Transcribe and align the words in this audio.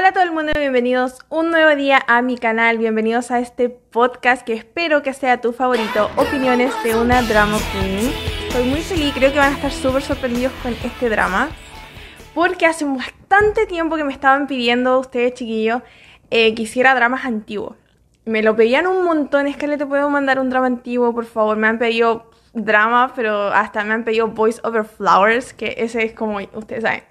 Hola 0.00 0.08
a 0.08 0.12
todo 0.12 0.24
el 0.24 0.32
mundo, 0.32 0.52
bienvenidos 0.56 1.18
un 1.28 1.50
nuevo 1.50 1.76
día 1.76 2.02
a 2.06 2.22
mi 2.22 2.38
canal, 2.38 2.78
bienvenidos 2.78 3.30
a 3.30 3.38
este 3.38 3.68
podcast 3.68 4.46
que 4.46 4.54
espero 4.54 5.02
que 5.02 5.12
sea 5.12 5.42
tu 5.42 5.52
favorito, 5.52 6.10
opiniones 6.16 6.72
de 6.82 6.96
una 6.96 7.20
drama 7.20 7.58
queen. 7.70 8.10
Estoy 8.48 8.64
muy 8.64 8.80
feliz, 8.80 9.12
creo 9.12 9.30
que 9.30 9.38
van 9.38 9.52
a 9.52 9.56
estar 9.56 9.70
súper 9.70 10.00
sorprendidos 10.00 10.54
con 10.62 10.72
este 10.72 11.10
drama, 11.10 11.50
porque 12.34 12.64
hace 12.64 12.86
bastante 12.86 13.66
tiempo 13.66 13.96
que 13.96 14.04
me 14.04 14.12
estaban 14.14 14.46
pidiendo 14.46 14.98
ustedes 15.00 15.34
chiquillos 15.34 15.82
eh, 16.30 16.54
que 16.54 16.62
hiciera 16.62 16.94
dramas 16.94 17.26
antiguos. 17.26 17.76
Me 18.24 18.42
lo 18.42 18.56
pedían 18.56 18.86
un 18.86 19.04
montón, 19.04 19.48
es 19.48 19.58
que 19.58 19.66
le 19.66 19.76
te 19.76 19.84
puedo 19.84 20.08
mandar 20.08 20.38
un 20.38 20.48
drama 20.48 20.66
antiguo, 20.66 21.12
por 21.14 21.26
favor, 21.26 21.58
me 21.58 21.66
han 21.66 21.78
pedido 21.78 22.30
drama, 22.54 23.12
pero 23.14 23.48
hasta 23.48 23.84
me 23.84 23.92
han 23.92 24.04
pedido 24.04 24.28
Voice 24.28 24.62
Over 24.64 24.84
Flowers, 24.84 25.52
que 25.52 25.74
ese 25.76 26.06
es 26.06 26.14
como, 26.14 26.38
ustedes 26.54 26.84
saben 26.84 27.09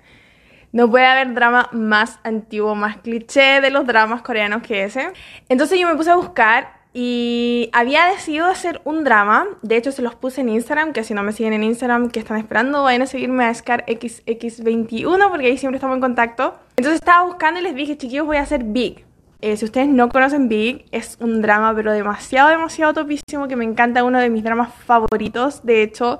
no 0.71 0.89
puede 0.89 1.05
haber 1.05 1.33
drama 1.33 1.69
más 1.71 2.19
antiguo, 2.23 2.75
más 2.75 2.97
cliché 2.97 3.61
de 3.61 3.71
los 3.71 3.87
dramas 3.87 4.21
coreanos 4.21 4.61
que 4.61 4.83
ese. 4.83 5.11
Entonces 5.49 5.79
yo 5.79 5.87
me 5.87 5.95
puse 5.95 6.11
a 6.11 6.15
buscar 6.15 6.79
y 6.93 7.69
había 7.71 8.05
decidido 8.05 8.47
hacer 8.47 8.81
un 8.83 9.03
drama. 9.03 9.47
De 9.61 9.77
hecho, 9.77 9.91
se 9.91 10.01
los 10.01 10.15
puse 10.15 10.41
en 10.41 10.49
Instagram, 10.49 10.91
que 10.91 11.03
si 11.03 11.13
no 11.13 11.23
me 11.23 11.31
siguen 11.31 11.53
en 11.53 11.63
Instagram, 11.63 12.09
que 12.09 12.19
están 12.19 12.37
esperando, 12.37 12.83
vayan 12.83 13.03
a 13.03 13.05
seguirme 13.05 13.45
a 13.45 13.51
ScarXX21 13.51 15.29
porque 15.29 15.47
ahí 15.47 15.57
siempre 15.57 15.77
estamos 15.77 15.95
en 15.95 16.01
contacto. 16.01 16.55
Entonces 16.77 16.99
estaba 16.99 17.25
buscando 17.25 17.59
y 17.59 17.63
les 17.63 17.75
dije, 17.75 17.97
chiquillos, 17.97 18.25
voy 18.25 18.37
a 18.37 18.41
hacer 18.41 18.63
Big. 18.63 19.05
Eh, 19.41 19.55
si 19.55 19.65
ustedes 19.65 19.87
no 19.87 20.09
conocen 20.09 20.49
Big, 20.49 20.85
es 20.91 21.17
un 21.21 21.41
drama 21.41 21.73
pero 21.75 21.93
demasiado, 21.93 22.49
demasiado 22.49 22.93
topísimo 22.93 23.47
que 23.47 23.55
me 23.55 23.65
encanta, 23.65 24.03
uno 24.03 24.19
de 24.19 24.29
mis 24.29 24.43
dramas 24.43 24.73
favoritos. 24.85 25.63
De 25.63 25.83
hecho, 25.83 26.19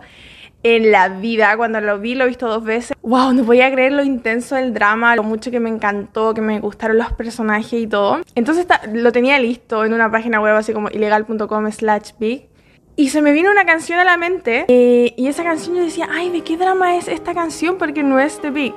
en 0.64 0.92
la 0.92 1.10
vida. 1.10 1.56
Cuando 1.58 1.82
lo 1.82 2.00
vi, 2.00 2.16
lo 2.16 2.26
he 2.26 2.28
visto 2.28 2.48
dos 2.48 2.64
veces. 2.64 2.96
¡Wow! 3.02 3.34
No 3.34 3.44
podía 3.44 3.72
creer 3.72 3.94
lo 3.94 4.04
intenso 4.04 4.56
del 4.56 4.74
drama, 4.74 5.16
lo 5.16 5.24
mucho 5.24 5.52
que 5.52 5.60
me 5.60 5.70
encantó, 5.70 6.34
que 6.34 6.42
me 6.42 6.60
gustaron 6.60 6.98
los 6.98 7.12
personajes 7.14 7.74
y 7.74 7.88
todo. 7.88 8.20
Entonces 8.36 8.66
lo 8.94 9.12
tenía 9.12 9.40
listo 9.40 9.86
en 9.86 9.94
una 9.94 10.12
página 10.12 10.42
web 10.42 10.56
así 10.56 10.74
como 10.74 10.90
ilegal.com 10.90 11.72
slash 11.72 12.12
big. 12.20 12.50
Y 12.96 13.10
se 13.10 13.22
me 13.22 13.32
vino 13.32 13.50
una 13.50 13.64
canción 13.64 13.98
a 13.98 14.04
la 14.04 14.18
mente 14.18 14.66
eh, 14.68 15.14
y 15.16 15.28
esa 15.28 15.42
canción 15.44 15.78
yo 15.78 15.84
decía, 15.84 16.10
ay, 16.12 16.32
¿de 16.32 16.42
qué 16.42 16.58
drama 16.58 16.98
es 16.98 17.08
esta 17.08 17.34
canción? 17.34 17.78
Porque 17.78 18.04
no 18.04 18.20
es 18.20 18.42
de 18.42 18.50
Big. 18.50 18.74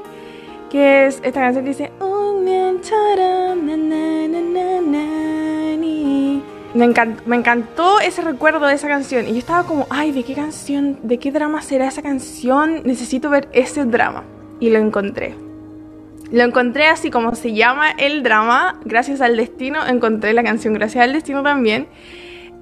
Que 0.70 1.06
es 1.06 1.20
esta 1.24 1.40
canción 1.40 1.64
que 1.64 1.70
dice... 1.70 1.90
Me 6.74 6.86
encantó, 6.86 8.00
ese 8.00 8.22
recuerdo 8.22 8.66
de 8.66 8.74
esa 8.74 8.88
canción. 8.88 9.28
Y 9.28 9.32
yo 9.32 9.38
estaba 9.38 9.64
como, 9.64 9.86
ay, 9.90 10.10
¿de 10.10 10.24
qué 10.24 10.34
canción, 10.34 10.98
de 11.02 11.18
qué 11.18 11.30
drama 11.30 11.60
será 11.60 11.86
esa 11.86 12.00
canción? 12.00 12.82
Necesito 12.84 13.28
ver 13.28 13.48
ese 13.52 13.84
drama. 13.84 14.24
Y 14.58 14.70
lo 14.70 14.78
encontré. 14.78 15.34
Lo 16.30 16.42
encontré 16.44 16.86
así 16.86 17.10
como 17.10 17.34
se 17.34 17.52
llama 17.52 17.90
el 17.90 18.22
drama. 18.22 18.80
Gracias 18.86 19.20
al 19.20 19.36
destino 19.36 19.86
encontré 19.86 20.32
la 20.32 20.42
canción. 20.42 20.72
Gracias 20.72 21.04
al 21.04 21.12
destino 21.12 21.42
también. 21.42 21.88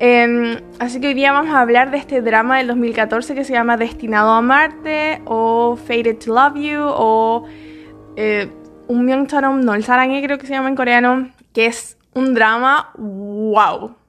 Em, 0.00 0.56
así 0.80 1.00
que 1.00 1.08
hoy 1.08 1.14
día 1.14 1.30
vamos 1.30 1.54
a 1.54 1.60
hablar 1.60 1.92
de 1.92 1.98
este 1.98 2.20
drama 2.20 2.58
del 2.58 2.66
2014 2.66 3.34
que 3.34 3.44
se 3.44 3.52
llama 3.52 3.76
Destinado 3.76 4.30
a 4.30 4.40
Marte 4.40 5.20
o 5.26 5.76
Fated 5.76 6.16
to 6.16 6.34
Love 6.34 6.54
You 6.56 6.80
o 6.80 7.44
eh, 8.16 8.50
Un 8.88 9.04
Myungcharom 9.04 9.60
no 9.60 9.74
el 9.74 9.84
Sarangue 9.84 10.22
creo 10.22 10.38
que 10.38 10.46
se 10.46 10.54
llama 10.54 10.70
en 10.70 10.74
coreano, 10.74 11.28
que 11.52 11.66
es 11.66 11.98
un 12.14 12.32
drama 12.32 12.92
wow 12.96 13.99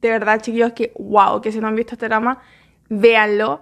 de 0.00 0.10
verdad, 0.10 0.40
chiquillos, 0.40 0.72
que 0.72 0.92
wow, 0.98 1.40
que 1.40 1.52
si 1.52 1.60
no 1.60 1.68
han 1.68 1.74
visto 1.76 1.94
este 1.94 2.06
drama, 2.06 2.40
véanlo. 2.88 3.60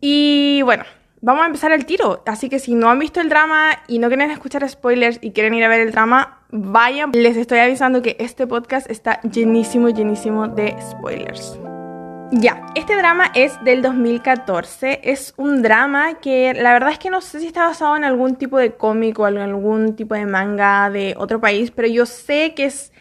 Y 0.00 0.62
bueno, 0.62 0.84
vamos 1.20 1.42
a 1.42 1.46
empezar 1.46 1.72
el 1.72 1.86
tiro. 1.86 2.22
Así 2.26 2.48
que 2.48 2.58
si 2.58 2.74
no 2.74 2.90
han 2.90 2.98
visto 2.98 3.20
el 3.20 3.28
drama 3.28 3.70
y 3.88 3.98
no 3.98 4.08
quieren 4.08 4.30
escuchar 4.30 4.68
spoilers 4.68 5.18
y 5.20 5.32
quieren 5.32 5.54
ir 5.54 5.64
a 5.64 5.68
ver 5.68 5.80
el 5.80 5.92
drama, 5.92 6.40
vayan. 6.50 7.10
Les 7.12 7.36
estoy 7.36 7.58
avisando 7.58 8.02
que 8.02 8.16
este 8.18 8.46
podcast 8.46 8.90
está 8.90 9.20
llenísimo, 9.22 9.88
llenísimo 9.90 10.48
de 10.48 10.76
spoilers. 10.90 11.58
Ya, 12.32 12.66
este 12.74 12.96
drama 12.96 13.30
es 13.34 13.62
del 13.62 13.82
2014. 13.82 15.00
Es 15.04 15.32
un 15.36 15.62
drama 15.62 16.14
que 16.14 16.54
la 16.54 16.72
verdad 16.72 16.90
es 16.90 16.98
que 16.98 17.08
no 17.08 17.20
sé 17.20 17.38
si 17.38 17.46
está 17.46 17.66
basado 17.66 17.96
en 17.96 18.02
algún 18.02 18.34
tipo 18.34 18.58
de 18.58 18.72
cómic 18.72 19.18
o 19.20 19.28
en 19.28 19.38
algún 19.38 19.94
tipo 19.94 20.14
de 20.14 20.26
manga 20.26 20.90
de 20.90 21.14
otro 21.16 21.40
país, 21.40 21.70
pero 21.70 21.86
yo 21.86 22.04
sé 22.04 22.52
que 22.54 22.64
es 22.64 22.92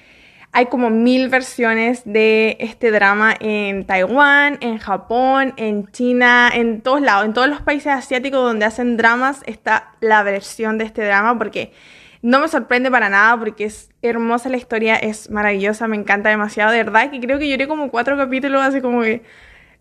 hay 0.55 0.67
como 0.67 0.89
mil 0.89 1.27
versiones 1.27 2.03
de 2.05 2.55
este 2.61 2.89
drama 2.89 3.35
en 3.41 3.85
Taiwán, 3.85 4.57
en 4.61 4.77
Japón, 4.77 5.53
en 5.57 5.91
China, 5.91 6.49
en 6.53 6.79
todos 6.79 7.01
lados, 7.01 7.25
en 7.25 7.33
todos 7.33 7.49
los 7.49 7.59
países 7.59 7.87
asiáticos 7.87 8.41
donde 8.41 8.63
hacen 8.63 8.95
dramas 8.95 9.43
está 9.47 9.91
la 9.99 10.23
versión 10.23 10.77
de 10.77 10.85
este 10.85 11.03
drama 11.03 11.37
porque 11.37 11.73
no 12.21 12.39
me 12.39 12.47
sorprende 12.47 12.89
para 12.89 13.09
nada 13.09 13.37
porque 13.37 13.65
es 13.65 13.89
hermosa 14.01 14.47
la 14.47 14.55
historia, 14.55 14.95
es 14.95 15.29
maravillosa, 15.29 15.89
me 15.89 15.97
encanta 15.97 16.29
demasiado, 16.29 16.71
de 16.71 16.83
verdad 16.83 17.11
que 17.11 17.19
creo 17.19 17.37
que 17.37 17.49
lloré 17.49 17.67
como 17.67 17.91
cuatro 17.91 18.15
capítulos, 18.15 18.61
así 18.61 18.79
como 18.79 19.01
que, 19.01 19.23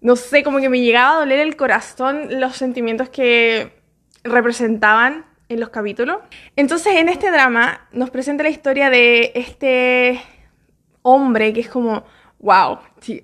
no 0.01 0.17
sé, 0.17 0.43
como 0.43 0.59
que 0.59 0.69
me 0.69 0.81
llegaba 0.81 1.15
a 1.15 1.21
doler 1.21 1.39
el 1.39 1.55
corazón 1.55 2.41
los 2.41 2.57
sentimientos 2.57 3.11
que 3.11 3.71
representaban 4.25 5.25
en 5.49 5.61
los 5.61 5.69
capítulos. 5.69 6.17
Entonces 6.57 6.97
en 6.97 7.09
este 7.09 7.31
drama 7.31 7.87
nos 7.93 8.11
presenta 8.11 8.43
la 8.43 8.51
historia 8.51 8.91
de 8.91 9.31
este 9.37 10.21
hombre 11.05 11.53
que 11.53 11.61
es 11.61 11.69
como, 11.69 12.03
wow, 12.41 12.79
sí, 13.01 13.21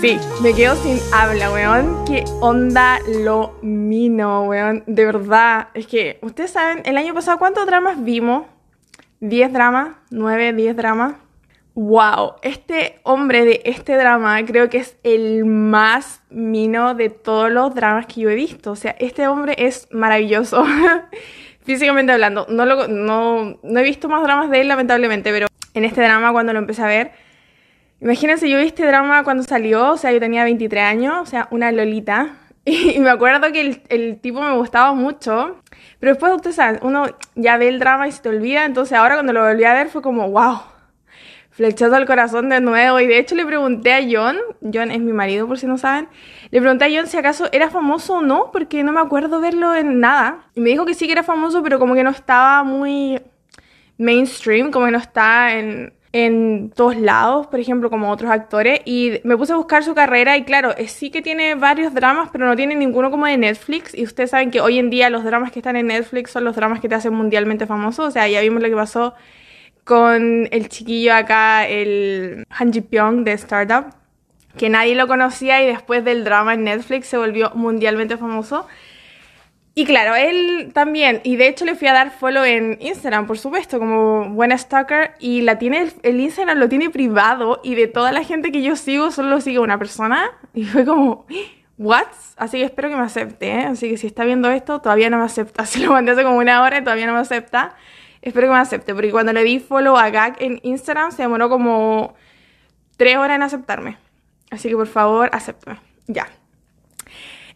sí, 0.00 0.18
me 0.42 0.52
quedo 0.52 0.74
sin 0.74 0.98
habla, 1.14 1.52
weón. 1.52 2.04
¿Qué 2.04 2.24
onda 2.40 2.98
lo 3.22 3.56
mino, 3.62 4.42
weón? 4.42 4.82
De 4.86 5.06
verdad, 5.06 5.68
es 5.74 5.86
que, 5.86 6.18
ustedes 6.22 6.50
saben, 6.50 6.82
el 6.84 6.96
año 6.96 7.14
pasado, 7.14 7.38
¿cuántos 7.38 7.66
dramas 7.66 8.02
vimos? 8.02 8.46
¿10 9.20 9.52
dramas? 9.52 9.94
¿9, 10.10 10.56
10 10.56 10.76
dramas? 10.76 11.14
Wow, 11.74 12.34
este 12.42 12.98
hombre 13.04 13.44
de 13.44 13.60
este 13.64 13.96
drama 13.96 14.44
creo 14.44 14.68
que 14.68 14.78
es 14.78 14.96
el 15.04 15.44
más 15.44 16.22
mino 16.30 16.94
de 16.94 17.10
todos 17.10 17.50
los 17.50 17.74
dramas 17.74 18.06
que 18.06 18.22
yo 18.22 18.30
he 18.30 18.34
visto. 18.34 18.72
O 18.72 18.76
sea, 18.76 18.96
este 18.98 19.28
hombre 19.28 19.54
es 19.58 19.86
maravilloso. 19.92 20.64
Físicamente 21.64 22.12
hablando, 22.12 22.46
no, 22.48 22.64
lo, 22.64 22.88
no, 22.88 23.58
no 23.62 23.80
he 23.80 23.82
visto 23.84 24.08
más 24.08 24.22
dramas 24.22 24.50
de 24.50 24.62
él, 24.62 24.68
lamentablemente, 24.68 25.30
pero 25.30 25.45
en 25.76 25.84
este 25.84 26.02
drama 26.02 26.32
cuando 26.32 26.52
lo 26.52 26.58
empecé 26.58 26.82
a 26.82 26.86
ver. 26.86 27.12
Imagínense, 28.00 28.48
yo 28.50 28.58
vi 28.58 28.64
este 28.64 28.86
drama 28.86 29.24
cuando 29.24 29.42
salió, 29.42 29.92
o 29.92 29.96
sea, 29.96 30.12
yo 30.12 30.20
tenía 30.20 30.44
23 30.44 30.84
años, 30.84 31.14
o 31.22 31.26
sea, 31.26 31.48
una 31.50 31.72
lolita. 31.72 32.36
Y 32.68 32.98
me 32.98 33.10
acuerdo 33.10 33.52
que 33.52 33.60
el, 33.60 33.82
el 33.90 34.18
tipo 34.20 34.40
me 34.40 34.56
gustaba 34.56 34.92
mucho, 34.92 35.60
pero 36.00 36.12
después, 36.12 36.32
ustedes 36.34 36.56
saben, 36.56 36.80
uno 36.82 37.06
ya 37.36 37.56
ve 37.58 37.68
el 37.68 37.78
drama 37.78 38.08
y 38.08 38.12
se 38.12 38.22
te 38.22 38.28
olvida, 38.28 38.64
entonces 38.64 38.98
ahora 38.98 39.14
cuando 39.14 39.32
lo 39.32 39.44
volví 39.44 39.62
a 39.62 39.72
ver 39.72 39.88
fue 39.88 40.02
como, 40.02 40.28
wow, 40.28 40.62
flechazo 41.50 41.94
al 41.94 42.06
corazón 42.06 42.48
de 42.48 42.60
nuevo. 42.60 43.00
Y 43.00 43.06
de 43.06 43.18
hecho 43.18 43.34
le 43.34 43.46
pregunté 43.46 43.94
a 43.94 44.00
John, 44.02 44.36
John 44.62 44.90
es 44.90 45.00
mi 45.00 45.12
marido 45.12 45.46
por 45.46 45.58
si 45.58 45.66
no 45.66 45.78
saben, 45.78 46.08
le 46.50 46.60
pregunté 46.60 46.86
a 46.86 46.88
John 46.92 47.06
si 47.06 47.16
acaso 47.16 47.48
era 47.52 47.70
famoso 47.70 48.14
o 48.14 48.22
no, 48.22 48.50
porque 48.52 48.82
no 48.82 48.92
me 48.92 49.00
acuerdo 49.00 49.40
verlo 49.40 49.74
en 49.74 50.00
nada. 50.00 50.48
Y 50.54 50.60
me 50.60 50.70
dijo 50.70 50.84
que 50.86 50.94
sí 50.94 51.06
que 51.06 51.12
era 51.12 51.22
famoso, 51.22 51.62
pero 51.62 51.78
como 51.78 51.94
que 51.94 52.02
no 52.02 52.10
estaba 52.10 52.64
muy 52.64 53.20
mainstream, 53.98 54.70
como 54.70 54.86
que 54.86 54.92
no 54.92 54.98
está 54.98 55.54
en, 55.58 55.92
en 56.12 56.70
todos 56.70 56.96
lados, 56.96 57.46
por 57.48 57.60
ejemplo, 57.60 57.90
como 57.90 58.10
otros 58.10 58.30
actores. 58.30 58.80
Y 58.84 59.20
me 59.24 59.36
puse 59.36 59.52
a 59.52 59.56
buscar 59.56 59.84
su 59.84 59.94
carrera 59.94 60.36
y 60.36 60.44
claro, 60.44 60.74
sí 60.86 61.10
que 61.10 61.22
tiene 61.22 61.54
varios 61.54 61.92
dramas, 61.94 62.30
pero 62.32 62.46
no 62.46 62.56
tiene 62.56 62.74
ninguno 62.74 63.10
como 63.10 63.26
de 63.26 63.36
Netflix. 63.36 63.94
Y 63.94 64.04
ustedes 64.04 64.30
saben 64.30 64.50
que 64.50 64.60
hoy 64.60 64.78
en 64.78 64.90
día 64.90 65.10
los 65.10 65.24
dramas 65.24 65.52
que 65.52 65.58
están 65.58 65.76
en 65.76 65.88
Netflix 65.88 66.30
son 66.30 66.44
los 66.44 66.56
dramas 66.56 66.80
que 66.80 66.88
te 66.88 66.94
hacen 66.94 67.12
mundialmente 67.12 67.66
famoso. 67.66 68.04
O 68.04 68.10
sea, 68.10 68.28
ya 68.28 68.40
vimos 68.40 68.62
lo 68.62 68.68
que 68.68 68.76
pasó 68.76 69.14
con 69.84 70.48
el 70.50 70.68
chiquillo 70.68 71.14
acá, 71.14 71.66
el 71.68 72.44
Han 72.50 72.72
Ji 72.72 72.80
Pyong 72.80 73.22
de 73.22 73.32
Startup, 73.32 73.94
que 74.58 74.68
nadie 74.68 74.96
lo 74.96 75.06
conocía 75.06 75.62
y 75.62 75.66
después 75.66 76.04
del 76.04 76.24
drama 76.24 76.54
en 76.54 76.64
Netflix 76.64 77.06
se 77.06 77.18
volvió 77.18 77.52
mundialmente 77.54 78.16
famoso. 78.16 78.66
Y 79.78 79.84
claro, 79.84 80.14
él 80.14 80.70
también, 80.72 81.20
y 81.22 81.36
de 81.36 81.48
hecho 81.48 81.66
le 81.66 81.74
fui 81.74 81.86
a 81.86 81.92
dar 81.92 82.10
follow 82.10 82.44
en 82.44 82.78
Instagram, 82.80 83.26
por 83.26 83.36
supuesto, 83.36 83.78
como 83.78 84.30
buena 84.30 84.56
stalker, 84.56 85.12
y 85.18 85.42
la 85.42 85.58
tiene, 85.58 85.92
el 86.02 86.18
Instagram 86.18 86.56
lo 86.56 86.70
tiene 86.70 86.88
privado, 86.88 87.60
y 87.62 87.74
de 87.74 87.86
toda 87.86 88.10
la 88.10 88.24
gente 88.24 88.50
que 88.50 88.62
yo 88.62 88.74
sigo, 88.74 89.10
solo 89.10 89.28
lo 89.28 89.40
sigue 89.42 89.58
una 89.58 89.78
persona, 89.78 90.30
y 90.54 90.64
fue 90.64 90.86
como, 90.86 91.26
¿what? 91.76 92.06
Así 92.38 92.56
que 92.56 92.64
espero 92.64 92.88
que 92.88 92.96
me 92.96 93.02
acepte, 93.02 93.48
¿eh? 93.48 93.66
Así 93.66 93.90
que 93.90 93.98
si 93.98 94.06
está 94.06 94.24
viendo 94.24 94.50
esto, 94.50 94.80
todavía 94.80 95.10
no 95.10 95.18
me 95.18 95.24
acepta, 95.24 95.66
se 95.66 95.80
lo 95.80 95.92
mandé 95.92 96.12
hace 96.12 96.22
como 96.22 96.38
una 96.38 96.62
hora 96.62 96.78
y 96.78 96.80
todavía 96.82 97.04
no 97.04 97.12
me 97.12 97.20
acepta, 97.20 97.76
espero 98.22 98.46
que 98.46 98.54
me 98.54 98.60
acepte, 98.60 98.94
porque 98.94 99.10
cuando 99.10 99.34
le 99.34 99.44
di 99.44 99.58
follow 99.58 99.98
a 99.98 100.08
Gag 100.08 100.36
en 100.40 100.58
Instagram, 100.62 101.12
se 101.12 101.20
demoró 101.20 101.50
como 101.50 102.14
tres 102.96 103.18
horas 103.18 103.36
en 103.36 103.42
aceptarme, 103.42 103.98
así 104.50 104.70
que 104.70 104.74
por 104.74 104.86
favor, 104.86 105.28
acéptame, 105.34 105.78
ya. 106.06 106.28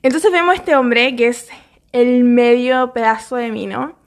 Entonces 0.03 0.31
vemos 0.31 0.53
a 0.53 0.56
este 0.56 0.77
hombre 0.77 1.17
que 1.17 1.29
es 1.29 1.49
el 1.93 2.25
medio 2.25 2.93
pedazo 2.93 3.37
de 3.37 3.51
mí, 3.51 3.67
¿no? 3.67 3.99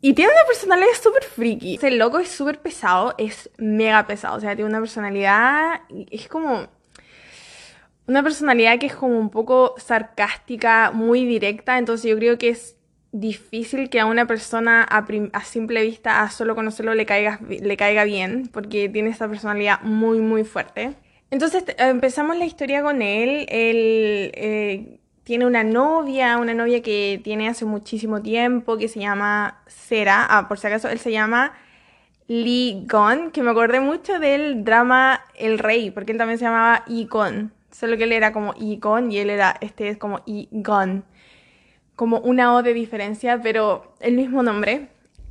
Y 0.00 0.14
tiene 0.14 0.30
una 0.32 0.46
personalidad 0.46 0.92
súper 1.02 1.24
freaky. 1.24 1.78
El 1.82 1.98
loco 1.98 2.20
es 2.20 2.28
súper 2.28 2.60
pesado, 2.60 3.14
es 3.18 3.50
mega 3.58 4.06
pesado. 4.06 4.36
O 4.36 4.40
sea, 4.40 4.54
tiene 4.54 4.70
una 4.70 4.80
personalidad. 4.80 5.80
Es 6.10 6.28
como. 6.28 6.68
Una 8.06 8.22
personalidad 8.22 8.78
que 8.78 8.86
es 8.86 8.94
como 8.94 9.18
un 9.18 9.28
poco 9.28 9.74
sarcástica, 9.76 10.92
muy 10.92 11.26
directa. 11.26 11.78
Entonces 11.78 12.10
yo 12.10 12.16
creo 12.16 12.38
que 12.38 12.50
es 12.50 12.76
difícil 13.10 13.90
que 13.90 14.00
a 14.00 14.06
una 14.06 14.26
persona 14.26 14.82
a, 14.82 15.06
a, 15.32 15.44
simple 15.44 15.82
vista, 15.82 16.22
a 16.22 16.30
solo 16.30 16.54
conocerlo, 16.54 16.94
le 16.94 17.04
caiga, 17.04 17.40
le 17.48 17.76
caiga 17.76 18.04
bien, 18.04 18.48
porque 18.52 18.88
tiene 18.88 19.10
esta 19.10 19.28
personalidad 19.28 19.80
muy, 19.82 20.20
muy 20.20 20.44
fuerte. 20.44 20.94
Entonces 21.30 21.64
empezamos 21.76 22.38
la 22.38 22.46
historia 22.46 22.82
con 22.82 23.02
él. 23.02 23.46
Él 23.48 24.32
eh, 24.34 25.00
tiene 25.28 25.44
una 25.44 25.62
novia, 25.62 26.38
una 26.38 26.54
novia 26.54 26.80
que 26.80 27.20
tiene 27.22 27.50
hace 27.50 27.66
muchísimo 27.66 28.22
tiempo, 28.22 28.78
que 28.78 28.88
se 28.88 28.98
llama 28.98 29.60
Sera. 29.66 30.26
Ah, 30.26 30.48
por 30.48 30.58
si 30.58 30.68
acaso, 30.68 30.88
él 30.88 30.98
se 30.98 31.12
llama 31.12 31.52
Lee 32.28 32.86
Gon, 32.88 33.30
que 33.30 33.42
me 33.42 33.50
acordé 33.50 33.80
mucho 33.80 34.18
del 34.18 34.64
drama 34.64 35.20
El 35.34 35.58
Rey, 35.58 35.90
porque 35.90 36.12
él 36.12 36.18
también 36.18 36.38
se 36.38 36.46
llamaba 36.46 36.82
Gon. 37.10 37.52
Solo 37.70 37.98
que 37.98 38.04
él 38.04 38.12
era 38.12 38.32
como 38.32 38.54
Gon 38.78 39.12
y 39.12 39.18
él 39.18 39.28
era, 39.28 39.54
este 39.60 39.90
es 39.90 39.98
como 39.98 40.22
Gon 40.50 41.04
como 41.94 42.20
una 42.20 42.54
O 42.54 42.62
de 42.62 42.72
diferencia, 42.72 43.38
pero 43.42 43.92
el 44.00 44.14
mismo 44.14 44.42
nombre. 44.42 44.88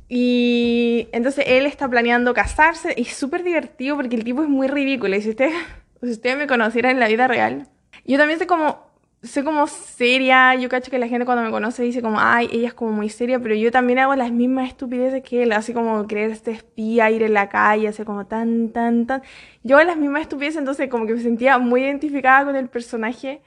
Y 0.08 1.08
entonces 1.10 1.44
él 1.48 1.66
está 1.66 1.88
planeando 1.88 2.34
casarse 2.34 2.94
y 2.96 3.02
es 3.02 3.14
súper 3.14 3.42
divertido 3.42 3.96
porque 3.96 4.14
el 4.14 4.22
tipo 4.22 4.44
es 4.44 4.48
muy 4.48 4.68
ridículo. 4.68 5.16
Y 5.16 5.22
si 5.22 5.30
ustedes, 5.30 5.54
si 6.04 6.10
ustedes 6.10 6.38
me 6.38 6.46
conocieran 6.46 6.92
en 6.92 7.00
la 7.00 7.08
vida 7.08 7.26
real, 7.26 7.66
yo 8.04 8.16
también 8.16 8.38
sé 8.38 8.46
como, 8.46 8.87
sé 9.22 9.44
como 9.44 9.66
seria. 9.66 10.54
Yo 10.54 10.68
cacho 10.68 10.90
que 10.90 10.98
la 10.98 11.08
gente 11.08 11.24
cuando 11.26 11.44
me 11.44 11.50
conoce 11.50 11.82
dice 11.82 12.02
como, 12.02 12.18
ay, 12.20 12.48
ella 12.52 12.68
es 12.68 12.74
como 12.74 12.92
muy 12.92 13.08
seria, 13.08 13.38
pero 13.40 13.54
yo 13.54 13.70
también 13.70 13.98
hago 13.98 14.14
las 14.14 14.32
mismas 14.32 14.68
estupideces 14.68 15.22
que 15.22 15.42
él, 15.42 15.52
así 15.52 15.72
como 15.72 16.06
creer 16.06 16.30
este 16.30 16.52
espía, 16.52 17.10
ir 17.10 17.22
en 17.22 17.34
la 17.34 17.48
calle, 17.48 17.88
hacer 17.88 18.06
como 18.06 18.26
tan, 18.26 18.70
tan, 18.70 19.06
tan. 19.06 19.22
Yo 19.62 19.76
hago 19.76 19.86
las 19.86 19.96
mismas 19.96 20.22
estupideces, 20.22 20.58
entonces 20.58 20.88
como 20.88 21.06
que 21.06 21.14
me 21.14 21.20
sentía 21.20 21.58
muy 21.58 21.82
identificada 21.82 22.44
con 22.44 22.56
el 22.56 22.68
personaje. 22.68 23.42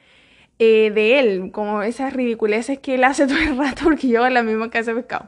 Eh, 0.63 0.91
de 0.91 1.19
él, 1.19 1.51
como 1.51 1.81
esas 1.81 2.13
ridiculeces 2.13 2.77
que 2.77 2.94
él 2.94 3.03
hace 3.03 3.25
todo 3.27 3.39
el 3.39 3.57
rato 3.57 3.85
porque 3.85 4.07
yo 4.09 4.27
en 4.27 4.35
la 4.35 4.44
misma 4.44 4.69
casa 4.69 4.91
de 4.91 5.01
pescado. 5.01 5.27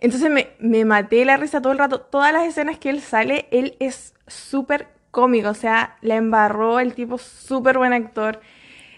Entonces 0.00 0.30
me, 0.30 0.50
me 0.60 0.84
maté 0.84 1.24
la 1.24 1.36
risa 1.36 1.60
todo 1.60 1.72
el 1.72 1.78
rato. 1.78 2.00
Todas 2.00 2.32
las 2.32 2.46
escenas 2.46 2.78
que 2.78 2.90
él 2.90 3.00
sale, 3.00 3.48
él 3.50 3.76
es 3.80 4.14
súper 4.28 4.86
cómico, 5.10 5.48
o 5.48 5.54
sea, 5.54 5.96
la 6.02 6.16
embarró 6.16 6.78
el 6.78 6.94
tipo 6.94 7.18
súper 7.18 7.78
buen 7.78 7.92
actor. 7.92 8.40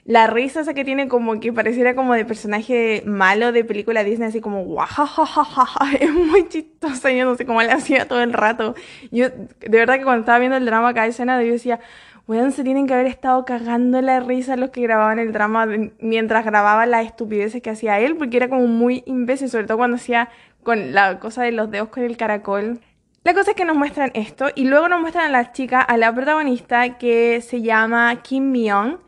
La 0.08 0.26
risa 0.26 0.60
esa 0.62 0.72
que 0.72 0.86
tiene 0.86 1.06
como 1.06 1.38
que 1.38 1.52
pareciera 1.52 1.94
como 1.94 2.14
de 2.14 2.24
personaje 2.24 3.02
malo 3.04 3.52
de 3.52 3.62
película 3.62 4.04
Disney, 4.04 4.28
así 4.28 4.40
como 4.40 4.64
guajajajaja, 4.64 5.92
es 6.00 6.10
muy 6.10 6.48
chistoso, 6.48 7.10
yo 7.10 7.26
no 7.26 7.34
sé 7.34 7.44
cómo 7.44 7.60
le 7.60 7.70
hacía 7.70 8.08
todo 8.08 8.22
el 8.22 8.32
rato. 8.32 8.74
Yo, 9.10 9.28
de 9.28 9.68
verdad 9.68 9.98
que 9.98 10.04
cuando 10.04 10.20
estaba 10.20 10.38
viendo 10.38 10.56
el 10.56 10.64
drama 10.64 10.94
cada 10.94 11.08
escena, 11.08 11.42
yo 11.42 11.52
decía, 11.52 11.78
Weón, 12.26 12.52
se 12.52 12.64
tienen 12.64 12.86
que 12.86 12.94
haber 12.94 13.04
estado 13.04 13.44
cagando 13.44 14.00
la 14.00 14.20
risa 14.20 14.56
los 14.56 14.70
que 14.70 14.80
grababan 14.80 15.18
el 15.18 15.30
drama 15.30 15.66
mientras 16.00 16.42
grababa 16.42 16.86
las 16.86 17.04
estupideces 17.04 17.60
que 17.60 17.68
hacía 17.68 18.00
él, 18.00 18.16
porque 18.16 18.38
era 18.38 18.48
como 18.48 18.66
muy 18.66 19.02
imbécil, 19.04 19.50
sobre 19.50 19.66
todo 19.66 19.76
cuando 19.76 19.96
hacía 19.96 20.30
con 20.62 20.94
la 20.94 21.18
cosa 21.18 21.42
de 21.42 21.52
los 21.52 21.70
dedos 21.70 21.90
con 21.90 22.04
el 22.04 22.16
caracol. 22.16 22.80
La 23.24 23.34
cosa 23.34 23.50
es 23.50 23.56
que 23.58 23.66
nos 23.66 23.76
muestran 23.76 24.10
esto 24.14 24.46
y 24.54 24.64
luego 24.64 24.88
nos 24.88 25.02
muestran 25.02 25.26
a 25.26 25.28
la 25.28 25.52
chica, 25.52 25.82
a 25.82 25.98
la 25.98 26.14
protagonista 26.14 26.96
que 26.96 27.42
se 27.42 27.60
llama 27.60 28.22
Kim 28.22 28.50
Myung. 28.50 29.06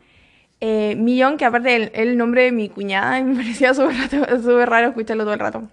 Eh, 0.61 0.95
Myung, 0.95 1.37
que 1.37 1.45
aparte 1.45 1.69
del 1.69 1.91
el 1.95 2.17
nombre 2.17 2.43
de 2.43 2.51
mi 2.51 2.69
cuñada, 2.69 3.21
me 3.23 3.35
parecía 3.35 3.73
súper 3.73 4.69
raro 4.69 4.89
escucharlo 4.89 5.23
todo 5.23 5.33
el 5.33 5.39
rato. 5.39 5.63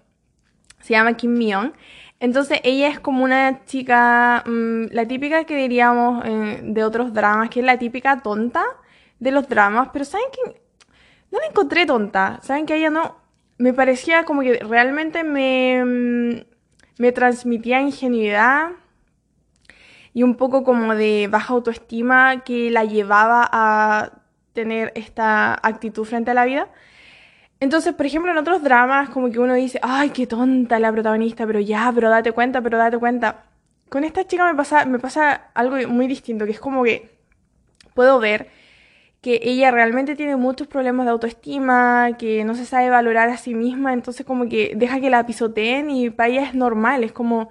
Se 0.80 0.94
llama 0.94 1.16
Kim 1.16 1.34
Myung. 1.34 1.72
Entonces 2.20 2.60
ella 2.64 2.88
es 2.88 2.98
como 2.98 3.22
una 3.22 3.64
chica, 3.64 4.42
mm, 4.46 4.86
la 4.90 5.06
típica 5.06 5.44
que 5.44 5.56
diríamos 5.56 6.24
eh, 6.24 6.60
de 6.64 6.84
otros 6.84 7.12
dramas, 7.12 7.50
que 7.50 7.60
es 7.60 7.66
la 7.66 7.78
típica 7.78 8.22
tonta 8.22 8.64
de 9.20 9.30
los 9.30 9.48
dramas, 9.48 9.90
pero 9.92 10.04
¿saben 10.04 10.26
que 10.32 10.60
No 11.30 11.38
la 11.40 11.46
encontré 11.46 11.86
tonta, 11.86 12.40
¿saben 12.42 12.66
que 12.66 12.76
ella 12.76 12.90
no? 12.90 13.16
Me 13.58 13.74
parecía 13.74 14.24
como 14.24 14.40
que 14.42 14.58
realmente 14.60 15.24
me, 15.24 15.84
mm, 15.84 16.40
me 16.98 17.12
transmitía 17.12 17.80
ingenuidad 17.80 18.70
y 20.14 20.22
un 20.22 20.36
poco 20.36 20.64
como 20.64 20.94
de 20.94 21.28
baja 21.30 21.54
autoestima 21.54 22.42
que 22.44 22.70
la 22.70 22.84
llevaba 22.84 23.48
a 23.52 24.12
tener 24.58 24.90
esta 24.96 25.54
actitud 25.54 26.04
frente 26.04 26.32
a 26.32 26.34
la 26.34 26.44
vida. 26.44 26.66
Entonces, 27.60 27.94
por 27.94 28.06
ejemplo, 28.06 28.32
en 28.32 28.38
otros 28.38 28.60
dramas, 28.60 29.08
como 29.10 29.30
que 29.30 29.38
uno 29.38 29.54
dice, 29.54 29.78
ay, 29.82 30.10
qué 30.10 30.26
tonta 30.26 30.80
la 30.80 30.90
protagonista, 30.90 31.46
pero 31.46 31.60
ya, 31.60 31.92
pero 31.94 32.10
date 32.10 32.32
cuenta, 32.32 32.60
pero 32.60 32.76
date 32.76 32.98
cuenta. 32.98 33.44
Con 33.88 34.02
esta 34.02 34.26
chica 34.26 34.44
me 34.44 34.56
pasa, 34.56 34.84
me 34.84 34.98
pasa 34.98 35.50
algo 35.54 35.76
muy 35.88 36.08
distinto, 36.08 36.44
que 36.44 36.50
es 36.50 36.60
como 36.60 36.82
que 36.82 37.08
puedo 37.94 38.18
ver 38.18 38.48
que 39.20 39.40
ella 39.44 39.70
realmente 39.70 40.16
tiene 40.16 40.34
muchos 40.34 40.66
problemas 40.66 41.06
de 41.06 41.12
autoestima, 41.12 42.16
que 42.18 42.44
no 42.44 42.54
se 42.56 42.64
sabe 42.64 42.90
valorar 42.90 43.28
a 43.28 43.36
sí 43.36 43.54
misma, 43.54 43.92
entonces 43.92 44.26
como 44.26 44.48
que 44.48 44.72
deja 44.74 45.00
que 45.00 45.10
la 45.10 45.24
pisoteen 45.24 45.90
y 45.90 46.10
para 46.10 46.30
ella 46.30 46.42
es 46.48 46.54
normal, 46.54 47.04
es 47.04 47.12
como 47.12 47.48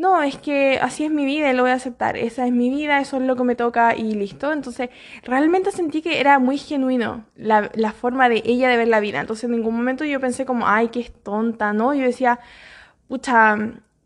no, 0.00 0.22
es 0.22 0.38
que 0.38 0.78
así 0.80 1.04
es 1.04 1.10
mi 1.10 1.26
vida 1.26 1.50
y 1.50 1.54
lo 1.54 1.62
voy 1.62 1.72
a 1.72 1.74
aceptar, 1.74 2.16
esa 2.16 2.46
es 2.46 2.52
mi 2.52 2.70
vida, 2.70 3.00
eso 3.00 3.18
es 3.18 3.22
lo 3.22 3.36
que 3.36 3.44
me 3.44 3.54
toca 3.54 3.94
y 3.94 4.14
listo. 4.14 4.50
Entonces, 4.50 4.88
realmente 5.24 5.72
sentí 5.72 6.00
que 6.00 6.20
era 6.20 6.38
muy 6.38 6.56
genuino 6.56 7.26
la, 7.36 7.70
la 7.74 7.92
forma 7.92 8.30
de 8.30 8.42
ella 8.46 8.70
de 8.70 8.78
ver 8.78 8.88
la 8.88 9.00
vida. 9.00 9.20
Entonces, 9.20 9.44
en 9.44 9.50
ningún 9.50 9.76
momento 9.76 10.06
yo 10.06 10.18
pensé 10.18 10.46
como, 10.46 10.66
ay, 10.66 10.88
que 10.88 11.00
es 11.00 11.12
tonta, 11.22 11.74
¿no? 11.74 11.92
Yo 11.92 12.04
decía, 12.04 12.40
pucha, 13.08 13.58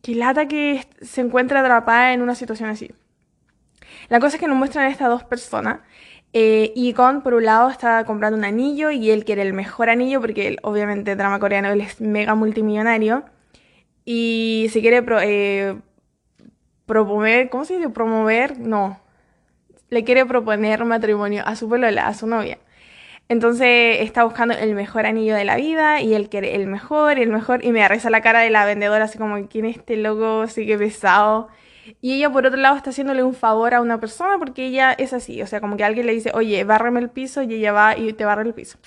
qué 0.03 0.17
lata 0.17 0.49
que 0.49 0.85
se 1.01 1.21
encuentra 1.21 1.61
atrapada 1.61 2.13
en 2.13 2.23
una 2.23 2.35
situación 2.35 2.71
así. 2.71 2.91
La 4.09 4.19
cosa 4.19 4.37
es 4.37 4.41
que 4.41 4.49
nos 4.49 4.57
muestran 4.57 4.91
estas 4.91 5.09
dos 5.09 5.23
personas. 5.23 5.79
Eh, 6.33 6.73
y 6.75 6.93
con, 6.95 7.23
por 7.23 7.35
un 7.35 7.45
lado, 7.45 7.71
está 7.71 8.05
comprando 8.05 8.37
un 8.37 8.45
anillo 8.45 8.91
y 8.91 9.13
él 9.13 9.25
quiere 9.25 9.43
el 9.43 9.53
mejor 9.53 9.91
anillo 9.91 10.21
porque 10.21 10.49
él, 10.49 10.59
obviamente, 10.63 11.15
drama 11.15 11.39
coreano, 11.39 11.69
él 11.71 11.81
es 11.83 12.01
mega 12.01 12.35
multimillonario 12.35 13.25
y 14.05 14.69
se 14.71 14.81
quiere 14.81 15.03
eh, 15.23 15.77
proponer, 16.87 17.49
¿cómo 17.49 17.65
se 17.65 17.77
dice? 17.77 17.89
Promover, 17.89 18.59
no. 18.59 19.01
Le 19.91 20.05
quiere 20.05 20.27
proponer 20.27 20.85
matrimonio 20.85 21.43
a 21.47 21.57
su 21.57 21.69
polola, 21.69 22.07
a 22.07 22.15
su 22.15 22.27
novia. 22.27 22.59
Entonces 23.29 24.01
está 24.01 24.25
buscando 24.25 24.55
el 24.55 24.75
mejor 24.75 25.07
anillo 25.07 25.35
de 25.35 25.45
la 25.45 25.57
vida 25.57 26.03
y 26.03 26.15
él 26.15 26.29
quiere 26.29 26.57
el 26.57 26.67
mejor, 26.67 27.19
el 27.19 27.31
mejor. 27.31 27.65
Y 27.65 27.73
me 27.73 27.87
reza 27.89 28.11
la 28.11 28.21
cara 28.21 28.41
de 28.41 28.51
la 28.51 28.67
vendedora, 28.67 29.05
así 29.05 29.19
como, 29.19 29.49
¿quién 29.49 29.65
es 29.65 29.77
este 29.79 29.97
loco? 29.97 30.43
Así 30.43 30.67
que 30.67 30.77
pesado. 30.77 31.49
Y 32.01 32.15
ella, 32.15 32.31
por 32.31 32.47
otro 32.47 32.59
lado, 32.61 32.77
está 32.77 32.91
haciéndole 32.91 33.23
un 33.23 33.35
favor 33.35 33.75
a 33.75 33.81
una 33.81 33.99
persona 33.99 34.39
porque 34.39 34.67
ella 34.67 34.93
es 34.93 35.13
así. 35.13 35.41
O 35.43 35.47
sea, 35.47 35.61
como 35.61 35.77
que 35.77 35.85
alguien 35.85 36.07
le 36.07 36.13
dice, 36.13 36.33
oye, 36.35 36.65
bárreme 36.65 37.01
el 37.01 37.11
piso 37.11 37.43
y 37.43 37.55
ella 37.55 37.73
va 37.73 37.97
y 37.97 38.13
te 38.13 38.25
barra 38.25 38.43
el 38.43 38.55
piso. 38.55 38.79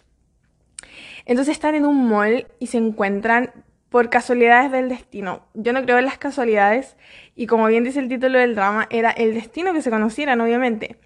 Entonces 1.26 1.54
están 1.54 1.76
en 1.76 1.86
un 1.86 2.08
mall 2.08 2.48
y 2.60 2.68
se 2.68 2.78
encuentran 2.78 3.52
por 3.90 4.10
casualidades 4.10 4.72
del 4.72 4.90
destino. 4.90 5.46
Yo 5.54 5.74
no 5.74 5.84
creo 5.84 5.98
en 5.98 6.06
las 6.06 6.18
casualidades 6.18 6.98
y 7.36 7.48
como 7.48 7.68
bien 7.68 7.84
dice 7.84 8.00
el 8.00 8.10
título 8.10 8.40
del 8.40 8.56
drama, 8.56 8.88
era 8.90 9.12
el 9.12 9.34
destino 9.34 9.74
que 9.74 9.82
se 9.82 9.90
conocieran, 9.90 10.42
obviamente. 10.42 10.98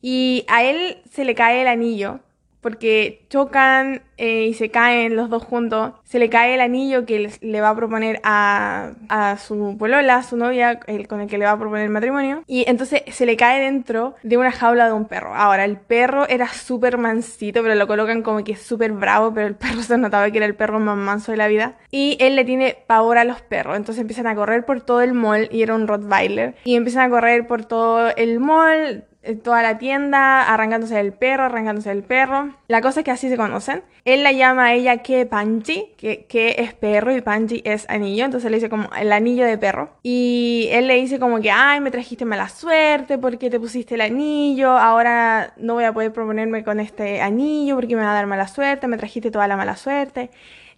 Y 0.00 0.44
a 0.48 0.62
él 0.62 1.02
se 1.10 1.24
le 1.24 1.34
cae 1.34 1.62
el 1.62 1.68
anillo 1.68 2.20
porque 2.66 3.24
chocan 3.30 4.02
eh, 4.16 4.46
y 4.46 4.54
se 4.54 4.72
caen 4.72 5.14
los 5.14 5.30
dos 5.30 5.44
juntos. 5.44 5.92
Se 6.02 6.18
le 6.18 6.28
cae 6.28 6.52
el 6.56 6.60
anillo 6.60 7.06
que 7.06 7.30
le 7.40 7.60
va 7.60 7.68
a 7.68 7.76
proponer 7.76 8.20
a, 8.24 8.90
a 9.08 9.36
su 9.36 9.76
polola, 9.78 10.16
a 10.16 10.22
su 10.24 10.36
novia, 10.36 10.80
el, 10.88 11.06
con 11.06 11.20
el 11.20 11.28
que 11.28 11.38
le 11.38 11.44
va 11.44 11.52
a 11.52 11.58
proponer 11.60 11.84
el 11.84 11.90
matrimonio. 11.90 12.42
Y 12.48 12.68
entonces 12.68 13.02
se 13.06 13.24
le 13.24 13.36
cae 13.36 13.60
dentro 13.60 14.16
de 14.24 14.36
una 14.36 14.50
jaula 14.50 14.86
de 14.86 14.94
un 14.94 15.04
perro. 15.04 15.32
Ahora, 15.32 15.64
el 15.64 15.76
perro 15.76 16.28
era 16.28 16.48
súper 16.48 16.98
mansito, 16.98 17.62
pero 17.62 17.76
lo 17.76 17.86
colocan 17.86 18.22
como 18.22 18.42
que 18.42 18.54
es 18.54 18.62
súper 18.62 18.90
bravo, 18.90 19.32
pero 19.32 19.46
el 19.46 19.54
perro 19.54 19.82
se 19.82 19.96
notaba 19.96 20.28
que 20.32 20.38
era 20.38 20.46
el 20.46 20.56
perro 20.56 20.80
más 20.80 20.96
manso 20.96 21.30
de 21.30 21.38
la 21.38 21.46
vida. 21.46 21.76
Y 21.92 22.16
él 22.18 22.34
le 22.34 22.44
tiene 22.44 22.78
pavor 22.88 23.16
a 23.16 23.24
los 23.24 23.42
perros. 23.42 23.76
Entonces 23.76 24.00
empiezan 24.00 24.26
a 24.26 24.34
correr 24.34 24.66
por 24.66 24.80
todo 24.80 25.02
el 25.02 25.12
mall 25.12 25.48
y 25.52 25.62
era 25.62 25.76
un 25.76 25.86
Rottweiler. 25.86 26.56
Y 26.64 26.74
empiezan 26.74 27.04
a 27.04 27.10
correr 27.10 27.46
por 27.46 27.64
todo 27.64 28.08
el 28.16 28.40
mall 28.40 29.04
toda 29.34 29.62
la 29.62 29.78
tienda, 29.78 30.42
arrancándose 30.52 30.94
del 30.94 31.12
perro, 31.12 31.44
arrancándose 31.44 31.88
del 31.88 32.02
perro. 32.02 32.54
La 32.68 32.80
cosa 32.80 33.00
es 33.00 33.04
que 33.04 33.10
así 33.10 33.28
se 33.28 33.36
conocen. 33.36 33.82
Él 34.04 34.22
la 34.22 34.32
llama 34.32 34.66
a 34.66 34.72
ella 34.74 34.98
que 34.98 35.26
Panji, 35.26 35.92
que, 35.96 36.26
que 36.26 36.56
es 36.58 36.74
perro 36.74 37.14
y 37.14 37.20
Panji 37.20 37.62
es 37.64 37.88
anillo, 37.88 38.24
entonces 38.24 38.50
le 38.50 38.58
dice 38.58 38.68
como 38.68 38.88
el 38.98 39.12
anillo 39.12 39.44
de 39.44 39.58
perro. 39.58 39.90
Y 40.02 40.68
él 40.70 40.86
le 40.86 40.94
dice 40.94 41.18
como 41.18 41.40
que, 41.40 41.50
ay, 41.50 41.80
me 41.80 41.90
trajiste 41.90 42.24
mala 42.24 42.48
suerte 42.48 43.18
porque 43.18 43.50
te 43.50 43.58
pusiste 43.58 43.94
el 43.94 44.00
anillo, 44.00 44.70
ahora 44.70 45.52
no 45.56 45.74
voy 45.74 45.84
a 45.84 45.92
poder 45.92 46.12
proponerme 46.12 46.62
con 46.64 46.80
este 46.80 47.20
anillo 47.20 47.74
porque 47.74 47.96
me 47.96 48.02
va 48.02 48.12
a 48.12 48.14
dar 48.14 48.26
mala 48.26 48.48
suerte, 48.48 48.86
me 48.88 48.96
trajiste 48.96 49.30
toda 49.30 49.48
la 49.48 49.56
mala 49.56 49.76
suerte. 49.76 50.30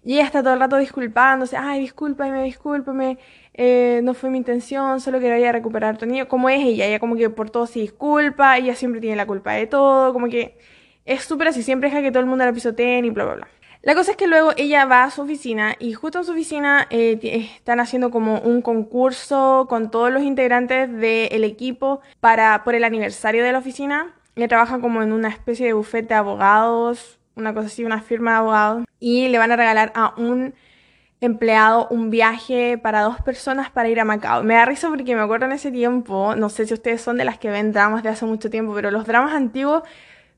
Y 0.04 0.14
ella 0.14 0.24
está 0.24 0.42
todo 0.42 0.54
el 0.54 0.60
rato 0.60 0.76
disculpándose, 0.76 1.56
ay, 1.56 1.80
discúlpame, 1.80 2.44
discúlpame, 2.44 3.18
eh, 3.60 4.00
no 4.04 4.14
fue 4.14 4.30
mi 4.30 4.38
intención, 4.38 5.00
solo 5.00 5.18
quería 5.18 5.50
recuperar 5.52 5.98
tu 5.98 6.06
niño. 6.06 6.28
Como 6.28 6.48
es 6.48 6.64
ella, 6.64 6.86
ella 6.86 7.00
como 7.00 7.16
que 7.16 7.28
por 7.28 7.50
todo 7.50 7.66
se 7.66 7.80
disculpa, 7.80 8.56
ella 8.56 8.74
siempre 8.76 9.00
tiene 9.00 9.16
la 9.16 9.26
culpa 9.26 9.52
de 9.52 9.66
todo, 9.66 10.12
como 10.12 10.28
que 10.28 10.56
es 11.04 11.24
súper 11.24 11.48
así, 11.48 11.62
siempre 11.64 11.90
deja 11.90 12.00
que 12.00 12.10
todo 12.10 12.20
el 12.20 12.26
mundo 12.26 12.44
la 12.44 12.52
pisoteen 12.52 13.04
y 13.04 13.10
bla, 13.10 13.24
bla, 13.24 13.34
bla. 13.34 13.48
La 13.82 13.94
cosa 13.94 14.12
es 14.12 14.16
que 14.16 14.28
luego 14.28 14.52
ella 14.56 14.84
va 14.86 15.04
a 15.04 15.10
su 15.10 15.22
oficina 15.22 15.74
y 15.78 15.92
justo 15.92 16.18
en 16.18 16.24
su 16.24 16.32
oficina 16.32 16.86
eh, 16.90 17.18
están 17.56 17.80
haciendo 17.80 18.10
como 18.10 18.40
un 18.40 18.62
concurso 18.62 19.66
con 19.68 19.90
todos 19.90 20.12
los 20.12 20.22
integrantes 20.22 20.92
del 20.92 21.44
equipo 21.44 22.00
para 22.20 22.62
por 22.64 22.76
el 22.76 22.84
aniversario 22.84 23.44
de 23.44 23.52
la 23.52 23.58
oficina. 23.58 24.14
Ella 24.36 24.48
trabaja 24.48 24.80
como 24.80 25.02
en 25.02 25.12
una 25.12 25.28
especie 25.28 25.66
de 25.66 25.72
bufete 25.72 26.08
de 26.08 26.14
abogados 26.14 27.18
una 27.38 27.54
cosa 27.54 27.68
así, 27.68 27.84
una 27.84 28.02
firma 28.02 28.32
de 28.32 28.36
abogados, 28.38 28.84
y 29.00 29.28
le 29.28 29.38
van 29.38 29.52
a 29.52 29.56
regalar 29.56 29.92
a 29.94 30.14
un 30.16 30.54
empleado 31.20 31.88
un 31.90 32.10
viaje 32.10 32.78
para 32.78 33.02
dos 33.02 33.20
personas 33.22 33.70
para 33.70 33.88
ir 33.88 34.00
a 34.00 34.04
Macao. 34.04 34.42
Me 34.42 34.54
da 34.54 34.64
risa 34.64 34.88
porque 34.88 35.14
me 35.14 35.22
acuerdo 35.22 35.46
en 35.46 35.52
ese 35.52 35.70
tiempo, 35.70 36.34
no 36.36 36.48
sé 36.48 36.66
si 36.66 36.74
ustedes 36.74 37.00
son 37.00 37.16
de 37.18 37.24
las 37.24 37.38
que 37.38 37.50
ven 37.50 37.72
dramas 37.72 38.02
de 38.02 38.10
hace 38.10 38.24
mucho 38.24 38.50
tiempo, 38.50 38.74
pero 38.74 38.90
los 38.90 39.06
dramas 39.06 39.32
antiguos, 39.34 39.82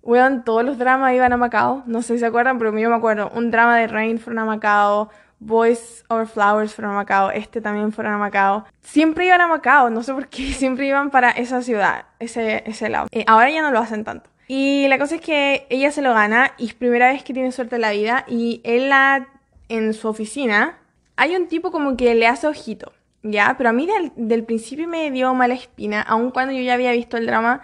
weón, 0.02 0.44
todos 0.44 0.64
los 0.64 0.78
dramas 0.78 1.14
iban 1.14 1.32
a 1.32 1.36
Macao, 1.36 1.82
no 1.86 2.02
sé 2.02 2.14
si 2.14 2.20
se 2.20 2.26
acuerdan, 2.26 2.58
pero 2.58 2.76
yo 2.78 2.88
me 2.88 2.96
acuerdo, 2.96 3.30
un 3.34 3.50
drama 3.50 3.76
de 3.76 3.86
Rain 3.86 4.18
fueron 4.18 4.38
a 4.40 4.44
Macao, 4.44 5.10
Boys 5.40 6.04
Over 6.08 6.26
Flowers 6.26 6.74
fueron 6.74 6.92
a 6.92 6.96
Macao, 6.96 7.30
este 7.30 7.60
también 7.62 7.92
fueron 7.92 8.12
a 8.12 8.18
Macao. 8.18 8.66
Siempre 8.82 9.26
iban 9.26 9.40
a 9.40 9.46
Macao, 9.46 9.88
no 9.88 10.02
sé 10.02 10.12
por 10.12 10.28
qué, 10.28 10.52
siempre 10.52 10.86
iban 10.86 11.10
para 11.10 11.30
esa 11.30 11.62
ciudad, 11.62 12.04
ese, 12.18 12.62
ese 12.66 12.88
lado. 12.88 13.08
Eh, 13.10 13.24
ahora 13.26 13.50
ya 13.50 13.62
no 13.62 13.70
lo 13.70 13.78
hacen 13.78 14.04
tanto. 14.04 14.30
Y 14.48 14.86
la 14.88 14.98
cosa 14.98 15.14
es 15.14 15.20
que 15.20 15.66
ella 15.70 15.92
se 15.92 16.02
lo 16.02 16.12
gana 16.12 16.52
y 16.58 16.66
es 16.66 16.74
primera 16.74 17.12
vez 17.12 17.22
que 17.22 17.32
tiene 17.32 17.52
suerte 17.52 17.76
en 17.76 17.82
la 17.82 17.92
vida 17.92 18.24
y 18.26 18.60
él 18.64 18.88
la 18.88 19.28
en 19.70 19.94
su 19.94 20.08
oficina, 20.08 20.78
hay 21.16 21.36
un 21.36 21.46
tipo 21.46 21.70
como 21.70 21.96
que 21.96 22.14
le 22.14 22.26
hace 22.26 22.46
ojito, 22.46 22.92
¿ya? 23.22 23.54
Pero 23.56 23.70
a 23.70 23.72
mí 23.72 23.88
del, 24.16 24.44
principio 24.44 24.88
me 24.88 25.10
dio 25.10 25.32
mala 25.32 25.54
espina, 25.54 26.02
aun 26.02 26.30
cuando 26.32 26.52
yo 26.52 26.60
ya 26.60 26.74
había 26.74 26.92
visto 26.92 27.16
el 27.16 27.26
drama, 27.26 27.62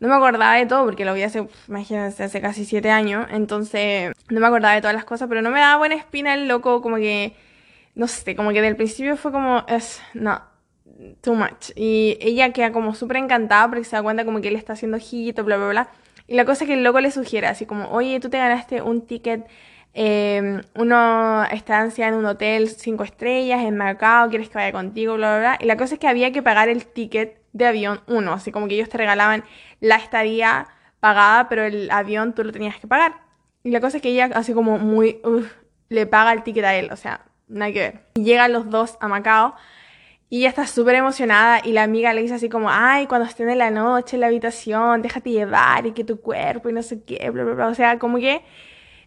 no 0.00 0.08
me 0.08 0.14
acordaba 0.14 0.54
de 0.56 0.66
todo, 0.66 0.84
porque 0.84 1.04
lo 1.04 1.14
vi 1.14 1.22
hace, 1.22 1.46
imagínense, 1.68 2.24
hace 2.24 2.40
casi 2.40 2.64
siete 2.64 2.90
años, 2.90 3.26
entonces 3.30 4.12
no 4.30 4.40
me 4.40 4.46
acordaba 4.46 4.74
de 4.74 4.80
todas 4.80 4.96
las 4.96 5.04
cosas, 5.04 5.28
pero 5.28 5.42
no 5.42 5.50
me 5.50 5.60
daba 5.60 5.76
buena 5.76 5.94
espina 5.94 6.34
el 6.34 6.48
loco, 6.48 6.80
como 6.82 6.96
que, 6.96 7.36
no 7.94 8.08
sé, 8.08 8.34
como 8.34 8.50
que 8.52 8.62
del 8.62 8.76
principio 8.76 9.16
fue 9.16 9.30
como, 9.30 9.64
es, 9.68 10.00
no, 10.14 10.42
too 11.20 11.34
much. 11.34 11.70
Y 11.76 12.16
ella 12.20 12.52
queda 12.52 12.72
como 12.72 12.94
súper 12.94 13.18
encantada 13.18 13.68
porque 13.68 13.84
se 13.84 13.96
da 13.96 14.02
cuenta 14.02 14.24
como 14.24 14.40
que 14.40 14.48
él 14.48 14.56
está 14.56 14.72
haciendo 14.72 14.96
ojito, 14.96 15.44
bla, 15.44 15.56
bla, 15.58 15.68
bla. 15.68 15.88
Y 16.26 16.36
la 16.36 16.44
cosa 16.46 16.64
que 16.64 16.74
el 16.74 16.84
loco 16.84 17.00
le 17.00 17.10
sugiere, 17.10 17.46
así 17.46 17.66
como, 17.66 17.90
oye, 17.90 18.18
tú 18.20 18.30
te 18.30 18.38
ganaste 18.38 18.80
un 18.80 19.06
ticket 19.06 19.46
eh, 19.96 20.60
una 20.74 21.48
estancia 21.52 22.08
en 22.08 22.14
un 22.14 22.26
hotel 22.26 22.68
cinco 22.68 23.04
estrellas 23.04 23.62
en 23.62 23.76
Macao, 23.76 24.28
quieres 24.28 24.48
que 24.48 24.58
vaya 24.58 24.72
contigo, 24.72 25.14
bla, 25.14 25.38
bla, 25.38 25.38
bla. 25.38 25.58
Y 25.60 25.66
la 25.66 25.76
cosa 25.76 25.94
es 25.94 26.00
que 26.00 26.08
había 26.08 26.32
que 26.32 26.42
pagar 26.42 26.68
el 26.68 26.84
ticket 26.84 27.40
de 27.52 27.66
avión 27.66 28.00
uno, 28.08 28.32
así 28.32 28.50
como 28.50 28.66
que 28.66 28.74
ellos 28.74 28.88
te 28.88 28.98
regalaban 28.98 29.44
la 29.80 29.96
estadía 29.96 30.66
pagada, 30.98 31.48
pero 31.48 31.62
el 31.62 31.90
avión 31.92 32.34
tú 32.34 32.42
lo 32.42 32.50
tenías 32.50 32.76
que 32.78 32.88
pagar. 32.88 33.14
Y 33.62 33.70
la 33.70 33.80
cosa 33.80 33.98
es 33.98 34.02
que 34.02 34.10
ella, 34.10 34.30
así 34.34 34.52
como 34.52 34.78
muy, 34.78 35.20
le 35.88 36.06
paga 36.06 36.32
el 36.32 36.42
ticket 36.42 36.64
a 36.64 36.74
él, 36.74 36.90
o 36.90 36.96
sea, 36.96 37.20
nada 37.46 37.72
que 37.72 37.78
ver. 37.78 38.00
Y 38.16 38.24
llegan 38.24 38.52
los 38.52 38.68
dos 38.70 38.98
a 39.00 39.06
Macao. 39.08 39.54
Y 40.28 40.38
ella 40.38 40.48
está 40.48 40.66
súper 40.66 40.96
emocionada 40.96 41.60
y 41.62 41.72
la 41.72 41.84
amiga 41.84 42.12
le 42.12 42.22
dice 42.22 42.34
así 42.34 42.48
como, 42.48 42.68
ay, 42.68 43.06
cuando 43.06 43.28
estén 43.28 43.48
en 43.50 43.58
la 43.58 43.70
noche 43.70 44.16
en 44.16 44.22
la 44.22 44.26
habitación, 44.26 45.02
déjate 45.02 45.30
llevar 45.30 45.86
y 45.86 45.92
que 45.92 46.02
tu 46.02 46.20
cuerpo 46.20 46.68
y 46.68 46.72
no 46.72 46.82
sé 46.82 47.04
qué, 47.04 47.30
bla, 47.30 47.44
bla, 47.44 47.54
bla. 47.54 47.66
O 47.68 47.74
sea, 47.74 48.00
como 48.00 48.18
que 48.18 48.42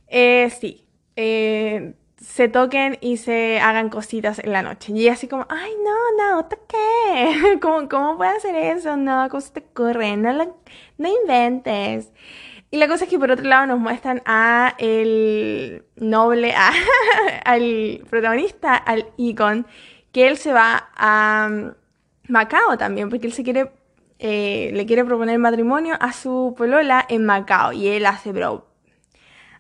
eh, 0.08 0.50
sí, 0.60 0.86
eh, 1.16 1.94
se 2.18 2.48
toquen 2.50 2.98
y 3.02 3.18
se 3.18 3.60
hagan 3.60 3.90
cositas 3.90 4.40
en 4.40 4.52
la 4.52 4.62
noche. 4.62 4.92
Y 4.94 5.08
así 5.10 5.28
como, 5.28 5.46
ay, 5.50 5.72
no, 5.84 6.36
no, 6.36 6.50
qué? 6.68 7.60
¿Cómo, 7.62 7.88
¿Cómo 7.90 8.18
puede 8.18 8.32
hacer 8.32 8.56
eso? 8.56 8.98
No, 8.98 9.28
¿cómo 9.30 9.42
se 9.42 9.52
te 9.52 9.60
ocurre? 9.60 10.18
No, 10.18 10.34
no 10.98 11.10
inventes. 11.22 12.12
Y 12.70 12.78
la 12.78 12.88
cosa 12.88 13.06
es 13.06 13.10
que 13.10 13.20
por 13.20 13.32
otro 13.32 13.46
lado 13.46 13.66
nos 13.66 13.80
muestran 13.80 14.22
a 14.26 14.76
el 14.78 15.86
noble, 15.96 16.54
al 17.46 18.02
protagonista, 18.10 18.76
al 18.76 19.08
Icon, 19.18 19.66
que 20.12 20.28
él 20.28 20.38
se 20.38 20.52
va 20.52 20.90
a 20.96 21.50
mm, 21.50 21.72
Macao 22.30 22.78
también, 22.78 23.10
porque 23.10 23.28
él 23.28 23.34
se 23.34 23.44
quiere, 23.44 23.72
eh, 24.20 24.72
le 24.74 24.86
quiere 24.86 25.06
proponer 25.06 25.40
matrimonio 25.40 25.96
a 26.00 26.12
su 26.14 26.56
polola 26.58 27.06
en 27.08 27.26
Macao. 27.26 27.72
Y 27.74 27.88
él 27.88 28.06
hace, 28.06 28.32
bro, 28.34 28.68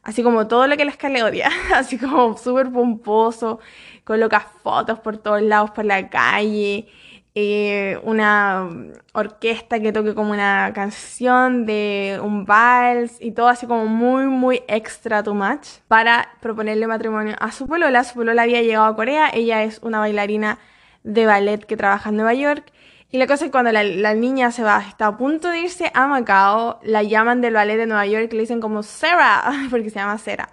Así 0.07 0.23
como 0.23 0.47
todo 0.47 0.67
lo 0.67 0.77
que 0.77 0.85
la 0.85 0.91
escala 0.91 1.25
odia, 1.25 1.49
así 1.75 1.97
como 1.97 2.37
súper 2.37 2.71
pomposo, 2.71 3.59
coloca 4.05 4.39
fotos 4.39 4.99
por 4.99 5.17
todos 5.17 5.41
lados, 5.41 5.71
por 5.71 5.83
la 5.83 6.09
calle, 6.09 6.87
eh, 7.35 7.99
una 8.03 8.69
orquesta 9.11 9.81
que 9.81 9.91
toque 9.91 10.15
como 10.15 10.31
una 10.31 10.71
canción 10.73 11.65
de 11.65 12.21
un 12.23 12.45
vals 12.45 13.17
y 13.19 13.31
todo 13.33 13.49
así 13.49 13.67
como 13.67 13.85
muy, 13.87 14.27
muy 14.27 14.63
extra 14.69 15.23
too 15.23 15.33
much 15.35 15.67
para 15.89 16.29
proponerle 16.39 16.87
matrimonio 16.87 17.35
a 17.41 17.51
su 17.51 17.67
polola. 17.67 18.05
Su 18.05 18.15
polola 18.15 18.43
había 18.43 18.61
llegado 18.61 18.85
a 18.85 18.95
Corea, 18.95 19.29
ella 19.33 19.63
es 19.63 19.79
una 19.83 19.99
bailarina 19.99 20.57
de 21.03 21.25
ballet 21.25 21.65
que 21.65 21.75
trabaja 21.75 22.11
en 22.11 22.15
Nueva 22.15 22.33
York 22.33 22.71
y 23.09 23.17
la 23.17 23.25
cosa 23.25 23.45
es 23.45 23.49
que 23.49 23.51
cuando 23.51 23.71
la, 23.71 24.13
niña 24.13 24.51
se 24.51 24.63
va, 24.63 24.83
está 24.87 25.07
a 25.07 25.17
punto 25.17 25.49
de 25.49 25.59
irse 25.59 25.91
a 25.93 26.07
Macao, 26.07 26.79
la 26.83 27.03
llaman 27.03 27.39
del 27.39 27.53
ballet 27.53 27.77
de 27.77 27.85
Nueva 27.85 28.05
York 28.05 28.27
y 28.31 28.35
le 28.35 28.41
dicen 28.41 28.59
como 28.59 28.83
Sarah, 28.83 29.49
porque 29.69 29.89
se 29.89 29.99
llama 29.99 30.17
Sarah. 30.17 30.49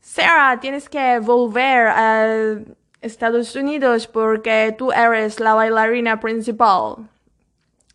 Sarah, 0.00 0.58
tienes 0.60 0.88
que 0.88 1.18
volver 1.18 1.88
a 1.88 2.58
Estados 3.02 3.54
Unidos 3.56 4.06
porque 4.06 4.74
tú 4.76 4.90
eres 4.90 5.38
la 5.38 5.52
bailarina 5.52 6.18
principal. 6.18 7.08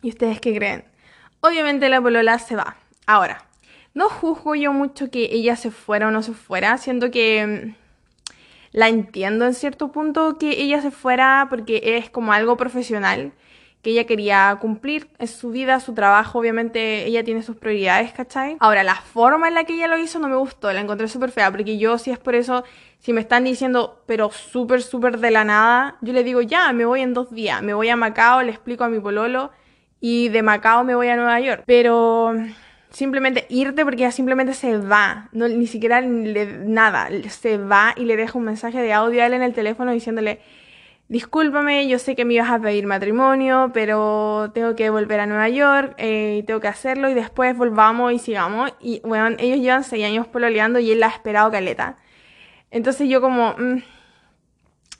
¿Y 0.00 0.10
ustedes 0.10 0.40
qué 0.40 0.54
creen? 0.54 0.84
Obviamente 1.40 1.88
la 1.88 2.00
polola 2.00 2.38
se 2.38 2.54
va. 2.54 2.76
Ahora, 3.06 3.44
no 3.94 4.08
juzgo 4.08 4.54
yo 4.54 4.72
mucho 4.72 5.10
que 5.10 5.28
ella 5.32 5.56
se 5.56 5.72
fuera 5.72 6.06
o 6.06 6.10
no 6.12 6.22
se 6.22 6.34
fuera, 6.34 6.78
siento 6.78 7.10
que 7.10 7.46
mm, 7.46 7.74
la 8.72 8.88
entiendo 8.88 9.44
en 9.44 9.54
cierto 9.54 9.90
punto 9.90 10.38
que 10.38 10.50
ella 10.62 10.80
se 10.80 10.92
fuera 10.92 11.48
porque 11.50 11.96
es 11.96 12.10
como 12.10 12.32
algo 12.32 12.56
profesional 12.56 13.32
que 13.82 13.90
ella 13.90 14.04
quería 14.04 14.56
cumplir 14.60 15.08
en 15.18 15.26
su 15.26 15.50
vida, 15.50 15.80
su 15.80 15.92
trabajo, 15.92 16.38
obviamente 16.38 17.04
ella 17.04 17.24
tiene 17.24 17.42
sus 17.42 17.56
prioridades, 17.56 18.12
¿cachai? 18.12 18.56
Ahora, 18.60 18.84
la 18.84 18.94
forma 18.94 19.48
en 19.48 19.54
la 19.54 19.64
que 19.64 19.74
ella 19.74 19.88
lo 19.88 19.98
hizo 19.98 20.20
no 20.20 20.28
me 20.28 20.36
gustó, 20.36 20.72
la 20.72 20.80
encontré 20.80 21.08
súper 21.08 21.32
fea, 21.32 21.50
porque 21.50 21.78
yo 21.78 21.98
si 21.98 22.12
es 22.12 22.18
por 22.18 22.36
eso, 22.36 22.62
si 23.00 23.12
me 23.12 23.20
están 23.20 23.42
diciendo, 23.42 24.00
pero 24.06 24.30
súper, 24.30 24.82
súper 24.82 25.18
de 25.18 25.32
la 25.32 25.42
nada, 25.42 25.96
yo 26.00 26.12
le 26.12 26.22
digo, 26.22 26.42
ya, 26.42 26.72
me 26.72 26.84
voy 26.84 27.00
en 27.00 27.12
dos 27.12 27.32
días, 27.32 27.60
me 27.60 27.74
voy 27.74 27.88
a 27.88 27.96
Macao, 27.96 28.42
le 28.42 28.52
explico 28.52 28.84
a 28.84 28.88
mi 28.88 29.00
pololo, 29.00 29.50
y 30.00 30.28
de 30.28 30.42
Macao 30.42 30.84
me 30.84 30.94
voy 30.94 31.08
a 31.08 31.16
Nueva 31.16 31.40
York. 31.40 31.64
Pero 31.66 32.34
simplemente 32.90 33.46
irte 33.48 33.84
porque 33.84 34.02
ella 34.02 34.12
simplemente 34.12 34.54
se 34.54 34.78
va, 34.78 35.28
no, 35.32 35.48
ni 35.48 35.66
siquiera 35.66 36.00
le, 36.00 36.58
nada, 36.58 37.08
se 37.30 37.58
va 37.58 37.94
y 37.96 38.04
le 38.04 38.16
deja 38.16 38.38
un 38.38 38.44
mensaje 38.44 38.80
de 38.80 38.92
audio 38.92 39.22
a 39.22 39.26
él 39.26 39.34
en 39.34 39.42
el 39.42 39.54
teléfono 39.54 39.90
diciéndole 39.90 40.40
discúlpame, 41.12 41.86
yo 41.88 41.98
sé 41.98 42.16
que 42.16 42.24
me 42.24 42.32
ibas 42.34 42.50
a 42.50 42.58
pedir 42.58 42.86
matrimonio, 42.86 43.70
pero 43.74 44.50
tengo 44.54 44.74
que 44.74 44.88
volver 44.88 45.20
a 45.20 45.26
Nueva 45.26 45.50
York 45.50 45.94
eh, 45.98 46.38
y 46.38 46.42
tengo 46.42 46.60
que 46.60 46.68
hacerlo 46.68 47.10
y 47.10 47.14
después 47.14 47.54
volvamos 47.54 48.14
y 48.14 48.18
sigamos. 48.18 48.72
Y 48.80 49.00
bueno, 49.04 49.36
ellos 49.38 49.60
llevan 49.60 49.84
seis 49.84 50.06
años 50.06 50.26
pololeando 50.26 50.78
y 50.78 50.90
él 50.90 51.00
la 51.00 51.08
ha 51.08 51.10
esperado 51.10 51.50
caleta. 51.50 51.98
Entonces 52.70 53.10
yo 53.10 53.20
como... 53.20 53.54
Mm, 53.58 53.82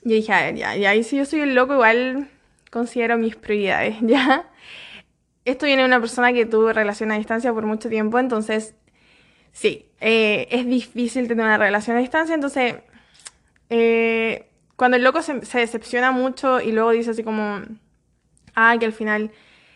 yo 0.03 0.15
dije, 0.15 0.33
a 0.33 0.41
ver, 0.41 0.55
ya, 0.55 0.77
y 0.77 0.85
ahí 0.85 1.03
si 1.03 1.17
yo 1.17 1.25
soy 1.25 1.39
el 1.39 1.55
loco, 1.55 1.73
igual 1.73 2.29
considero 2.69 3.17
mis 3.17 3.35
prioridades, 3.35 3.95
¿ya? 4.01 4.51
Esto 5.45 5.65
viene 5.65 5.81
de 5.81 5.87
una 5.87 5.99
persona 5.99 6.31
que 6.31 6.45
tuvo 6.45 6.73
relación 6.73 7.11
a 7.11 7.17
distancia 7.17 7.51
por 7.53 7.65
mucho 7.65 7.89
tiempo, 7.89 8.19
entonces, 8.19 8.75
sí, 9.51 9.89
eh, 9.99 10.47
es 10.51 10.67
difícil 10.67 11.27
tener 11.27 11.43
una 11.45 11.57
relación 11.57 11.97
a 11.97 12.01
distancia, 12.01 12.35
entonces... 12.35 12.75
Eh, 13.71 14.52
cuando 14.75 14.97
el 14.97 15.03
loco 15.03 15.21
se, 15.21 15.33
decepciona 15.39 16.11
mucho 16.11 16.61
y 16.61 16.71
luego 16.71 16.91
dice 16.91 17.11
así 17.11 17.23
como, 17.23 17.61
ah, 18.55 18.75
que 18.79 18.85
al 18.85 18.93
final 18.93 19.31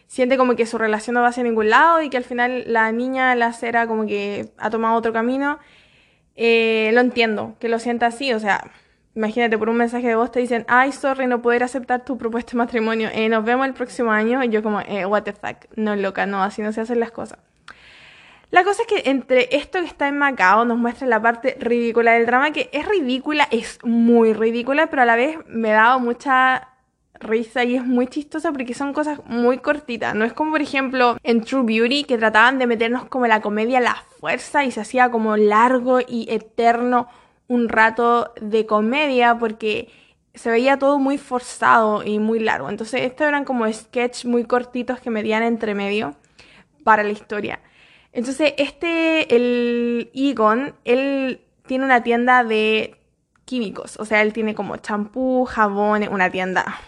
siente 0.08 0.38
como 0.38 0.56
que 0.56 0.66
su 0.66 0.78
relación 0.78 1.14
no 1.16 1.22
va 1.22 1.30
hacia 1.30 1.44
ningún 1.44 1.70
lado 1.70 2.02
y 2.02 2.10
que 2.10 2.18
al 2.18 2.24
final 2.24 2.64
la 2.68 2.92
niña, 2.92 3.36
la 3.36 3.54
cera, 3.54 3.88
como 3.88 4.06
que 4.08 4.52
ha 4.58 4.70
tomado 4.70 4.96
otro 4.96 5.14
camino, 5.14 5.60
eh, 6.36 6.92
lo 6.94 7.02
entiendo, 7.02 7.56
que 7.60 7.70
lo 7.70 7.80
sienta 7.80 8.08
así, 8.08 8.34
o 8.34 8.40
sea, 8.40 8.72
imagínate, 9.16 9.58
por 9.58 9.70
un 9.70 9.78
mensaje 9.78 10.08
de 10.08 10.16
voz 10.16 10.32
te 10.32 10.40
dicen, 10.40 10.66
ay, 10.68 10.92
sorry, 10.92 11.28
no 11.28 11.42
poder 11.42 11.64
aceptar 11.64 12.06
tu 12.06 12.18
propuesta 12.18 12.52
de 12.52 12.58
matrimonio, 12.60 13.10
eh, 13.14 13.30
nos 13.30 13.44
vemos 13.44 13.68
el 13.68 13.74
próximo 13.74 14.12
año, 14.12 14.44
y 14.44 14.50
yo 14.50 14.64
como, 14.64 14.80
eh, 14.82 15.06
what 15.06 15.24
the 15.24 15.34
fuck, 15.34 15.66
no, 15.76 15.96
loca, 15.96 16.26
no, 16.26 16.44
así 16.44 16.62
no 16.62 16.72
se 16.72 16.82
hacen 16.82 17.00
las 17.00 17.12
cosas. 17.12 17.40
La 18.50 18.64
cosa 18.64 18.84
es 18.84 18.88
que 18.88 19.10
entre 19.10 19.56
esto 19.56 19.80
que 19.80 19.86
está 19.86 20.08
en 20.08 20.18
Macao 20.18 20.64
nos 20.64 20.78
muestra 20.78 21.06
la 21.06 21.22
parte 21.22 21.58
ridícula 21.60 22.14
del 22.14 22.26
drama, 22.26 22.52
que 22.52 22.70
es 22.72 22.88
ridícula, 22.88 23.48
es 23.52 23.80
muy 23.84 24.32
ridícula, 24.34 24.88
pero 24.88 25.02
a 25.02 25.06
la 25.06 25.18
vez 25.18 25.38
me 25.48 25.72
dado 25.72 26.00
mucha 26.00 26.70
risa 27.20 27.64
y 27.66 27.76
es 27.76 27.84
muy 27.84 28.08
chistosa 28.08 28.54
porque 28.54 28.74
son 28.74 28.94
cosas 28.94 29.20
muy 29.26 29.58
cortitas. 29.58 30.16
No 30.16 30.24
es 30.24 30.32
como, 30.32 30.52
por 30.52 30.62
ejemplo, 30.62 31.18
en 31.24 31.42
True 31.44 31.64
Beauty, 31.64 32.06
que 32.06 32.18
trataban 32.18 32.58
de 32.58 32.68
meternos 32.68 33.06
como 33.06 33.28
la 33.28 33.42
comedia 33.42 33.80
a 33.80 33.82
la 33.82 33.96
fuerza 34.20 34.64
y 34.64 34.72
se 34.72 34.80
hacía 34.80 35.12
como 35.12 35.36
largo 35.36 36.00
y 36.00 36.28
eterno 36.30 37.10
un 37.48 37.68
rato 37.68 38.34
de 38.40 38.66
comedia 38.66 39.38
porque 39.38 39.90
se 40.34 40.52
veía 40.52 40.78
todo 40.78 41.00
muy 41.00 41.18
forzado 41.18 42.04
y 42.04 42.20
muy 42.20 42.40
largo. 42.40 42.70
Entonces, 42.70 43.02
estos 43.02 43.28
eran 43.28 43.44
como 43.44 43.72
sketches 43.72 44.26
muy 44.26 44.46
cortitos 44.46 45.00
que 45.02 45.10
medían 45.10 45.44
entre 45.44 45.74
medio 45.74 46.16
para 46.84 47.04
la 47.04 47.10
historia. 47.10 47.60
Entonces, 48.18 48.56
este, 48.58 49.36
el 49.36 50.10
Egon, 50.16 50.74
él 50.86 51.40
tiene 51.68 51.86
una 51.86 52.02
tienda 52.02 52.44
de 52.44 53.00
químicos. 53.46 53.96
O 54.00 54.06
sea, 54.06 54.24
él 54.24 54.34
tiene 54.34 54.56
como 54.56 54.78
champú, 54.78 55.46
jabón, 55.46 56.02
una 56.10 56.32
tienda, 56.32 56.80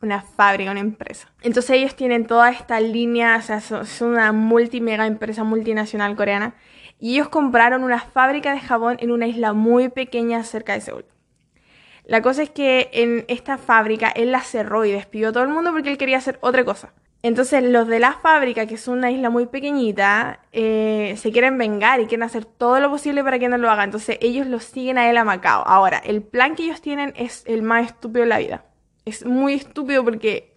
una 0.00 0.22
fábrica, 0.22 0.70
una 0.70 0.80
empresa. 0.80 1.30
Entonces 1.42 1.76
ellos 1.76 1.94
tienen 1.96 2.26
toda 2.26 2.48
esta 2.48 2.80
línea, 2.80 3.36
o 3.36 3.42
sea, 3.42 3.60
son 3.60 4.08
una 4.12 4.32
multi 4.32 4.80
mega 4.80 5.06
empresa 5.06 5.44
multinacional 5.44 6.16
coreana. 6.16 6.54
y 6.98 7.12
ellos 7.12 7.28
compraron 7.28 7.84
una 7.84 8.00
fábrica 8.00 8.54
de 8.54 8.60
jabón 8.60 8.96
en 9.00 9.10
una 9.10 9.26
isla 9.26 9.52
muy 9.52 9.90
pequeña 9.90 10.44
cerca 10.44 10.72
de 10.72 10.80
Seúl. 10.80 11.04
La 12.06 12.22
cosa 12.22 12.42
es 12.42 12.48
que 12.48 12.88
en 12.94 13.26
esta 13.28 13.58
fábrica 13.58 14.08
él 14.08 14.32
la 14.32 14.40
cerró 14.40 14.86
y 14.86 14.92
despidió 14.92 15.28
a 15.28 15.32
todo 15.32 15.42
el 15.42 15.50
mundo 15.50 15.72
porque 15.72 15.90
él 15.90 15.98
quería 15.98 16.16
hacer 16.16 16.38
otra 16.40 16.64
cosa. 16.64 16.94
Entonces 17.24 17.62
los 17.62 17.88
de 17.88 18.00
la 18.00 18.12
fábrica, 18.12 18.66
que 18.66 18.74
es 18.74 18.86
una 18.86 19.10
isla 19.10 19.30
muy 19.30 19.46
pequeñita, 19.46 20.40
eh, 20.52 21.14
se 21.16 21.32
quieren 21.32 21.56
vengar 21.56 21.98
y 22.00 22.04
quieren 22.04 22.24
hacer 22.24 22.44
todo 22.44 22.80
lo 22.80 22.90
posible 22.90 23.24
para 23.24 23.38
que 23.38 23.48
no 23.48 23.56
lo 23.56 23.70
haga. 23.70 23.82
Entonces 23.82 24.18
ellos 24.20 24.46
lo 24.46 24.60
siguen 24.60 24.98
a 24.98 25.08
él 25.08 25.16
a 25.16 25.24
Macao. 25.24 25.66
Ahora, 25.66 25.96
el 25.96 26.22
plan 26.22 26.54
que 26.54 26.64
ellos 26.64 26.82
tienen 26.82 27.14
es 27.16 27.42
el 27.46 27.62
más 27.62 27.86
estúpido 27.86 28.24
de 28.24 28.28
la 28.28 28.38
vida. 28.40 28.66
Es 29.06 29.24
muy 29.24 29.54
estúpido 29.54 30.04
porque 30.04 30.54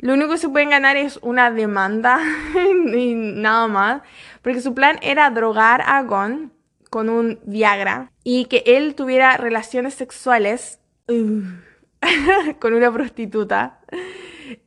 lo 0.00 0.14
único 0.14 0.30
que 0.30 0.38
se 0.38 0.48
pueden 0.48 0.70
ganar 0.70 0.96
es 0.96 1.20
una 1.22 1.52
demanda 1.52 2.18
y 2.92 3.14
nada 3.14 3.68
más. 3.68 4.02
Porque 4.42 4.60
su 4.60 4.74
plan 4.74 4.98
era 5.00 5.30
drogar 5.30 5.84
a 5.86 6.02
Gon 6.02 6.52
con 6.90 7.08
un 7.08 7.38
Viagra 7.44 8.10
y 8.24 8.46
que 8.46 8.64
él 8.66 8.96
tuviera 8.96 9.36
relaciones 9.36 9.94
sexuales 9.94 10.80
con 11.06 12.74
una 12.74 12.90
prostituta 12.90 13.78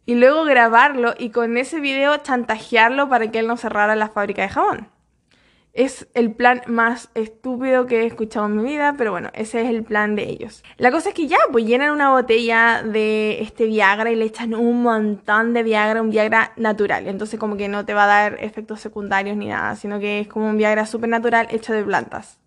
y 0.06 0.16
luego 0.16 0.44
grabarlo 0.44 1.14
y 1.18 1.30
con 1.30 1.58
ese 1.58 1.80
video 1.80 2.18
chantajearlo 2.18 3.10
para 3.10 3.32
que 3.32 3.40
él 3.40 3.48
no 3.48 3.58
cerrara 3.58 3.96
la 3.96 4.10
fábrica 4.10 4.42
de 4.42 4.50
jabón. 4.50 4.90
Es 5.74 6.10
el 6.16 6.34
plan 6.34 6.62
más 6.68 7.10
estúpido 7.16 7.86
que 7.86 8.02
he 8.02 8.06
escuchado 8.06 8.46
en 8.48 8.58
mi 8.58 8.64
vida, 8.64 8.96
pero 8.98 9.12
bueno, 9.12 9.30
ese 9.34 9.62
es 9.62 9.70
el 9.70 9.84
plan 9.84 10.16
de 10.16 10.24
ellos. 10.24 10.64
La 10.76 10.92
cosa 10.92 11.10
es 11.10 11.16
que 11.16 11.28
ya, 11.28 11.38
pues 11.50 11.66
llenan 11.66 11.92
una 11.92 12.10
botella 12.10 12.84
de 12.84 13.42
este 13.42 13.68
Viagra 13.68 14.12
y 14.12 14.16
le 14.16 14.26
echan 14.26 14.54
un 14.54 14.82
montón 14.82 15.54
de 15.54 15.64
Viagra, 15.64 16.02
un 16.02 16.10
Viagra 16.10 16.52
natural. 16.58 17.08
Entonces 17.08 17.40
como 17.40 17.56
que 17.56 17.70
no 17.70 17.86
te 17.86 17.94
va 17.94 18.04
a 18.04 18.08
dar 18.08 18.44
efectos 18.44 18.82
secundarios 18.82 19.38
ni 19.38 19.48
nada, 19.48 19.78
sino 19.78 20.00
que 20.02 20.20
es 20.20 20.28
como 20.28 20.50
un 20.50 20.58
Viagra 20.58 20.86
súper 20.86 21.10
natural 21.10 21.48
hecho 21.52 21.72
de 21.72 21.84
plantas. 21.84 22.42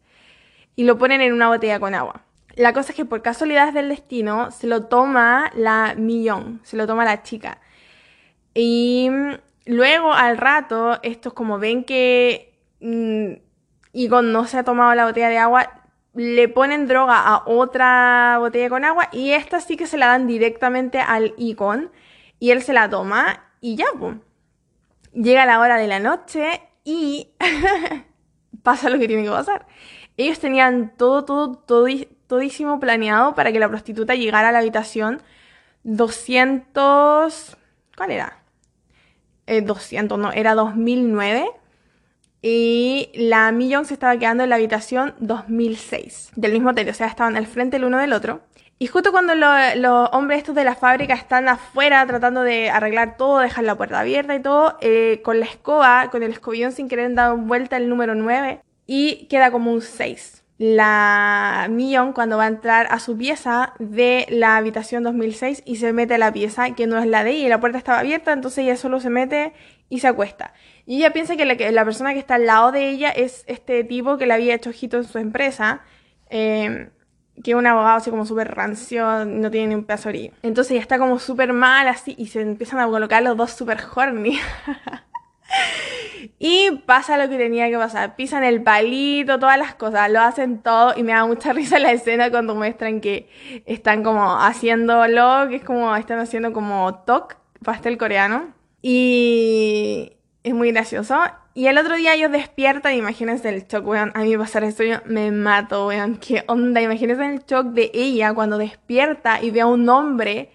Y 0.76 0.84
lo 0.84 0.98
ponen 0.98 1.22
en 1.22 1.32
una 1.32 1.48
botella 1.48 1.80
con 1.80 1.94
agua. 1.94 2.23
La 2.56 2.72
cosa 2.72 2.92
es 2.92 2.96
que 2.96 3.04
por 3.04 3.22
casualidades 3.22 3.74
del 3.74 3.88
destino 3.88 4.50
se 4.50 4.66
lo 4.66 4.86
toma 4.86 5.50
la 5.54 5.94
millón, 5.96 6.60
se 6.64 6.76
lo 6.76 6.86
toma 6.86 7.04
la 7.04 7.22
chica. 7.22 7.60
Y 8.54 9.10
luego 9.66 10.12
al 10.12 10.38
rato, 10.38 11.00
estos 11.02 11.32
como 11.32 11.58
ven 11.58 11.84
que 11.84 12.54
Mm, 12.84 13.36
cuando 14.10 14.32
no 14.32 14.46
se 14.46 14.58
ha 14.58 14.64
tomado 14.64 14.94
la 14.94 15.06
botella 15.06 15.30
de 15.30 15.38
agua, 15.38 15.70
le 16.14 16.48
ponen 16.48 16.86
droga 16.86 17.18
a 17.18 17.44
otra 17.46 18.36
botella 18.38 18.68
con 18.68 18.84
agua 18.84 19.08
y 19.10 19.30
esta 19.30 19.60
sí 19.60 19.76
que 19.76 19.86
se 19.86 19.96
la 19.96 20.08
dan 20.08 20.26
directamente 20.26 21.00
al 21.00 21.34
Icon 21.38 21.90
y 22.38 22.50
él 22.50 22.62
se 22.62 22.74
la 22.74 22.90
toma 22.90 23.42
y 23.60 23.76
ya, 23.76 23.86
pues. 23.98 24.16
Llega 25.14 25.46
la 25.46 25.60
hora 25.60 25.78
de 25.78 25.86
la 25.86 26.00
noche 26.00 26.60
y 26.84 27.30
pasa 28.62 28.90
lo 28.90 28.98
que 28.98 29.08
tiene 29.08 29.24
que 29.24 29.30
pasar. 29.30 29.66
Ellos 30.16 30.38
tenían 30.40 30.94
todo, 30.96 31.24
todo, 31.24 31.54
todo, 31.54 31.86
todísimo 32.26 32.80
planeado 32.80 33.34
para 33.34 33.52
que 33.52 33.58
la 33.58 33.68
prostituta 33.68 34.14
llegara 34.14 34.48
a 34.48 34.52
la 34.52 34.58
habitación 34.58 35.22
200... 35.84 37.56
¿Cuál 37.96 38.10
era? 38.10 38.38
200, 39.46 40.18
eh, 40.18 40.20
no, 40.20 40.32
era 40.32 40.54
2009 40.54 41.50
y 42.46 43.10
la 43.14 43.50
Millón 43.52 43.86
se 43.86 43.94
estaba 43.94 44.18
quedando 44.18 44.44
en 44.44 44.50
la 44.50 44.56
habitación 44.56 45.14
2006 45.18 46.32
del 46.36 46.52
mismo 46.52 46.70
hotel, 46.70 46.90
o 46.90 46.94
sea, 46.94 47.06
estaban 47.06 47.36
al 47.36 47.46
frente 47.46 47.78
el 47.78 47.84
uno 47.84 47.96
del 47.98 48.12
otro. 48.12 48.42
Y 48.78 48.86
justo 48.86 49.12
cuando 49.12 49.34
los 49.34 50.08
hombres 50.12 50.40
estos 50.40 50.54
de 50.54 50.64
la 50.64 50.74
fábrica 50.74 51.14
están 51.14 51.48
afuera 51.48 52.04
tratando 52.06 52.42
de 52.42 52.68
arreglar 52.68 53.16
todo, 53.16 53.38
dejar 53.38 53.64
la 53.64 53.76
puerta 53.76 54.00
abierta 54.00 54.34
y 54.34 54.42
todo, 54.42 54.76
eh, 54.82 55.22
con 55.24 55.40
la 55.40 55.46
escoba, 55.46 56.10
con 56.10 56.22
el 56.22 56.32
escobillón 56.32 56.72
sin 56.72 56.88
querer 56.88 57.14
dar 57.14 57.34
vuelta 57.34 57.78
el 57.78 57.88
número 57.88 58.14
9 58.14 58.60
y 58.86 59.26
queda 59.28 59.50
como 59.50 59.72
un 59.72 59.80
6 59.80 60.43
la 60.58 61.66
Millón 61.68 62.12
cuando 62.12 62.36
va 62.36 62.44
a 62.44 62.48
entrar 62.48 62.86
a 62.90 63.00
su 63.00 63.16
pieza 63.16 63.74
de 63.78 64.26
la 64.30 64.56
habitación 64.56 65.02
2006 65.02 65.62
y 65.66 65.76
se 65.76 65.92
mete 65.92 66.14
a 66.14 66.18
la 66.18 66.32
pieza 66.32 66.70
que 66.74 66.86
no 66.86 66.98
es 66.98 67.06
la 67.06 67.24
de 67.24 67.30
ella 67.30 67.46
y 67.46 67.48
la 67.48 67.60
puerta 67.60 67.78
estaba 67.78 67.98
abierta, 67.98 68.32
entonces 68.32 68.58
ella 68.58 68.76
solo 68.76 69.00
se 69.00 69.10
mete 69.10 69.52
y 69.88 70.00
se 70.00 70.06
acuesta. 70.08 70.54
Y 70.86 70.98
ella 70.98 71.12
piensa 71.12 71.36
que 71.36 71.44
la, 71.44 71.84
persona 71.84 72.12
que 72.12 72.18
está 72.18 72.36
al 72.36 72.46
lado 72.46 72.72
de 72.72 72.88
ella 72.88 73.10
es 73.10 73.44
este 73.46 73.84
tipo 73.84 74.16
que 74.16 74.26
le 74.26 74.34
había 74.34 74.54
hecho 74.54 74.70
ojito 74.70 74.98
en 74.98 75.04
su 75.04 75.18
empresa, 75.18 75.82
eh, 76.30 76.90
que 77.42 77.50
es 77.50 77.56
un 77.56 77.66
abogado 77.66 77.96
así 77.96 78.10
como 78.10 78.24
súper 78.24 78.54
rancio, 78.54 79.24
no 79.24 79.50
tiene 79.50 79.68
ni 79.68 79.74
un 79.74 79.84
pedazo 79.84 80.10
Entonces 80.42 80.70
ella 80.72 80.80
está 80.80 80.98
como 80.98 81.18
súper 81.18 81.52
mal 81.52 81.88
así 81.88 82.14
y 82.16 82.28
se 82.28 82.42
empiezan 82.42 82.78
a 82.78 82.86
colocar 82.86 83.22
los 83.22 83.36
dos 83.36 83.50
súper 83.52 83.78
horny. 83.94 84.38
y 86.38 86.70
pasa 86.86 87.16
lo 87.16 87.28
que 87.28 87.38
tenía 87.38 87.68
que 87.70 87.76
pasar. 87.76 88.16
Pisan 88.16 88.44
el 88.44 88.62
palito, 88.62 89.38
todas 89.38 89.58
las 89.58 89.74
cosas, 89.74 90.10
lo 90.10 90.20
hacen 90.20 90.62
todo 90.62 90.92
y 90.96 91.02
me 91.02 91.12
da 91.12 91.24
mucha 91.26 91.52
risa 91.54 91.78
la 91.78 91.92
escena 91.92 92.30
cuando 92.30 92.54
muestran 92.54 93.00
que 93.00 93.28
están 93.66 94.02
como 94.02 94.40
haciéndolo, 94.40 95.48
que 95.48 95.56
es 95.56 95.64
como 95.64 95.94
están 95.96 96.18
haciendo 96.18 96.52
como 96.52 97.02
tok, 97.06 97.36
pastel 97.64 97.98
coreano. 97.98 98.52
Y 98.82 100.12
es 100.42 100.54
muy 100.54 100.70
gracioso. 100.72 101.18
Y 101.54 101.68
el 101.68 101.78
otro 101.78 101.94
día 101.94 102.14
ellos 102.14 102.32
despiertan, 102.32 102.94
imagínense 102.94 103.48
el 103.48 103.66
shock, 103.66 103.86
weón. 103.86 104.12
A 104.14 104.20
mí 104.20 104.36
pasar 104.36 104.64
esto 104.64 104.82
yo 104.82 104.96
me 105.06 105.30
mato, 105.30 105.86
weón. 105.86 106.16
¿Qué 106.20 106.44
onda? 106.48 106.82
Imagínense 106.82 107.24
el 107.24 107.44
shock 107.46 107.68
de 107.68 107.90
ella 107.94 108.34
cuando 108.34 108.58
despierta 108.58 109.40
y 109.42 109.50
ve 109.50 109.60
a 109.62 109.66
un 109.66 109.88
hombre 109.88 110.50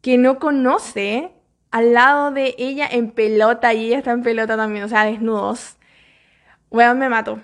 que 0.00 0.16
no 0.16 0.38
conoce 0.38 1.35
al 1.76 1.92
lado 1.92 2.30
de 2.30 2.54
ella 2.56 2.88
en 2.90 3.10
pelota 3.10 3.74
y 3.74 3.88
ella 3.88 3.98
está 3.98 4.12
en 4.12 4.22
pelota 4.22 4.56
también, 4.56 4.84
o 4.84 4.88
sea, 4.88 5.04
desnudos. 5.04 5.76
Weón, 6.70 6.98
me 6.98 7.10
mato. 7.10 7.38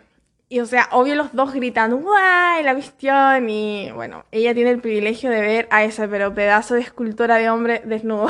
Y 0.48 0.60
o 0.60 0.64
sea, 0.66 0.88
obvio 0.92 1.16
los 1.16 1.34
dos 1.34 1.52
gritando, 1.52 1.98
¡guay! 1.98 2.62
La 2.62 2.72
cuestión. 2.72 3.50
Y 3.50 3.90
bueno, 3.92 4.24
ella 4.30 4.54
tiene 4.54 4.70
el 4.70 4.80
privilegio 4.80 5.28
de 5.28 5.42
ver 5.42 5.68
a 5.70 5.84
esa, 5.84 6.08
pero 6.08 6.32
pedazo 6.32 6.74
de 6.76 6.80
escultura 6.80 7.36
de 7.36 7.50
hombre 7.50 7.82
desnudo. 7.84 8.28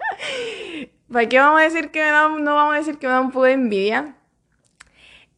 ¿Para 1.10 1.28
qué 1.30 1.38
vamos 1.38 1.62
a 1.62 1.64
decir 1.64 1.90
que 1.90 2.00
me 2.00 2.10
da, 2.10 2.28
no 2.28 2.54
vamos 2.54 2.74
a 2.74 2.78
decir 2.78 2.98
que 2.98 3.06
me 3.06 3.14
da 3.14 3.22
un 3.22 3.30
poco 3.30 3.46
de 3.46 3.52
envidia? 3.52 4.16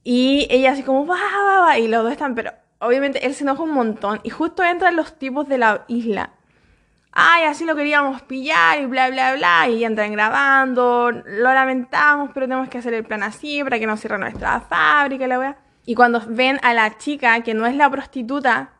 Y 0.03 0.49
ella 0.51 0.73
así 0.73 0.83
como, 0.83 1.07
va, 1.07 1.15
va, 1.15 1.61
va, 1.61 1.79
y 1.79 1.87
los 1.87 2.03
dos 2.03 2.11
están, 2.11 2.35
pero 2.35 2.51
obviamente 2.81 3.25
él 3.25 3.35
se 3.37 3.45
enoja 3.45 3.63
un 3.63 3.71
montón. 3.71 4.19
Y 4.25 4.31
justo 4.31 4.65
entran 4.65 4.97
los 4.97 5.17
tipos 5.21 5.47
de 5.47 5.59
la 5.59 5.85
isla. 5.87 6.33
Ay, 7.13 7.45
así 7.45 7.65
lo 7.67 7.77
queríamos 7.77 8.23
pillar 8.23 8.81
y 8.81 8.87
bla, 8.87 9.11
bla, 9.11 9.35
bla. 9.35 9.69
Y 9.69 9.85
entran 9.85 10.13
grabando, 10.13 11.11
lo 11.11 11.55
lamentamos, 11.55 12.31
pero 12.33 12.47
tenemos 12.47 12.69
que 12.69 12.79
hacer 12.79 12.95
el 12.95 13.05
plan 13.05 13.23
así 13.23 13.63
para 13.63 13.79
que 13.79 13.87
no 13.87 13.97
cierre 13.97 14.19
nuestra 14.19 14.61
fábrica 14.61 15.27
la 15.27 15.39
weá. 15.39 15.57
Y 15.85 15.95
cuando 15.95 16.23
ven 16.27 16.59
a 16.63 16.73
la 16.75 16.97
chica, 16.97 17.43
que 17.43 17.55
no 17.55 17.67
es 17.67 17.75
la 17.77 17.91
prostituta 17.91 18.73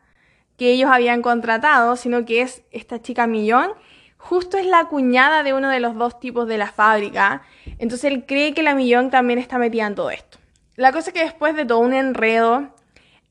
que 0.57 0.71
ellos 0.71 0.89
habían 0.91 1.21
contratado, 1.21 1.95
sino 1.95 2.25
que 2.25 2.41
es 2.41 2.63
esta 2.71 3.01
chica 3.01 3.27
millón, 3.27 3.71
justo 4.23 4.57
es 4.57 4.65
la 4.65 4.85
cuñada 4.85 5.43
de 5.43 5.53
uno 5.53 5.69
de 5.69 5.79
los 5.79 5.95
dos 5.95 6.19
tipos 6.19 6.47
de 6.47 6.57
la 6.57 6.67
fábrica. 6.67 7.43
Entonces 7.77 8.11
él 8.11 8.25
cree 8.25 8.53
que 8.53 8.63
la 8.63 8.73
Millón 8.73 9.09
también 9.09 9.37
está 9.37 9.57
metida 9.57 9.85
en 9.85 9.95
todo 9.95 10.09
esto. 10.09 10.37
La 10.75 10.91
cosa 10.91 11.09
es 11.09 11.13
que 11.13 11.23
después 11.23 11.55
de 11.55 11.65
todo 11.65 11.79
un 11.79 11.93
enredo, 11.93 12.73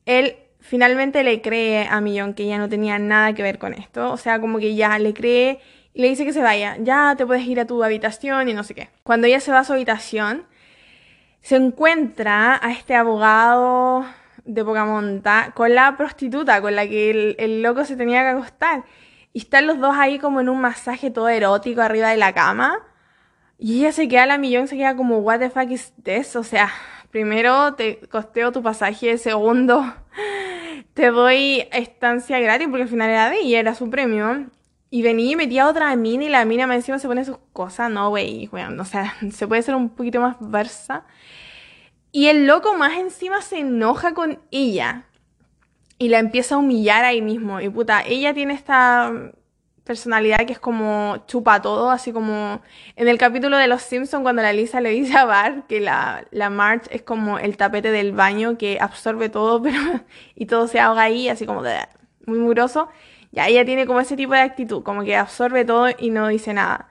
él 0.05 0.37
finalmente 0.73 1.23
le 1.23 1.39
cree 1.39 1.87
a 1.87 2.01
Millón 2.01 2.33
que 2.33 2.45
ella 2.45 2.57
no 2.57 2.67
tenía 2.67 2.97
nada 2.97 3.33
que 3.33 3.43
ver 3.43 3.59
con 3.59 3.75
esto. 3.75 4.11
O 4.11 4.17
sea, 4.17 4.41
como 4.41 4.57
que 4.57 4.73
ya 4.73 4.97
le 4.97 5.13
cree 5.13 5.59
y 5.93 6.01
le 6.01 6.09
dice 6.09 6.25
que 6.25 6.33
se 6.33 6.41
vaya. 6.41 6.77
Ya 6.79 7.13
te 7.15 7.27
puedes 7.27 7.45
ir 7.45 7.59
a 7.59 7.67
tu 7.67 7.83
habitación 7.83 8.49
y 8.49 8.55
no 8.55 8.63
sé 8.63 8.73
qué. 8.73 8.89
Cuando 9.03 9.27
ella 9.27 9.39
se 9.39 9.51
va 9.51 9.59
a 9.59 9.63
su 9.65 9.73
habitación, 9.73 10.47
se 11.43 11.57
encuentra 11.57 12.59
a 12.59 12.71
este 12.71 12.95
abogado 12.95 14.03
de 14.45 14.65
poca 14.65 14.83
monta 14.83 15.51
con 15.53 15.75
la 15.75 15.95
prostituta 15.95 16.59
con 16.59 16.75
la 16.75 16.87
que 16.87 17.35
el, 17.37 17.61
loco 17.61 17.85
se 17.85 17.95
tenía 17.95 18.23
que 18.23 18.29
acostar. 18.29 18.83
Y 19.31 19.41
están 19.41 19.67
los 19.67 19.79
dos 19.79 19.95
ahí 19.95 20.17
como 20.17 20.41
en 20.41 20.49
un 20.49 20.59
masaje 20.59 21.11
todo 21.11 21.29
erótico 21.29 21.81
arriba 21.81 22.09
de 22.09 22.17
la 22.17 22.33
cama. 22.33 22.79
Y 23.59 23.81
ella 23.81 23.91
se 23.91 24.07
queda, 24.07 24.25
la 24.25 24.39
millón 24.39 24.67
se 24.67 24.75
queda 24.75 24.95
como, 24.95 25.19
what 25.19 25.37
the 25.37 25.51
fuck 25.51 25.69
is 25.69 25.93
this? 26.01 26.35
O 26.35 26.43
sea, 26.43 26.71
primero 27.11 27.75
te 27.75 27.99
costeo 28.09 28.51
tu 28.51 28.63
pasaje, 28.63 29.19
segundo 29.19 29.93
te 30.93 31.11
doy 31.11 31.67
estancia 31.71 32.39
gratis 32.39 32.67
porque 32.69 32.83
al 32.83 32.89
final 32.89 33.09
era 33.09 33.29
de 33.29 33.39
ella, 33.39 33.59
era 33.59 33.75
su 33.75 33.89
premio. 33.89 34.47
Y 34.89 35.01
venía 35.01 35.31
y 35.31 35.35
metía 35.35 35.67
otra 35.67 35.95
mina 35.95 36.25
y 36.25 36.29
la 36.29 36.45
mina 36.45 36.71
encima 36.73 36.99
se 36.99 37.07
pone 37.07 37.25
sus 37.25 37.37
cosas. 37.51 37.89
No, 37.89 38.09
güey, 38.09 38.49
o 38.51 38.85
sea, 38.85 39.15
se 39.31 39.47
puede 39.47 39.63
ser 39.63 39.75
un 39.75 39.89
poquito 39.89 40.21
más 40.21 40.37
versa. 40.39 41.05
Y 42.11 42.27
el 42.27 42.45
loco 42.45 42.75
más 42.77 42.97
encima 42.97 43.41
se 43.41 43.59
enoja 43.59 44.13
con 44.13 44.39
ella 44.51 45.05
y 45.97 46.09
la 46.09 46.19
empieza 46.19 46.55
a 46.55 46.57
humillar 46.59 47.05
ahí 47.05 47.21
mismo. 47.21 47.59
Y 47.59 47.69
puta, 47.69 48.03
ella 48.05 48.33
tiene 48.35 48.53
esta 48.53 49.11
personalidad 49.83 50.45
que 50.45 50.53
es 50.53 50.59
como 50.59 51.17
chupa 51.27 51.61
todo, 51.61 51.91
así 51.91 52.13
como 52.13 52.61
en 52.95 53.07
el 53.07 53.17
capítulo 53.17 53.57
de 53.57 53.67
Los 53.67 53.81
Simpsons 53.81 54.23
cuando 54.23 54.41
la 54.41 54.53
Lisa 54.53 54.79
le 54.81 54.91
dice 54.91 55.17
a 55.17 55.25
Bart 55.25 55.67
que 55.67 55.81
la, 55.81 56.25
la 56.31 56.49
Marge 56.49 56.95
es 56.95 57.01
como 57.01 57.37
el 57.37 57.57
tapete 57.57 57.91
del 57.91 58.13
baño 58.13 58.57
que 58.57 58.77
absorbe 58.79 59.29
todo 59.29 59.61
pero 59.63 59.77
y 60.35 60.45
todo 60.45 60.67
se 60.67 60.79
ahoga 60.79 61.03
ahí, 61.03 61.29
así 61.29 61.45
como 61.45 61.63
de, 61.63 61.77
muy 62.25 62.39
muroso. 62.39 62.89
Ya 63.31 63.47
ella 63.47 63.65
tiene 63.65 63.87
como 63.87 63.99
ese 63.99 64.15
tipo 64.15 64.33
de 64.33 64.41
actitud, 64.41 64.83
como 64.83 65.03
que 65.03 65.15
absorbe 65.15 65.65
todo 65.65 65.87
y 65.97 66.11
no 66.11 66.27
dice 66.27 66.53
nada. 66.53 66.89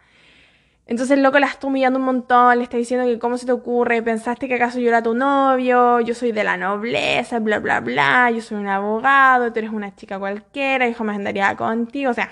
Entonces 0.87 1.17
el 1.17 1.23
loco 1.23 1.39
la 1.39 1.47
está 1.47 1.69
humillando 1.69 1.99
un 2.01 2.05
montón, 2.05 2.59
le 2.59 2.65
está 2.65 2.77
diciendo 2.77 3.07
que 3.07 3.19
cómo 3.19 3.39
se 3.39 3.47
te 3.47 3.53
ocurre, 3.53 4.03
pensaste 4.03 4.49
que 4.49 4.57
acaso 4.57 4.81
yo 4.81 4.89
era 4.89 5.03
tu 5.03 5.15
novio, 5.15 6.01
yo 6.01 6.15
soy 6.15 6.33
de 6.33 6.43
la 6.43 6.57
nobleza, 6.57 7.39
bla, 7.39 7.61
bla, 7.61 7.81
bla, 7.81 8.31
yo 8.33 8.41
soy 8.43 8.59
un 8.59 8.67
abogado, 8.67 9.53
tú 9.53 9.61
eres 9.61 9.71
una 9.71 9.95
chica 9.95 10.19
cualquiera, 10.19 10.89
hijo 10.89 11.05
me 11.05 11.15
andaría 11.15 11.57
contigo, 11.57 12.11
o 12.11 12.15
sea, 12.15 12.31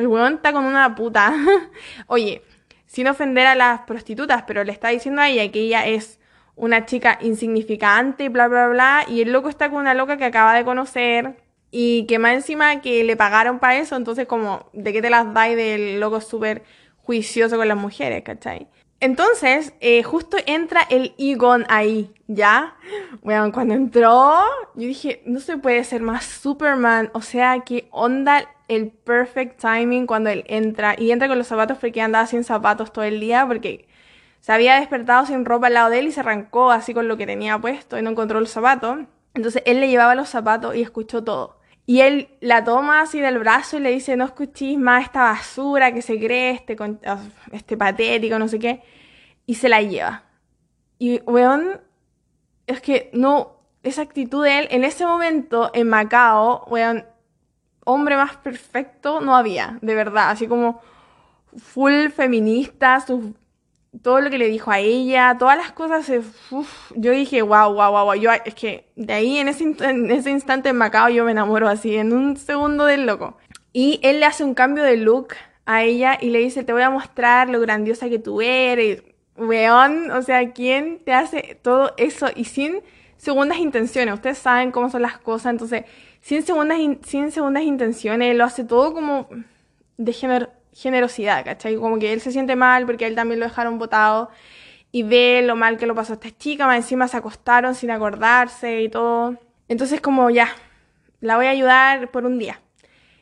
el 0.00 0.06
weón 0.08 0.34
está 0.34 0.52
con 0.52 0.64
una 0.64 0.94
puta. 0.94 1.32
Oye, 2.06 2.42
sin 2.86 3.06
ofender 3.06 3.46
a 3.46 3.54
las 3.54 3.82
prostitutas, 3.82 4.42
pero 4.46 4.64
le 4.64 4.72
está 4.72 4.88
diciendo 4.88 5.22
a 5.22 5.28
ella 5.28 5.50
que 5.52 5.60
ella 5.60 5.86
es 5.86 6.18
una 6.56 6.84
chica 6.84 7.18
insignificante 7.22 8.28
bla, 8.28 8.48
bla, 8.48 8.68
bla, 8.68 9.04
y 9.08 9.22
el 9.22 9.32
loco 9.32 9.48
está 9.48 9.70
con 9.70 9.78
una 9.78 9.94
loca 9.94 10.16
que 10.16 10.24
acaba 10.24 10.54
de 10.54 10.64
conocer 10.64 11.36
y 11.70 12.04
que 12.06 12.18
más 12.18 12.34
encima 12.34 12.80
que 12.80 13.04
le 13.04 13.16
pagaron 13.16 13.60
para 13.60 13.78
eso, 13.78 13.96
entonces 13.96 14.26
como, 14.26 14.68
¿de 14.72 14.92
qué 14.92 15.00
te 15.00 15.10
las 15.10 15.32
dais 15.32 15.56
del 15.56 16.00
loco 16.00 16.20
súper 16.20 16.64
juicioso 17.02 17.56
con 17.56 17.68
las 17.68 17.76
mujeres, 17.78 18.22
¿cachai? 18.22 18.68
Entonces, 19.00 19.72
eh, 19.80 20.02
justo 20.02 20.36
entra 20.44 20.82
el 20.90 21.14
Egon 21.16 21.64
ahí, 21.70 22.12
¿ya? 22.26 22.76
Bueno, 23.22 23.50
cuando 23.50 23.72
entró, 23.72 24.42
yo 24.74 24.86
dije, 24.86 25.22
no 25.24 25.40
se 25.40 25.56
puede 25.56 25.82
ser 25.84 26.02
más 26.02 26.24
Superman, 26.24 27.10
o 27.14 27.22
sea, 27.22 27.60
qué 27.60 27.88
onda 27.92 28.46
el 28.70 28.90
perfect 28.92 29.60
timing 29.60 30.06
cuando 30.06 30.30
él 30.30 30.44
entra, 30.46 30.94
y 30.96 31.10
entra 31.10 31.26
con 31.26 31.38
los 31.38 31.48
zapatos 31.48 31.78
porque 31.78 32.00
andaba 32.00 32.26
sin 32.26 32.44
zapatos 32.44 32.92
todo 32.92 33.04
el 33.04 33.18
día, 33.18 33.44
porque 33.44 33.88
se 34.38 34.52
había 34.52 34.76
despertado 34.76 35.26
sin 35.26 35.44
ropa 35.44 35.66
al 35.66 35.74
lado 35.74 35.90
de 35.90 35.98
él 35.98 36.06
y 36.06 36.12
se 36.12 36.20
arrancó 36.20 36.70
así 36.70 36.94
con 36.94 37.08
lo 37.08 37.16
que 37.16 37.26
tenía 37.26 37.58
puesto 37.58 37.98
y 37.98 38.02
no 38.02 38.10
encontró 38.10 38.38
los 38.38 38.50
zapatos. 38.50 39.00
Entonces 39.34 39.64
él 39.66 39.80
le 39.80 39.88
llevaba 39.88 40.14
los 40.14 40.28
zapatos 40.28 40.76
y 40.76 40.82
escuchó 40.82 41.24
todo. 41.24 41.58
Y 41.84 42.02
él 42.02 42.28
la 42.40 42.62
toma 42.62 43.00
así 43.00 43.18
del 43.18 43.40
brazo 43.40 43.78
y 43.78 43.80
le 43.80 43.90
dice, 43.90 44.16
no 44.16 44.24
escuchís 44.24 44.78
más 44.78 45.04
esta 45.04 45.22
basura 45.22 45.92
que 45.92 46.00
se 46.00 46.20
cree, 46.20 46.52
este, 46.52 46.76
este 47.50 47.76
patético, 47.76 48.38
no 48.38 48.46
sé 48.46 48.60
qué. 48.60 48.82
Y 49.46 49.56
se 49.56 49.68
la 49.68 49.82
lleva. 49.82 50.22
Y, 51.00 51.20
weón, 51.22 51.80
es 52.68 52.80
que 52.80 53.10
no, 53.12 53.56
esa 53.82 54.02
actitud 54.02 54.44
de 54.44 54.60
él, 54.60 54.68
en 54.70 54.84
ese 54.84 55.04
momento, 55.04 55.72
en 55.74 55.88
Macao, 55.88 56.64
weón, 56.68 57.04
hombre 57.84 58.16
más 58.16 58.36
perfecto 58.36 59.20
no 59.20 59.36
había, 59.36 59.78
de 59.82 59.94
verdad. 59.94 60.30
Así 60.30 60.46
como 60.46 60.80
full 61.56 62.08
feminista, 62.08 63.00
sus 63.00 63.32
todo 64.02 64.20
lo 64.20 64.30
que 64.30 64.38
le 64.38 64.48
dijo 64.48 64.70
a 64.70 64.78
ella, 64.78 65.36
todas 65.38 65.56
las 65.56 65.72
cosas, 65.72 66.10
yo 66.94 67.10
dije, 67.12 67.42
wow, 67.42 67.72
wow, 67.74 67.90
wow, 67.90 68.14
yo, 68.14 68.30
es 68.44 68.54
que 68.54 68.88
de 68.94 69.12
ahí 69.12 69.38
en 69.38 69.48
ese, 69.48 69.64
en 69.80 70.10
ese 70.10 70.30
instante 70.30 70.68
en 70.68 70.76
Macao 70.76 71.08
yo 71.08 71.24
me 71.24 71.32
enamoro 71.32 71.68
así, 71.68 71.96
en 71.96 72.12
un 72.12 72.36
segundo 72.36 72.84
del 72.84 73.06
loco. 73.06 73.36
Y 73.72 74.00
él 74.02 74.20
le 74.20 74.26
hace 74.26 74.44
un 74.44 74.54
cambio 74.54 74.84
de 74.84 74.96
look 74.96 75.34
a 75.66 75.82
ella 75.82 76.18
y 76.20 76.30
le 76.30 76.38
dice, 76.38 76.64
te 76.64 76.72
voy 76.72 76.82
a 76.82 76.90
mostrar 76.90 77.48
lo 77.48 77.60
grandiosa 77.60 78.08
que 78.08 78.18
tú 78.18 78.40
eres, 78.40 79.02
weón, 79.36 80.10
o 80.12 80.22
sea, 80.22 80.52
¿quién 80.52 81.00
te 81.04 81.12
hace 81.12 81.58
todo 81.60 81.92
eso? 81.96 82.28
Y 82.34 82.44
sin 82.44 82.82
segundas 83.16 83.58
intenciones, 83.58 84.14
ustedes 84.14 84.38
saben 84.38 84.70
cómo 84.70 84.88
son 84.88 85.02
las 85.02 85.18
cosas, 85.18 85.50
entonces, 85.50 85.84
sin 86.20 86.42
segundas, 86.42 86.78
sin 87.02 87.30
segundas 87.32 87.62
intenciones, 87.62 88.36
lo 88.36 88.44
hace 88.44 88.64
todo 88.64 88.92
como 88.92 89.28
de 89.96 90.12
género 90.12 90.50
generosidad, 90.72 91.44
¿cachai? 91.44 91.76
Como 91.76 91.98
que 91.98 92.12
él 92.12 92.20
se 92.20 92.32
siente 92.32 92.56
mal 92.56 92.86
porque 92.86 93.06
él 93.06 93.14
también 93.14 93.40
lo 93.40 93.46
dejaron 93.46 93.78
botado 93.78 94.30
y 94.92 95.02
ve 95.02 95.42
lo 95.44 95.56
mal 95.56 95.76
que 95.76 95.86
lo 95.86 95.94
pasó 95.94 96.12
a 96.12 96.14
esta 96.14 96.30
chica, 96.36 96.66
más 96.66 96.76
encima 96.76 97.08
se 97.08 97.16
acostaron 97.16 97.74
sin 97.74 97.90
acordarse 97.90 98.82
y 98.82 98.88
todo. 98.88 99.36
Entonces 99.68 100.00
como 100.00 100.30
ya, 100.30 100.48
la 101.20 101.36
voy 101.36 101.46
a 101.46 101.50
ayudar 101.50 102.10
por 102.10 102.24
un 102.24 102.38
día 102.38 102.60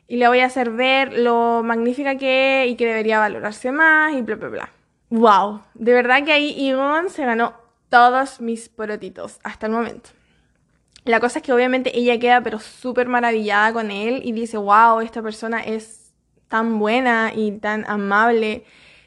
y 0.07 0.17
le 0.17 0.27
voy 0.27 0.39
a 0.39 0.45
hacer 0.45 0.71
ver 0.71 1.13
lo 1.13 1.61
magnífica 1.63 2.17
que 2.17 2.63
es 2.63 2.71
y 2.71 2.75
que 2.75 2.85
debería 2.85 3.19
valorarse 3.19 3.71
más 3.71 4.13
y 4.13 4.21
bla, 4.21 4.35
bla, 4.35 4.49
bla. 4.49 4.69
¡Wow! 5.09 5.61
De 5.73 5.93
verdad 5.93 6.23
que 6.23 6.31
ahí 6.31 6.49
Igon 6.57 7.09
se 7.09 7.25
ganó 7.25 7.53
todos 7.89 8.41
mis 8.41 8.69
porotitos 8.69 9.39
hasta 9.43 9.65
el 9.67 9.73
momento. 9.73 10.11
La 11.09 11.19
cosa 11.19 11.39
es 11.39 11.43
que 11.43 11.51
obviamente 11.51 11.97
ella 11.97 12.19
queda 12.19 12.39
pero 12.41 12.59
súper 12.59 13.07
maravillada 13.07 13.73
con 13.73 13.89
él 13.89 14.21
y 14.23 14.31
dice, 14.31 14.57
wow, 14.57 14.99
esta 14.99 15.23
persona 15.23 15.59
es 15.59 16.13
tan 16.47 16.77
buena 16.77 17.31
y 17.35 17.51
tan 17.53 17.83
amable. 17.89 18.63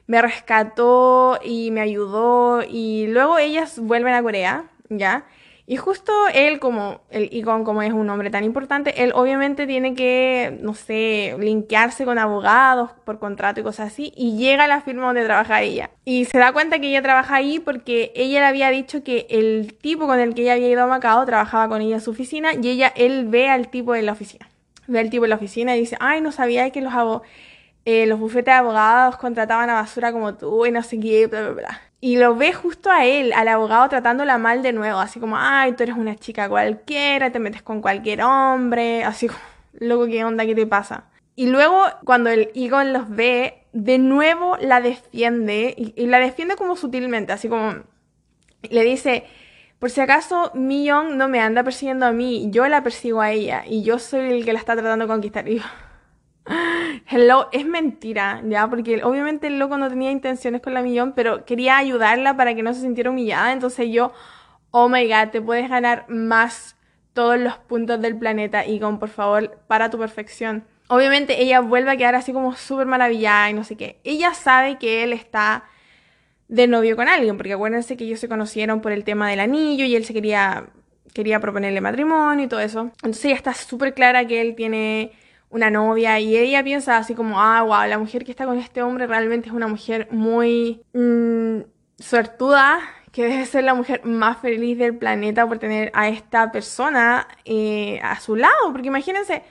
Me 0.08 0.20
rescató 0.20 1.38
y 1.44 1.70
me 1.70 1.80
ayudó 1.80 2.64
y 2.68 3.06
luego 3.06 3.38
ellas 3.38 3.78
vuelven 3.78 4.14
a 4.14 4.22
Corea, 4.24 4.64
¿ya? 4.88 5.26
Y 5.72 5.78
justo 5.78 6.12
él, 6.34 6.60
como 6.60 7.00
el 7.08 7.30
Icon, 7.32 7.64
como 7.64 7.80
es 7.80 7.94
un 7.94 8.10
hombre 8.10 8.28
tan 8.28 8.44
importante, 8.44 9.02
él 9.04 9.12
obviamente 9.14 9.66
tiene 9.66 9.94
que, 9.94 10.58
no 10.60 10.74
sé, 10.74 11.34
linkearse 11.38 12.04
con 12.04 12.18
abogados 12.18 12.90
por 13.06 13.18
contrato 13.18 13.60
y 13.60 13.62
cosas 13.62 13.90
así, 13.90 14.12
y 14.14 14.36
llega 14.36 14.64
a 14.64 14.68
la 14.68 14.82
firma 14.82 15.06
donde 15.06 15.24
trabaja 15.24 15.62
ella. 15.62 15.88
Y 16.04 16.26
se 16.26 16.36
da 16.36 16.52
cuenta 16.52 16.78
que 16.78 16.90
ella 16.90 17.00
trabaja 17.00 17.36
ahí 17.36 17.58
porque 17.58 18.12
ella 18.14 18.40
le 18.40 18.46
había 18.48 18.68
dicho 18.68 19.02
que 19.02 19.26
el 19.30 19.72
tipo 19.80 20.06
con 20.06 20.20
el 20.20 20.34
que 20.34 20.42
ella 20.42 20.52
había 20.52 20.68
ido 20.68 20.82
a 20.82 20.86
Macao 20.86 21.24
trabajaba 21.24 21.70
con 21.70 21.80
ella 21.80 21.94
en 21.94 22.00
su 22.02 22.10
oficina, 22.10 22.50
y 22.52 22.68
ella, 22.68 22.92
él 22.94 23.28
ve 23.28 23.48
al 23.48 23.70
tipo 23.70 23.94
en 23.94 24.04
la 24.04 24.12
oficina 24.12 24.46
ve 24.88 24.98
al 24.98 25.08
tipo 25.08 25.24
en 25.24 25.30
la 25.30 25.36
oficina 25.36 25.74
y 25.74 25.80
dice, 25.80 25.96
ay, 26.00 26.20
no 26.20 26.32
sabía 26.32 26.68
que 26.68 26.82
los, 26.82 26.92
eh, 27.86 28.04
los 28.04 28.18
bufetes 28.18 28.44
de 28.44 28.52
abogados 28.52 29.16
contrataban 29.16 29.70
a 29.70 29.74
basura 29.80 30.12
como 30.12 30.34
tú 30.34 30.66
y 30.66 30.70
no 30.70 30.82
sé 30.82 31.00
qué, 31.00 31.28
bla, 31.28 31.40
bla, 31.40 31.52
bla. 31.52 31.91
Y 32.04 32.16
lo 32.16 32.34
ve 32.34 32.52
justo 32.52 32.90
a 32.90 33.04
él, 33.04 33.32
al 33.32 33.46
abogado, 33.46 33.88
tratándola 33.88 34.36
mal 34.36 34.60
de 34.60 34.72
nuevo, 34.72 34.98
así 34.98 35.20
como, 35.20 35.36
ay, 35.38 35.74
tú 35.74 35.84
eres 35.84 35.94
una 35.94 36.16
chica 36.16 36.48
cualquiera, 36.48 37.30
te 37.30 37.38
metes 37.38 37.62
con 37.62 37.80
cualquier 37.80 38.22
hombre, 38.22 39.04
así 39.04 39.28
como, 39.28 39.38
loco, 39.74 40.06
¿qué 40.06 40.24
onda? 40.24 40.44
¿Qué 40.44 40.56
te 40.56 40.66
pasa? 40.66 41.04
Y 41.36 41.46
luego, 41.46 41.80
cuando 42.04 42.28
el 42.30 42.50
Egon 42.56 42.92
los 42.92 43.08
ve, 43.08 43.68
de 43.72 43.98
nuevo 43.98 44.56
la 44.60 44.80
defiende, 44.80 45.76
y, 45.76 46.06
la 46.06 46.18
defiende 46.18 46.56
como 46.56 46.74
sutilmente, 46.74 47.32
así 47.32 47.48
como, 47.48 47.84
le 48.68 48.82
dice, 48.82 49.24
por 49.78 49.90
si 49.90 50.00
acaso 50.00 50.50
Millon 50.54 51.16
no 51.16 51.28
me 51.28 51.38
anda 51.38 51.62
persiguiendo 51.62 52.06
a 52.06 52.10
mí, 52.10 52.48
yo 52.50 52.66
la 52.66 52.82
persigo 52.82 53.20
a 53.20 53.30
ella 53.30 53.62
y 53.64 53.84
yo 53.84 54.00
soy 54.00 54.32
el 54.32 54.44
que 54.44 54.52
la 54.52 54.58
está 54.58 54.74
tratando 54.74 55.04
de 55.04 55.08
conquistar. 55.08 55.46
Yo, 55.46 55.62
hello, 57.08 57.48
es 57.52 57.66
mentira, 57.66 58.42
¿ya? 58.44 58.68
Porque 58.68 59.02
obviamente 59.04 59.46
el 59.46 59.58
loco 59.58 59.78
no 59.78 59.88
tenía 59.88 60.10
intenciones 60.10 60.60
con 60.60 60.74
la 60.74 60.82
Millón, 60.82 61.12
pero 61.14 61.44
quería 61.44 61.76
ayudarla 61.78 62.36
para 62.36 62.54
que 62.54 62.62
no 62.62 62.74
se 62.74 62.80
sintiera 62.80 63.10
humillada. 63.10 63.52
Entonces 63.52 63.88
yo, 63.90 64.12
oh 64.70 64.88
my 64.88 65.06
god, 65.06 65.30
te 65.30 65.40
puedes 65.40 65.68
ganar 65.68 66.06
más 66.08 66.76
todos 67.12 67.38
los 67.38 67.58
puntos 67.58 68.00
del 68.00 68.16
planeta, 68.16 68.66
y 68.66 68.80
por 68.80 69.08
favor, 69.08 69.58
para 69.66 69.90
tu 69.90 69.98
perfección. 69.98 70.64
Obviamente 70.88 71.42
ella 71.42 71.60
vuelve 71.60 71.90
a 71.90 71.96
quedar 71.96 72.14
así 72.14 72.32
como 72.32 72.54
súper 72.54 72.86
maravillada 72.86 73.50
y 73.50 73.54
no 73.54 73.64
sé 73.64 73.76
qué. 73.76 74.00
Ella 74.04 74.34
sabe 74.34 74.78
que 74.78 75.04
él 75.04 75.12
está 75.12 75.64
de 76.48 76.66
novio 76.66 76.96
con 76.96 77.08
alguien, 77.08 77.36
porque 77.36 77.52
acuérdense 77.52 77.96
que 77.96 78.04
ellos 78.04 78.20
se 78.20 78.28
conocieron 78.28 78.80
por 78.80 78.92
el 78.92 79.04
tema 79.04 79.28
del 79.30 79.40
anillo 79.40 79.84
y 79.84 79.94
él 79.96 80.04
se 80.04 80.12
quería, 80.12 80.66
quería 81.14 81.40
proponerle 81.40 81.80
matrimonio 81.80 82.44
y 82.44 82.48
todo 82.48 82.60
eso. 82.60 82.90
Entonces 82.96 83.26
ella 83.26 83.36
está 83.36 83.54
súper 83.54 83.94
clara 83.94 84.26
que 84.26 84.40
él 84.40 84.54
tiene 84.54 85.12
una 85.52 85.70
novia 85.70 86.18
y 86.18 86.36
ella 86.36 86.64
piensa 86.64 86.96
así 86.96 87.14
como, 87.14 87.40
ah, 87.40 87.62
wow, 87.62 87.88
la 87.88 87.98
mujer 87.98 88.24
que 88.24 88.30
está 88.32 88.46
con 88.46 88.58
este 88.58 88.82
hombre 88.82 89.06
realmente 89.06 89.48
es 89.48 89.54
una 89.54 89.68
mujer 89.68 90.08
muy 90.10 90.82
mm, 90.94 91.60
suertuda, 91.98 92.80
que 93.12 93.24
debe 93.24 93.44
ser 93.46 93.64
la 93.64 93.74
mujer 93.74 94.04
más 94.04 94.38
feliz 94.38 94.78
del 94.78 94.96
planeta 94.96 95.46
por 95.46 95.58
tener 95.58 95.90
a 95.94 96.08
esta 96.08 96.50
persona 96.50 97.28
eh, 97.44 98.00
a 98.02 98.18
su 98.18 98.34
lado, 98.34 98.72
porque 98.72 98.88
imagínense, 98.88 99.42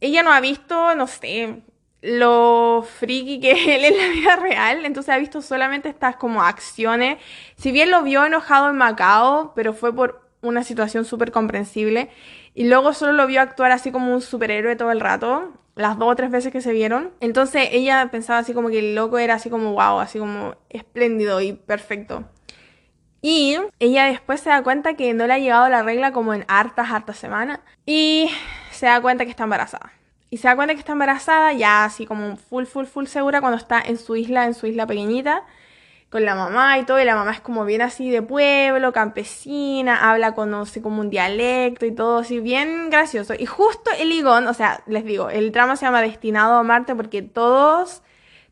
ella 0.00 0.22
no 0.22 0.32
ha 0.32 0.40
visto, 0.40 0.94
no 0.94 1.06
sé, 1.06 1.62
lo 2.02 2.86
friki 2.98 3.40
que 3.40 3.52
es 3.52 3.66
él 3.66 3.84
en 3.86 3.96
la 3.96 4.08
vida 4.08 4.36
real, 4.36 4.84
entonces 4.84 5.14
ha 5.14 5.18
visto 5.18 5.40
solamente 5.40 5.88
estas 5.88 6.16
como 6.16 6.42
acciones. 6.42 7.18
Si 7.56 7.72
bien 7.72 7.90
lo 7.90 8.02
vio 8.02 8.26
enojado 8.26 8.68
en 8.68 8.76
Macao, 8.76 9.52
pero 9.56 9.72
fue 9.72 9.94
por 9.94 10.23
una 10.48 10.64
situación 10.64 11.04
súper 11.04 11.32
comprensible. 11.32 12.10
Y 12.54 12.68
luego 12.68 12.92
solo 12.92 13.12
lo 13.12 13.26
vio 13.26 13.40
actuar 13.40 13.72
así 13.72 13.90
como 13.90 14.12
un 14.14 14.20
superhéroe 14.20 14.76
todo 14.76 14.92
el 14.92 15.00
rato, 15.00 15.52
las 15.74 15.98
dos 15.98 16.12
o 16.12 16.16
tres 16.16 16.30
veces 16.30 16.52
que 16.52 16.60
se 16.60 16.72
vieron. 16.72 17.10
Entonces 17.20 17.68
ella 17.72 18.08
pensaba 18.10 18.38
así 18.38 18.54
como 18.54 18.68
que 18.68 18.78
el 18.78 18.94
loco 18.94 19.18
era 19.18 19.34
así 19.34 19.50
como 19.50 19.72
wow, 19.72 20.00
así 20.00 20.18
como 20.18 20.56
espléndido 20.70 21.40
y 21.40 21.52
perfecto. 21.52 22.24
Y 23.26 23.56
ella 23.78 24.04
después 24.04 24.40
se 24.40 24.50
da 24.50 24.62
cuenta 24.62 24.94
que 24.94 25.14
no 25.14 25.26
le 25.26 25.32
ha 25.32 25.38
llegado 25.38 25.66
la 25.70 25.82
regla 25.82 26.12
como 26.12 26.34
en 26.34 26.44
hartas, 26.46 26.90
hartas 26.90 27.16
semanas. 27.16 27.60
Y 27.86 28.30
se 28.70 28.84
da 28.84 29.00
cuenta 29.00 29.24
que 29.24 29.30
está 29.30 29.44
embarazada. 29.44 29.92
Y 30.28 30.36
se 30.36 30.48
da 30.48 30.56
cuenta 30.56 30.74
que 30.74 30.80
está 30.80 30.92
embarazada 30.92 31.52
ya 31.54 31.84
así 31.84 32.04
como 32.04 32.36
full, 32.36 32.64
full, 32.64 32.84
full 32.84 33.06
segura 33.06 33.40
cuando 33.40 33.56
está 33.56 33.80
en 33.80 33.96
su 33.96 34.14
isla, 34.16 34.44
en 34.44 34.52
su 34.52 34.66
isla 34.66 34.86
pequeñita, 34.86 35.44
con 36.14 36.24
la 36.24 36.36
mamá 36.36 36.78
y 36.78 36.84
todo. 36.84 37.00
Y 37.00 37.04
la 37.04 37.16
mamá 37.16 37.32
es 37.32 37.40
como 37.40 37.64
bien 37.64 37.82
así 37.82 38.08
de 38.08 38.22
pueblo, 38.22 38.92
campesina, 38.92 40.08
habla 40.08 40.32
con, 40.36 40.48
no 40.48 40.64
sé, 40.64 40.80
como 40.80 41.00
un 41.00 41.10
dialecto 41.10 41.86
y 41.86 41.92
todo 41.92 42.18
así, 42.18 42.38
bien 42.38 42.88
gracioso. 42.88 43.34
Y 43.36 43.46
justo 43.46 43.90
el 43.98 44.12
Igón, 44.12 44.46
o 44.46 44.54
sea, 44.54 44.84
les 44.86 45.04
digo, 45.04 45.28
el 45.28 45.50
trama 45.50 45.74
se 45.74 45.86
llama 45.86 46.02
Destinado 46.02 46.54
a 46.54 46.62
Marte 46.62 46.94
porque 46.94 47.22
todos 47.22 48.02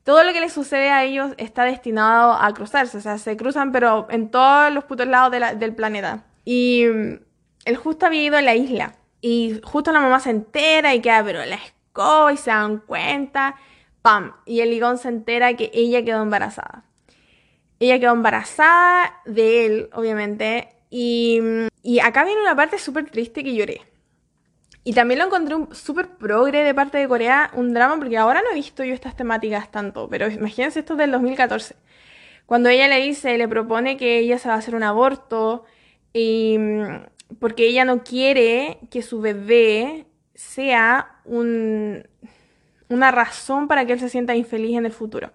todo 0.03 0.25
lo 0.25 0.33
que 0.33 0.41
les 0.41 0.53
sucede 0.53 0.91
a 0.91 1.05
ellos 1.05 1.35
está 1.37 1.63
destinado 1.63 2.33
a 2.33 2.53
cruzarse, 2.53 2.99
o 2.99 3.01
sea, 3.01 3.19
se 3.19 3.37
cruzan 3.37 3.71
pero 3.71 4.09
en 4.11 4.33
todos 4.33 4.73
los 4.73 4.83
putos 4.83 5.07
lados 5.07 5.31
del 5.31 5.75
planeta. 5.77 6.25
Y 6.45 6.87
mm, 6.93 7.21
él 7.65 7.77
justo 7.77 8.07
había 8.07 8.25
ido 8.25 8.37
a 8.39 8.43
la 8.43 8.57
isla 8.57 8.97
y 9.21 9.61
justo 9.63 9.93
la 9.93 10.01
mamá 10.01 10.19
se 10.19 10.31
entera 10.31 10.97
y 10.97 11.01
queda, 11.01 11.23
pero 11.23 11.45
la 11.45 11.55
escoba 11.55 12.33
y 12.33 12.37
se 12.37 12.51
dan 12.51 12.79
cuenta. 12.79 13.55
¡pam! 14.03 14.33
Y 14.47 14.63
el 14.63 14.71
Ligón 14.71 14.99
se 14.99 15.09
entera 15.09 15.55
que 15.55 15.71
ella 15.73 16.05
quedó 16.05 16.23
embarazada. 16.23 16.83
Ella 17.83 17.99
quedó 17.99 18.13
embarazada 18.13 19.21
de 19.25 19.67
él, 19.67 19.91
obviamente. 19.93 20.69
Y, 20.89 21.41
y 21.83 21.99
acá 21.99 22.25
viene 22.25 22.41
una 22.41 22.55
parte 22.55 22.79
súper 22.79 23.11
triste 23.11 23.43
que 23.43 23.57
lloré. 23.57 23.81
Y 24.85 24.93
también 24.93 25.19
lo 25.19 25.27
encontré 25.27 25.57
un 25.57 25.75
súper 25.75 26.11
progre 26.11 26.63
de 26.63 26.75
parte 26.75 26.99
de 26.99 27.09
Corea, 27.09 27.51
un 27.55 27.75
drama, 27.75 27.99
porque 27.99 28.17
ahora 28.17 28.41
no 28.41 28.53
he 28.53 28.55
visto 28.55 28.85
yo 28.85 28.95
estas 28.95 29.17
temáticas 29.17 29.71
tanto, 29.73 30.09
pero 30.09 30.29
imagínense 30.31 30.79
esto 30.79 30.95
del 30.95 31.11
2014. 31.11 31.75
Cuando 32.47 32.69
ella 32.69 32.87
le 32.87 33.01
dice, 33.01 33.37
le 33.37 33.49
propone 33.49 33.97
que 33.97 34.19
ella 34.21 34.39
se 34.39 34.49
va 34.49 34.55
a 34.55 34.59
hacer 34.59 34.77
un 34.77 34.85
aborto, 34.85 35.65
y, 36.13 36.57
porque 37.41 37.67
ella 37.67 37.85
no 37.85 38.05
quiere 38.05 38.79
que 38.91 39.03
su 39.03 39.21
bebé 39.21 40.07
sea 40.37 41.17
un, 41.25 42.07
una 42.89 43.11
razón 43.11 43.67
para 43.67 43.87
que 43.87 43.95
él 43.95 44.01
se 44.01 44.09
sienta 44.09 44.37
infeliz 44.37 44.77
en 44.77 44.87
el 44.87 44.93
futuro. 44.93 45.33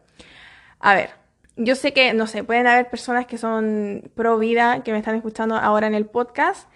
A 0.80 0.96
ver, 0.96 1.10
yo 1.58 1.76
sé 1.76 1.91
que, 1.91 2.13
no 2.13 2.28
sé, 2.28 2.43
pueden 2.43 2.67
haber 2.67 2.89
personas 2.89 3.26
que 3.26 3.38
son 3.38 4.12
pro 4.15 4.38
vida, 4.38 4.84
que 4.84 4.91
me 4.91 5.00
están 5.00 5.15
escuchando 5.15 5.56
ahora 5.56 5.88
en 5.88 5.96
el 5.96 6.06
podcast. 6.06 6.70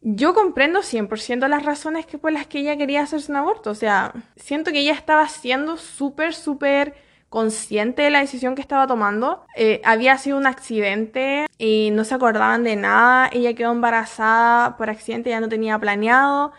Yo 0.00 0.34
comprendo 0.34 0.80
100% 0.80 1.46
las 1.48 1.64
razones 1.64 2.06
por 2.06 2.32
las 2.32 2.46
que 2.46 2.60
ella 2.60 2.76
quería 2.76 3.02
hacerse 3.02 3.30
un 3.30 3.36
aborto. 3.36 3.70
O 3.70 3.74
sea, 3.74 4.12
siento 4.36 4.72
que 4.72 4.80
ella 4.80 4.92
estaba 4.92 5.28
siendo 5.28 5.76
súper, 5.76 6.34
súper 6.34 6.94
consciente 7.28 8.02
de 8.02 8.10
la 8.10 8.20
decisión 8.20 8.54
que 8.54 8.62
estaba 8.62 8.86
tomando. 8.86 9.44
Eh, 9.56 9.80
había 9.84 10.16
sido 10.18 10.38
un 10.38 10.46
accidente 10.46 11.46
y 11.58 11.90
no 11.92 12.04
se 12.04 12.14
acordaban 12.14 12.64
de 12.64 12.76
nada. 12.76 13.28
Ella 13.32 13.54
quedó 13.54 13.72
embarazada 13.72 14.76
por 14.76 14.90
accidente, 14.90 15.30
ya 15.30 15.40
no 15.40 15.48
tenía 15.48 15.78
planeado. 15.78 16.52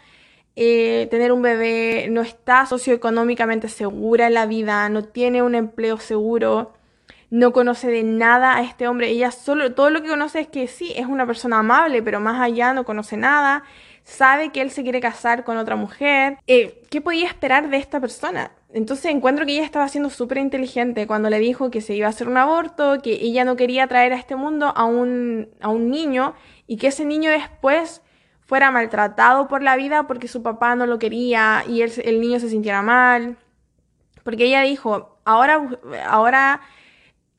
Eh, 0.56 1.08
tener 1.12 1.32
un 1.32 1.42
bebé 1.42 2.08
no 2.10 2.22
está 2.22 2.66
socioeconómicamente 2.66 3.70
segura 3.70 4.28
en 4.28 4.34
la 4.36 4.46
vida, 4.46 4.88
no 4.90 5.04
tiene 5.04 5.42
un 5.42 5.54
empleo 5.54 5.98
seguro 5.98 6.74
no 7.30 7.54
conoce 7.54 7.88
de 7.88 8.04
nada 8.04 8.58
a 8.58 8.62
este 8.62 8.88
hombre. 8.88 9.10
Ella 9.10 9.32
solo, 9.32 9.74
todo 9.74 9.90
lo 9.90 10.02
que 10.02 10.10
conoce 10.10 10.40
es 10.42 10.48
que 10.48 10.68
sí, 10.68 10.94
es 10.96 11.06
una 11.06 11.26
persona 11.26 11.60
amable, 11.60 12.02
pero 12.04 12.20
más 12.20 12.42
allá 12.42 12.74
no 12.74 12.86
conoce 12.86 13.18
nada. 13.18 13.64
Sabe 14.04 14.52
que 14.52 14.62
él 14.62 14.70
se 14.70 14.84
quiere 14.84 15.02
casar 15.02 15.44
con 15.44 15.58
otra 15.58 15.76
mujer. 15.76 16.38
Eh, 16.46 16.84
¿Qué 16.90 17.02
podía 17.02 17.28
esperar 17.28 17.70
de 17.70 17.78
esta 17.78 18.00
persona? 18.00 18.52
Entonces 18.72 19.06
encuentro 19.06 19.46
que 19.46 19.54
ella 19.54 19.66
estaba 19.66 19.88
siendo 19.88 20.10
súper 20.10 20.38
inteligente 20.38 21.08
cuando 21.08 21.30
le 21.30 21.40
dijo 21.40 21.72
que 21.72 21.82
se 21.82 21.96
iba 21.96 22.08
a 22.08 22.12
hacer 22.12 22.28
un 22.28 22.38
aborto, 22.38 23.02
que 23.02 23.14
ella 23.14 23.46
no 23.46 23.56
quería 23.56 23.88
traer 23.88 24.14
a 24.14 24.18
este 24.18 24.36
mundo 24.36 24.74
a 24.76 24.84
un, 24.84 25.50
a 25.62 25.70
un 25.70 25.90
niño 25.90 26.36
y 26.68 26.78
que 26.78 26.88
ese 26.88 27.06
niño 27.06 27.32
después 27.32 28.02
fuera 28.42 28.70
maltratado 28.70 29.48
por 29.48 29.64
la 29.64 29.76
vida 29.76 30.08
porque 30.08 30.28
su 30.28 30.44
papá 30.44 30.76
no 30.76 30.86
lo 30.86 31.00
quería 31.00 31.64
y 31.68 31.82
el, 31.82 31.92
el 32.04 32.22
niño 32.22 32.40
se 32.40 32.50
sintiera 32.50 32.82
mal. 32.82 33.38
Porque 34.24 34.46
ella 34.46 34.62
dijo, 34.62 35.20
ahora, 35.24 35.68
ahora 36.08 36.62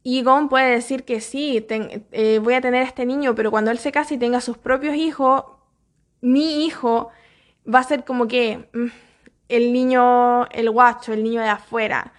y 0.08 0.22
Gon 0.22 0.48
puede 0.48 0.70
decir 0.70 1.02
que 1.02 1.20
sí, 1.20 1.66
eh, 1.68 2.38
voy 2.40 2.54
a 2.54 2.60
tener 2.60 2.82
a 2.82 2.84
este 2.86 3.04
niño, 3.04 3.34
pero 3.34 3.50
cuando 3.50 3.72
él 3.72 3.78
se 3.78 3.90
case 3.90 4.14
y 4.14 4.18
tenga 4.18 4.40
sus 4.40 4.56
propios 4.56 4.94
hijos, 4.94 5.42
mi 6.20 6.64
hijo 6.64 7.10
va 7.66 7.80
a 7.80 7.82
ser 7.82 8.04
como 8.04 8.28
que 8.28 8.68
mm, 8.72 8.86
el 9.48 9.72
niño, 9.72 10.46
el 10.52 10.70
guacho, 10.70 11.12
el 11.12 11.24
niño 11.24 11.40
de 11.40 11.48
afuera, 11.48 12.12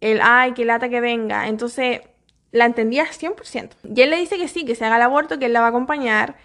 el 0.00 0.20
ay, 0.22 0.54
que 0.54 0.64
lata 0.64 0.88
que 0.88 1.02
venga. 1.02 1.46
Entonces, 1.48 2.00
la 2.52 2.64
entendía 2.64 3.04
100%. 3.04 3.72
Y 3.94 4.00
él 4.00 4.08
le 4.08 4.16
dice 4.16 4.38
que 4.38 4.48
sí, 4.48 4.64
que 4.64 4.74
se 4.74 4.86
haga 4.86 4.96
el 4.96 5.02
aborto, 5.02 5.38
que 5.38 5.44
él 5.44 5.52
la 5.52 5.60
va 5.60 5.66
a 5.66 5.68
acompañar 5.68 6.36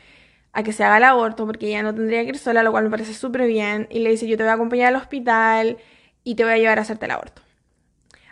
a 0.52 0.62
que 0.62 0.74
se 0.74 0.84
haga 0.84 0.98
el 0.98 1.06
aborto, 1.06 1.46
porque 1.46 1.68
ella 1.68 1.84
no 1.84 1.96
tendría 1.96 2.24
que 2.24 2.32
ir 2.32 2.38
sola, 2.38 2.64
lo 2.64 2.72
cual 2.72 2.84
me 2.84 2.90
parece 2.90 3.14
súper 3.14 3.48
bien. 3.48 3.88
Y 3.92 4.00
le 4.00 4.10
dice, 4.10 4.28
yo 4.28 4.36
te 4.36 4.44
voy 4.44 4.50
a 4.50 4.56
acompañar 4.56 4.90
al 4.90 4.98
hospital 4.98 5.78
y 6.26 6.36
te 6.36 6.44
voy 6.44 6.52
a 6.52 6.58
llevar 6.58 6.80
a 6.80 6.82
hacerte 6.82 7.06
el 7.06 7.12
aborto. 7.12 7.42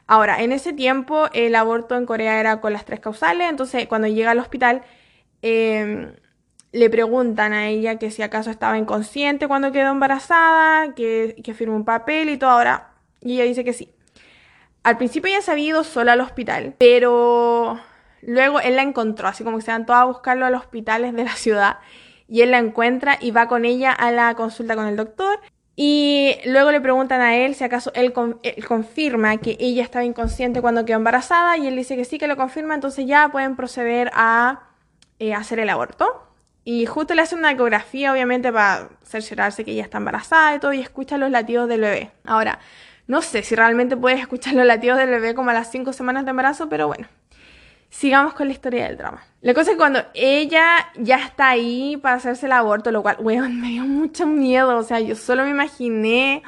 Ahora, 0.09 0.41
en 0.41 0.51
ese 0.51 0.73
tiempo 0.73 1.27
el 1.33 1.53
aborto 1.53 1.95
en 1.95 2.07
Corea 2.07 2.39
era 2.39 2.61
con 2.61 2.73
las 2.73 2.83
tres 2.83 2.99
causales, 2.99 3.47
entonces 3.47 3.87
cuando 3.87 4.07
llega 4.07 4.31
al 4.31 4.39
hospital 4.39 4.81
em, 5.43 6.15
le 6.71 6.89
preguntan 6.89 7.53
a 7.53 7.67
ella 7.67 7.99
que 7.99 8.09
si 8.09 8.23
acaso 8.23 8.49
estaba 8.49 8.79
inconsciente 8.79 9.47
cuando 9.47 9.71
quedó 9.71 9.91
embarazada, 9.91 10.95
que, 10.95 11.35
que 11.43 11.53
firmó 11.53 11.75
un 11.75 11.85
papel 11.85 12.29
y 12.29 12.37
todo, 12.37 12.49
ahora, 12.49 12.93
y 13.21 13.35
ella 13.35 13.43
dice 13.43 13.63
que 13.63 13.71
sí. 13.71 13.93
Al 14.81 14.97
principio 14.97 15.29
ella 15.29 15.43
se 15.43 15.51
había 15.51 15.67
ido 15.67 15.83
sola 15.83 16.13
al 16.13 16.21
hospital, 16.21 16.73
pero 16.79 17.79
luego 18.23 18.61
él 18.61 18.77
la 18.77 18.81
encontró, 18.81 19.27
así 19.27 19.43
como 19.43 19.57
que 19.57 19.63
se 19.63 19.71
van 19.71 19.85
todos 19.85 19.99
a 19.99 20.05
buscarlo 20.05 20.47
a 20.47 20.49
los 20.49 20.61
hospitales 20.61 21.13
de 21.13 21.23
la 21.23 21.35
ciudad, 21.35 21.77
y 22.27 22.41
él 22.41 22.49
la 22.49 22.57
encuentra 22.57 23.19
y 23.21 23.29
va 23.29 23.47
con 23.47 23.63
ella 23.63 23.91
a 23.91 24.11
la 24.11 24.33
consulta 24.33 24.75
con 24.75 24.87
el 24.87 24.95
doctor 24.95 25.39
y 25.81 26.35
luego 26.43 26.73
le 26.73 26.81
preguntan 26.81 27.21
a 27.21 27.37
él 27.37 27.55
si 27.55 27.63
acaso 27.63 27.89
él, 27.95 28.11
confirma 28.67 29.37
que 29.37 29.55
ella 29.61 29.81
estaba 29.81 30.03
inconsciente 30.03 30.59
cuando 30.59 30.83
quedó 30.83 30.97
embarazada 30.97 31.57
y 31.57 31.67
él 31.67 31.77
dice 31.77 31.95
que 31.95 32.03
sí 32.03 32.17
que 32.17 32.27
lo 32.27 32.35
confirma, 32.35 32.75
entonces 32.75 33.05
ya 33.05 33.29
pueden 33.29 33.55
proceder 33.55 34.11
a 34.13 34.63
eh, 35.19 35.33
hacer 35.33 35.57
el 35.57 35.69
aborto. 35.69 36.05
Y 36.65 36.85
justo 36.85 37.13
le 37.13 37.21
hace 37.21 37.35
una 37.35 37.51
ecografía, 37.53 38.11
obviamente, 38.11 38.51
para 38.51 38.89
cerciorarse 39.05 39.63
que 39.63 39.71
ella 39.71 39.83
está 39.83 39.99
embarazada 39.99 40.53
y 40.53 40.59
todo, 40.59 40.73
y 40.73 40.81
escucha 40.81 41.17
los 41.17 41.31
latidos 41.31 41.69
del 41.69 41.79
bebé. 41.79 42.11
Ahora, 42.25 42.59
no 43.07 43.21
sé 43.21 43.41
si 43.41 43.55
realmente 43.55 43.95
puedes 43.95 44.19
escuchar 44.19 44.55
los 44.55 44.65
latidos 44.65 44.97
del 44.97 45.09
bebé 45.09 45.33
como 45.33 45.51
a 45.51 45.53
las 45.53 45.71
5 45.71 45.93
semanas 45.93 46.25
de 46.25 46.31
embarazo, 46.31 46.67
pero 46.67 46.87
bueno, 46.87 47.07
sigamos 47.89 48.33
con 48.33 48.47
la 48.47 48.53
historia 48.53 48.85
del 48.85 48.97
drama. 48.97 49.23
La 49.41 49.53
cosa 49.53 49.71
es 49.71 49.75
que 49.75 49.77
cuando 49.77 50.01
ella 50.13 50.91
ya 50.95 51.17
está 51.17 51.49
ahí 51.49 51.97
para 51.97 52.15
hacerse 52.15 52.45
el 52.45 52.51
aborto, 52.51 52.91
lo 52.91 53.01
cual, 53.01 53.17
weón, 53.19 53.59
me 53.61 53.69
dio 53.69 53.83
mucho 53.83 54.27
miedo. 54.27 54.77
O 54.77 54.83
sea, 54.83 54.99
yo 54.99 55.15
solo 55.15 55.43
me 55.43 55.51
imaginé. 55.51 56.43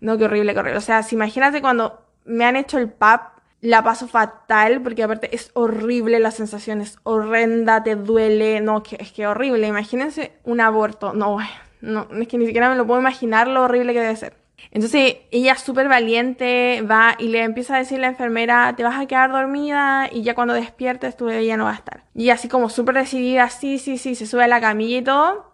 No, 0.00 0.18
qué 0.18 0.24
horrible, 0.24 0.52
qué 0.52 0.60
horrible. 0.60 0.78
O 0.78 0.82
sea, 0.82 1.02
si 1.02 1.14
imagínate 1.14 1.60
cuando 1.60 2.02
me 2.24 2.44
han 2.44 2.56
hecho 2.56 2.78
el 2.78 2.90
PAP, 2.90 3.36
la 3.62 3.82
paso 3.82 4.06
fatal, 4.06 4.82
porque 4.82 5.02
aparte 5.02 5.34
es 5.34 5.50
horrible, 5.54 6.20
la 6.20 6.30
sensación 6.30 6.80
es 6.80 6.98
horrenda, 7.04 7.82
te 7.82 7.96
duele. 7.96 8.60
No, 8.60 8.82
es 8.98 9.12
que 9.12 9.26
horrible. 9.26 9.66
Imagínense 9.66 10.32
un 10.44 10.60
aborto. 10.60 11.14
No, 11.14 11.38
no, 11.80 12.06
es 12.20 12.28
que 12.28 12.38
ni 12.38 12.46
siquiera 12.46 12.68
me 12.68 12.76
lo 12.76 12.86
puedo 12.86 13.00
imaginar 13.00 13.48
lo 13.48 13.62
horrible 13.62 13.94
que 13.94 14.00
debe 14.00 14.16
ser. 14.16 14.45
Entonces 14.70 15.16
ella 15.30 15.56
súper 15.56 15.88
valiente 15.88 16.82
va 16.82 17.16
y 17.18 17.28
le 17.28 17.42
empieza 17.42 17.76
a 17.76 17.78
decir 17.78 17.98
a 17.98 18.02
la 18.02 18.06
enfermera, 18.08 18.74
te 18.76 18.82
vas 18.82 19.00
a 19.00 19.06
quedar 19.06 19.30
dormida 19.30 20.08
y 20.12 20.22
ya 20.22 20.34
cuando 20.34 20.54
despiertes 20.54 21.16
tu 21.16 21.26
bebé 21.26 21.46
ya 21.46 21.56
no 21.56 21.64
va 21.64 21.72
a 21.72 21.76
estar. 21.76 22.04
Y 22.14 22.30
así 22.30 22.48
como 22.48 22.68
súper 22.68 22.96
decidida, 22.96 23.48
sí, 23.48 23.78
sí, 23.78 23.98
sí, 23.98 24.14
se 24.14 24.26
sube 24.26 24.44
a 24.44 24.48
la 24.48 24.60
camilla 24.60 24.98
y 24.98 25.02
todo. 25.02 25.52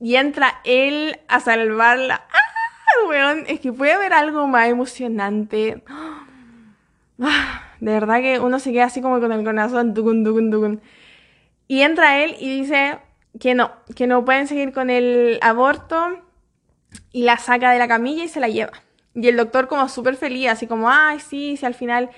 Y 0.00 0.16
entra 0.16 0.60
él 0.64 1.20
a 1.28 1.40
salvarla. 1.40 2.26
¡Ah, 2.30 3.08
weón! 3.08 3.44
Es 3.48 3.60
que 3.60 3.72
puede 3.72 3.92
haber 3.92 4.12
algo 4.12 4.46
más 4.46 4.68
emocionante. 4.68 5.82
¡Ah! 5.88 6.26
De 7.80 7.92
verdad 7.92 8.20
que 8.20 8.38
uno 8.38 8.58
se 8.58 8.72
queda 8.72 8.84
así 8.84 9.00
como 9.00 9.20
con 9.20 9.32
el 9.32 9.44
corazón. 9.44 9.94
Y 11.68 11.82
entra 11.82 12.22
él 12.22 12.36
y 12.38 12.60
dice 12.60 12.98
que 13.38 13.54
no, 13.54 13.72
que 13.94 14.06
no 14.06 14.24
pueden 14.24 14.46
seguir 14.46 14.72
con 14.72 14.90
el 14.90 15.38
aborto 15.42 16.18
y 17.12 17.22
la 17.22 17.38
saca 17.38 17.72
de 17.72 17.78
la 17.78 17.88
camilla 17.88 18.24
y 18.24 18.28
se 18.28 18.40
la 18.40 18.48
lleva. 18.48 18.72
Y 19.14 19.28
el 19.28 19.36
doctor 19.36 19.68
como 19.68 19.88
súper 19.88 20.16
feliz, 20.16 20.48
así 20.48 20.66
como, 20.66 20.90
ay, 20.90 21.20
sí, 21.20 21.56
si 21.56 21.66
al 21.66 21.74
final 21.74 22.10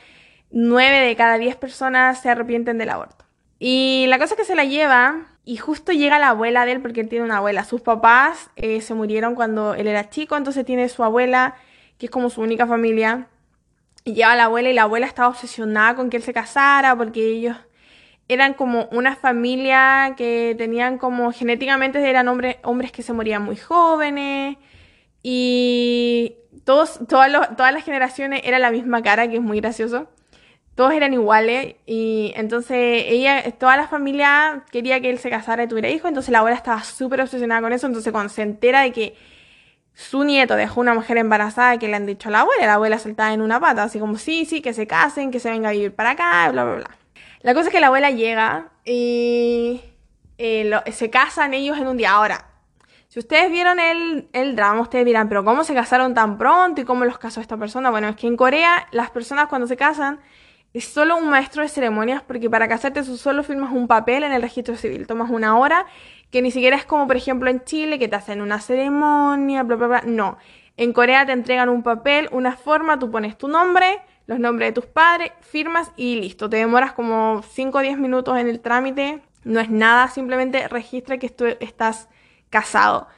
nueve 0.50 0.98
de 0.98 1.16
cada 1.16 1.38
diez 1.38 1.56
personas 1.56 2.20
se 2.20 2.28
arrepienten 2.28 2.78
del 2.78 2.90
aborto. 2.90 3.24
Y 3.58 4.06
la 4.08 4.18
cosa 4.18 4.34
es 4.34 4.40
que 4.40 4.44
se 4.44 4.54
la 4.54 4.64
lleva 4.64 5.26
y 5.44 5.56
justo 5.56 5.92
llega 5.92 6.18
la 6.18 6.30
abuela 6.30 6.66
de 6.66 6.72
él 6.72 6.82
porque 6.82 7.00
él 7.00 7.08
tiene 7.08 7.24
una 7.24 7.38
abuela. 7.38 7.64
Sus 7.64 7.80
papás 7.80 8.50
eh, 8.56 8.80
se 8.80 8.94
murieron 8.94 9.34
cuando 9.34 9.74
él 9.74 9.86
era 9.86 10.10
chico, 10.10 10.36
entonces 10.36 10.64
tiene 10.64 10.88
su 10.88 11.02
abuela, 11.02 11.54
que 11.98 12.06
es 12.06 12.10
como 12.10 12.28
su 12.28 12.40
única 12.42 12.66
familia. 12.66 13.28
Y 14.04 14.14
lleva 14.14 14.32
a 14.32 14.36
la 14.36 14.44
abuela 14.44 14.68
y 14.68 14.74
la 14.74 14.82
abuela 14.82 15.06
estaba 15.06 15.28
obsesionada 15.28 15.94
con 15.94 16.10
que 16.10 16.16
él 16.16 16.22
se 16.22 16.32
casara 16.32 16.96
porque 16.96 17.24
ellos 17.24 17.56
eran 18.28 18.54
como 18.54 18.88
una 18.92 19.16
familia 19.16 20.14
que 20.16 20.54
tenían 20.58 20.98
como 20.98 21.32
genéticamente 21.32 21.98
eran 22.08 22.28
hombres, 22.28 22.56
hombres 22.62 22.92
que 22.92 23.02
se 23.02 23.12
morían 23.12 23.42
muy 23.42 23.56
jóvenes 23.56 24.56
y 25.22 26.36
todos, 26.64 27.00
todas, 27.08 27.56
todas 27.56 27.72
las 27.72 27.84
generaciones 27.84 28.42
era 28.44 28.58
la 28.58 28.70
misma 28.70 29.02
cara, 29.02 29.28
que 29.28 29.36
es 29.36 29.42
muy 29.42 29.60
gracioso. 29.60 30.08
Todos 30.74 30.92
eran 30.94 31.12
iguales 31.12 31.76
y 31.84 32.32
entonces 32.34 33.04
ella, 33.06 33.42
toda 33.58 33.76
la 33.76 33.88
familia 33.88 34.64
quería 34.70 35.00
que 35.00 35.10
él 35.10 35.18
se 35.18 35.28
casara 35.28 35.64
y 35.64 35.68
tuviera 35.68 35.90
hijos, 35.90 36.08
entonces 36.08 36.32
la 36.32 36.38
abuela 36.38 36.56
estaba 36.56 36.82
súper 36.82 37.20
obsesionada 37.20 37.60
con 37.60 37.74
eso, 37.74 37.86
entonces 37.86 38.10
cuando 38.10 38.32
se 38.32 38.40
entera 38.40 38.80
de 38.80 38.92
que 38.92 39.14
su 39.92 40.24
nieto 40.24 40.56
dejó 40.56 40.80
una 40.80 40.94
mujer 40.94 41.18
embarazada 41.18 41.76
que 41.78 41.88
le 41.88 41.96
han 41.96 42.06
dicho 42.06 42.30
a 42.30 42.32
la 42.32 42.40
abuela, 42.40 42.64
la 42.64 42.74
abuela 42.74 42.98
saltaba 42.98 43.34
en 43.34 43.42
una 43.42 43.60
pata, 43.60 43.82
así 43.82 43.98
como 43.98 44.16
sí, 44.16 44.46
sí, 44.46 44.62
que 44.62 44.72
se 44.72 44.86
casen, 44.86 45.30
que 45.30 45.40
se 45.40 45.50
venga 45.50 45.68
a 45.68 45.72
vivir 45.72 45.94
para 45.94 46.12
acá, 46.12 46.50
bla, 46.50 46.64
bla, 46.64 46.76
bla. 46.76 46.90
La 47.42 47.52
cosa 47.52 47.66
es 47.68 47.72
que 47.72 47.80
la 47.80 47.88
abuela 47.88 48.10
llega 48.10 48.70
y 48.86 49.82
eh, 50.38 50.70
se 50.92 51.10
casan 51.10 51.52
ellos 51.52 51.76
en 51.76 51.88
un 51.88 51.96
día. 51.96 52.12
Ahora, 52.12 52.46
si 53.12 53.18
ustedes 53.18 53.50
vieron 53.50 53.78
el, 53.78 54.26
el 54.32 54.56
drama, 54.56 54.80
ustedes 54.80 55.04
dirán, 55.04 55.28
pero 55.28 55.44
¿cómo 55.44 55.64
se 55.64 55.74
casaron 55.74 56.14
tan 56.14 56.38
pronto 56.38 56.80
y 56.80 56.84
cómo 56.84 57.04
los 57.04 57.18
casó 57.18 57.42
esta 57.42 57.58
persona? 57.58 57.90
Bueno, 57.90 58.08
es 58.08 58.16
que 58.16 58.26
en 58.26 58.38
Corea 58.38 58.88
las 58.90 59.10
personas 59.10 59.48
cuando 59.48 59.66
se 59.66 59.76
casan 59.76 60.18
es 60.72 60.86
solo 60.86 61.18
un 61.18 61.28
maestro 61.28 61.60
de 61.60 61.68
ceremonias 61.68 62.22
porque 62.22 62.48
para 62.48 62.68
casarte 62.68 63.02
tú 63.02 63.18
solo 63.18 63.42
firmas 63.42 63.70
un 63.70 63.86
papel 63.86 64.22
en 64.22 64.32
el 64.32 64.40
registro 64.40 64.76
civil, 64.76 65.06
tomas 65.06 65.28
una 65.28 65.58
hora 65.58 65.84
que 66.30 66.40
ni 66.40 66.50
siquiera 66.50 66.74
es 66.74 66.86
como 66.86 67.06
por 67.06 67.18
ejemplo 67.18 67.50
en 67.50 67.62
Chile 67.64 67.98
que 67.98 68.08
te 68.08 68.16
hacen 68.16 68.40
una 68.40 68.60
ceremonia, 68.60 69.62
bla, 69.62 69.76
bla, 69.76 69.86
bla. 69.88 70.02
No, 70.06 70.38
en 70.78 70.94
Corea 70.94 71.26
te 71.26 71.32
entregan 71.32 71.68
un 71.68 71.82
papel, 71.82 72.30
una 72.32 72.56
forma, 72.56 72.98
tú 72.98 73.10
pones 73.10 73.36
tu 73.36 73.46
nombre, 73.46 74.00
los 74.26 74.38
nombres 74.38 74.70
de 74.70 74.80
tus 74.80 74.86
padres, 74.86 75.32
firmas 75.42 75.92
y 75.96 76.16
listo. 76.16 76.48
Te 76.48 76.56
demoras 76.56 76.92
como 76.92 77.42
5 77.42 77.76
o 77.76 77.80
10 77.82 77.98
minutos 77.98 78.38
en 78.38 78.48
el 78.48 78.60
trámite. 78.60 79.20
No 79.44 79.60
es 79.60 79.68
nada, 79.68 80.08
simplemente 80.08 80.66
registra 80.66 81.18
que 81.18 81.28
tú 81.28 81.44
estás 81.60 82.08
casado. 82.52 83.08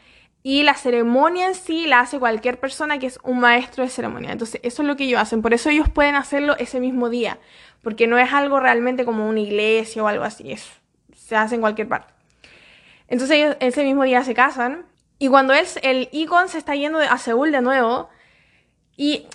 Y 0.42 0.62
la 0.62 0.74
ceremonia 0.74 1.48
en 1.48 1.54
sí 1.54 1.86
la 1.86 2.00
hace 2.00 2.18
cualquier 2.18 2.60
persona 2.60 2.98
que 2.98 3.06
es 3.06 3.18
un 3.22 3.40
maestro 3.40 3.82
de 3.82 3.90
ceremonia. 3.90 4.30
Entonces, 4.32 4.60
eso 4.62 4.82
es 4.82 4.88
lo 4.88 4.96
que 4.96 5.04
ellos 5.04 5.20
hacen. 5.20 5.42
Por 5.42 5.52
eso 5.52 5.70
ellos 5.70 5.88
pueden 5.90 6.14
hacerlo 6.14 6.56
ese 6.58 6.80
mismo 6.80 7.10
día. 7.10 7.38
Porque 7.82 8.06
no 8.06 8.18
es 8.18 8.32
algo 8.32 8.60
realmente 8.60 9.04
como 9.04 9.28
una 9.28 9.40
iglesia 9.40 10.02
o 10.02 10.06
algo 10.06 10.24
así. 10.24 10.52
Es, 10.52 10.66
se 11.16 11.34
hace 11.34 11.54
en 11.56 11.60
cualquier 11.60 11.88
parte. 11.88 12.12
Entonces, 13.08 13.38
ellos 13.38 13.56
ese 13.60 13.84
mismo 13.84 14.04
día 14.04 14.22
se 14.22 14.34
casan. 14.34 14.86
Y 15.18 15.28
cuando 15.28 15.54
el 15.54 16.08
Icon 16.12 16.48
se 16.48 16.58
está 16.58 16.74
yendo 16.74 16.98
a 16.98 17.18
Seúl 17.18 17.50
de 17.50 17.62
nuevo. 17.62 18.10
Y 18.96 19.26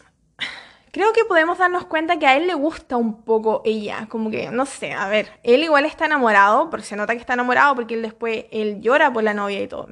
creo 0.92 1.14
que 1.14 1.26
podemos 1.26 1.58
darnos 1.58 1.86
cuenta 1.86 2.20
que 2.20 2.28
a 2.28 2.38
él 2.38 2.48
le 2.48 2.54
gusta 2.54 2.98
un 2.98 3.24
poco 3.24 3.62
ella. 3.66 4.08
Como 4.10 4.32
que, 4.32 4.50
no 4.52 4.66
sé, 4.66 4.94
a 4.94 5.08
ver. 5.08 5.30
Él 5.44 5.64
igual 5.64 5.86
está 5.86 6.06
enamorado. 6.06 6.70
Porque 6.70 6.86
se 6.86 6.96
nota 6.96 7.14
que 7.14 7.20
está 7.20 7.34
enamorado. 7.34 7.76
Porque 7.76 7.96
él 7.96 8.02
después, 8.02 8.46
él 8.52 8.82
llora 8.82 9.12
por 9.12 9.24
la 9.24 9.34
novia 9.34 9.62
y 9.62 9.68
todo. 9.68 9.90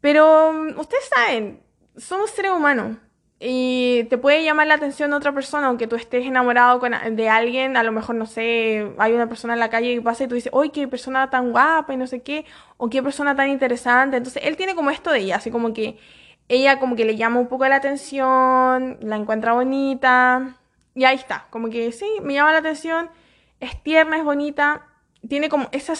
Pero 0.00 0.52
mm, 0.52 0.78
ustedes 0.78 1.08
saben, 1.14 1.62
somos 1.96 2.30
seres 2.30 2.52
humanos. 2.52 2.98
Y 3.40 4.04
te 4.04 4.16
puede 4.16 4.42
llamar 4.42 4.66
la 4.68 4.74
atención 4.74 5.12
otra 5.12 5.32
persona, 5.32 5.66
aunque 5.66 5.86
tú 5.86 5.96
estés 5.96 6.24
enamorado 6.24 6.80
de 7.10 7.28
alguien, 7.28 7.76
a 7.76 7.82
lo 7.82 7.92
mejor, 7.92 8.14
no 8.14 8.26
sé, 8.26 8.90
hay 8.96 9.12
una 9.12 9.28
persona 9.28 9.52
en 9.52 9.60
la 9.60 9.68
calle 9.68 9.94
que 9.94 10.00
pasa 10.00 10.24
y 10.24 10.28
tú 10.28 10.34
dices, 10.34 10.52
¡ay, 10.58 10.70
qué 10.70 10.88
persona 10.88 11.28
tan 11.28 11.52
guapa! 11.52 11.92
y 11.92 11.96
no 11.98 12.06
sé 12.06 12.22
qué, 12.22 12.46
o 12.78 12.88
qué 12.88 13.02
persona 13.02 13.36
tan 13.36 13.50
interesante. 13.50 14.16
Entonces, 14.16 14.42
él 14.46 14.56
tiene 14.56 14.74
como 14.74 14.90
esto 14.90 15.10
de 15.10 15.18
ella, 15.20 15.36
así 15.36 15.50
como 15.50 15.74
que 15.74 15.98
ella 16.48 16.78
como 16.78 16.96
que 16.96 17.04
le 17.04 17.16
llama 17.16 17.40
un 17.40 17.48
poco 17.48 17.66
la 17.66 17.76
atención, 17.76 18.98
la 19.00 19.16
encuentra 19.16 19.52
bonita, 19.52 20.56
y 20.94 21.04
ahí 21.04 21.16
está, 21.16 21.46
como 21.50 21.70
que 21.70 21.90
sí, 21.92 22.06
me 22.22 22.34
llama 22.34 22.52
la 22.52 22.58
atención, 22.58 23.10
es 23.60 23.82
tierna, 23.82 24.18
es 24.18 24.24
bonita, 24.24 24.86
tiene 25.28 25.48
como 25.48 25.68
esos, 25.72 25.98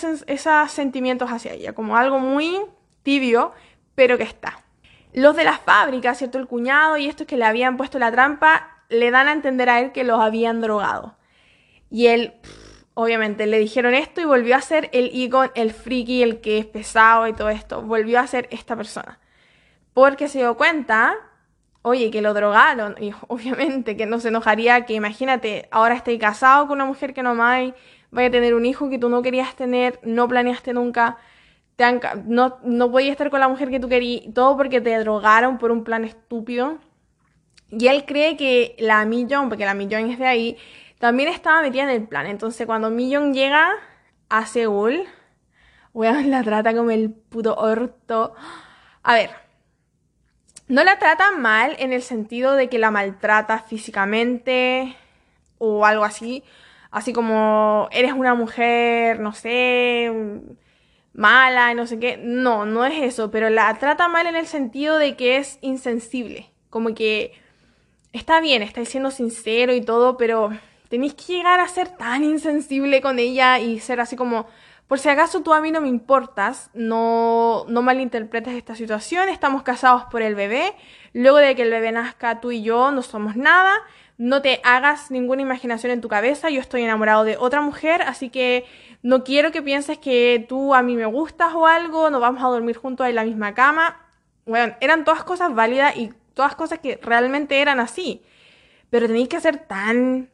sentimientos 0.70 1.30
hacia 1.30 1.52
ella, 1.52 1.72
como 1.72 1.96
algo 1.96 2.18
muy 2.18 2.60
tibio, 3.02 3.52
pero 3.94 4.18
que 4.18 4.24
está. 4.24 4.62
Los 5.12 5.36
de 5.36 5.44
las 5.44 5.60
fábricas, 5.60 6.18
¿cierto? 6.18 6.38
El 6.38 6.46
cuñado 6.46 6.96
y 6.96 7.06
estos 7.06 7.26
que 7.26 7.36
le 7.36 7.44
habían 7.44 7.76
puesto 7.76 7.98
la 7.98 8.10
trampa, 8.10 8.84
le 8.88 9.10
dan 9.10 9.28
a 9.28 9.32
entender 9.32 9.68
a 9.68 9.80
él 9.80 9.92
que 9.92 10.04
los 10.04 10.20
habían 10.20 10.60
drogado. 10.60 11.16
Y 11.90 12.08
él, 12.08 12.34
obviamente, 12.94 13.46
le 13.46 13.58
dijeron 13.58 13.94
esto 13.94 14.20
y 14.20 14.24
volvió 14.24 14.56
a 14.56 14.60
ser 14.60 14.90
el 14.92 15.10
Egon, 15.14 15.50
el 15.54 15.72
friki, 15.72 16.22
el 16.22 16.40
que 16.40 16.58
es 16.58 16.66
pesado 16.66 17.26
y 17.28 17.32
todo 17.32 17.48
esto. 17.48 17.82
Volvió 17.82 18.20
a 18.20 18.26
ser 18.26 18.48
esta 18.50 18.76
persona. 18.76 19.20
Porque 19.94 20.28
se 20.28 20.38
dio 20.38 20.56
cuenta, 20.56 21.16
oye, 21.82 22.10
que 22.10 22.20
lo 22.20 22.34
drogaron. 22.34 22.96
Y 23.00 23.12
obviamente 23.28 23.96
que 23.96 24.06
no 24.06 24.20
se 24.20 24.28
enojaría 24.28 24.84
que, 24.84 24.94
imagínate, 24.94 25.68
ahora 25.70 25.94
estés 25.94 26.18
casado 26.18 26.66
con 26.66 26.76
una 26.76 26.84
mujer 26.84 27.14
que 27.14 27.22
no 27.22 27.34
vaya 27.36 27.74
a 28.12 28.30
tener 28.30 28.54
un 28.54 28.66
hijo 28.66 28.90
que 28.90 28.98
tú 28.98 29.08
no 29.08 29.22
querías 29.22 29.56
tener, 29.56 29.98
no 30.02 30.28
planeaste 30.28 30.74
nunca 30.74 31.18
no, 32.26 32.58
no 32.62 32.90
podías 32.90 33.12
estar 33.12 33.30
con 33.30 33.40
la 33.40 33.48
mujer 33.48 33.70
que 33.70 33.80
tú 33.80 33.88
querías, 33.88 34.32
todo 34.34 34.56
porque 34.56 34.80
te 34.80 34.96
drogaron 34.98 35.58
por 35.58 35.70
un 35.70 35.84
plan 35.84 36.04
estúpido. 36.04 36.78
Y 37.70 37.88
él 37.88 38.04
cree 38.06 38.36
que 38.36 38.76
la 38.78 39.04
Millón, 39.04 39.48
porque 39.48 39.64
la 39.64 39.74
Millón 39.74 40.10
es 40.10 40.18
de 40.18 40.26
ahí, 40.26 40.56
también 40.98 41.28
estaba 41.28 41.62
metida 41.62 41.84
en 41.84 41.90
el 41.90 42.06
plan. 42.06 42.26
Entonces 42.26 42.66
cuando 42.66 42.90
Millón 42.90 43.34
llega 43.34 43.72
a 44.28 44.46
Seúl, 44.46 45.04
weón, 45.92 46.30
la 46.30 46.42
trata 46.42 46.74
como 46.74 46.90
el 46.90 47.10
puto 47.10 47.54
orto. 47.56 48.34
A 49.02 49.14
ver, 49.14 49.30
no 50.74 50.82
la 50.82 50.98
trata 50.98 51.30
mal 51.30 51.76
en 51.78 51.92
el 51.92 52.02
sentido 52.02 52.54
de 52.56 52.68
que 52.68 52.80
la 52.80 52.90
maltrata 52.90 53.60
físicamente 53.60 54.96
o 55.58 55.86
algo 55.86 56.02
así. 56.02 56.42
Así 56.90 57.12
como 57.12 57.88
eres 57.92 58.12
una 58.12 58.34
mujer, 58.34 59.20
no 59.20 59.32
sé, 59.32 60.10
mala 61.12 61.72
no 61.74 61.86
sé 61.86 62.00
qué. 62.00 62.16
No, 62.16 62.66
no 62.66 62.84
es 62.84 63.00
eso, 63.04 63.30
pero 63.30 63.50
la 63.50 63.72
trata 63.78 64.08
mal 64.08 64.26
en 64.26 64.34
el 64.34 64.48
sentido 64.48 64.98
de 64.98 65.14
que 65.14 65.36
es 65.36 65.58
insensible. 65.60 66.50
Como 66.70 66.92
que 66.92 67.34
está 68.12 68.40
bien, 68.40 68.60
está 68.60 68.84
siendo 68.84 69.12
sincero 69.12 69.72
y 69.74 69.80
todo, 69.80 70.16
pero 70.16 70.50
tenéis 70.88 71.14
que 71.14 71.34
llegar 71.34 71.60
a 71.60 71.68
ser 71.68 71.88
tan 71.88 72.24
insensible 72.24 73.00
con 73.00 73.20
ella 73.20 73.60
y 73.60 73.78
ser 73.78 74.00
así 74.00 74.16
como, 74.16 74.48
por 74.86 74.98
si 74.98 75.08
acaso 75.08 75.42
tú 75.42 75.54
a 75.54 75.60
mí 75.60 75.70
no 75.70 75.80
me 75.80 75.88
importas, 75.88 76.70
no, 76.74 77.64
no 77.68 77.82
malinterpretes 77.82 78.54
esta 78.54 78.74
situación, 78.74 79.28
estamos 79.28 79.62
casados 79.62 80.04
por 80.10 80.22
el 80.22 80.34
bebé, 80.34 80.74
luego 81.12 81.38
de 81.38 81.54
que 81.56 81.62
el 81.62 81.70
bebé 81.70 81.90
nazca 81.92 82.40
tú 82.40 82.50
y 82.50 82.62
yo 82.62 82.90
no 82.90 83.02
somos 83.02 83.36
nada, 83.36 83.72
no 84.18 84.42
te 84.42 84.60
hagas 84.62 85.10
ninguna 85.10 85.42
imaginación 85.42 85.90
en 85.90 86.00
tu 86.00 86.08
cabeza, 86.08 86.50
yo 86.50 86.60
estoy 86.60 86.82
enamorado 86.82 87.24
de 87.24 87.36
otra 87.36 87.60
mujer, 87.60 88.02
así 88.02 88.28
que 88.28 88.64
no 89.02 89.24
quiero 89.24 89.52
que 89.52 89.62
pienses 89.62 89.98
que 89.98 90.44
tú 90.48 90.74
a 90.74 90.82
mí 90.82 90.96
me 90.96 91.06
gustas 91.06 91.54
o 91.54 91.66
algo, 91.66 92.10
no 92.10 92.20
vamos 92.20 92.42
a 92.42 92.48
dormir 92.48 92.76
juntos 92.76 93.06
en 93.06 93.14
la 93.14 93.24
misma 93.24 93.54
cama. 93.54 94.00
Bueno, 94.46 94.74
eran 94.80 95.04
todas 95.04 95.24
cosas 95.24 95.54
válidas 95.54 95.96
y 95.96 96.12
todas 96.34 96.54
cosas 96.54 96.78
que 96.78 96.98
realmente 97.02 97.60
eran 97.60 97.80
así. 97.80 98.22
Pero 98.90 99.06
tenéis 99.06 99.28
que 99.28 99.40
ser 99.40 99.58
tan 99.58 100.30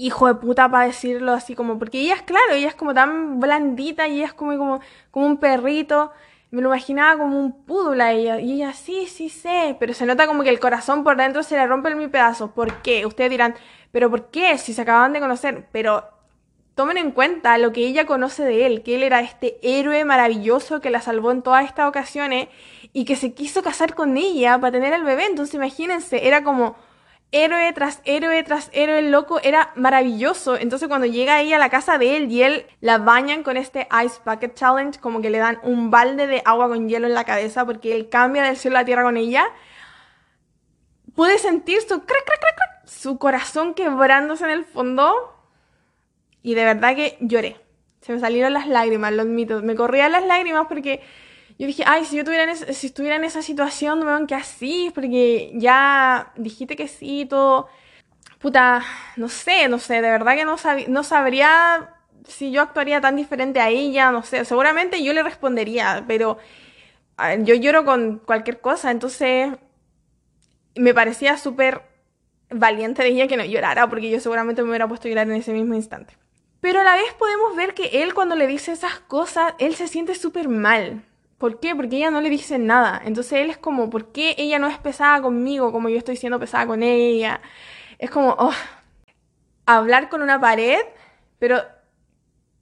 hijo 0.00 0.26
de 0.26 0.34
puta 0.34 0.70
para 0.70 0.86
decirlo 0.86 1.32
así 1.32 1.54
como, 1.54 1.78
porque 1.78 2.00
ella 2.00 2.14
es 2.14 2.22
claro, 2.22 2.52
ella 2.52 2.68
es 2.68 2.74
como 2.74 2.94
tan 2.94 3.40
blandita 3.40 4.08
y 4.08 4.16
ella 4.16 4.26
es 4.26 4.32
como, 4.32 4.56
como, 4.56 4.80
como 5.10 5.26
un 5.26 5.36
perrito. 5.38 6.12
Me 6.50 6.62
lo 6.62 6.68
imaginaba 6.68 7.16
como 7.18 7.38
un 7.38 7.64
púdula 7.64 8.12
ella. 8.12 8.40
Y 8.40 8.54
ella, 8.54 8.72
sí, 8.72 9.06
sí 9.06 9.28
sé. 9.28 9.76
Pero 9.78 9.94
se 9.94 10.06
nota 10.06 10.26
como 10.26 10.42
que 10.42 10.48
el 10.50 10.58
corazón 10.58 11.04
por 11.04 11.16
dentro 11.16 11.42
se 11.44 11.56
le 11.56 11.66
rompe 11.66 11.90
en 11.90 11.98
mil 11.98 12.10
pedazos. 12.10 12.50
¿Por 12.50 12.82
qué? 12.82 13.06
Ustedes 13.06 13.30
dirán, 13.30 13.54
¿pero 13.92 14.10
por 14.10 14.30
qué? 14.30 14.58
Si 14.58 14.74
se 14.74 14.82
acaban 14.82 15.12
de 15.12 15.20
conocer. 15.20 15.68
Pero 15.70 16.04
tomen 16.74 16.96
en 16.96 17.12
cuenta 17.12 17.58
lo 17.58 17.72
que 17.72 17.86
ella 17.86 18.06
conoce 18.06 18.42
de 18.42 18.66
él, 18.66 18.82
que 18.82 18.96
él 18.96 19.02
era 19.02 19.20
este 19.20 19.58
héroe 19.62 20.04
maravilloso 20.04 20.80
que 20.80 20.90
la 20.90 21.00
salvó 21.00 21.30
en 21.30 21.42
todas 21.42 21.66
estas 21.66 21.88
ocasiones 21.88 22.48
y 22.92 23.04
que 23.04 23.16
se 23.16 23.32
quiso 23.34 23.62
casar 23.62 23.94
con 23.94 24.16
ella 24.16 24.58
para 24.58 24.72
tener 24.72 24.94
al 24.94 25.04
bebé. 25.04 25.26
Entonces 25.26 25.54
imagínense, 25.54 26.26
era 26.26 26.42
como 26.42 26.76
héroe 27.32 27.72
tras 27.72 28.00
héroe 28.04 28.42
tras 28.42 28.70
héroe 28.72 29.02
loco, 29.02 29.40
era 29.42 29.72
maravilloso. 29.76 30.56
Entonces 30.56 30.88
cuando 30.88 31.06
llega 31.06 31.40
ella 31.40 31.56
a 31.56 31.58
la 31.60 31.70
casa 31.70 31.98
de 31.98 32.16
él 32.16 32.30
y 32.30 32.42
él 32.42 32.66
la 32.80 32.98
bañan 32.98 33.42
con 33.42 33.56
este 33.56 33.88
Ice 34.04 34.20
Bucket 34.24 34.54
Challenge, 34.54 34.98
como 35.00 35.20
que 35.20 35.30
le 35.30 35.38
dan 35.38 35.60
un 35.62 35.90
balde 35.90 36.26
de 36.26 36.42
agua 36.44 36.68
con 36.68 36.88
hielo 36.88 37.06
en 37.06 37.14
la 37.14 37.24
cabeza 37.24 37.64
porque 37.64 37.94
él 37.94 38.08
cambia 38.08 38.42
del 38.42 38.56
cielo 38.56 38.76
a 38.76 38.80
la 38.80 38.86
tierra 38.86 39.02
con 39.02 39.16
ella, 39.16 39.44
pude 41.14 41.38
sentir 41.38 41.80
su, 41.82 42.04
crack, 42.04 42.24
crack, 42.24 42.40
crack, 42.40 42.86
su 42.86 43.18
corazón 43.18 43.74
quebrándose 43.74 44.44
en 44.44 44.50
el 44.50 44.64
fondo 44.64 45.36
y 46.42 46.54
de 46.54 46.64
verdad 46.64 46.94
que 46.94 47.16
lloré. 47.20 47.56
Se 48.00 48.12
me 48.12 48.18
salieron 48.18 48.54
las 48.54 48.66
lágrimas, 48.66 49.12
lo 49.12 49.22
admito. 49.22 49.60
Me 49.62 49.74
corrían 49.74 50.12
las 50.12 50.24
lágrimas 50.24 50.66
porque 50.68 51.02
yo 51.60 51.66
dije, 51.66 51.82
ay, 51.86 52.06
si 52.06 52.16
yo 52.16 52.24
tuviera 52.24 52.54
si 52.56 52.86
estuviera 52.86 53.16
en 53.16 53.24
esa 53.24 53.42
situación, 53.42 54.00
van 54.02 54.26
que 54.26 54.34
así, 54.34 54.90
porque 54.94 55.52
ya 55.52 56.32
dijiste 56.36 56.74
que 56.74 56.88
sí, 56.88 57.26
todo. 57.28 57.68
Puta, 58.38 58.82
no 59.16 59.28
sé, 59.28 59.68
no 59.68 59.78
sé, 59.78 59.96
de 59.96 60.10
verdad 60.10 60.36
que 60.36 60.46
no, 60.46 60.56
no 60.88 61.04
sabría 61.04 61.96
si 62.26 62.50
yo 62.50 62.62
actuaría 62.62 63.02
tan 63.02 63.14
diferente 63.14 63.60
a 63.60 63.68
ella, 63.68 64.10
no 64.10 64.22
sé. 64.22 64.46
Seguramente 64.46 65.04
yo 65.04 65.12
le 65.12 65.22
respondería, 65.22 66.02
pero 66.08 66.38
yo 67.40 67.54
lloro 67.54 67.84
con 67.84 68.20
cualquier 68.20 68.62
cosa, 68.62 68.90
entonces 68.90 69.50
me 70.76 70.94
parecía 70.94 71.36
súper 71.36 71.82
valiente 72.48 73.02
de 73.02 73.10
ella 73.10 73.28
que 73.28 73.36
no 73.36 73.44
llorara, 73.44 73.86
porque 73.90 74.08
yo 74.08 74.18
seguramente 74.18 74.62
me 74.62 74.70
hubiera 74.70 74.88
puesto 74.88 75.08
a 75.08 75.10
llorar 75.10 75.28
en 75.28 75.36
ese 75.36 75.52
mismo 75.52 75.74
instante. 75.74 76.16
Pero 76.62 76.80
a 76.80 76.84
la 76.84 76.94
vez 76.94 77.12
podemos 77.18 77.54
ver 77.54 77.74
que 77.74 78.02
él 78.02 78.14
cuando 78.14 78.34
le 78.34 78.46
dice 78.46 78.72
esas 78.72 78.98
cosas, 79.00 79.52
él 79.58 79.74
se 79.74 79.88
siente 79.88 80.14
súper 80.14 80.48
mal. 80.48 81.04
¿Por 81.40 81.58
qué? 81.58 81.74
Porque 81.74 81.96
ella 81.96 82.10
no 82.10 82.20
le 82.20 82.28
dice 82.28 82.58
nada. 82.58 83.00
Entonces 83.02 83.32
él 83.40 83.48
es 83.48 83.56
como, 83.56 83.88
¿por 83.88 84.12
qué 84.12 84.34
ella 84.36 84.58
no 84.58 84.68
es 84.68 84.78
pesada 84.78 85.22
conmigo 85.22 85.72
como 85.72 85.88
yo 85.88 85.96
estoy 85.96 86.16
siendo 86.16 86.38
pesada 86.38 86.66
con 86.66 86.82
ella? 86.82 87.40
Es 87.98 88.10
como, 88.10 88.36
oh, 88.38 88.52
hablar 89.64 90.10
con 90.10 90.20
una 90.22 90.38
pared, 90.38 90.80
pero 91.38 91.62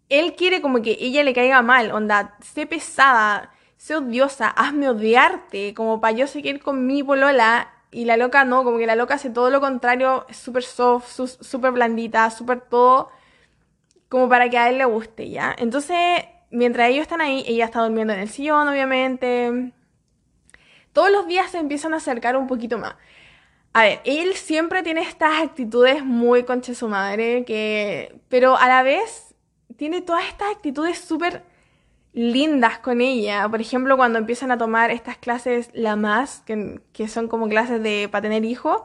él 0.09 0.37
quiere 0.37 0.63
como 0.63 0.81
que 0.81 0.97
ella 1.01 1.25
le 1.25 1.35
caiga 1.35 1.61
mal, 1.61 1.91
onda, 1.91 2.37
sé 2.41 2.67
pesada, 2.67 3.51
sé 3.77 3.97
odiosa, 3.97 4.49
hazme 4.49 4.89
odiarte, 4.89 5.75
como 5.75 6.01
para 6.01 6.17
yo 6.17 6.29
seguir 6.29 6.63
con 6.63 6.87
mi 6.87 7.03
polola. 7.03 7.73
Y 7.91 8.05
la 8.05 8.17
loca 8.17 8.45
no, 8.45 8.63
como 8.63 8.79
que 8.79 8.87
la 8.87 8.95
loca 8.97 9.15
hace 9.15 9.31
todo 9.31 9.51
lo 9.51 9.61
contrario, 9.61 10.25
es 10.29 10.37
súper 10.37 10.63
soft, 10.63 11.09
súper 11.41 11.73
blandita, 11.73 12.31
súper 12.31 12.61
todo 12.61 13.11
como 14.09 14.29
para 14.29 14.49
que 14.51 14.59
a 14.59 14.69
él 14.71 14.79
le 14.79 14.85
guste, 14.85 15.31
¿ya? 15.31 15.55
Entonces, 15.59 15.99
mientras 16.51 16.91
ellos 16.91 17.03
están 17.03 17.21
ahí, 17.21 17.45
ella 17.47 17.67
está 17.67 17.83
durmiendo 17.83 18.13
en 18.13 18.21
el 18.21 18.29
sillón, 18.29 18.69
obviamente. 18.69 19.73
Todos 20.93 21.11
los 21.11 21.27
días 21.27 21.51
se 21.51 21.59
empiezan 21.59 21.95
a 21.95 21.99
acercar 21.99 22.37
un 22.37 22.47
poquito 22.47 22.79
más. 22.79 22.97
A 23.73 23.83
ver, 23.83 24.01
él 24.05 24.35
siempre 24.35 24.83
tiene 24.83 25.03
estas 25.03 25.43
actitudes 25.43 26.05
muy 26.05 26.45
concha 26.45 26.75
su 26.75 26.89
madre, 26.89 27.45
que... 27.45 28.21
Pero 28.29 28.57
a 28.57 28.67
la 28.67 28.83
vez 28.83 29.35
tiene 29.77 30.01
todas 30.01 30.27
estas 30.27 30.51
actitudes 30.51 30.99
súper 30.99 31.45
lindas 32.13 32.79
con 32.79 33.01
ella. 33.01 33.49
Por 33.49 33.61
ejemplo, 33.61 33.97
cuando 33.97 34.19
empiezan 34.19 34.51
a 34.51 34.59
tomar 34.59 34.91
estas 34.91 35.19
clases 35.19 35.71
la 35.75 35.97
más, 35.97 36.41
que, 36.47 36.81
que 36.93 37.09
son 37.09 37.29
como 37.29 37.49
clases 37.49 37.83
de 37.83 38.09
para 38.11 38.23
tener 38.23 38.45
hijos 38.45 38.83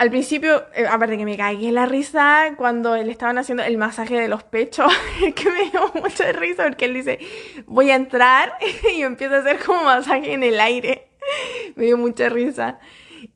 al 0.00 0.08
principio, 0.08 0.64
eh, 0.72 0.86
aparte 0.86 1.18
que 1.18 1.26
me 1.26 1.36
cagué 1.36 1.70
la 1.72 1.84
risa 1.84 2.54
cuando 2.56 2.96
le 2.96 3.12
estaban 3.12 3.36
haciendo 3.36 3.62
el 3.64 3.76
masaje 3.76 4.18
de 4.18 4.28
los 4.28 4.42
pechos, 4.42 4.90
que 5.36 5.50
me 5.50 5.70
dio 5.70 5.92
mucha 5.92 6.32
risa 6.32 6.62
porque 6.62 6.86
él 6.86 6.94
dice, 6.94 7.18
voy 7.66 7.90
a 7.90 7.96
entrar 7.96 8.54
y 8.96 9.02
empieza 9.02 9.36
a 9.36 9.38
hacer 9.40 9.62
como 9.62 9.84
masaje 9.84 10.32
en 10.32 10.42
el 10.42 10.58
aire. 10.58 11.10
me 11.76 11.84
dio 11.84 11.98
mucha 11.98 12.30
risa. 12.30 12.78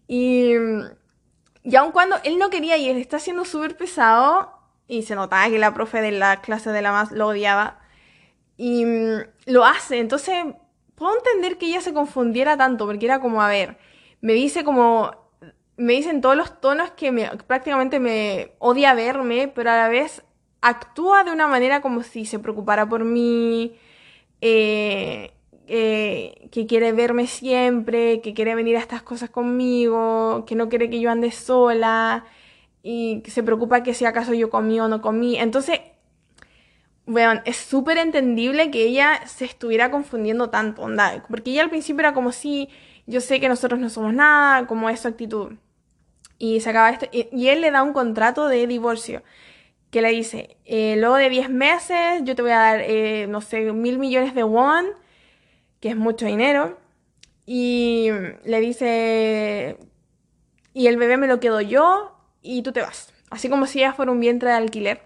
Y, 0.08 0.54
y 1.64 1.76
aun 1.76 1.92
cuando 1.92 2.16
él 2.24 2.38
no 2.38 2.48
quería 2.48 2.78
y 2.78 2.88
él 2.88 2.96
está 2.96 3.18
siendo 3.18 3.44
súper 3.44 3.76
pesado, 3.76 4.58
y 4.88 5.02
se 5.02 5.14
notaba 5.14 5.50
que 5.50 5.58
la 5.58 5.74
profe 5.74 6.00
de 6.00 6.12
la 6.12 6.40
clase 6.40 6.70
de 6.70 6.80
la 6.80 6.92
más 6.92 7.12
lo 7.12 7.26
odiaba, 7.26 7.78
y 8.56 8.86
mm, 8.86 9.18
lo 9.48 9.66
hace, 9.66 9.98
entonces 9.98 10.42
puedo 10.94 11.14
entender 11.14 11.58
que 11.58 11.66
ella 11.66 11.82
se 11.82 11.92
confundiera 11.92 12.56
tanto, 12.56 12.86
porque 12.86 13.04
era 13.04 13.20
como, 13.20 13.42
a 13.42 13.48
ver, 13.50 13.76
me 14.22 14.32
dice 14.32 14.64
como, 14.64 15.23
me 15.76 15.94
dicen 15.94 16.20
todos 16.20 16.36
los 16.36 16.60
tonos 16.60 16.90
que 16.92 17.12
me, 17.12 17.30
prácticamente 17.46 18.00
me 18.00 18.52
odia 18.58 18.94
verme, 18.94 19.48
pero 19.54 19.70
a 19.70 19.76
la 19.76 19.88
vez 19.88 20.22
actúa 20.60 21.24
de 21.24 21.32
una 21.32 21.46
manera 21.46 21.80
como 21.80 22.02
si 22.02 22.24
se 22.24 22.38
preocupara 22.38 22.88
por 22.88 23.04
mí, 23.04 23.76
eh, 24.40 25.32
eh, 25.66 26.48
que 26.52 26.66
quiere 26.66 26.92
verme 26.92 27.26
siempre, 27.26 28.20
que 28.20 28.34
quiere 28.34 28.54
venir 28.54 28.76
a 28.76 28.80
estas 28.80 29.02
cosas 29.02 29.30
conmigo, 29.30 30.44
que 30.46 30.54
no 30.54 30.68
quiere 30.68 30.90
que 30.90 31.00
yo 31.00 31.10
ande 31.10 31.30
sola 31.32 32.24
y 32.82 33.22
se 33.26 33.42
preocupa 33.42 33.82
que 33.82 33.94
si 33.94 34.04
acaso 34.04 34.34
yo 34.34 34.50
comí 34.50 34.80
o 34.80 34.88
no 34.88 35.00
comí. 35.02 35.38
Entonces, 35.38 35.80
bueno, 37.06 37.40
es 37.44 37.56
súper 37.56 37.98
entendible 37.98 38.70
que 38.70 38.84
ella 38.84 39.26
se 39.26 39.44
estuviera 39.44 39.90
confundiendo 39.90 40.50
tanto, 40.50 40.82
onda, 40.82 41.24
porque 41.28 41.50
ella 41.50 41.62
al 41.62 41.70
principio 41.70 42.00
era 42.00 42.14
como 42.14 42.32
si 42.32 42.68
yo 43.06 43.20
sé 43.20 43.40
que 43.40 43.48
nosotros 43.48 43.80
no 43.80 43.90
somos 43.90 44.14
nada, 44.14 44.66
como 44.66 44.88
es 44.88 45.00
su 45.00 45.08
actitud. 45.08 45.54
Y 46.44 46.60
se 46.60 46.68
acaba 46.68 46.90
esto, 46.90 47.06
y, 47.10 47.48
él 47.48 47.62
le 47.62 47.70
da 47.70 47.82
un 47.82 47.94
contrato 47.94 48.48
de 48.48 48.66
divorcio 48.66 49.22
que 49.90 50.02
le 50.02 50.10
dice, 50.10 50.58
eh, 50.66 50.94
luego 50.98 51.16
de 51.16 51.30
10 51.30 51.48
meses 51.48 52.20
yo 52.24 52.34
te 52.34 52.42
voy 52.42 52.50
a 52.50 52.58
dar, 52.58 52.80
eh, 52.82 53.26
no 53.28 53.40
sé, 53.40 53.72
mil 53.72 53.98
millones 53.98 54.34
de 54.34 54.44
won, 54.44 54.84
que 55.80 55.88
es 55.88 55.96
mucho 55.96 56.26
dinero, 56.26 56.78
y 57.46 58.10
le 58.44 58.60
dice, 58.60 59.78
y 60.74 60.86
el 60.86 60.98
bebé 60.98 61.16
me 61.16 61.28
lo 61.28 61.40
quedo 61.40 61.62
yo 61.62 62.14
y 62.42 62.60
tú 62.60 62.72
te 62.72 62.82
vas. 62.82 63.14
Así 63.30 63.48
como 63.48 63.66
si 63.66 63.78
ella 63.78 63.94
fuera 63.94 64.12
un 64.12 64.20
vientre 64.20 64.50
de 64.50 64.56
alquiler. 64.56 65.00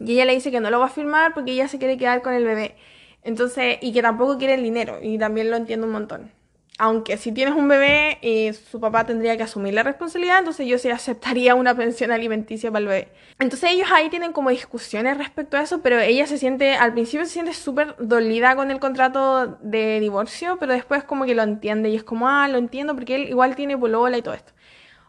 Y 0.00 0.14
ella 0.14 0.24
le 0.24 0.34
dice 0.34 0.50
que 0.50 0.58
no 0.58 0.70
lo 0.70 0.80
va 0.80 0.86
a 0.86 0.88
firmar 0.88 1.32
porque 1.32 1.52
ella 1.52 1.68
se 1.68 1.78
quiere 1.78 1.96
quedar 1.96 2.22
con 2.22 2.34
el 2.34 2.44
bebé. 2.44 2.74
Entonces, 3.22 3.78
y 3.80 3.92
que 3.92 4.02
tampoco 4.02 4.36
quiere 4.36 4.54
el 4.54 4.64
dinero. 4.64 4.98
Y 5.00 5.16
también 5.16 5.50
lo 5.50 5.56
entiendo 5.56 5.86
un 5.86 5.92
montón. 5.92 6.32
Aunque 6.76 7.16
si 7.18 7.30
tienes 7.30 7.54
un 7.54 7.68
bebé, 7.68 8.18
y 8.20 8.52
su 8.52 8.80
papá 8.80 9.06
tendría 9.06 9.36
que 9.36 9.44
asumir 9.44 9.74
la 9.74 9.84
responsabilidad, 9.84 10.40
entonces 10.40 10.66
yo 10.66 10.76
sí 10.76 10.90
aceptaría 10.90 11.54
una 11.54 11.76
pensión 11.76 12.10
alimenticia 12.10 12.72
para 12.72 12.80
el 12.80 12.88
bebé. 12.88 13.08
Entonces 13.38 13.70
ellos 13.70 13.88
ahí 13.92 14.10
tienen 14.10 14.32
como 14.32 14.50
discusiones 14.50 15.16
respecto 15.16 15.56
a 15.56 15.62
eso, 15.62 15.82
pero 15.82 16.00
ella 16.00 16.26
se 16.26 16.36
siente, 16.36 16.74
al 16.74 16.92
principio 16.92 17.26
se 17.26 17.32
siente 17.32 17.54
súper 17.54 17.94
dolida 17.98 18.56
con 18.56 18.72
el 18.72 18.80
contrato 18.80 19.58
de 19.62 20.00
divorcio, 20.00 20.56
pero 20.58 20.72
después 20.72 21.04
como 21.04 21.26
que 21.26 21.36
lo 21.36 21.44
entiende 21.44 21.90
y 21.90 21.96
es 21.96 22.02
como, 22.02 22.28
ah, 22.28 22.48
lo 22.48 22.58
entiendo 22.58 22.94
porque 22.94 23.14
él 23.14 23.28
igual 23.28 23.54
tiene 23.54 23.78
polola 23.78 24.18
y 24.18 24.22
todo 24.22 24.34
esto. 24.34 24.52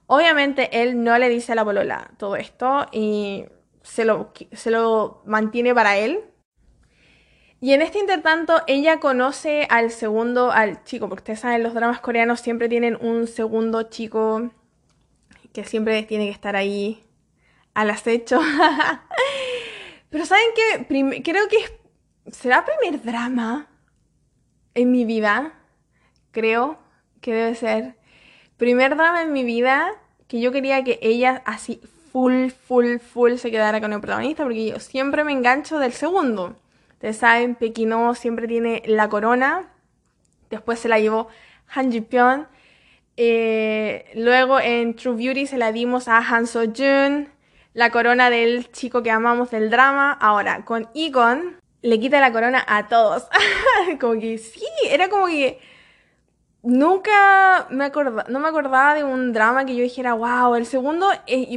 Obviamente 0.08 0.84
él 0.84 1.04
no 1.04 1.18
le 1.18 1.30
dice 1.30 1.54
a 1.54 1.56
la 1.56 1.66
polola 1.66 2.12
todo 2.18 2.36
esto 2.36 2.86
y 2.92 3.46
se 3.82 4.06
lo, 4.06 4.34
se 4.52 4.72
lo 4.72 5.24
mantiene 5.26 5.74
para 5.74 5.98
él. 5.98 6.20
Y 7.62 7.74
en 7.74 7.82
este 7.82 8.00
intertanto, 8.00 8.62
ella 8.68 9.00
conoce 9.00 9.66
al 9.70 9.92
segundo, 9.92 10.52
al 10.52 10.84
chico, 10.84 11.08
porque 11.08 11.22
ustedes 11.22 11.40
saben, 11.40 11.64
los 11.64 11.74
dramas 11.74 12.00
coreanos 12.00 12.42
siempre 12.42 12.70
tienen 12.70 12.98
un 13.00 13.28
segundo 13.28 13.84
chico 13.84 14.52
que 15.54 15.64
siempre 15.64 16.04
tiene 16.04 16.26
que 16.26 16.32
estar 16.32 16.56
ahí 16.56 17.06
al 17.74 17.90
acecho. 17.90 18.40
Pero 20.10 20.26
¿saben 20.26 20.46
qué? 20.56 21.22
Creo 21.24 21.48
que 21.48 21.80
será 22.32 22.66
primer 22.66 23.02
drama 23.02 23.68
en 24.74 24.92
mi 24.92 25.06
vida. 25.06 25.54
Creo 26.32 26.78
que 27.22 27.34
debe 27.34 27.56
ser. 27.56 27.96
Primer 28.58 28.96
drama 28.96 29.22
en 29.22 29.34
mi 29.34 29.44
vida 29.44 29.92
que 30.28 30.40
yo 30.40 30.52
quería 30.52 30.84
que 30.84 31.00
ella 31.02 31.42
así 31.46 31.82
full, 32.12 32.50
full, 32.50 32.98
full 33.00 33.36
se 33.36 33.52
quedara 33.52 33.82
con 33.82 33.94
el 33.94 34.02
protagonista, 34.02 34.44
porque 34.44 34.68
yo 34.68 34.80
siempre 34.80 35.24
me 35.24 35.32
engancho 35.32 35.80
del 35.80 35.94
segundo. 35.94 36.56
Ustedes 36.96 37.18
saben, 37.18 37.56
Pekino 37.56 38.16
siempre 38.16 38.48
tiene 38.48 38.84
la 38.86 39.10
corona, 39.10 39.72
después 40.50 40.80
se 40.80 40.90
la 40.90 41.00
llevó 41.00 41.28
Han 41.74 41.92
Ji 41.92 42.02
Pyong, 42.02 42.48
eh, 43.18 44.12
luego 44.16 44.60
en 44.60 44.96
True 44.96 45.16
Beauty 45.16 45.48
se 45.48 45.58
la 45.58 45.72
dimos 45.72 46.08
a 46.08 46.18
Han 46.18 46.48
So 46.48 46.64
Jun, 46.66 47.30
la 47.74 47.90
corona 47.92 48.30
del 48.30 48.72
chico 48.72 49.04
que 49.04 49.12
amamos 49.12 49.52
del 49.52 49.70
drama. 49.70 50.12
Ahora, 50.14 50.66
con 50.66 50.90
Egon 50.96 51.58
le 51.82 52.00
quita 52.00 52.20
la 52.20 52.32
corona 52.32 52.64
a 52.68 52.88
todos. 52.88 53.28
como 54.00 54.20
que 54.20 54.38
sí, 54.38 54.66
era 54.90 55.10
como 55.10 55.28
que 55.28 55.60
nunca 56.64 57.68
me 57.70 57.86
acordaba, 57.86 58.26
no 58.28 58.40
me 58.40 58.48
acordaba 58.48 58.96
de 58.96 59.04
un 59.04 59.34
drama 59.34 59.66
que 59.66 59.76
yo 59.76 59.84
dijera, 59.84 60.14
wow, 60.14 60.56
el 60.56 60.66
segundo, 60.66 61.08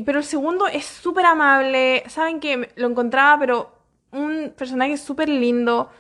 pero 0.05 0.19
el 0.19 0.25
segundo 0.25 0.67
es 0.67 0.85
súper 0.85 1.25
amable, 1.25 2.05
saben 2.09 2.41
que 2.41 2.71
lo 2.77 2.89
encontraba, 2.89 3.39
pero 3.39 3.78
un 4.13 4.53
personaje 4.57 4.97
súper 4.97 5.29
lindo, 5.29 5.91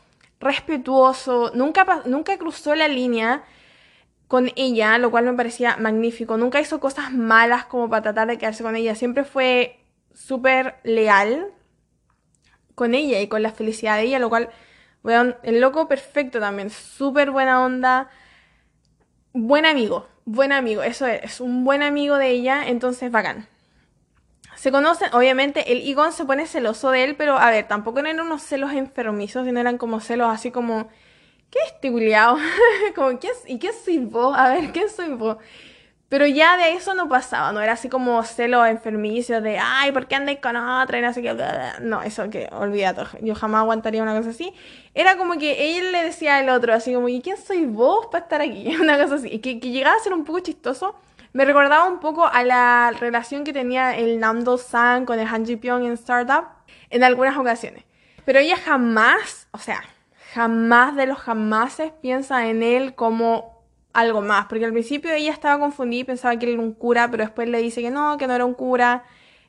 respetuoso, 0.40 1.50
nunca, 1.54 2.02
nunca 2.06 2.36
cruzó 2.38 2.74
la 2.74 2.88
línea 2.88 3.44
con 4.28 4.50
ella, 4.56 4.98
lo 4.98 5.11
cual 5.11 5.24
me 5.24 5.32
parecía 5.32 5.76
magnífico, 5.78 6.36
nunca 6.36 6.61
hizo 6.61 6.80
cosas 6.80 7.12
malas 7.12 7.64
como 7.64 7.88
para 7.88 8.02
tratar 8.02 8.28
de 8.28 8.38
quedarse 8.38 8.62
con 8.62 8.76
ella, 8.76 8.94
siempre 8.94 9.24
fue 9.24 9.80
súper 10.12 10.76
leal 10.84 11.52
con 12.74 12.94
ella 12.94 13.20
y 13.20 13.28
con 13.28 13.42
la 13.42 13.52
felicidad 13.52 13.96
de 13.96 14.04
ella, 14.04 14.18
lo 14.18 14.28
cual, 14.28 14.50
bueno, 15.02 15.34
el 15.42 15.61
loco 15.61 15.88
perfecto 15.88 16.40
también, 16.40 16.70
súper 16.70 17.30
buena 17.30 17.64
onda. 17.64 18.09
Buen 19.32 19.66
amigo, 19.66 20.06
buen 20.24 20.52
amigo, 20.52 20.82
eso 20.82 21.06
es, 21.06 21.40
un 21.40 21.64
buen 21.64 21.82
amigo 21.82 22.16
de 22.16 22.30
ella, 22.30 22.68
entonces 22.68 23.11
bacán. 23.11 23.48
Se 24.59 24.72
conocen, 24.72 25.14
obviamente 25.14 25.70
el 25.70 25.86
Igon 25.86 26.12
se 26.12 26.24
pone 26.24 26.44
celoso 26.44 26.90
de 26.90 27.04
él, 27.04 27.14
pero 27.14 27.38
a 27.38 27.48
ver, 27.48 27.68
tampoco 27.68 28.00
eran 28.00 28.18
unos 28.18 28.42
celos 28.42 28.72
enfermizos, 28.72 29.46
sino 29.46 29.61
eran 29.61 29.78
como 29.78 30.00
celos 30.00 30.28
así 30.32 30.50
como, 30.50 30.88
¿qué 31.48 31.61
es 31.61 31.74
este 31.74 31.92
como, 32.96 33.20
¿qué 33.20 33.28
es, 33.28 33.44
¿y 33.46 33.61
qué 33.61 33.72
soy 33.72 33.98
vos? 33.98 34.36
A 34.36 34.48
ver, 34.48 34.72
¿qué 34.72 34.88
soy 34.88 35.11
vos? 35.11 35.36
Pero 36.09 36.26
ya 36.26 36.56
de 36.56 36.72
eso 36.72 36.94
no 36.94 37.09
pasaba, 37.09 37.52
no 37.52 37.61
era 37.61 37.74
así 37.74 37.88
como 37.88 38.20
celo 38.24 38.66
enfermizo 38.66 39.40
de, 39.40 39.59
ay, 39.61 39.92
¿por 39.92 40.09
qué 40.09 40.16
andáis 40.16 40.40
con 40.40 40.56
otra? 40.56 40.98
Y 40.98 41.02
no 41.02 41.12
sé 41.12 41.22
qué, 41.22 41.36
no, 41.80 42.02
eso 42.02 42.28
que, 42.28 42.48
olvídate, 42.50 43.02
yo 43.20 43.36
jamás 43.36 43.61
aguantaría 43.61 44.02
una 44.02 44.16
cosa 44.16 44.30
así. 44.30 44.52
Era 44.92 45.16
como 45.16 45.38
que 45.38 45.78
él 45.78 45.92
le 45.92 46.02
decía 46.02 46.38
al 46.38 46.48
otro, 46.48 46.74
así 46.74 46.92
como, 46.92 47.09
¿y 47.09 47.20
quién 47.20 47.36
soy 47.36 47.64
vos 47.64 48.06
para 48.11 48.24
estar 48.24 48.40
aquí? 48.40 48.74
Una 48.80 48.98
cosa 48.98 49.16
así, 49.16 49.38
que, 49.38 49.61
que 49.61 49.70
llegaba 49.70 49.96
a 49.96 50.00
ser 50.00 50.12
un 50.14 50.24
poco 50.24 50.40
chistoso. 50.40 50.96
Me 51.33 51.45
recordaba 51.45 51.87
un 51.87 52.01
poco 52.01 52.26
a 52.26 52.43
la 52.43 52.93
relación 52.99 53.45
que 53.45 53.53
tenía 53.53 53.97
el 53.97 54.18
Namdo 54.18 54.59
San 54.59 55.05
con 55.05 55.18
el 55.18 55.26
Han 55.26 55.45
Ji 55.45 55.57
Pyong 55.57 55.85
en 55.85 55.93
Startup 55.93 56.45
en 56.91 57.05
algunas 57.05 57.37
ocasiones. 57.37 57.85
Pero 58.24 58.39
ella 58.39 58.57
jamás, 58.57 59.49
o 59.53 59.59
sea, 59.59 59.83
jamás 60.35 60.97
de 60.97 61.07
los 61.07 61.18
jamases 61.18 61.93
piensa 62.01 62.47
en 62.49 62.62
él 62.62 62.95
como 62.95 63.59
algo 63.93 64.20
más, 64.20 64.47
porque 64.47 64.64
al 64.64 64.72
principio 64.72 65.12
ella 65.12 65.33
estaba 65.33 65.59
confundida 65.59 66.01
y 66.01 66.05
pensaba 66.05 66.39
que 66.39 66.53
era 66.53 66.61
un 66.61 66.72
cura, 66.72 67.11
pero 67.11 67.24
después 67.24 67.49
le 67.49 67.59
dice 67.61 67.81
que 67.81 67.91
no, 67.91 68.16
que 68.16 68.26
no 68.26 68.35
era 68.35 68.45
un 68.45 68.55
cura, 68.55 69.05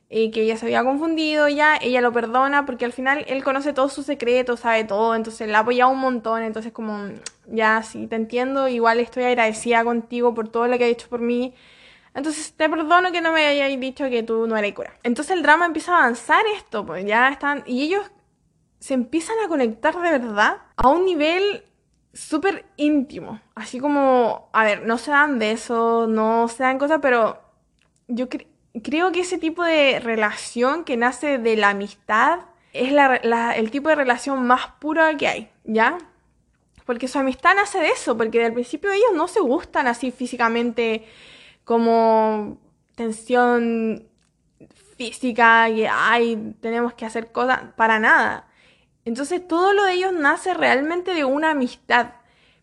y 0.10 0.32
que 0.32 0.42
ella 0.42 0.58
se 0.58 0.66
había 0.66 0.84
confundido, 0.84 1.48
ya, 1.50 1.78
ella 1.78 2.02
lo 2.02 2.12
perdona, 2.12 2.66
porque 2.66 2.86
al 2.86 2.94
final 2.94 3.24
él 3.28 3.44
conoce 3.44 3.74
todos 3.74 3.94
sus 3.94 4.08
secretos, 4.08 4.62
sabe 4.62 4.84
todo, 4.84 5.14
entonces 5.14 5.48
la 5.48 5.60
apoya 5.60 5.86
un 5.86 6.00
montón, 6.00 6.42
entonces 6.42 6.72
como, 6.72 7.10
ya, 7.46 7.84
sí, 7.84 8.08
te 8.08 8.16
entiendo, 8.16 8.68
igual 8.68 9.00
estoy 9.00 9.24
agradecida 9.24 9.84
contigo 9.84 10.34
por 10.34 10.50
todo 10.50 10.68
lo 10.68 10.78
que 10.80 10.86
has 10.86 10.90
hecho 10.90 11.10
por 11.10 11.22
mí, 11.22 11.54
entonces 12.16 12.54
te 12.54 12.68
perdono 12.68 13.12
que 13.12 13.22
no 13.22 13.32
me 13.32 13.46
hayáis 13.46 13.80
dicho 13.80 14.10
que 14.10 14.24
tú 14.24 14.48
no 14.48 14.58
eras 14.58 14.72
cura. 14.74 14.94
Entonces 15.04 15.38
el 15.38 15.44
drama 15.44 15.68
empieza 15.68 15.94
a 15.94 16.00
avanzar 16.00 16.44
esto, 16.58 16.84
pues 16.86 17.06
ya 17.06 17.30
están, 17.30 17.64
y 17.68 17.84
ellos 17.84 18.12
se 18.80 18.96
empiezan 18.96 19.36
a 19.46 19.48
conectar 19.48 19.94
de 19.94 20.10
verdad 20.10 20.58
a 20.76 20.88
un 20.88 21.06
nivel 21.06 21.64
súper 22.14 22.66
íntimo. 22.78 23.40
Así 23.54 23.80
como, 23.80 24.50
a 24.54 24.64
ver, 24.64 24.88
no 24.88 24.98
se 24.98 25.12
dan 25.12 25.38
besos, 25.38 26.10
no 26.10 26.48
se 26.48 26.64
dan 26.64 26.80
cosas, 26.80 27.00
pero 27.00 27.40
yo 28.08 28.28
creo 28.28 28.48
que 28.74 29.20
ese 29.20 29.38
tipo 29.38 29.64
de 29.64 30.00
relación 30.00 30.84
que 30.84 30.98
nace 30.98 31.38
de 31.38 31.56
la 31.56 31.70
amistad 31.70 32.42
es 32.74 32.94
el 33.56 33.72
tipo 33.72 33.90
de 33.90 33.96
relación 33.96 34.46
más 34.46 34.68
pura 34.80 35.16
que 35.18 35.28
hay, 35.28 35.52
¿ya? 35.64 35.98
Porque 36.86 37.08
su 37.08 37.20
amistad 37.20 37.56
nace 37.56 37.80
de 37.80 37.90
eso, 37.90 38.16
porque 38.18 38.44
al 38.44 38.54
principio 38.54 38.92
ellos 38.92 39.12
no 39.16 39.28
se 39.28 39.40
gustan 39.40 39.88
así 39.88 40.12
físicamente 40.12 41.06
como 41.64 42.58
tensión 42.96 44.08
física, 44.98 45.70
y 45.70 45.86
ay, 45.86 46.56
tenemos 46.62 46.94
que 46.94 47.06
hacer 47.06 47.32
cosas, 47.32 47.62
para 47.76 48.00
nada. 48.00 48.48
Entonces 49.06 49.48
todo 49.48 49.74
lo 49.74 49.86
de 49.86 49.94
ellos 49.94 50.14
nace 50.14 50.54
realmente 50.54 51.14
de 51.14 51.26
una 51.26 51.52
amistad. 51.52 52.14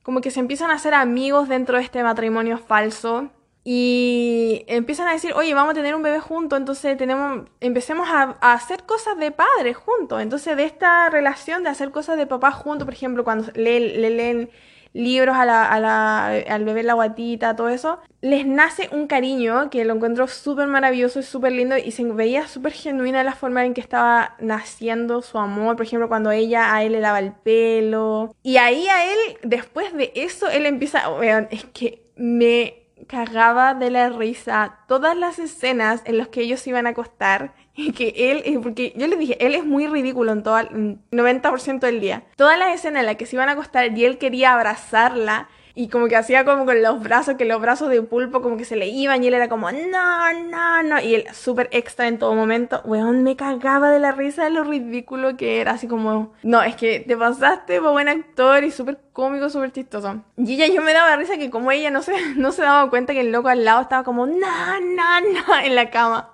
Como 0.02 0.20
que 0.20 0.30
se 0.30 0.40
empiezan 0.40 0.70
a 0.70 0.74
hacer 0.74 0.94
amigos 0.94 1.48
dentro 1.48 1.78
de 1.78 1.84
este 1.84 2.02
matrimonio 2.02 2.58
falso. 2.58 3.30
Y 3.68 4.64
empiezan 4.68 5.08
a 5.08 5.12
decir, 5.12 5.32
oye, 5.34 5.52
vamos 5.52 5.72
a 5.72 5.74
tener 5.74 5.96
un 5.96 6.02
bebé 6.04 6.20
juntos, 6.20 6.56
entonces 6.56 6.96
tenemos, 6.96 7.48
empecemos 7.58 8.08
a, 8.08 8.36
hacer 8.40 8.84
cosas 8.84 9.18
de 9.18 9.32
padres 9.32 9.76
juntos. 9.76 10.22
Entonces, 10.22 10.56
de 10.56 10.62
esta 10.62 11.10
relación 11.10 11.64
de 11.64 11.70
hacer 11.70 11.90
cosas 11.90 12.16
de 12.16 12.28
papá 12.28 12.52
juntos, 12.52 12.84
por 12.84 12.94
ejemplo, 12.94 13.24
cuando 13.24 13.50
le, 13.56 13.80
le 13.80 14.10
leen 14.10 14.50
libros 14.92 15.34
a 15.36 15.44
la, 15.44 15.68
a 15.68 15.80
la, 15.80 16.26
al 16.28 16.64
bebé 16.64 16.84
la 16.84 16.94
guatita, 16.94 17.56
todo 17.56 17.68
eso, 17.68 17.98
les 18.20 18.46
nace 18.46 18.88
un 18.92 19.08
cariño 19.08 19.68
que 19.68 19.84
lo 19.84 19.94
encuentro 19.94 20.28
súper 20.28 20.68
maravilloso 20.68 21.18
y 21.18 21.24
súper 21.24 21.50
lindo 21.50 21.76
y 21.76 21.90
se 21.90 22.04
veía 22.04 22.46
súper 22.46 22.70
genuina 22.70 23.24
la 23.24 23.34
forma 23.34 23.66
en 23.66 23.74
que 23.74 23.80
estaba 23.80 24.36
naciendo 24.38 25.22
su 25.22 25.38
amor, 25.38 25.74
por 25.74 25.86
ejemplo, 25.86 26.06
cuando 26.06 26.30
ella 26.30 26.72
a 26.72 26.84
él 26.84 26.92
le 26.92 27.00
lava 27.00 27.18
el 27.18 27.32
pelo. 27.32 28.32
Y 28.44 28.58
ahí 28.58 28.86
a 28.86 29.12
él, 29.12 29.38
después 29.42 29.92
de 29.92 30.12
eso, 30.14 30.48
él 30.48 30.66
empieza, 30.66 31.10
vean, 31.18 31.48
es 31.50 31.64
que 31.64 32.04
me 32.14 32.85
cagaba 33.06 33.74
de 33.74 33.90
la 33.90 34.10
risa 34.10 34.78
todas 34.88 35.16
las 35.16 35.38
escenas 35.38 36.02
en 36.04 36.18
las 36.18 36.28
que 36.28 36.42
ellos 36.42 36.66
iban 36.66 36.86
a 36.86 36.90
acostar 36.90 37.54
y 37.74 37.92
que 37.92 38.14
él, 38.16 38.60
porque 38.62 38.92
yo 38.96 39.06
les 39.06 39.18
dije, 39.18 39.44
él 39.44 39.54
es 39.54 39.64
muy 39.64 39.86
ridículo 39.86 40.32
en 40.32 40.42
todo 40.42 40.58
el 40.58 40.98
90% 41.10 41.80
del 41.80 42.00
día. 42.00 42.24
Todas 42.36 42.58
las 42.58 42.74
escenas 42.74 43.00
en 43.00 43.06
las 43.06 43.16
que 43.16 43.26
se 43.26 43.36
iban 43.36 43.48
a 43.48 43.52
acostar 43.52 43.96
y 43.96 44.04
él 44.04 44.18
quería 44.18 44.54
abrazarla 44.54 45.48
y 45.78 45.88
como 45.88 46.08
que 46.08 46.16
hacía 46.16 46.46
como 46.46 46.64
con 46.64 46.82
los 46.82 47.02
brazos, 47.02 47.34
que 47.34 47.44
los 47.44 47.60
brazos 47.60 47.90
de 47.90 48.00
pulpo 48.00 48.40
como 48.40 48.56
que 48.56 48.64
se 48.64 48.76
le 48.76 48.88
iban 48.88 49.22
y 49.22 49.26
él 49.26 49.34
era 49.34 49.50
como, 49.50 49.70
no, 49.70 50.32
no, 50.32 50.82
no. 50.82 51.00
Y 51.02 51.16
él 51.16 51.26
súper 51.34 51.68
extra 51.70 52.08
en 52.08 52.18
todo 52.18 52.34
momento. 52.34 52.80
Weón, 52.86 53.22
me 53.22 53.36
cagaba 53.36 53.90
de 53.90 53.98
la 53.98 54.12
risa 54.12 54.44
de 54.44 54.50
lo 54.50 54.64
ridículo 54.64 55.36
que 55.36 55.60
era. 55.60 55.72
Así 55.72 55.86
como, 55.86 56.32
no, 56.42 56.62
es 56.62 56.76
que 56.76 57.00
te 57.00 57.14
pasaste 57.14 57.78
por 57.82 57.92
buen 57.92 58.08
actor 58.08 58.64
y 58.64 58.70
súper 58.70 58.98
cómico, 59.12 59.50
súper 59.50 59.70
chistoso. 59.70 60.24
Y 60.38 60.54
ella, 60.54 60.66
yo 60.74 60.80
me 60.80 60.94
daba 60.94 61.14
risa 61.16 61.36
que 61.36 61.50
como 61.50 61.70
ella 61.70 61.90
no 61.90 62.00
se, 62.00 62.14
no 62.36 62.52
se 62.52 62.62
daba 62.62 62.88
cuenta 62.88 63.12
que 63.12 63.20
el 63.20 63.30
loco 63.30 63.48
al 63.48 63.62
lado 63.66 63.82
estaba 63.82 64.02
como, 64.02 64.24
no, 64.24 64.80
no, 64.80 65.20
no, 65.20 65.58
en 65.62 65.74
la 65.74 65.90
cama. 65.90 66.30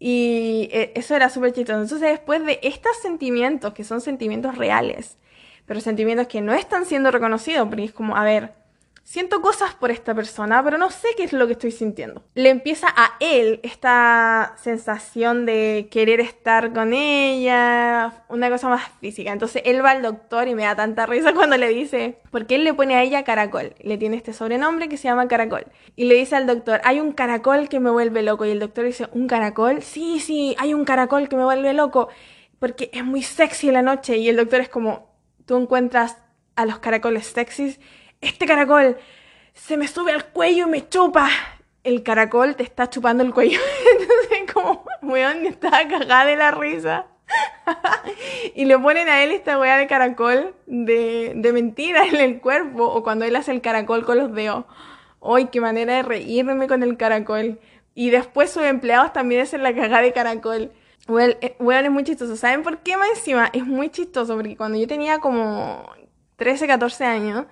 Y 0.00 0.68
eh, 0.72 0.90
eso 0.96 1.14
era 1.14 1.30
súper 1.30 1.52
chistoso. 1.52 1.80
Entonces 1.80 2.10
después 2.10 2.44
de 2.44 2.58
estos 2.64 2.96
sentimientos, 2.96 3.72
que 3.72 3.84
son 3.84 4.00
sentimientos 4.00 4.58
reales, 4.58 5.16
pero 5.66 5.80
sentimientos 5.80 6.26
que 6.26 6.40
no 6.40 6.52
están 6.52 6.84
siendo 6.84 7.10
reconocidos, 7.10 7.68
porque 7.68 7.84
es 7.84 7.92
como, 7.92 8.16
a 8.16 8.24
ver, 8.24 8.52
siento 9.04 9.40
cosas 9.42 9.74
por 9.74 9.90
esta 9.90 10.14
persona, 10.14 10.62
pero 10.62 10.78
no 10.78 10.90
sé 10.90 11.08
qué 11.16 11.24
es 11.24 11.32
lo 11.32 11.46
que 11.46 11.54
estoy 11.54 11.70
sintiendo. 11.70 12.22
Le 12.34 12.50
empieza 12.50 12.88
a 12.88 13.16
él 13.20 13.60
esta 13.62 14.54
sensación 14.56 15.44
de 15.44 15.88
querer 15.90 16.20
estar 16.20 16.72
con 16.72 16.92
ella, 16.92 18.24
una 18.28 18.48
cosa 18.48 18.68
más 18.68 18.88
física. 19.00 19.32
Entonces 19.32 19.62
él 19.64 19.84
va 19.84 19.90
al 19.90 20.02
doctor 20.02 20.48
y 20.48 20.54
me 20.54 20.64
da 20.64 20.76
tanta 20.76 21.06
risa 21.06 21.32
cuando 21.34 21.56
le 21.56 21.68
dice, 21.68 22.18
porque 22.30 22.54
él 22.54 22.64
le 22.64 22.74
pone 22.74 22.94
a 22.94 23.02
ella 23.02 23.24
caracol, 23.24 23.74
le 23.80 23.98
tiene 23.98 24.16
este 24.16 24.32
sobrenombre 24.32 24.88
que 24.88 24.96
se 24.96 25.04
llama 25.04 25.28
caracol. 25.28 25.66
Y 25.96 26.04
le 26.04 26.14
dice 26.14 26.36
al 26.36 26.46
doctor, 26.46 26.80
hay 26.84 27.00
un 27.00 27.12
caracol 27.12 27.68
que 27.68 27.80
me 27.80 27.90
vuelve 27.90 28.22
loco. 28.22 28.44
Y 28.46 28.50
el 28.50 28.60
doctor 28.60 28.84
dice, 28.84 29.08
¿un 29.12 29.26
caracol? 29.26 29.82
Sí, 29.82 30.20
sí, 30.20 30.56
hay 30.58 30.74
un 30.74 30.84
caracol 30.84 31.28
que 31.28 31.36
me 31.36 31.44
vuelve 31.44 31.72
loco. 31.72 32.08
Porque 32.58 32.90
es 32.92 33.04
muy 33.04 33.22
sexy 33.22 33.70
la 33.72 33.82
noche. 33.82 34.16
Y 34.18 34.28
el 34.28 34.36
doctor 34.36 34.60
es 34.60 34.68
como, 34.68 35.11
tú 35.46 35.56
encuentras 35.56 36.18
a 36.56 36.66
los 36.66 36.78
caracoles 36.78 37.26
sexys, 37.26 37.80
este 38.20 38.46
caracol 38.46 38.96
se 39.54 39.76
me 39.76 39.88
sube 39.88 40.12
al 40.12 40.26
cuello 40.26 40.66
y 40.66 40.70
me 40.70 40.88
chupa. 40.88 41.28
El 41.84 42.02
caracol 42.02 42.54
te 42.54 42.62
está 42.62 42.88
chupando 42.88 43.24
el 43.24 43.34
cuello. 43.34 43.58
Entonces, 43.92 44.52
como, 44.52 44.84
weón, 45.02 45.46
estaba 45.46 45.86
cagada 45.88 46.26
de 46.26 46.36
la 46.36 46.50
risa. 46.52 47.06
y 48.54 48.64
le 48.64 48.78
ponen 48.78 49.08
a 49.08 49.22
él 49.24 49.32
esta 49.32 49.58
weá 49.58 49.76
de 49.76 49.86
caracol 49.86 50.54
de, 50.66 51.32
de 51.34 51.52
mentira 51.52 52.06
en 52.06 52.16
el 52.16 52.40
cuerpo. 52.40 52.84
O 52.84 53.02
cuando 53.02 53.24
él 53.24 53.34
hace 53.34 53.50
el 53.50 53.60
caracol 53.60 54.04
con 54.04 54.18
los 54.18 54.32
dedos. 54.32 54.64
¡Ay, 55.20 55.46
qué 55.46 55.60
manera 55.60 55.94
de 55.94 56.02
reírme 56.02 56.66
con 56.66 56.82
el 56.82 56.96
caracol! 56.96 57.60
Y 57.94 58.10
después 58.10 58.50
sus 58.50 58.62
empleados 58.62 59.12
también 59.12 59.42
hacen 59.42 59.62
la 59.62 59.74
cagada 59.74 60.02
de 60.02 60.12
caracol. 60.12 60.72
Bueno, 61.06 61.34
eh, 61.40 61.56
es 61.58 61.90
muy 61.90 62.04
chistoso. 62.04 62.36
¿Saben 62.36 62.62
por 62.62 62.78
qué 62.82 62.96
más 62.96 63.08
encima? 63.16 63.50
Es 63.52 63.66
muy 63.66 63.90
chistoso 63.90 64.34
porque 64.36 64.56
cuando 64.56 64.78
yo 64.78 64.86
tenía 64.86 65.18
como 65.18 65.90
13, 66.36 66.66
14 66.66 67.04
años, 67.04 67.46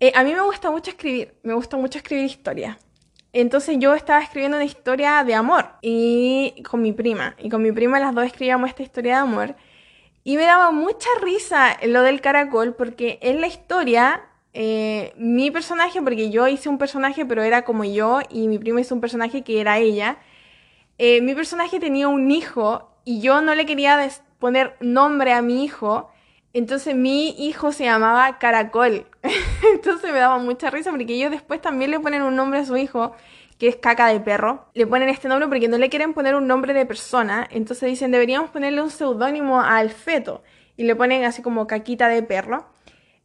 eh, 0.00 0.12
a 0.14 0.24
mí 0.24 0.34
me 0.34 0.42
gusta 0.42 0.70
mucho 0.70 0.90
escribir, 0.90 1.34
me 1.42 1.54
gusta 1.54 1.76
mucho 1.76 1.98
escribir 1.98 2.24
historias. 2.24 2.76
Entonces 3.32 3.76
yo 3.78 3.94
estaba 3.94 4.20
escribiendo 4.20 4.58
una 4.58 4.64
historia 4.66 5.24
de 5.24 5.34
amor 5.34 5.66
y 5.80 6.62
con 6.68 6.82
mi 6.82 6.92
prima. 6.92 7.34
Y 7.38 7.48
con 7.48 7.62
mi 7.62 7.72
prima 7.72 7.98
las 7.98 8.14
dos 8.14 8.24
escribíamos 8.26 8.68
esta 8.68 8.82
historia 8.82 9.14
de 9.16 9.20
amor. 9.20 9.56
Y 10.24 10.36
me 10.36 10.44
daba 10.44 10.70
mucha 10.70 11.08
risa 11.22 11.78
lo 11.86 12.02
del 12.02 12.20
caracol 12.20 12.74
porque 12.74 13.18
en 13.22 13.40
la 13.40 13.46
historia 13.46 14.22
eh, 14.54 15.14
mi 15.16 15.50
personaje, 15.50 16.02
porque 16.02 16.30
yo 16.30 16.46
hice 16.46 16.68
un 16.68 16.78
personaje 16.78 17.24
pero 17.24 17.42
era 17.42 17.64
como 17.64 17.84
yo 17.84 18.20
y 18.28 18.48
mi 18.48 18.58
prima 18.58 18.80
hizo 18.80 18.94
un 18.94 19.00
personaje 19.00 19.42
que 19.42 19.60
era 19.60 19.78
ella. 19.78 20.18
Eh, 21.04 21.20
mi 21.20 21.34
personaje 21.34 21.80
tenía 21.80 22.06
un 22.06 22.30
hijo 22.30 22.88
y 23.04 23.20
yo 23.20 23.40
no 23.40 23.56
le 23.56 23.66
quería 23.66 24.08
poner 24.38 24.76
nombre 24.78 25.32
a 25.32 25.42
mi 25.42 25.64
hijo, 25.64 26.12
entonces 26.52 26.94
mi 26.94 27.30
hijo 27.44 27.72
se 27.72 27.82
llamaba 27.82 28.38
Caracol. 28.38 29.06
entonces 29.74 30.12
me 30.12 30.20
daba 30.20 30.38
mucha 30.38 30.70
risa 30.70 30.92
porque 30.92 31.14
ellos 31.14 31.32
después 31.32 31.60
también 31.60 31.90
le 31.90 31.98
ponen 31.98 32.22
un 32.22 32.36
nombre 32.36 32.60
a 32.60 32.64
su 32.64 32.76
hijo 32.76 33.16
que 33.58 33.66
es 33.66 33.74
caca 33.74 34.06
de 34.06 34.20
perro. 34.20 34.68
Le 34.74 34.86
ponen 34.86 35.08
este 35.08 35.26
nombre 35.26 35.48
porque 35.48 35.66
no 35.66 35.76
le 35.76 35.88
quieren 35.88 36.14
poner 36.14 36.36
un 36.36 36.46
nombre 36.46 36.72
de 36.72 36.86
persona, 36.86 37.48
entonces 37.50 37.88
dicen 37.88 38.12
deberíamos 38.12 38.50
ponerle 38.50 38.80
un 38.80 38.90
seudónimo 38.90 39.60
al 39.60 39.90
feto 39.90 40.44
y 40.76 40.84
le 40.84 40.94
ponen 40.94 41.24
así 41.24 41.42
como 41.42 41.66
caquita 41.66 42.06
de 42.06 42.22
perro. 42.22 42.68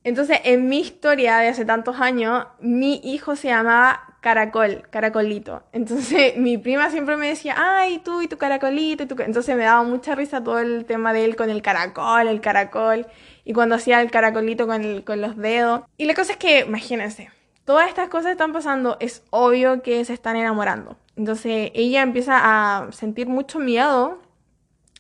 Entonces, 0.04 0.40
en 0.46 0.68
mi 0.68 0.80
historia 0.80 1.38
de 1.38 1.50
hace 1.50 1.64
tantos 1.64 2.00
años, 2.00 2.48
mi 2.60 3.02
hijo 3.04 3.36
se 3.36 3.50
llamaba 3.50 4.07
caracol, 4.22 4.84
caracolito. 4.90 5.64
Entonces 5.72 6.36
mi 6.38 6.58
prima 6.58 6.90
siempre 6.90 7.18
me 7.18 7.28
decía, 7.30 7.56
ay, 7.58 8.00
tú 8.00 8.22
y 8.22 8.28
tu 8.28 8.38
caracolito. 8.38 9.08
Tu... 9.08 9.22
Entonces 9.22 9.56
me 9.56 9.64
daba 9.64 9.84
mucha 9.84 10.16
risa 10.16 10.44
todo 10.44 10.60
el 10.60 10.86
tema 10.86 11.14
de 11.14 11.26
él 11.26 11.36
con 11.36 11.50
el 11.50 11.62
caracol, 11.62 12.28
el 12.28 12.42
caracol. 12.42 13.08
Y 13.44 13.54
cuando 13.54 13.76
hacía 13.76 14.02
el 14.02 14.12
caracolito 14.12 14.68
con, 14.68 15.02
con 15.02 15.22
los 15.22 15.38
dedos. 15.38 15.82
Y 15.98 16.06
la 16.06 16.14
cosa 16.14 16.34
es 16.34 16.38
que, 16.38 16.62
imagínense, 16.62 17.30
todas 17.66 17.88
estas 17.88 18.10
cosas 18.10 18.32
están 18.32 18.54
pasando, 18.54 18.98
es 19.00 19.24
obvio 19.30 19.82
que 19.82 20.04
se 20.06 20.14
están 20.14 20.36
enamorando. 20.36 20.98
Entonces 21.16 21.72
ella 21.74 22.02
empieza 22.02 22.40
a 22.42 22.92
sentir 22.92 23.28
mucho 23.28 23.60
miedo 23.60 24.20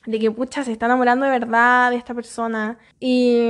de 0.06 0.20
que, 0.20 0.32
pucha, 0.32 0.64
se 0.64 0.72
está 0.72 0.86
enamorando 0.86 1.26
de 1.26 1.32
verdad 1.32 1.92
de 1.92 1.98
esta 1.98 2.14
persona. 2.14 2.78
Y 3.00 3.50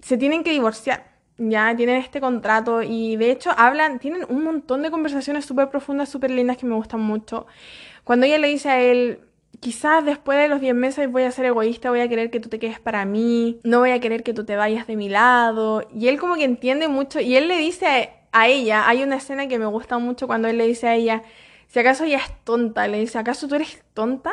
se 0.00 0.16
tienen 0.16 0.42
que 0.42 0.50
divorciar 0.50 1.15
ya 1.38 1.74
tienen 1.76 1.96
este 1.96 2.20
contrato 2.20 2.82
y 2.82 3.16
de 3.16 3.30
hecho 3.30 3.50
hablan, 3.56 3.98
tienen 3.98 4.24
un 4.28 4.42
montón 4.42 4.82
de 4.82 4.90
conversaciones 4.90 5.44
súper 5.44 5.68
profundas, 5.68 6.08
súper 6.08 6.30
lindas 6.30 6.56
que 6.56 6.66
me 6.66 6.74
gustan 6.74 7.00
mucho. 7.00 7.46
Cuando 8.04 8.26
ella 8.26 8.38
le 8.38 8.48
dice 8.48 8.70
a 8.70 8.80
él, 8.80 9.20
quizás 9.60 10.04
después 10.04 10.38
de 10.38 10.48
los 10.48 10.60
10 10.60 10.74
meses 10.74 11.10
voy 11.10 11.24
a 11.24 11.30
ser 11.30 11.46
egoísta, 11.46 11.90
voy 11.90 12.00
a 12.00 12.08
querer 12.08 12.30
que 12.30 12.40
tú 12.40 12.48
te 12.48 12.58
quedes 12.58 12.80
para 12.80 13.04
mí, 13.04 13.60
no 13.64 13.80
voy 13.80 13.90
a 13.90 14.00
querer 14.00 14.22
que 14.22 14.32
tú 14.34 14.44
te 14.44 14.56
vayas 14.56 14.86
de 14.86 14.96
mi 14.96 15.08
lado. 15.08 15.86
Y 15.94 16.08
él 16.08 16.18
como 16.18 16.36
que 16.36 16.44
entiende 16.44 16.88
mucho 16.88 17.20
y 17.20 17.36
él 17.36 17.48
le 17.48 17.58
dice 17.58 18.10
a 18.32 18.48
ella, 18.48 18.88
hay 18.88 19.02
una 19.02 19.16
escena 19.16 19.48
que 19.48 19.58
me 19.58 19.66
gusta 19.66 19.98
mucho 19.98 20.26
cuando 20.26 20.48
él 20.48 20.58
le 20.58 20.66
dice 20.66 20.88
a 20.88 20.94
ella, 20.94 21.22
si 21.68 21.78
acaso 21.80 22.04
ella 22.04 22.18
es 22.18 22.32
tonta, 22.44 22.86
le 22.88 23.00
dice, 23.00 23.18
¿acaso 23.18 23.48
tú 23.48 23.56
eres 23.56 23.82
tonta? 23.92 24.32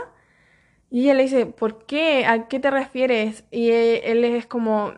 Y 0.92 1.06
ella 1.06 1.16
le 1.16 1.24
dice, 1.24 1.46
¿por 1.48 1.86
qué? 1.86 2.26
¿A 2.26 2.48
qué 2.48 2.60
te 2.60 2.70
refieres? 2.70 3.46
Y 3.50 3.72
él 3.72 4.24
es 4.24 4.46
como, 4.46 4.94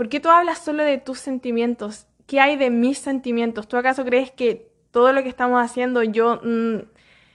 ¿Por 0.00 0.08
qué 0.08 0.18
tú 0.18 0.30
hablas 0.30 0.64
solo 0.64 0.82
de 0.82 0.96
tus 0.96 1.18
sentimientos? 1.18 2.06
¿Qué 2.26 2.40
hay 2.40 2.56
de 2.56 2.70
mis 2.70 2.96
sentimientos? 2.96 3.68
¿Tú 3.68 3.76
acaso 3.76 4.02
crees 4.02 4.30
que 4.30 4.72
todo 4.92 5.12
lo 5.12 5.22
que 5.22 5.28
estamos 5.28 5.62
haciendo 5.62 6.02
yo... 6.02 6.40
Mm, 6.42 6.86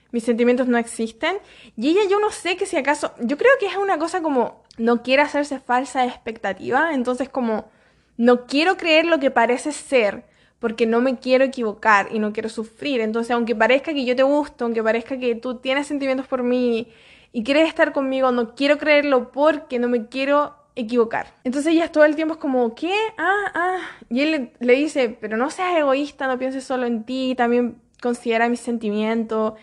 mis 0.10 0.24
sentimientos 0.24 0.68
no 0.68 0.80
existen? 0.80 1.38
Y 1.78 1.90
ella 1.90 2.10
yo 2.10 2.20
no 2.20 2.32
sé 2.32 2.58
que 2.58 2.66
si 2.66 2.76
acaso... 2.76 3.14
Yo 3.20 3.38
creo 3.38 3.52
que 3.60 3.68
es 3.68 3.76
una 3.76 4.00
cosa 4.00 4.24
como... 4.24 4.64
No 4.80 5.04
quiere 5.04 5.22
hacerse 5.22 5.60
falsa 5.60 6.08
expectativa. 6.08 6.96
Entonces 6.96 7.30
como... 7.30 7.70
No 8.18 8.48
quiero 8.48 8.78
creer 8.78 9.06
lo 9.06 9.20
que 9.20 9.30
parece 9.30 9.72
ser 9.72 10.26
porque 10.58 10.88
no 10.88 11.02
me 11.02 11.20
quiero 11.20 11.44
equivocar 11.44 12.08
y 12.12 12.18
no 12.18 12.34
quiero 12.34 12.50
sufrir. 12.50 13.00
Entonces, 13.00 13.30
aunque 13.30 13.56
parezca 13.56 13.94
que 13.94 14.06
yo 14.06 14.16
te 14.16 14.24
gusto, 14.24 14.66
aunque 14.66 14.82
parezca 14.82 15.20
que 15.20 15.36
tú 15.36 15.60
tienes 15.60 15.86
sentimientos 15.86 16.26
por 16.26 16.42
mí 16.42 16.92
y 17.32 17.44
quieres 17.44 17.68
estar 17.68 17.94
conmigo, 17.94 18.32
no 18.32 18.56
quiero 18.56 18.80
creerlo 18.80 19.32
porque 19.32 19.78
no 19.78 19.88
me 19.88 20.08
quiero 20.08 20.65
equivocar. 20.76 21.28
Entonces 21.44 21.74
ella 21.74 21.92
todo 21.92 22.06
el 22.06 22.16
tiempo 22.16 22.36
es 22.36 22.40
como, 22.40 22.76
¿qué? 22.76 22.94
Ah, 23.18 23.52
ah. 23.54 23.78
Y 24.10 24.22
él 24.22 24.52
le, 24.60 24.74
dice, 24.74 25.18
pero 25.20 25.38
no 25.38 25.50
seas 25.50 25.78
egoísta, 25.78 26.28
no 26.28 26.38
pienses 26.38 26.64
solo 26.64 26.86
en 26.86 27.04
ti, 27.04 27.34
también 27.36 27.82
considera 28.02 28.50
mis 28.50 28.60
sentimientos. 28.60 29.54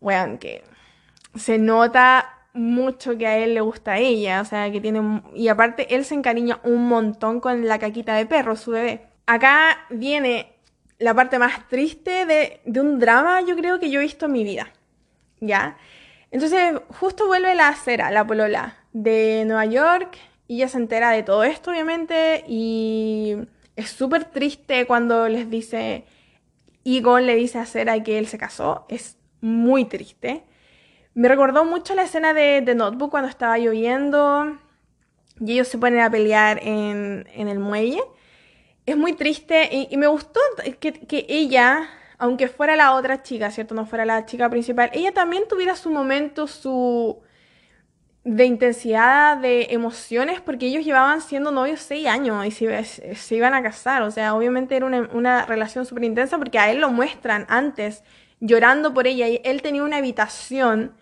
Bueno, 0.00 0.38
que 0.38 0.62
se 1.34 1.58
nota 1.58 2.34
mucho 2.52 3.16
que 3.16 3.26
a 3.26 3.38
él 3.38 3.54
le 3.54 3.60
gusta 3.60 3.92
a 3.92 3.98
ella, 3.98 4.40
o 4.40 4.44
sea, 4.44 4.70
que 4.70 4.80
tiene... 4.80 5.22
Y 5.34 5.48
aparte, 5.48 5.94
él 5.94 6.04
se 6.04 6.14
encariña 6.14 6.60
un 6.64 6.88
montón 6.88 7.40
con 7.40 7.66
la 7.66 7.78
caquita 7.78 8.14
de 8.14 8.26
perro, 8.26 8.56
su 8.56 8.72
bebé. 8.72 9.06
Acá 9.26 9.86
viene 9.90 10.54
la 10.98 11.14
parte 11.14 11.38
más 11.38 11.68
triste 11.68 12.26
de, 12.26 12.60
de 12.64 12.80
un 12.80 12.98
drama, 12.98 13.40
yo 13.42 13.56
creo 13.56 13.78
que 13.78 13.90
yo 13.90 14.00
he 14.00 14.02
visto 14.02 14.26
en 14.26 14.32
mi 14.32 14.44
vida, 14.44 14.72
¿ya? 15.40 15.76
Entonces, 16.30 16.74
justo 16.88 17.26
vuelve 17.26 17.54
la 17.54 17.68
acera, 17.68 18.10
la 18.10 18.26
polola, 18.26 18.76
de 18.92 19.44
Nueva 19.46 19.66
York, 19.66 20.18
y 20.48 20.56
ella 20.56 20.68
se 20.68 20.78
entera 20.78 21.10
de 21.10 21.22
todo 21.22 21.44
esto, 21.44 21.70
obviamente, 21.70 22.44
y 22.48 23.36
es 23.76 23.90
súper 23.90 24.24
triste 24.24 24.86
cuando 24.86 25.28
les 25.28 25.48
dice, 25.48 26.04
Egon 26.84 27.26
le 27.26 27.36
dice 27.36 27.58
a 27.58 27.66
Sera 27.66 28.02
que 28.02 28.18
él 28.18 28.26
se 28.26 28.38
casó. 28.38 28.86
Es 28.88 29.18
muy 29.40 29.84
triste. 29.84 30.42
Me 31.14 31.28
recordó 31.28 31.64
mucho 31.64 31.94
la 31.94 32.02
escena 32.02 32.32
de 32.34 32.74
Notebook 32.74 33.10
cuando 33.10 33.28
estaba 33.28 33.58
lloviendo 33.58 34.58
y 35.40 35.52
ellos 35.52 35.68
se 35.68 35.78
ponen 35.78 36.00
a 36.00 36.10
pelear 36.10 36.60
en, 36.62 37.26
el 37.34 37.58
muelle. 37.58 38.02
Es 38.86 38.96
muy 38.96 39.12
triste 39.12 39.68
y, 39.90 39.96
me 39.96 40.06
gustó 40.06 40.40
que, 40.80 40.92
que, 40.92 41.26
ella, 41.28 41.88
aunque 42.18 42.48
fuera 42.48 42.74
la 42.76 42.94
otra 42.94 43.22
chica, 43.22 43.50
¿cierto? 43.50 43.74
No 43.74 43.86
fuera 43.86 44.04
la 44.04 44.24
chica 44.26 44.48
principal, 44.48 44.90
ella 44.92 45.12
también 45.12 45.46
tuviera 45.48 45.76
su 45.76 45.90
momento, 45.90 46.46
su 46.46 47.20
de 48.28 48.44
intensidad 48.44 49.38
de 49.38 49.68
emociones 49.70 50.42
porque 50.42 50.66
ellos 50.66 50.84
llevaban 50.84 51.22
siendo 51.22 51.50
novios 51.50 51.80
seis 51.80 52.06
años 52.06 52.44
y 52.44 52.50
se, 52.50 53.34
iban 53.34 53.54
a 53.54 53.62
casar. 53.62 54.02
O 54.02 54.10
sea, 54.10 54.34
obviamente 54.34 54.76
era 54.76 54.84
una, 54.84 55.46
relación 55.46 55.86
súper 55.86 56.04
intensa 56.04 56.36
porque 56.36 56.58
a 56.58 56.70
él 56.70 56.78
lo 56.78 56.90
muestran 56.90 57.46
antes 57.48 58.04
llorando 58.40 58.92
por 58.92 59.06
ella 59.06 59.28
y 59.28 59.40
él 59.44 59.62
tenía 59.62 59.82
una 59.82 59.96
habitación 59.96 60.92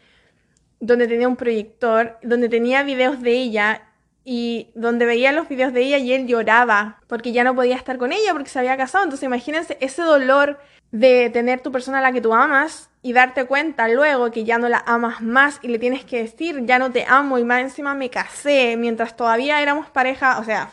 donde 0.78 1.08
tenía 1.08 1.26
un 1.26 1.34
proyector, 1.34 2.16
donde 2.22 2.48
tenía 2.48 2.84
videos 2.84 3.20
de 3.20 3.32
ella 3.32 3.82
y 4.28 4.70
donde 4.74 5.06
veía 5.06 5.30
los 5.30 5.48
videos 5.48 5.72
de 5.72 5.82
ella 5.82 5.98
y 5.98 6.12
él 6.12 6.26
lloraba 6.26 6.98
porque 7.06 7.30
ya 7.30 7.44
no 7.44 7.54
podía 7.54 7.76
estar 7.76 7.96
con 7.96 8.10
ella 8.10 8.32
porque 8.32 8.50
se 8.50 8.58
había 8.58 8.76
casado. 8.76 9.04
Entonces 9.04 9.24
imagínense 9.24 9.78
ese 9.80 10.02
dolor 10.02 10.58
de 10.90 11.30
tener 11.30 11.60
tu 11.60 11.70
persona 11.70 11.98
a 11.98 12.00
la 12.00 12.10
que 12.10 12.20
tú 12.20 12.34
amas 12.34 12.90
y 13.02 13.12
darte 13.12 13.44
cuenta 13.44 13.86
luego 13.86 14.32
que 14.32 14.42
ya 14.42 14.58
no 14.58 14.68
la 14.68 14.82
amas 14.84 15.20
más 15.22 15.60
y 15.62 15.68
le 15.68 15.78
tienes 15.78 16.04
que 16.04 16.24
decir, 16.24 16.66
ya 16.66 16.80
no 16.80 16.90
te 16.90 17.04
amo 17.06 17.38
y 17.38 17.44
más 17.44 17.60
encima 17.60 17.94
me 17.94 18.10
casé 18.10 18.76
mientras 18.76 19.16
todavía 19.16 19.62
éramos 19.62 19.88
pareja, 19.90 20.40
o 20.40 20.44
sea, 20.44 20.70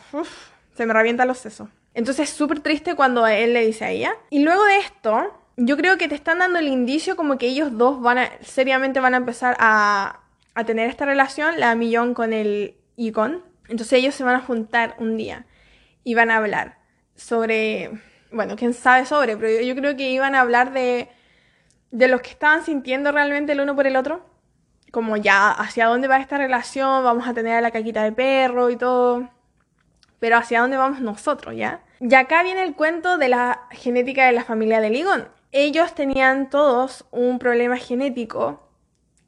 se 0.76 0.84
me 0.84 0.92
revientan 0.92 1.28
los 1.28 1.38
sesos. 1.38 1.68
Entonces 1.94 2.30
es 2.30 2.34
súper 2.34 2.58
triste 2.58 2.96
cuando 2.96 3.24
él 3.24 3.54
le 3.54 3.64
dice 3.64 3.84
a 3.84 3.90
ella. 3.92 4.16
Y 4.30 4.42
luego 4.42 4.64
de 4.64 4.78
esto, 4.78 5.32
yo 5.56 5.76
creo 5.76 5.96
que 5.96 6.08
te 6.08 6.16
están 6.16 6.40
dando 6.40 6.58
el 6.58 6.66
indicio 6.66 7.14
como 7.14 7.38
que 7.38 7.46
ellos 7.46 7.78
dos 7.78 8.00
van 8.00 8.18
a, 8.18 8.30
seriamente 8.40 8.98
van 8.98 9.14
a 9.14 9.18
empezar 9.18 9.56
a, 9.60 10.22
a 10.56 10.64
tener 10.64 10.90
esta 10.90 11.06
relación, 11.06 11.60
la 11.60 11.76
Millón 11.76 12.14
con 12.14 12.32
el 12.32 12.74
Icon. 12.96 13.42
Entonces 13.68 13.94
ellos 13.98 14.14
se 14.14 14.24
van 14.24 14.36
a 14.36 14.40
juntar 14.40 14.96
un 14.98 15.16
día 15.16 15.46
y 16.02 16.14
van 16.14 16.30
a 16.30 16.36
hablar 16.36 16.78
sobre, 17.14 17.90
bueno, 18.30 18.56
quién 18.56 18.74
sabe 18.74 19.06
sobre, 19.06 19.36
pero 19.36 19.62
yo 19.62 19.74
creo 19.74 19.96
que 19.96 20.10
iban 20.10 20.34
a 20.34 20.40
hablar 20.40 20.72
de 20.72 21.08
de 21.94 22.08
los 22.08 22.22
que 22.22 22.30
estaban 22.30 22.64
sintiendo 22.64 23.12
realmente 23.12 23.52
el 23.52 23.60
uno 23.60 23.76
por 23.76 23.86
el 23.86 23.94
otro. 23.94 24.20
Como 24.90 25.16
ya 25.16 25.52
hacia 25.52 25.86
dónde 25.86 26.08
va 26.08 26.16
esta 26.16 26.38
relación, 26.38 27.04
vamos 27.04 27.28
a 27.28 27.34
tener 27.34 27.54
a 27.54 27.60
la 27.60 27.70
caquita 27.70 28.02
de 28.02 28.10
perro 28.10 28.68
y 28.70 28.76
todo. 28.76 29.30
Pero 30.18 30.36
hacia 30.36 30.60
dónde 30.60 30.76
vamos 30.76 31.00
nosotros, 31.00 31.54
¿ya? 31.54 31.84
Y 32.00 32.12
acá 32.16 32.42
viene 32.42 32.64
el 32.64 32.74
cuento 32.74 33.16
de 33.16 33.28
la 33.28 33.68
genética 33.70 34.26
de 34.26 34.32
la 34.32 34.42
familia 34.42 34.80
de 34.80 34.90
Ligón. 34.90 35.28
Ellos 35.52 35.94
tenían 35.94 36.50
todos 36.50 37.06
un 37.12 37.38
problema 37.38 37.76
genético 37.76 38.68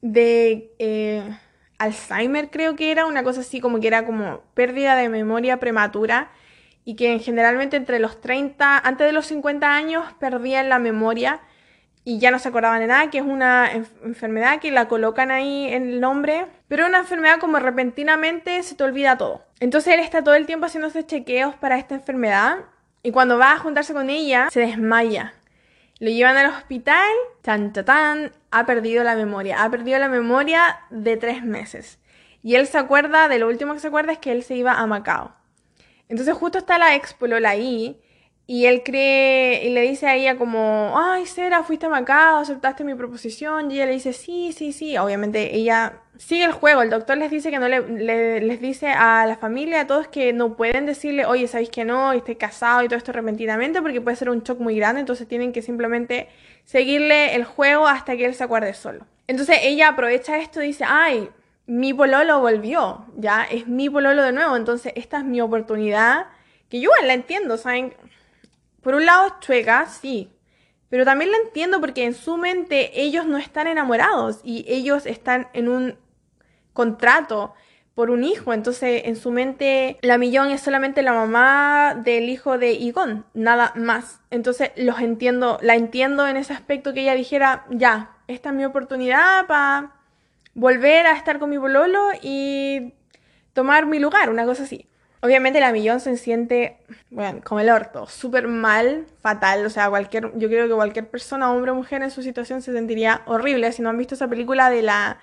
de 0.00 0.74
eh, 0.80 1.38
Alzheimer, 1.78 2.50
creo 2.50 2.76
que 2.76 2.90
era, 2.90 3.06
una 3.06 3.22
cosa 3.22 3.40
así 3.40 3.60
como 3.60 3.80
que 3.80 3.86
era 3.86 4.04
como 4.06 4.40
pérdida 4.54 4.96
de 4.96 5.08
memoria 5.08 5.58
prematura 5.58 6.30
y 6.84 6.94
que 6.94 7.18
generalmente 7.18 7.76
entre 7.76 7.98
los 7.98 8.20
30, 8.20 8.78
antes 8.78 9.06
de 9.06 9.12
los 9.12 9.26
50 9.26 9.74
años 9.74 10.04
perdían 10.18 10.68
la 10.68 10.78
memoria 10.78 11.40
y 12.04 12.20
ya 12.20 12.30
no 12.30 12.38
se 12.38 12.48
acordaban 12.48 12.78
de 12.78 12.86
nada, 12.86 13.10
que 13.10 13.18
es 13.18 13.24
una 13.24 13.68
enfermedad 14.04 14.60
que 14.60 14.70
la 14.70 14.86
colocan 14.86 15.32
ahí 15.32 15.66
en 15.66 15.88
el 15.90 16.00
nombre, 16.00 16.46
pero 16.68 16.86
una 16.86 16.98
enfermedad 16.98 17.40
como 17.40 17.58
repentinamente 17.58 18.62
se 18.62 18.76
te 18.76 18.84
olvida 18.84 19.18
todo. 19.18 19.42
Entonces 19.58 19.94
él 19.94 20.00
está 20.00 20.22
todo 20.22 20.36
el 20.36 20.46
tiempo 20.46 20.66
haciéndose 20.66 21.04
chequeos 21.04 21.56
para 21.56 21.78
esta 21.78 21.96
enfermedad 21.96 22.58
y 23.02 23.10
cuando 23.10 23.38
va 23.38 23.52
a 23.52 23.58
juntarse 23.58 23.92
con 23.92 24.08
ella 24.08 24.48
se 24.52 24.60
desmaya. 24.60 25.34
Lo 25.98 26.10
llevan 26.10 26.36
al 26.36 26.50
hospital, 26.50 27.10
tan, 27.40 27.72
tan, 27.72 28.32
ha 28.50 28.66
perdido 28.66 29.02
la 29.02 29.16
memoria, 29.16 29.62
ha 29.62 29.70
perdido 29.70 29.98
la 29.98 30.08
memoria 30.08 30.80
de 30.90 31.16
tres 31.16 31.42
meses. 31.42 31.98
Y 32.42 32.54
él 32.54 32.66
se 32.66 32.78
acuerda, 32.78 33.28
de 33.28 33.38
lo 33.38 33.48
último 33.48 33.72
que 33.72 33.80
se 33.80 33.88
acuerda 33.88 34.12
es 34.12 34.18
que 34.18 34.32
él 34.32 34.42
se 34.42 34.56
iba 34.56 34.74
a 34.74 34.86
Macao. 34.86 35.34
Entonces 36.08 36.34
justo 36.34 36.58
está 36.58 36.78
la 36.78 36.94
expolola 36.94 37.50
ahí 37.50 38.00
y 38.46 38.66
él 38.66 38.82
cree 38.84 39.64
y 39.66 39.70
le 39.70 39.82
dice 39.82 40.06
a 40.06 40.14
ella 40.14 40.36
como, 40.36 40.94
ay, 40.96 41.26
Sera, 41.26 41.64
fuiste 41.64 41.86
a 41.86 41.88
Macao, 41.88 42.38
aceptaste 42.38 42.84
mi 42.84 42.94
proposición. 42.94 43.70
Y 43.70 43.74
ella 43.74 43.86
le 43.86 43.92
dice, 43.92 44.12
sí, 44.12 44.52
sí, 44.52 44.72
sí. 44.72 44.96
Obviamente 44.98 45.56
ella 45.56 46.02
sigue 46.18 46.44
el 46.44 46.52
juego. 46.52 46.82
El 46.82 46.90
doctor 46.90 47.16
les 47.16 47.30
dice 47.30 47.50
que 47.50 47.58
no 47.58 47.68
le, 47.68 48.40
les 48.40 48.60
dice 48.60 48.88
a 48.88 49.26
la 49.26 49.36
familia, 49.36 49.82
a 49.82 49.86
todos 49.86 50.08
que 50.08 50.32
no 50.32 50.56
pueden 50.56 50.86
decirle, 50.86 51.26
oye, 51.26 51.48
¿sabéis 51.48 51.70
que 51.70 51.84
no? 51.84 52.14
Y 52.14 52.18
estoy 52.18 52.36
casado 52.36 52.82
y 52.82 52.88
todo 52.88 52.96
esto 52.96 53.12
repentinamente 53.12 53.82
porque 53.82 54.00
puede 54.00 54.16
ser 54.16 54.30
un 54.30 54.42
shock 54.42 54.58
muy 54.60 54.76
grande. 54.76 55.00
Entonces 55.00 55.28
tienen 55.28 55.52
que 55.52 55.62
simplemente 55.62 56.28
seguirle 56.64 57.34
el 57.34 57.44
juego 57.44 57.86
hasta 57.86 58.16
que 58.16 58.26
él 58.26 58.34
se 58.34 58.44
acuerde 58.44 58.74
solo. 58.74 59.06
Entonces 59.26 59.58
ella 59.62 59.88
aprovecha 59.88 60.38
esto 60.38 60.62
y 60.62 60.68
dice, 60.68 60.84
ay, 60.86 61.30
mi 61.66 61.92
pololo 61.92 62.40
volvió, 62.40 63.06
ya 63.16 63.44
es 63.44 63.66
mi 63.66 63.90
pololo 63.90 64.22
de 64.22 64.32
nuevo. 64.32 64.56
Entonces 64.56 64.92
esta 64.96 65.18
es 65.18 65.24
mi 65.24 65.40
oportunidad. 65.40 66.26
Que 66.68 66.80
yo 66.80 66.90
la 67.04 67.14
entiendo, 67.14 67.56
¿saben? 67.56 67.94
Por 68.82 68.94
un 68.94 69.06
lado 69.06 69.26
es 69.26 69.32
chueca, 69.40 69.86
sí, 69.86 70.30
pero 70.88 71.04
también 71.04 71.32
la 71.32 71.38
entiendo 71.38 71.80
porque 71.80 72.04
en 72.04 72.14
su 72.14 72.36
mente 72.36 73.00
ellos 73.00 73.26
no 73.26 73.38
están 73.38 73.66
enamorados 73.66 74.40
y 74.44 74.64
ellos 74.68 75.06
están 75.06 75.48
en 75.52 75.68
un 75.68 75.98
contrato 76.76 77.54
por 77.96 78.10
un 78.10 78.22
hijo. 78.22 78.52
Entonces, 78.52 79.02
en 79.06 79.16
su 79.16 79.32
mente, 79.32 79.98
la 80.02 80.18
Millón 80.18 80.50
es 80.50 80.60
solamente 80.60 81.02
la 81.02 81.14
mamá 81.14 81.94
del 81.96 82.28
hijo 82.28 82.58
de 82.58 82.72
Igon, 82.72 83.24
nada 83.34 83.72
más. 83.74 84.20
Entonces, 84.30 84.70
los 84.76 85.00
entiendo, 85.00 85.58
la 85.62 85.74
entiendo 85.74 86.28
en 86.28 86.36
ese 86.36 86.52
aspecto 86.52 86.92
que 86.92 87.00
ella 87.00 87.14
dijera, 87.14 87.64
ya, 87.70 88.12
esta 88.28 88.50
es 88.50 88.54
mi 88.54 88.66
oportunidad 88.66 89.46
para 89.46 89.94
volver 90.54 91.06
a 91.06 91.16
estar 91.16 91.38
con 91.38 91.50
mi 91.50 91.56
bololo 91.56 92.10
y 92.22 92.92
tomar 93.54 93.86
mi 93.86 93.98
lugar, 93.98 94.28
una 94.28 94.44
cosa 94.44 94.64
así. 94.64 94.86
Obviamente 95.22 95.58
la 95.58 95.72
Millón 95.72 96.00
se 96.00 96.16
siente, 96.18 96.76
bueno, 97.10 97.40
como 97.42 97.60
el 97.60 97.70
orto, 97.70 98.06
súper 98.06 98.46
mal, 98.46 99.06
fatal. 99.20 99.64
O 99.64 99.70
sea, 99.70 99.88
cualquier, 99.88 100.32
yo 100.36 100.48
creo 100.48 100.68
que 100.68 100.74
cualquier 100.74 101.08
persona, 101.08 101.50
hombre 101.50 101.70
o 101.70 101.74
mujer 101.74 102.02
en 102.02 102.10
su 102.10 102.22
situación 102.22 102.60
se 102.60 102.74
sentiría 102.74 103.22
horrible. 103.24 103.72
Si 103.72 103.80
no 103.80 103.88
han 103.88 103.96
visto 103.96 104.14
esa 104.14 104.28
película 104.28 104.68
de 104.68 104.82
la 104.82 105.18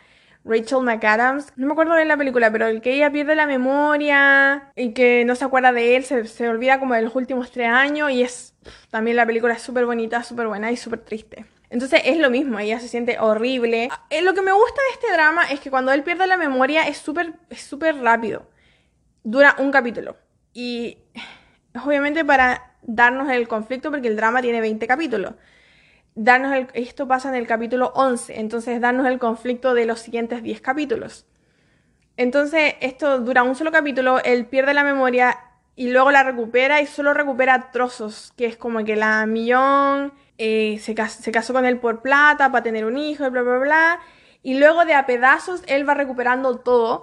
Rachel 0.46 0.82
McAdams, 0.82 1.54
no 1.56 1.68
me 1.68 1.74
acuerdo 1.74 1.96
bien 1.96 2.08
la 2.08 2.18
película, 2.18 2.52
pero 2.52 2.68
el 2.68 2.82
que 2.82 2.94
ella 2.94 3.12
pierde 3.12 3.36
la 3.36 3.48
memoria 3.48 4.72
y 4.76 4.94
que 4.94 5.24
no 5.26 5.36
se 5.36 5.46
acuerda 5.46 5.72
de 5.72 5.96
él, 5.96 6.04
se, 6.04 6.26
se 6.26 6.50
olvida 6.50 6.80
como 6.80 6.94
de 6.96 7.02
los 7.02 7.16
últimos 7.16 7.52
tres 7.52 7.70
años 7.70 8.12
y 8.12 8.24
es, 8.24 8.56
también 8.90 9.16
la 9.16 9.26
película 9.26 9.54
es 9.54 9.62
súper 9.62 9.86
bonita, 9.86 10.24
súper 10.24 10.48
buena 10.48 10.72
y 10.72 10.78
súper 10.78 11.00
triste. 11.00 11.46
Entonces 11.70 12.02
es 12.06 12.18
lo 12.18 12.30
mismo, 12.30 12.60
ella 12.60 12.80
se 12.80 12.88
siente 12.88 13.18
horrible. 13.20 13.90
Eh, 14.10 14.22
lo 14.22 14.34
que 14.34 14.42
me 14.42 14.52
gusta 14.52 14.82
de 14.82 14.94
este 14.94 15.14
drama 15.14 15.44
es 15.50 15.60
que 15.60 15.72
cuando 15.72 15.92
él 15.92 16.04
pierde 16.04 16.28
la 16.28 16.38
memoria 16.38 16.88
es 16.88 16.98
súper 16.98 17.34
es 17.50 17.62
súper 17.62 17.96
rápido 17.98 18.48
dura 19.24 19.56
un 19.60 19.72
capítulo. 19.72 20.18
Y 20.54 20.98
obviamente 21.84 22.24
para 22.24 22.76
darnos 22.82 23.32
el 23.32 23.48
conflicto, 23.48 23.90
porque 23.90 24.08
el 24.08 24.16
drama 24.16 24.42
tiene 24.42 24.62
20 24.62 24.86
capítulos. 24.88 25.34
Darnos 26.16 26.54
el, 26.54 26.68
esto 26.74 27.08
pasa 27.08 27.30
en 27.30 27.36
el 27.36 27.48
capítulo 27.48 27.92
11, 27.96 28.40
entonces 28.40 28.80
darnos 28.80 29.08
el 29.08 29.20
conflicto 29.20 29.74
de 29.74 29.86
los 29.86 30.00
siguientes 30.00 30.44
10 30.44 30.62
capítulos. 30.62 31.26
Entonces 32.18 32.76
esto 32.82 33.20
dura 33.20 33.44
un 33.44 33.56
solo 33.56 33.72
capítulo, 33.72 34.20
él 34.24 34.46
pierde 34.46 34.74
la 34.74 34.84
memoria 34.84 35.40
y 35.76 35.90
luego 35.90 36.12
la 36.12 36.24
recupera 36.24 36.82
y 36.82 36.86
solo 36.86 37.14
recupera 37.14 37.72
trozos, 37.72 38.32
que 38.38 38.46
es 38.46 38.58
como 38.58 38.84
que 38.86 38.96
la 38.96 39.26
millón 39.26 40.14
eh, 40.38 40.78
se, 40.80 40.96
se, 41.08 41.32
casó 41.32 41.54
con 41.54 41.66
él 41.66 41.80
por 41.80 42.02
plata 42.02 42.52
para 42.52 42.64
tener 42.64 42.86
un 42.86 42.98
hijo, 42.98 43.30
bla, 43.32 43.42
bla, 43.42 43.58
bla. 43.58 44.00
Y 44.44 44.60
luego 44.60 44.86
de 44.86 44.94
a 44.94 45.08
pedazos 45.08 45.64
él 45.68 45.88
va 45.88 45.96
recuperando 45.96 46.60
todo 46.60 47.02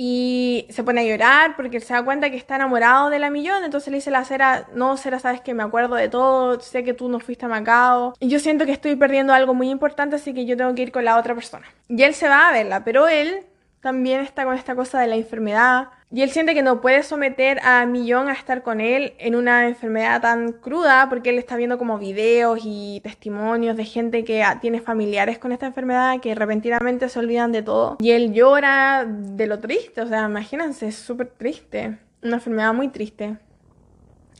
y 0.00 0.64
se 0.70 0.84
pone 0.84 1.00
a 1.00 1.04
llorar 1.04 1.56
porque 1.56 1.80
se 1.80 1.92
da 1.92 2.04
cuenta 2.04 2.30
que 2.30 2.36
está 2.36 2.54
enamorado 2.54 3.10
de 3.10 3.18
la 3.18 3.30
millón. 3.30 3.64
Entonces 3.64 3.90
le 3.90 3.96
dice 3.96 4.12
la 4.12 4.24
cera, 4.24 4.68
no, 4.72 4.96
cera, 4.96 5.18
sabes 5.18 5.40
que 5.40 5.54
me 5.54 5.64
acuerdo 5.64 5.96
de 5.96 6.08
todo, 6.08 6.60
sé 6.60 6.84
que 6.84 6.94
tú 6.94 7.08
no 7.08 7.18
fuiste 7.18 7.46
a 7.46 7.48
Macao. 7.48 8.14
Y 8.20 8.28
yo 8.28 8.38
siento 8.38 8.64
que 8.64 8.70
estoy 8.70 8.94
perdiendo 8.94 9.32
algo 9.32 9.54
muy 9.54 9.70
importante, 9.70 10.14
así 10.14 10.32
que 10.32 10.46
yo 10.46 10.56
tengo 10.56 10.72
que 10.76 10.82
ir 10.82 10.92
con 10.92 11.04
la 11.04 11.18
otra 11.18 11.34
persona. 11.34 11.66
Y 11.88 12.00
él 12.04 12.14
se 12.14 12.28
va 12.28 12.48
a 12.48 12.52
verla, 12.52 12.84
pero 12.84 13.08
él 13.08 13.40
también 13.80 14.20
está 14.20 14.44
con 14.44 14.54
esta 14.54 14.76
cosa 14.76 15.00
de 15.00 15.08
la 15.08 15.16
enfermedad. 15.16 15.88
Y 16.10 16.22
él 16.22 16.30
siente 16.30 16.54
que 16.54 16.62
no 16.62 16.80
puede 16.80 17.02
someter 17.02 17.60
a 17.62 17.84
Millón 17.84 18.28
a 18.28 18.32
estar 18.32 18.62
con 18.62 18.80
él 18.80 19.12
en 19.18 19.34
una 19.36 19.68
enfermedad 19.68 20.22
tan 20.22 20.52
cruda 20.52 21.06
porque 21.10 21.28
él 21.28 21.38
está 21.38 21.56
viendo 21.56 21.76
como 21.76 21.98
videos 21.98 22.60
y 22.64 23.00
testimonios 23.04 23.76
de 23.76 23.84
gente 23.84 24.24
que 24.24 24.42
tiene 24.62 24.80
familiares 24.80 25.38
con 25.38 25.52
esta 25.52 25.66
enfermedad 25.66 26.18
que 26.20 26.34
repentinamente 26.34 27.10
se 27.10 27.18
olvidan 27.18 27.52
de 27.52 27.62
todo. 27.62 27.98
Y 28.00 28.12
él 28.12 28.32
llora 28.32 29.04
de 29.06 29.46
lo 29.46 29.60
triste, 29.60 30.00
o 30.00 30.06
sea, 30.06 30.24
imagínense, 30.24 30.88
es 30.88 30.96
súper 30.96 31.28
triste. 31.28 31.98
Una 32.22 32.36
enfermedad 32.36 32.72
muy 32.72 32.88
triste. 32.88 33.36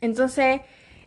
Entonces, 0.01 0.63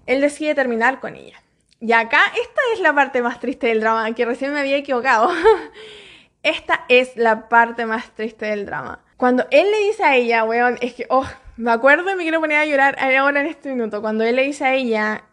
él 0.05 0.21
decide 0.21 0.53
terminar 0.53 0.99
con 0.99 1.15
ella. 1.15 1.41
Y 1.79 1.93
acá, 1.93 2.21
esta 2.39 2.61
es 2.75 2.81
la 2.81 2.93
parte 2.93 3.23
más 3.23 3.39
triste 3.39 3.65
del 3.65 3.81
drama, 3.81 4.13
que 4.13 4.25
recién 4.25 4.53
me 4.53 4.59
había 4.59 4.77
equivocado. 4.77 5.31
Esta 6.43 6.85
es 6.89 7.17
la 7.17 7.49
parte 7.49 7.85
más 7.85 8.11
triste 8.15 8.47
del 8.47 8.65
drama. 8.65 9.03
Cuando 9.21 9.45
él 9.51 9.69
le 9.69 9.77
dice 9.85 10.03
a 10.03 10.15
ella, 10.15 10.43
weón, 10.45 10.79
es 10.81 10.95
que, 10.95 11.05
oh, 11.09 11.27
me 11.55 11.69
acuerdo 11.69 12.09
y 12.09 12.15
me 12.15 12.23
quiero 12.23 12.41
poner 12.41 12.57
a 12.57 12.65
llorar 12.65 12.97
ahora 12.97 13.41
en 13.41 13.45
este 13.45 13.69
minuto. 13.69 14.01
Cuando 14.01 14.23
él 14.23 14.35
le 14.35 14.41
dice 14.41 14.65
a 14.65 14.73
ella 14.73 15.25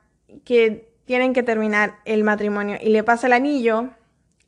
que 0.44 0.92
tienen 1.06 1.32
que 1.32 1.42
terminar 1.42 1.94
el 2.04 2.22
matrimonio 2.22 2.76
y 2.82 2.90
le 2.90 3.02
pasa 3.02 3.28
el 3.28 3.32
anillo, 3.32 3.88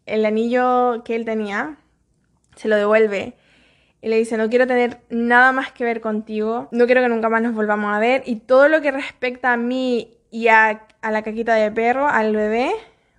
el 0.05 0.27
anillo 0.27 1.03
que 1.05 1.17
él 1.17 1.25
tenía, 1.25 1.79
se 2.55 2.69
lo 2.69 2.77
devuelve 2.77 3.39
y 4.03 4.11
le 4.11 4.19
dice, 4.19 4.37
no 4.37 4.51
quiero 4.51 4.67
tener 4.67 5.01
nada 5.09 5.53
más 5.53 5.73
que 5.73 5.85
ver 5.85 6.03
contigo, 6.03 6.69
no 6.71 6.85
quiero 6.85 7.01
que 7.01 7.09
nunca 7.09 7.31
más 7.31 7.41
nos 7.41 7.55
volvamos 7.55 7.95
a 7.95 7.99
ver 7.99 8.23
y 8.27 8.37
todo 8.41 8.69
lo 8.69 8.83
que 8.83 8.91
respecta 8.91 9.55
a 9.55 9.57
mí 9.57 10.19
y 10.31 10.49
a, 10.49 10.87
la 11.01 11.23
caquita 11.23 11.55
de 11.55 11.71
perro, 11.71 12.07
al 12.07 12.37
bebé, 12.37 12.73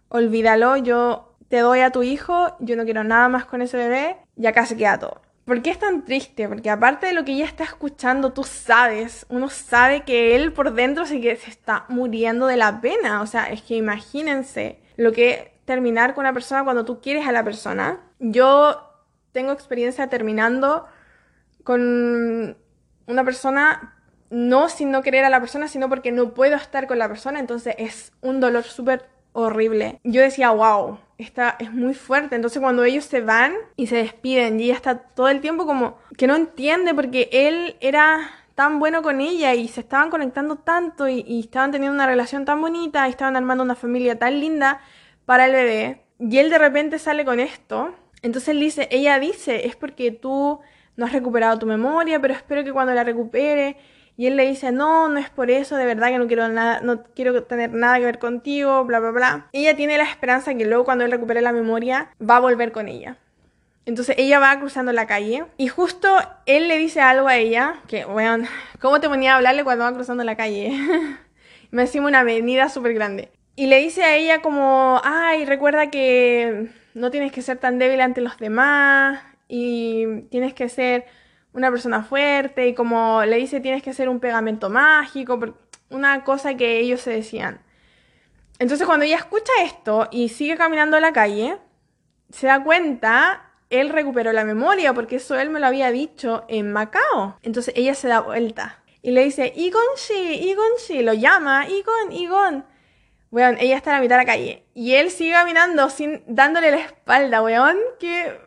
olvídalo, 0.09 0.77
yo 0.77 1.33
te 1.49 1.61
doy 1.61 1.79
a 1.79 1.89
tu 1.89 2.03
hijo, 2.03 2.55
yo 2.59 2.75
no 2.75 2.83
quiero 2.83 3.03
nada 3.03 3.27
más 3.27 3.45
con 3.45 3.63
ese 3.63 3.77
bebé 3.77 4.17
y 4.37 4.45
acá 4.45 4.67
se 4.67 4.77
queda 4.77 4.99
todo. 4.99 5.30
¿Por 5.45 5.61
qué 5.61 5.71
es 5.71 5.79
tan 5.79 6.05
triste? 6.05 6.47
Porque 6.47 6.69
aparte 6.69 7.07
de 7.07 7.13
lo 7.13 7.25
que 7.25 7.33
ella 7.33 7.45
está 7.45 7.63
escuchando, 7.63 8.31
tú 8.31 8.43
sabes, 8.43 9.25
uno 9.29 9.49
sabe 9.49 10.01
que 10.01 10.35
él 10.35 10.53
por 10.53 10.73
dentro 10.73 11.05
se, 11.05 11.19
se 11.21 11.49
está 11.49 11.85
muriendo 11.89 12.45
de 12.47 12.57
la 12.57 12.79
pena. 12.79 13.21
O 13.21 13.25
sea, 13.25 13.45
es 13.45 13.61
que 13.61 13.75
imagínense 13.75 14.79
lo 14.97 15.11
que 15.11 15.59
terminar 15.65 16.13
con 16.13 16.23
una 16.23 16.33
persona 16.33 16.63
cuando 16.63 16.85
tú 16.85 17.01
quieres 17.01 17.27
a 17.27 17.31
la 17.31 17.43
persona. 17.43 17.99
Yo 18.19 18.91
tengo 19.31 19.51
experiencia 19.51 20.07
terminando 20.07 20.85
con 21.63 22.57
una 23.07 23.23
persona, 23.23 23.95
no 24.29 24.69
sin 24.69 24.91
no 24.91 25.01
querer 25.01 25.25
a 25.25 25.29
la 25.29 25.39
persona, 25.39 25.67
sino 25.67 25.89
porque 25.89 26.11
no 26.11 26.33
puedo 26.33 26.55
estar 26.55 26.87
con 26.87 26.99
la 26.99 27.07
persona, 27.07 27.39
entonces 27.39 27.75
es 27.77 28.13
un 28.21 28.39
dolor 28.39 28.63
súper 28.63 29.05
horrible. 29.33 29.99
Yo 30.03 30.21
decía, 30.21 30.51
wow, 30.51 30.99
esta 31.21 31.55
es 31.59 31.71
muy 31.71 31.93
fuerte. 31.93 32.35
Entonces 32.35 32.61
cuando 32.61 32.83
ellos 32.83 33.05
se 33.05 33.21
van 33.21 33.53
y 33.75 33.87
se 33.87 33.97
despiden 33.97 34.59
y 34.59 34.65
ella 34.65 34.75
está 34.75 34.97
todo 34.97 35.29
el 35.29 35.41
tiempo 35.41 35.65
como 35.65 35.97
que 36.17 36.27
no 36.27 36.35
entiende 36.35 36.93
porque 36.93 37.29
él 37.31 37.75
era 37.79 38.29
tan 38.55 38.79
bueno 38.79 39.01
con 39.01 39.21
ella 39.21 39.53
y 39.53 39.67
se 39.67 39.81
estaban 39.81 40.09
conectando 40.09 40.57
tanto 40.57 41.07
y, 41.07 41.23
y 41.27 41.39
estaban 41.41 41.71
teniendo 41.71 41.95
una 41.95 42.05
relación 42.05 42.45
tan 42.45 42.61
bonita 42.61 43.07
y 43.07 43.11
estaban 43.11 43.35
armando 43.35 43.63
una 43.63 43.75
familia 43.75 44.19
tan 44.19 44.39
linda 44.39 44.81
para 45.25 45.45
el 45.45 45.51
bebé. 45.51 46.01
Y 46.19 46.37
él 46.37 46.49
de 46.49 46.57
repente 46.57 46.99
sale 46.99 47.25
con 47.25 47.39
esto 47.39 47.95
entonces 48.21 48.49
él 48.49 48.59
dice, 48.59 48.87
ella 48.91 49.19
dice, 49.19 49.65
es 49.67 49.75
porque 49.75 50.11
tú 50.11 50.59
no 50.95 51.05
has 51.05 51.11
recuperado 51.11 51.57
tu 51.57 51.65
memoria, 51.65 52.19
pero 52.21 52.33
espero 52.33 52.63
que 52.63 52.71
cuando 52.71 52.93
la 52.93 53.03
recupere. 53.03 53.77
Y 54.17 54.27
él 54.27 54.37
le 54.37 54.47
dice, 54.47 54.71
no, 54.71 55.09
no 55.09 55.19
es 55.19 55.29
por 55.29 55.49
eso, 55.49 55.75
de 55.77 55.85
verdad 55.85 56.09
que 56.09 56.17
no 56.19 56.27
quiero 56.27 56.47
nada, 56.47 56.81
no 56.81 57.03
quiero 57.15 57.43
tener 57.43 57.73
nada 57.73 57.97
que 57.97 58.05
ver 58.05 58.19
contigo, 58.19 58.83
bla, 58.85 58.99
bla, 58.99 59.11
bla. 59.11 59.47
Ella 59.51 59.75
tiene 59.75 59.97
la 59.97 60.03
esperanza 60.03 60.53
que 60.53 60.65
luego 60.65 60.85
cuando 60.85 61.05
él 61.05 61.11
recupere 61.11 61.41
la 61.41 61.51
memoria, 61.51 62.09
va 62.21 62.37
a 62.37 62.41
volver 62.41 62.71
con 62.71 62.87
ella. 62.87 63.17
Entonces 63.85 64.15
ella 64.19 64.39
va 64.39 64.59
cruzando 64.59 64.93
la 64.93 65.07
calle 65.07 65.45
y 65.57 65.67
justo 65.67 66.15
él 66.45 66.67
le 66.67 66.77
dice 66.77 67.01
algo 67.01 67.27
a 67.27 67.37
ella, 67.37 67.81
que, 67.87 68.05
bueno, 68.05 68.47
¿cómo 68.79 68.99
te 68.99 69.09
ponía 69.09 69.33
a 69.33 69.37
hablarle 69.37 69.63
cuando 69.63 69.85
va 69.85 69.93
cruzando 69.93 70.23
la 70.23 70.35
calle? 70.37 70.71
Me 71.71 71.83
decimos 71.83 72.09
una 72.09 72.19
avenida 72.19 72.69
súper 72.69 72.93
grande. 72.93 73.31
Y 73.55 73.67
le 73.67 73.79
dice 73.79 74.03
a 74.03 74.15
ella 74.15 74.41
como, 74.41 75.01
ay, 75.03 75.45
recuerda 75.45 75.89
que 75.89 76.69
no 76.93 77.11
tienes 77.11 77.31
que 77.31 77.41
ser 77.41 77.57
tan 77.57 77.79
débil 77.79 78.01
ante 78.01 78.21
los 78.21 78.37
demás 78.37 79.23
y 79.47 80.21
tienes 80.29 80.53
que 80.53 80.69
ser 80.69 81.05
una 81.53 81.69
persona 81.69 82.03
fuerte 82.03 82.67
y 82.67 82.73
como 82.73 83.23
le 83.25 83.37
dice 83.37 83.59
tienes 83.59 83.83
que 83.83 83.93
ser 83.93 84.09
un 84.09 84.19
pegamento 84.19 84.69
mágico, 84.69 85.39
una 85.89 86.23
cosa 86.23 86.55
que 86.55 86.79
ellos 86.79 87.01
se 87.01 87.11
decían. 87.11 87.61
Entonces 88.59 88.85
cuando 88.85 89.05
ella 89.05 89.17
escucha 89.17 89.51
esto 89.63 90.07
y 90.11 90.29
sigue 90.29 90.55
caminando 90.55 90.97
a 90.97 90.99
la 90.99 91.13
calle, 91.13 91.57
se 92.29 92.47
da 92.47 92.63
cuenta, 92.63 93.51
él 93.69 93.89
recuperó 93.89 94.31
la 94.33 94.45
memoria 94.45 94.93
porque 94.93 95.17
eso 95.17 95.39
él 95.39 95.49
me 95.49 95.59
lo 95.59 95.67
había 95.67 95.91
dicho 95.91 96.45
en 96.47 96.71
Macao. 96.71 97.37
Entonces 97.41 97.73
ella 97.75 97.95
se 97.95 98.07
da 98.07 98.19
vuelta 98.19 98.81
y 99.01 99.11
le 99.11 99.23
dice, 99.23 99.51
Igonshi, 99.55 100.49
Igonshi, 100.51 101.01
lo 101.01 101.13
llama, 101.13 101.67
Igon, 101.67 102.11
Igon. 102.11 102.65
Weón, 103.31 103.57
ella 103.59 103.77
está 103.77 103.91
a 103.91 103.93
la 103.95 104.01
mitad 104.01 104.15
de 104.15 104.21
la 104.21 104.31
calle. 104.31 104.65
Y 104.75 104.93
él 104.95 105.09
sigue 105.09 105.31
caminando 105.31 105.89
sin, 105.89 106.21
dándole 106.27 106.69
la 106.69 106.77
espalda, 106.77 107.41
weón. 107.41 107.77
Qué 107.99 108.39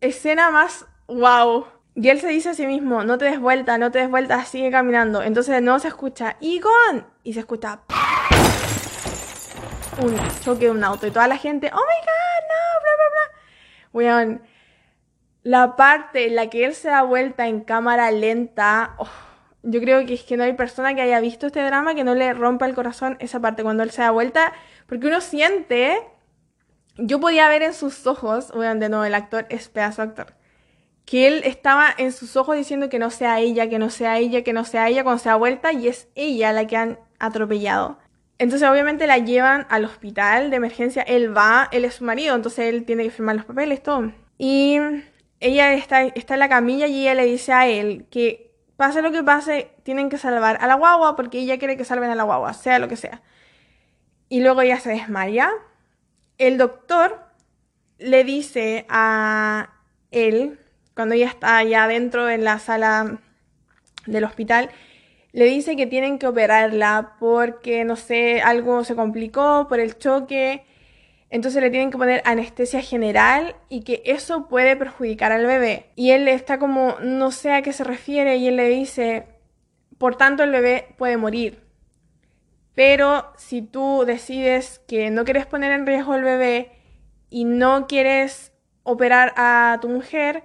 escena 0.00 0.50
más 0.50 0.86
wow. 1.06 1.66
Y 1.98 2.10
él 2.10 2.20
se 2.20 2.28
dice 2.28 2.50
a 2.50 2.54
sí 2.54 2.66
mismo, 2.66 3.04
no 3.04 3.16
te 3.16 3.24
des 3.24 3.40
vuelta, 3.40 3.78
no 3.78 3.90
te 3.90 4.00
des 4.00 4.10
vuelta, 4.10 4.44
sigue 4.44 4.70
caminando. 4.70 5.22
Entonces 5.22 5.62
no 5.62 5.78
se 5.78 5.88
escucha, 5.88 6.36
Igon. 6.40 7.06
Y 7.22 7.32
se 7.32 7.40
escucha 7.40 7.80
un 10.02 10.14
choque 10.42 10.66
de 10.66 10.72
un 10.72 10.84
auto. 10.84 11.06
Y 11.06 11.10
toda 11.10 11.26
la 11.26 11.38
gente, 11.38 11.70
oh 11.72 11.76
my 11.76 11.80
god, 11.80 12.42
no, 12.50 12.80
bla, 12.82 12.92
bla, 12.96 13.06
bla. 13.12 13.40
Weón, 13.94 14.42
la 15.42 15.74
parte 15.76 16.26
en 16.26 16.36
la 16.36 16.50
que 16.50 16.66
él 16.66 16.74
se 16.74 16.90
da 16.90 17.00
vuelta 17.00 17.46
en 17.46 17.62
cámara 17.62 18.10
lenta, 18.10 18.94
oh, 18.98 19.08
yo 19.62 19.80
creo 19.80 20.04
que 20.04 20.14
es 20.14 20.22
que 20.22 20.36
no 20.36 20.44
hay 20.44 20.52
persona 20.52 20.94
que 20.94 21.00
haya 21.00 21.20
visto 21.20 21.46
este 21.46 21.62
drama 21.62 21.94
que 21.94 22.04
no 22.04 22.14
le 22.14 22.34
rompa 22.34 22.66
el 22.66 22.74
corazón 22.74 23.16
esa 23.20 23.40
parte 23.40 23.62
cuando 23.62 23.82
él 23.82 23.90
se 23.90 24.02
da 24.02 24.10
vuelta, 24.10 24.52
porque 24.86 25.06
uno 25.06 25.22
siente, 25.22 25.98
yo 26.98 27.20
podía 27.20 27.48
ver 27.48 27.62
en 27.62 27.72
sus 27.72 28.06
ojos, 28.06 28.52
bueno, 28.52 28.78
de 28.78 28.90
nuevo 28.90 29.04
el 29.04 29.14
actor 29.14 29.46
es 29.48 29.70
actor, 29.76 30.35
que 31.06 31.28
él 31.28 31.42
estaba 31.44 31.88
en 31.96 32.12
sus 32.12 32.36
ojos 32.36 32.56
diciendo 32.56 32.88
que 32.88 32.98
no 32.98 33.10
sea 33.10 33.38
ella, 33.38 33.68
que 33.68 33.78
no 33.78 33.90
sea 33.90 34.18
ella, 34.18 34.42
que 34.42 34.52
no 34.52 34.64
sea 34.64 34.88
ella 34.88 35.04
cuando 35.04 35.22
se 35.22 35.28
da 35.28 35.36
vuelta 35.36 35.72
y 35.72 35.88
es 35.88 36.08
ella 36.16 36.52
la 36.52 36.66
que 36.66 36.76
han 36.76 36.98
atropellado. 37.18 37.98
Entonces 38.38 38.68
obviamente 38.68 39.06
la 39.06 39.18
llevan 39.18 39.66
al 39.70 39.84
hospital 39.84 40.50
de 40.50 40.56
emergencia, 40.56 41.02
él 41.02 41.34
va, 41.34 41.68
él 41.72 41.84
es 41.84 41.94
su 41.94 42.04
marido, 42.04 42.34
entonces 42.34 42.66
él 42.66 42.84
tiene 42.84 43.04
que 43.04 43.10
firmar 43.10 43.36
los 43.36 43.44
papeles, 43.44 43.82
todo. 43.82 44.12
Y 44.36 44.78
ella 45.40 45.72
está, 45.74 46.02
está 46.02 46.34
en 46.34 46.40
la 46.40 46.48
camilla 46.48 46.88
y 46.88 47.02
ella 47.02 47.14
le 47.14 47.24
dice 47.24 47.52
a 47.52 47.68
él 47.68 48.06
que 48.10 48.52
pase 48.76 49.00
lo 49.00 49.12
que 49.12 49.22
pase, 49.22 49.70
tienen 49.84 50.10
que 50.10 50.18
salvar 50.18 50.58
a 50.60 50.66
la 50.66 50.74
guagua 50.74 51.14
porque 51.14 51.38
ella 51.38 51.58
quiere 51.58 51.76
que 51.76 51.84
salven 51.84 52.10
a 52.10 52.16
la 52.16 52.24
guagua, 52.24 52.52
sea 52.52 52.80
lo 52.80 52.88
que 52.88 52.96
sea. 52.96 53.22
Y 54.28 54.40
luego 54.40 54.60
ella 54.60 54.80
se 54.80 54.90
desmaya. 54.90 55.52
El 56.36 56.58
doctor 56.58 57.20
le 57.98 58.24
dice 58.24 58.86
a 58.88 59.70
él, 60.10 60.58
cuando 60.96 61.14
ella 61.14 61.28
está 61.28 61.58
allá 61.58 61.86
dentro 61.86 62.28
en 62.28 62.42
la 62.42 62.58
sala 62.58 63.20
del 64.06 64.24
hospital, 64.24 64.70
le 65.30 65.44
dice 65.44 65.76
que 65.76 65.86
tienen 65.86 66.18
que 66.18 66.26
operarla 66.26 67.14
porque, 67.20 67.84
no 67.84 67.94
sé, 67.94 68.40
algo 68.40 68.82
se 68.82 68.96
complicó 68.96 69.68
por 69.68 69.78
el 69.78 69.96
choque 69.96 70.64
entonces 71.28 71.60
le 71.60 71.70
tienen 71.70 71.90
que 71.90 71.98
poner 71.98 72.22
anestesia 72.24 72.80
general 72.80 73.56
y 73.68 73.82
que 73.82 74.02
eso 74.04 74.48
puede 74.48 74.76
perjudicar 74.76 75.32
al 75.32 75.46
bebé. 75.46 75.90
Y 75.96 76.10
él 76.12 76.28
está 76.28 76.58
como, 76.58 76.96
no 77.02 77.32
sé 77.32 77.52
a 77.52 77.62
qué 77.62 77.72
se 77.72 77.84
refiere, 77.84 78.36
y 78.36 78.46
él 78.48 78.56
le 78.56 78.68
dice, 78.68 79.26
por 79.98 80.16
tanto 80.16 80.44
el 80.44 80.52
bebé 80.52 80.94
puede 80.96 81.16
morir. 81.16 81.64
Pero 82.74 83.32
si 83.36 83.62
tú 83.62 84.04
decides 84.06 84.80
que 84.86 85.10
no 85.10 85.24
quieres 85.24 85.46
poner 85.46 85.72
en 85.72 85.86
riesgo 85.86 86.12
al 86.12 86.22
bebé 86.22 86.72
y 87.30 87.44
no 87.44 87.86
quieres 87.86 88.52
operar 88.82 89.32
a 89.36 89.78
tu 89.80 89.88
mujer, 89.88 90.44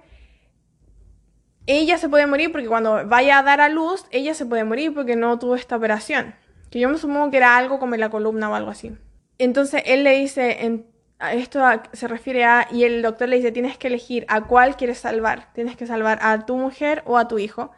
ella 1.66 1.98
se 1.98 2.08
puede 2.08 2.26
morir 2.26 2.50
porque 2.50 2.68
cuando 2.68 3.06
vaya 3.06 3.38
a 3.38 3.42
dar 3.42 3.60
a 3.60 3.68
luz, 3.68 4.06
ella 4.10 4.34
se 4.34 4.46
puede 4.46 4.64
morir 4.64 4.92
porque 4.94 5.16
no 5.16 5.38
tuvo 5.38 5.54
esta 5.54 5.76
operación. 5.76 6.34
Que 6.70 6.80
yo 6.80 6.88
me 6.88 6.98
supongo 6.98 7.30
que 7.30 7.36
era 7.36 7.56
algo 7.56 7.78
como 7.78 7.94
en 7.94 8.00
la 8.00 8.10
columna 8.10 8.50
o 8.50 8.54
algo 8.54 8.70
así. 8.70 8.96
Entonces 9.38 9.82
él 9.86 10.04
le 10.04 10.18
dice, 10.18 10.84
esto 11.32 11.62
se 11.92 12.08
refiere 12.08 12.44
a, 12.44 12.66
y 12.70 12.84
el 12.84 13.02
doctor 13.02 13.28
le 13.28 13.36
dice, 13.36 13.52
tienes 13.52 13.78
que 13.78 13.88
elegir 13.88 14.24
a 14.28 14.42
cuál 14.42 14.76
quieres 14.76 14.98
salvar. 14.98 15.52
Tienes 15.52 15.76
que 15.76 15.86
salvar 15.86 16.18
a 16.22 16.46
tu 16.46 16.56
mujer 16.56 17.02
o 17.06 17.18
a 17.18 17.28
tu 17.28 17.38
hijo. 17.38 17.70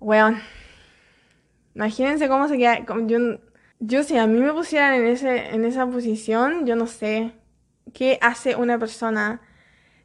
Weón. 0.00 0.40
Imagínense 1.74 2.28
cómo 2.28 2.48
se 2.48 2.58
queda. 2.58 2.84
Yo, 3.06 3.18
yo 3.78 4.02
si 4.02 4.18
a 4.18 4.26
mí 4.26 4.40
me 4.40 4.52
pusieran 4.52 4.94
en, 4.94 5.06
ese, 5.06 5.54
en 5.54 5.64
esa 5.64 5.86
posición, 5.86 6.66
yo 6.66 6.76
no 6.76 6.86
sé 6.86 7.32
qué 7.94 8.18
hace 8.20 8.56
una 8.56 8.78
persona. 8.78 9.40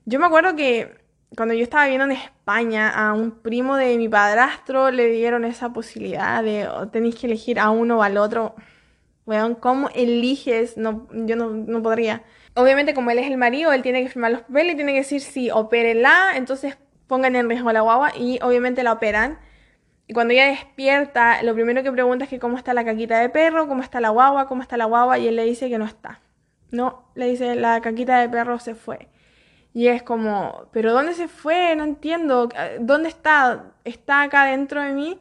Yo 0.05 0.19
me 0.19 0.25
acuerdo 0.25 0.55
que 0.55 0.96
cuando 1.35 1.53
yo 1.53 1.63
estaba 1.63 1.87
viendo 1.87 2.05
en 2.05 2.11
España 2.11 2.89
a 2.89 3.13
un 3.13 3.31
primo 3.31 3.75
de 3.75 3.97
mi 3.97 4.07
padrastro 4.07 4.91
le 4.91 5.07
dieron 5.07 5.45
esa 5.45 5.73
posibilidad 5.73 6.41
de 6.43 6.67
tenéis 6.91 7.15
que 7.15 7.27
elegir 7.27 7.59
a 7.59 7.69
uno 7.69 7.99
o 7.99 8.03
al 8.03 8.17
otro. 8.17 8.55
Weón, 9.25 9.55
¿cómo 9.55 9.89
eliges? 9.93 10.77
No, 10.77 11.07
yo 11.11 11.35
no, 11.35 11.49
no, 11.49 11.83
podría. 11.83 12.23
Obviamente, 12.55 12.93
como 12.93 13.11
él 13.11 13.19
es 13.19 13.27
el 13.27 13.37
marido, 13.37 13.73
él 13.73 13.81
tiene 13.81 14.01
que 14.03 14.09
firmar 14.09 14.31
los 14.31 14.41
papeles 14.41 14.77
tiene 14.77 14.93
que 14.93 14.99
decir 14.99 15.19
si 15.21 15.51
opérenla, 15.51 16.31
entonces 16.35 16.77
pongan 17.07 17.35
en 17.35 17.49
riesgo 17.49 17.69
a 17.69 17.73
la 17.73 17.81
guagua 17.81 18.11
y 18.17 18.39
obviamente 18.41 18.83
la 18.83 18.93
operan. 18.93 19.39
Y 20.07 20.13
cuando 20.13 20.33
ella 20.33 20.47
despierta, 20.47 21.43
lo 21.43 21.53
primero 21.53 21.83
que 21.83 21.91
pregunta 21.91 22.23
es 22.23 22.29
que 22.29 22.39
cómo 22.39 22.57
está 22.57 22.73
la 22.73 22.85
caquita 22.85 23.19
de 23.19 23.27
perro, 23.29 23.67
cómo 23.67 23.83
está 23.83 23.99
la 23.99 24.09
guagua, 24.09 24.47
cómo 24.47 24.61
está 24.61 24.77
la 24.77 24.85
guagua, 24.85 25.19
y 25.19 25.27
él 25.27 25.35
le 25.35 25.43
dice 25.43 25.69
que 25.69 25.77
no 25.77 25.85
está. 25.85 26.21
No, 26.71 27.11
le 27.15 27.27
dice 27.27 27.55
la 27.55 27.81
caquita 27.81 28.19
de 28.19 28.29
perro 28.29 28.59
se 28.59 28.75
fue. 28.75 29.09
Y 29.77 29.89
es 29.89 30.01
como, 30.01 30.69
¿pero 30.71 30.91
dónde 30.91 31.13
se 31.13 31.27
fue? 31.27 31.75
No 31.75 31.83
entiendo. 31.83 32.49
¿Dónde 32.79 33.09
está? 33.09 33.73
¿Está 33.83 34.23
acá 34.23 34.45
dentro 34.45 34.81
de 34.81 34.91
mí? 34.91 35.19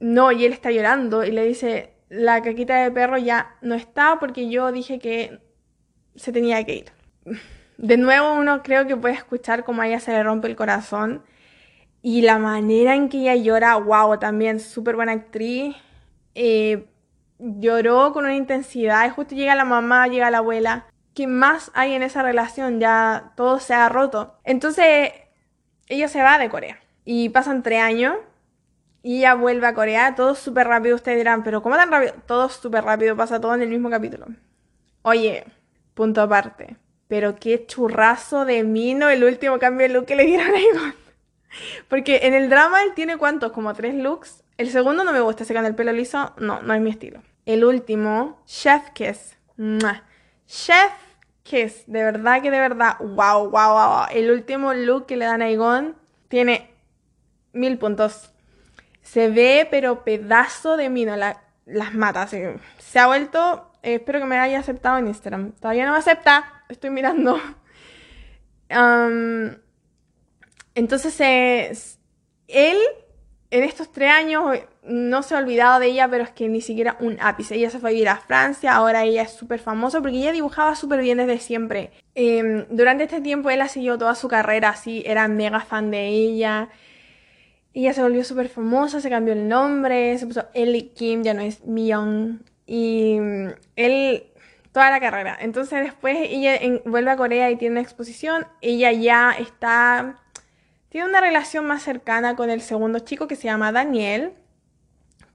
No, 0.00 0.32
y 0.32 0.44
él 0.44 0.52
está 0.52 0.70
llorando 0.70 1.24
y 1.24 1.30
le 1.30 1.46
dice, 1.46 1.94
la 2.10 2.42
caquita 2.42 2.76
de 2.76 2.90
perro 2.90 3.16
ya 3.16 3.56
no 3.62 3.74
está 3.74 4.18
porque 4.20 4.50
yo 4.50 4.70
dije 4.70 4.98
que 4.98 5.40
se 6.14 6.30
tenía 6.30 6.62
que 6.62 6.74
ir. 6.74 6.92
De 7.78 7.96
nuevo 7.96 8.34
uno 8.34 8.62
creo 8.62 8.86
que 8.86 8.98
puede 8.98 9.14
escuchar 9.14 9.64
cómo 9.64 9.80
a 9.80 9.88
ella 9.88 10.00
se 10.00 10.12
le 10.12 10.22
rompe 10.22 10.48
el 10.48 10.54
corazón 10.54 11.22
y 12.02 12.20
la 12.20 12.38
manera 12.38 12.96
en 12.96 13.08
que 13.08 13.16
ella 13.16 13.34
llora, 13.34 13.76
wow, 13.76 14.18
también 14.18 14.60
súper 14.60 14.94
buena 14.94 15.12
actriz. 15.12 15.74
Eh, 16.34 16.84
lloró 17.38 18.12
con 18.12 18.26
una 18.26 18.36
intensidad 18.36 19.06
y 19.06 19.08
justo 19.08 19.34
llega 19.34 19.54
la 19.54 19.64
mamá, 19.64 20.06
llega 20.06 20.30
la 20.30 20.38
abuela. 20.38 20.87
¿Qué 21.18 21.26
más 21.26 21.72
hay 21.74 21.94
en 21.94 22.04
esa 22.04 22.22
relación? 22.22 22.78
Ya 22.78 23.32
todo 23.34 23.58
se 23.58 23.74
ha 23.74 23.88
roto. 23.88 24.38
Entonces, 24.44 25.10
ella 25.88 26.06
se 26.06 26.22
va 26.22 26.38
de 26.38 26.48
Corea. 26.48 26.78
Y 27.04 27.30
pasan 27.30 27.64
tres 27.64 27.82
años 27.82 28.14
y 29.02 29.18
ella 29.18 29.34
vuelve 29.34 29.66
a 29.66 29.74
Corea. 29.74 30.14
Todo 30.14 30.36
súper 30.36 30.68
rápido. 30.68 30.94
Ustedes 30.94 31.18
dirán, 31.18 31.42
pero 31.42 31.60
¿cómo 31.60 31.74
tan 31.74 31.90
rápido? 31.90 32.14
Todo 32.26 32.48
súper 32.48 32.84
rápido. 32.84 33.16
Pasa 33.16 33.40
todo 33.40 33.52
en 33.56 33.62
el 33.62 33.68
mismo 33.68 33.90
capítulo. 33.90 34.26
Oye, 35.02 35.44
punto 35.94 36.22
aparte. 36.22 36.76
Pero 37.08 37.34
qué 37.34 37.66
churrazo 37.66 38.44
de 38.44 38.62
mino 38.62 39.08
el 39.08 39.24
último 39.24 39.58
cambio 39.58 39.88
de 39.88 39.94
look 39.94 40.06
que 40.06 40.14
le 40.14 40.24
dieron 40.24 40.54
a 40.54 40.60
Egon. 40.60 40.94
Porque 41.88 42.20
en 42.28 42.34
el 42.34 42.48
drama 42.48 42.84
él 42.84 42.92
tiene 42.94 43.16
cuántos, 43.16 43.50
como 43.50 43.74
tres 43.74 43.96
looks. 43.96 44.44
El 44.56 44.70
segundo 44.70 45.02
no 45.02 45.12
me 45.12 45.20
gusta, 45.20 45.44
se 45.44 45.52
el 45.52 45.74
pelo 45.74 45.90
liso. 45.90 46.32
No, 46.38 46.62
no 46.62 46.74
es 46.74 46.80
mi 46.80 46.90
estilo. 46.90 47.22
El 47.44 47.64
último, 47.64 48.40
Chef 48.46 48.90
Kiss. 48.90 49.36
Chef 50.46 51.07
De 51.50 52.02
verdad 52.02 52.42
que 52.42 52.50
de 52.50 52.58
verdad. 52.58 52.96
Wow, 53.00 53.50
wow, 53.50 53.72
wow. 53.72 54.06
El 54.10 54.30
último 54.30 54.74
look 54.74 55.06
que 55.06 55.16
le 55.16 55.24
dan 55.24 55.42
a 55.42 55.48
Egon 55.48 55.96
tiene 56.28 56.70
mil 57.52 57.78
puntos. 57.78 58.32
Se 59.02 59.28
ve, 59.30 59.66
pero 59.70 60.04
pedazo 60.04 60.76
de 60.76 60.90
mino. 60.90 61.16
las 61.16 61.94
mata. 61.94 62.26
Se 62.26 62.98
ha 62.98 63.06
vuelto. 63.06 63.72
Eh, 63.82 63.94
espero 63.94 64.18
que 64.18 64.26
me 64.26 64.38
haya 64.38 64.58
aceptado 64.58 64.98
en 64.98 65.08
Instagram. 65.08 65.52
Todavía 65.52 65.86
no 65.86 65.92
me 65.92 65.98
acepta. 65.98 66.64
Estoy 66.68 66.90
mirando. 66.90 67.40
entonces, 70.74 71.98
él 72.48 72.78
en 73.50 73.64
estos 73.64 73.90
tres 73.90 74.10
años 74.12 74.58
no 74.88 75.22
se 75.22 75.34
ha 75.34 75.38
olvidado 75.38 75.80
de 75.80 75.86
ella, 75.86 76.08
pero 76.08 76.24
es 76.24 76.30
que 76.30 76.48
ni 76.48 76.60
siquiera 76.60 76.96
un 77.00 77.18
ápice. 77.20 77.54
Ella 77.54 77.70
se 77.70 77.78
fue 77.78 77.90
a 77.90 77.92
vivir 77.92 78.08
a 78.08 78.16
Francia, 78.16 78.74
ahora 78.74 79.04
ella 79.04 79.22
es 79.22 79.32
súper 79.32 79.60
famosa 79.60 80.00
porque 80.00 80.16
ella 80.16 80.32
dibujaba 80.32 80.74
súper 80.74 81.00
bien 81.00 81.18
desde 81.18 81.38
siempre. 81.38 81.90
Em, 82.14 82.66
durante 82.70 83.04
este 83.04 83.20
tiempo 83.20 83.50
él 83.50 83.60
ha 83.60 83.68
seguido 83.68 83.98
toda 83.98 84.14
su 84.14 84.28
carrera 84.28 84.70
así, 84.70 85.02
era 85.06 85.28
mega 85.28 85.60
fan 85.60 85.90
de 85.90 86.08
ella. 86.08 86.68
Ella 87.74 87.92
se 87.92 88.02
volvió 88.02 88.24
súper 88.24 88.48
famosa, 88.48 89.00
se 89.00 89.10
cambió 89.10 89.34
el 89.34 89.48
nombre, 89.48 90.18
se 90.18 90.26
puso 90.26 90.46
Ellie 90.54 90.90
Kim, 90.92 91.22
ya 91.22 91.34
no 91.34 91.42
es 91.42 91.64
Myung. 91.64 92.40
Y 92.66 93.18
mm, 93.20 93.48
él, 93.76 94.24
toda 94.72 94.90
la 94.90 95.00
carrera. 95.00 95.36
Entonces 95.40 95.82
después 95.84 96.16
ella 96.20 96.58
vuelve 96.84 97.10
a 97.10 97.16
Corea 97.16 97.50
y 97.50 97.56
tiene 97.56 97.72
una 97.74 97.82
exposición. 97.82 98.46
Ella 98.60 98.92
ya 98.92 99.32
está 99.38 100.16
tiene 100.88 101.06
una 101.06 101.20
relación 101.20 101.66
más 101.66 101.82
cercana 101.82 102.34
con 102.34 102.50
el 102.50 102.62
segundo 102.62 102.98
chico 103.00 103.28
que 103.28 103.36
se 103.36 103.44
llama 103.44 103.72
Daniel, 103.72 104.32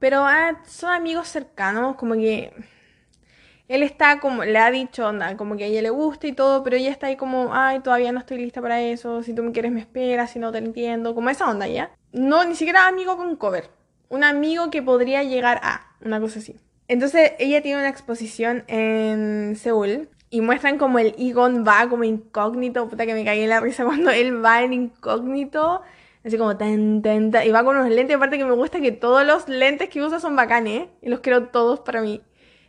pero 0.04 0.26
ah, 0.26 0.60
son 0.66 0.92
amigos 0.92 1.28
cercanos, 1.28 1.96
como 1.96 2.12
que 2.12 2.52
él 3.68 3.82
está 3.82 4.20
como, 4.20 4.44
le 4.44 4.58
ha 4.58 4.70
dicho, 4.70 5.06
onda, 5.08 5.34
como 5.38 5.56
que 5.56 5.64
a 5.64 5.66
ella 5.66 5.80
le 5.80 5.88
gusta 5.88 6.26
y 6.26 6.34
todo, 6.34 6.62
pero 6.62 6.76
ella 6.76 6.90
está 6.90 7.06
ahí 7.06 7.16
como, 7.16 7.54
ay, 7.54 7.80
todavía 7.80 8.12
no 8.12 8.18
estoy 8.18 8.36
lista 8.36 8.60
para 8.60 8.82
eso, 8.82 9.22
si 9.22 9.32
tú 9.32 9.42
me 9.42 9.52
quieres 9.52 9.72
me 9.72 9.80
esperas, 9.80 10.30
si 10.30 10.38
no 10.38 10.52
te 10.52 10.58
entiendo, 10.58 11.14
como 11.14 11.30
esa 11.30 11.48
onda 11.48 11.66
ya. 11.68 11.90
No, 12.12 12.44
ni 12.44 12.54
siquiera 12.54 12.86
amigo 12.86 13.16
con 13.16 13.34
cover, 13.36 13.70
un 14.10 14.24
amigo 14.24 14.68
que 14.68 14.82
podría 14.82 15.22
llegar 15.22 15.58
a, 15.62 15.96
una 16.04 16.20
cosa 16.20 16.40
así. 16.40 16.54
Entonces 16.86 17.32
ella 17.38 17.62
tiene 17.62 17.78
una 17.78 17.88
exposición 17.88 18.64
en 18.66 19.56
Seúl 19.56 20.10
y 20.28 20.42
muestran 20.42 20.76
como 20.76 20.98
el 20.98 21.14
Egon 21.16 21.64
va 21.66 21.88
como 21.88 22.04
incógnito, 22.04 22.90
puta 22.90 23.06
que 23.06 23.14
me 23.14 23.24
caí 23.24 23.40
en 23.40 23.48
la 23.48 23.60
risa 23.60 23.84
cuando 23.86 24.10
él 24.10 24.44
va 24.44 24.60
en 24.64 24.74
incógnito, 24.74 25.80
así 26.24 26.38
como 26.38 26.56
tan, 26.56 27.02
tan, 27.02 27.30
tan, 27.30 27.46
y 27.46 27.50
va 27.50 27.64
con 27.64 27.76
unos 27.76 27.90
lentes, 27.90 28.16
aparte 28.16 28.38
que 28.38 28.44
me 28.44 28.54
gusta 28.54 28.80
que 28.80 28.92
todos 28.92 29.26
los 29.26 29.48
lentes 29.48 29.88
que 29.88 30.02
usa 30.02 30.20
son 30.20 30.36
bacanes, 30.36 30.88
y 31.02 31.08
los 31.08 31.20
quiero 31.20 31.48
todos 31.48 31.80
para 31.80 32.00
mí. 32.00 32.22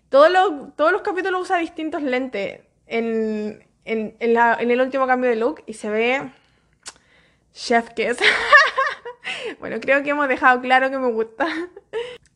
Todos 0.09 0.31
los, 0.31 0.75
todos 0.75 0.91
los 0.91 1.01
capítulos 1.01 1.41
usa 1.41 1.57
distintos 1.57 2.01
lentes 2.01 2.61
en, 2.87 3.65
en, 3.85 4.15
en, 4.19 4.71
el 4.71 4.81
último 4.81 5.07
cambio 5.07 5.29
de 5.29 5.35
look 5.35 5.63
y 5.65 5.73
se 5.73 5.89
ve 5.89 6.31
chef 7.53 7.89
kiss. 7.91 8.17
bueno, 9.59 9.77
creo 9.79 10.03
que 10.03 10.11
hemos 10.11 10.27
dejado 10.27 10.61
claro 10.61 10.89
que 10.89 10.99
me 10.99 11.11
gusta. 11.11 11.47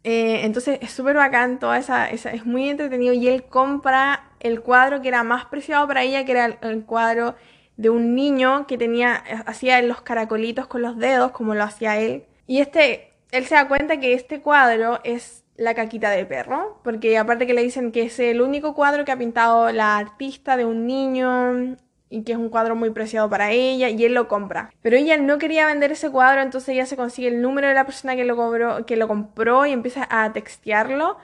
Eh, 0.06 0.46
entonces 0.46 0.80
es 0.82 0.92
súper 0.92 1.18
bacán, 1.18 1.60
toda 1.60 1.78
esa, 1.78 2.10
esa, 2.10 2.32
es 2.32 2.46
muy 2.46 2.70
entretenido 2.70 3.14
y 3.14 3.28
él 3.28 3.44
compra 3.44 4.32
el 4.40 4.62
cuadro 4.62 5.02
que 5.02 5.10
era 5.10 5.24
más 5.24 5.44
preciado 5.46 5.86
para 5.88 6.04
ella, 6.04 6.24
que 6.24 6.32
era 6.32 6.46
el, 6.46 6.86
cuadro 6.86 7.36
de 7.80 7.90
un 7.90 8.14
niño 8.14 8.68
que 8.68 8.78
tenía, 8.78 9.24
hacía 9.46 9.82
los 9.82 10.02
caracolitos 10.02 10.68
con 10.68 10.82
los 10.82 10.98
dedos, 10.98 11.32
como 11.32 11.56
lo 11.56 11.64
hacía 11.64 11.98
él. 11.98 12.26
Y 12.46 12.60
este, 12.60 13.14
él 13.32 13.46
se 13.46 13.56
da 13.56 13.70
cuenta 13.70 14.02
que 14.02 14.12
este 14.12 14.42
cuadro 14.42 15.00
es 15.06 15.46
la 15.56 15.74
caquita 15.76 16.10
de 16.10 16.26
perro, 16.26 16.82
porque 16.84 17.18
aparte 17.18 17.48
que 17.48 17.54
le 17.54 17.64
dicen 17.64 17.94
que 17.94 18.04
es 18.04 18.20
el 18.20 18.42
único 18.42 18.76
cuadro 18.76 19.06
que 19.06 19.14
ha 19.14 19.18
pintado 19.18 19.72
la 19.72 19.98
artista 19.98 20.58
de 20.58 20.66
un 20.66 20.88
niño 20.88 21.78
y 22.10 22.24
que 22.24 22.34
es 22.34 22.38
un 22.38 22.50
cuadro 22.50 22.76
muy 22.76 22.90
preciado 22.90 23.30
para 23.30 23.52
ella 23.52 23.88
y 23.88 24.04
él 24.04 24.14
lo 24.14 24.28
compra. 24.28 24.72
Pero 24.82 24.98
ella 24.98 25.16
no 25.16 25.38
quería 25.38 25.66
vender 25.66 25.94
ese 25.94 26.10
cuadro, 26.10 26.42
entonces 26.42 26.70
ella 26.70 26.86
se 26.86 26.98
consigue 26.98 27.30
el 27.30 27.42
número 27.42 27.70
de 27.70 27.76
la 27.76 27.86
persona 27.86 28.18
que 28.18 28.26
lo, 28.26 28.36
cobró, 28.36 28.86
que 28.86 28.98
lo 28.98 29.08
compró 29.08 29.66
y 29.66 29.72
empieza 29.72 30.06
a 30.10 30.34
textearlo. 30.34 31.16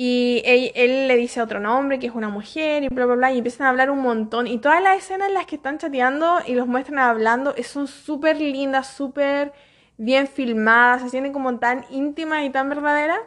Y 0.00 0.42
él, 0.44 1.08
le 1.08 1.16
dice 1.16 1.42
otro 1.42 1.58
nombre, 1.58 1.98
que 1.98 2.06
es 2.06 2.14
una 2.14 2.28
mujer, 2.28 2.84
y 2.84 2.88
bla, 2.88 3.04
bla, 3.04 3.16
bla, 3.16 3.32
y 3.32 3.38
empiezan 3.38 3.66
a 3.66 3.70
hablar 3.70 3.90
un 3.90 3.98
montón. 3.98 4.46
Y 4.46 4.58
todas 4.58 4.80
las 4.80 4.98
escenas 4.98 5.26
en 5.26 5.34
las 5.34 5.46
que 5.46 5.56
están 5.56 5.78
chateando 5.78 6.38
y 6.46 6.54
los 6.54 6.68
muestran 6.68 7.00
hablando 7.00 7.52
son 7.64 7.88
súper 7.88 8.36
lindas, 8.40 8.86
súper 8.86 9.52
bien 9.96 10.28
filmadas, 10.28 11.02
se 11.02 11.10
sienten 11.10 11.32
como 11.32 11.58
tan 11.58 11.84
íntimas 11.90 12.44
y 12.44 12.50
tan 12.50 12.68
verdaderas. 12.68 13.18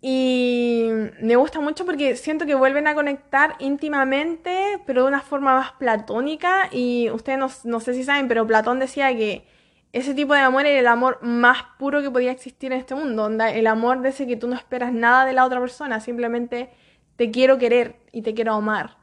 Y 0.00 0.88
me 1.20 1.36
gusta 1.36 1.60
mucho 1.60 1.84
porque 1.84 2.16
siento 2.16 2.46
que 2.46 2.54
vuelven 2.54 2.86
a 2.86 2.94
conectar 2.94 3.54
íntimamente, 3.58 4.80
pero 4.86 5.02
de 5.02 5.08
una 5.08 5.20
forma 5.20 5.54
más 5.54 5.72
platónica. 5.72 6.70
Y 6.72 7.10
ustedes 7.10 7.38
no, 7.38 7.50
no 7.64 7.80
sé 7.80 7.92
si 7.92 8.04
saben, 8.04 8.26
pero 8.26 8.46
Platón 8.46 8.78
decía 8.78 9.14
que 9.14 9.46
ese 9.92 10.14
tipo 10.14 10.34
de 10.34 10.40
amor 10.40 10.66
era 10.66 10.78
el 10.78 10.86
amor 10.86 11.18
más 11.22 11.58
puro 11.78 12.02
que 12.02 12.10
podía 12.10 12.30
existir 12.30 12.72
en 12.72 12.78
este 12.78 12.94
mundo. 12.94 13.28
el 13.28 13.66
amor 13.66 14.00
de 14.02 14.10
ese 14.10 14.26
que 14.26 14.36
tú 14.36 14.48
no 14.48 14.54
esperas 14.54 14.92
nada 14.92 15.24
de 15.24 15.32
la 15.32 15.44
otra 15.44 15.60
persona, 15.60 16.00
simplemente 16.00 16.70
te 17.16 17.30
quiero 17.30 17.58
querer 17.58 17.96
y 18.12 18.22
te 18.22 18.34
quiero 18.34 18.54
amar. 18.54 18.96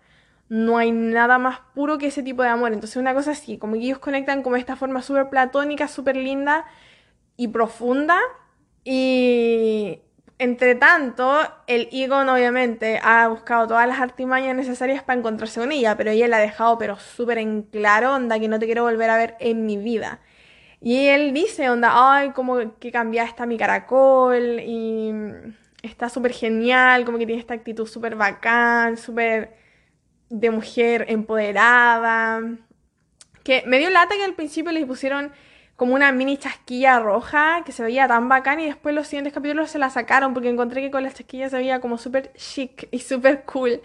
No 0.49 0.77
hay 0.77 0.91
nada 0.91 1.39
más 1.39 1.59
puro 1.73 1.97
que 1.97 2.07
ese 2.07 2.21
tipo 2.21 2.43
de 2.43 2.49
amor. 2.49 2.73
Entonces, 2.73 2.97
una 2.97 3.13
cosa 3.13 3.31
así, 3.31 3.57
como 3.57 3.73
que 3.73 3.79
ellos 3.79 3.99
conectan 3.99 4.43
como 4.43 4.55
esta 4.55 4.75
forma 4.75 5.01
súper 5.01 5.29
platónica, 5.29 5.87
súper 5.87 6.15
linda 6.15 6.65
y 7.37 7.47
profunda. 7.47 8.19
Y 8.83 10.01
entre 10.39 10.75
tanto, 10.75 11.39
el 11.67 11.87
Egon 11.91 12.27
obviamente 12.29 12.99
ha 13.01 13.27
buscado 13.29 13.67
todas 13.67 13.87
las 13.87 13.99
artimañas 13.99 14.55
necesarias 14.55 15.03
para 15.03 15.19
encontrarse 15.19 15.59
con 15.59 15.71
ella, 15.71 15.95
pero 15.95 16.11
ella 16.11 16.27
la 16.27 16.37
ha 16.37 16.41
dejado 16.41 16.77
pero 16.77 16.97
súper 16.97 17.37
en 17.37 17.63
claro, 17.63 18.13
onda, 18.13 18.39
que 18.39 18.47
no 18.47 18.59
te 18.59 18.65
quiero 18.65 18.83
volver 18.83 19.09
a 19.09 19.17
ver 19.17 19.35
en 19.39 19.65
mi 19.65 19.77
vida. 19.77 20.19
Y 20.83 21.07
él 21.07 21.33
dice, 21.33 21.69
onda, 21.69 21.91
ay, 21.93 22.31
como 22.31 22.77
que 22.77 22.91
cambiaste 22.91 23.45
mi 23.47 23.57
caracol 23.57 24.59
y 24.59 25.13
está 25.81 26.09
súper 26.09 26.33
genial, 26.33 27.05
como 27.05 27.17
que 27.17 27.25
tiene 27.25 27.39
esta 27.39 27.53
actitud 27.53 27.87
súper 27.87 28.15
bacán, 28.15 28.97
súper 28.97 29.55
de 30.29 30.51
mujer 30.51 31.05
empoderada. 31.07 32.41
Que 33.43 33.63
me 33.65 33.79
dio 33.79 33.89
lata 33.89 34.15
que 34.15 34.25
al 34.25 34.35
principio 34.35 34.73
le 34.73 34.85
pusieron 34.85 35.31
como 35.77 35.95
una 35.95 36.11
mini 36.11 36.37
chasquilla 36.37 36.99
roja 36.99 37.63
que 37.65 37.71
se 37.71 37.81
veía 37.83 38.07
tan 38.07 38.27
bacán 38.29 38.59
y 38.59 38.65
después 38.65 38.93
los 38.93 39.07
siguientes 39.07 39.33
capítulos 39.33 39.71
se 39.71 39.79
la 39.79 39.89
sacaron 39.89 40.33
porque 40.33 40.49
encontré 40.49 40.81
que 40.81 40.91
con 40.91 41.03
la 41.03 41.13
chasquilla 41.13 41.49
se 41.49 41.57
veía 41.57 41.79
como 41.79 41.97
súper 41.97 42.33
chic 42.33 42.89
y 42.91 42.99
súper 42.99 43.43
cool. 43.45 43.81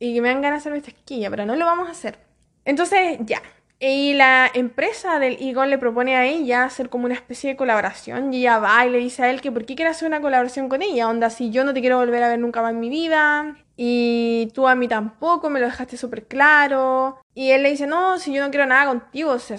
Y 0.00 0.14
que 0.14 0.20
me 0.20 0.28
dan 0.28 0.42
ganas 0.42 0.64
de 0.64 0.70
hacerme 0.70 0.82
chasquilla, 0.82 1.30
pero 1.30 1.46
no 1.46 1.54
lo 1.54 1.64
vamos 1.64 1.88
a 1.88 1.92
hacer. 1.92 2.18
Entonces, 2.64 3.18
ya, 3.20 3.40
y 3.78 4.14
la 4.14 4.50
empresa 4.52 5.18
del 5.18 5.36
Egon 5.40 5.68
le 5.68 5.78
propone 5.78 6.16
a 6.16 6.24
ella 6.24 6.64
hacer 6.64 6.88
como 6.88 7.04
una 7.04 7.14
especie 7.14 7.50
de 7.50 7.56
colaboración 7.56 8.32
y 8.32 8.38
ella 8.38 8.58
va 8.58 8.86
y 8.86 8.90
le 8.90 8.98
dice 8.98 9.22
a 9.22 9.30
él 9.30 9.42
que 9.42 9.52
por 9.52 9.66
qué 9.66 9.74
quiere 9.74 9.90
hacer 9.90 10.08
una 10.08 10.22
colaboración 10.22 10.68
con 10.68 10.80
ella, 10.82 11.08
onda, 11.08 11.28
si 11.28 11.50
yo 11.50 11.64
no 11.64 11.74
te 11.74 11.80
quiero 11.80 11.98
volver 11.98 12.22
a 12.22 12.28
ver 12.28 12.38
nunca 12.38 12.62
más 12.62 12.72
en 12.72 12.80
mi 12.80 12.88
vida 12.88 13.56
y 13.76 14.50
tú 14.54 14.66
a 14.66 14.74
mí 14.74 14.88
tampoco, 14.88 15.50
me 15.50 15.60
lo 15.60 15.66
dejaste 15.66 15.98
súper 15.98 16.26
claro. 16.26 17.20
Y 17.34 17.50
él 17.50 17.62
le 17.62 17.70
dice, 17.70 17.86
no, 17.86 18.18
si 18.18 18.32
yo 18.32 18.42
no 18.42 18.50
quiero 18.50 18.64
nada 18.64 18.86
contigo, 18.86 19.32
o 19.32 19.38
sea, 19.38 19.58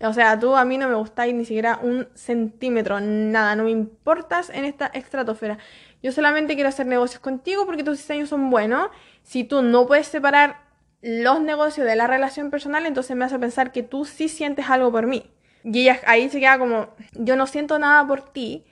o 0.00 0.12
sea, 0.12 0.38
tú 0.38 0.56
a 0.56 0.64
mí 0.64 0.78
no 0.78 0.88
me 0.88 0.94
gustáis 0.94 1.34
ni 1.34 1.44
siquiera 1.44 1.78
un 1.82 2.08
centímetro, 2.14 3.00
nada, 3.00 3.56
no 3.56 3.64
me 3.64 3.70
importas 3.70 4.48
en 4.48 4.64
esta 4.64 4.86
estratosfera. 4.86 5.58
Yo 6.02 6.12
solamente 6.12 6.54
quiero 6.54 6.68
hacer 6.68 6.86
negocios 6.86 7.20
contigo 7.20 7.66
porque 7.66 7.84
tus 7.84 7.98
diseños 7.98 8.28
son 8.28 8.48
buenos. 8.48 8.88
Si 9.22 9.44
tú 9.44 9.62
no 9.62 9.86
puedes 9.86 10.06
separar 10.06 10.67
los 11.00 11.40
negocios 11.40 11.86
de 11.86 11.96
la 11.96 12.06
relación 12.06 12.50
personal, 12.50 12.86
entonces 12.86 13.16
me 13.16 13.24
hace 13.24 13.38
pensar 13.38 13.72
que 13.72 13.82
tú 13.82 14.04
sí 14.04 14.28
sientes 14.28 14.68
algo 14.68 14.90
por 14.90 15.06
mí. 15.06 15.30
Y 15.64 15.82
ella 15.82 16.00
ahí 16.06 16.28
se 16.28 16.40
queda 16.40 16.58
como, 16.58 16.88
yo 17.12 17.36
no 17.36 17.46
siento 17.46 17.78
nada 17.78 18.06
por 18.06 18.22
ti. 18.32 18.64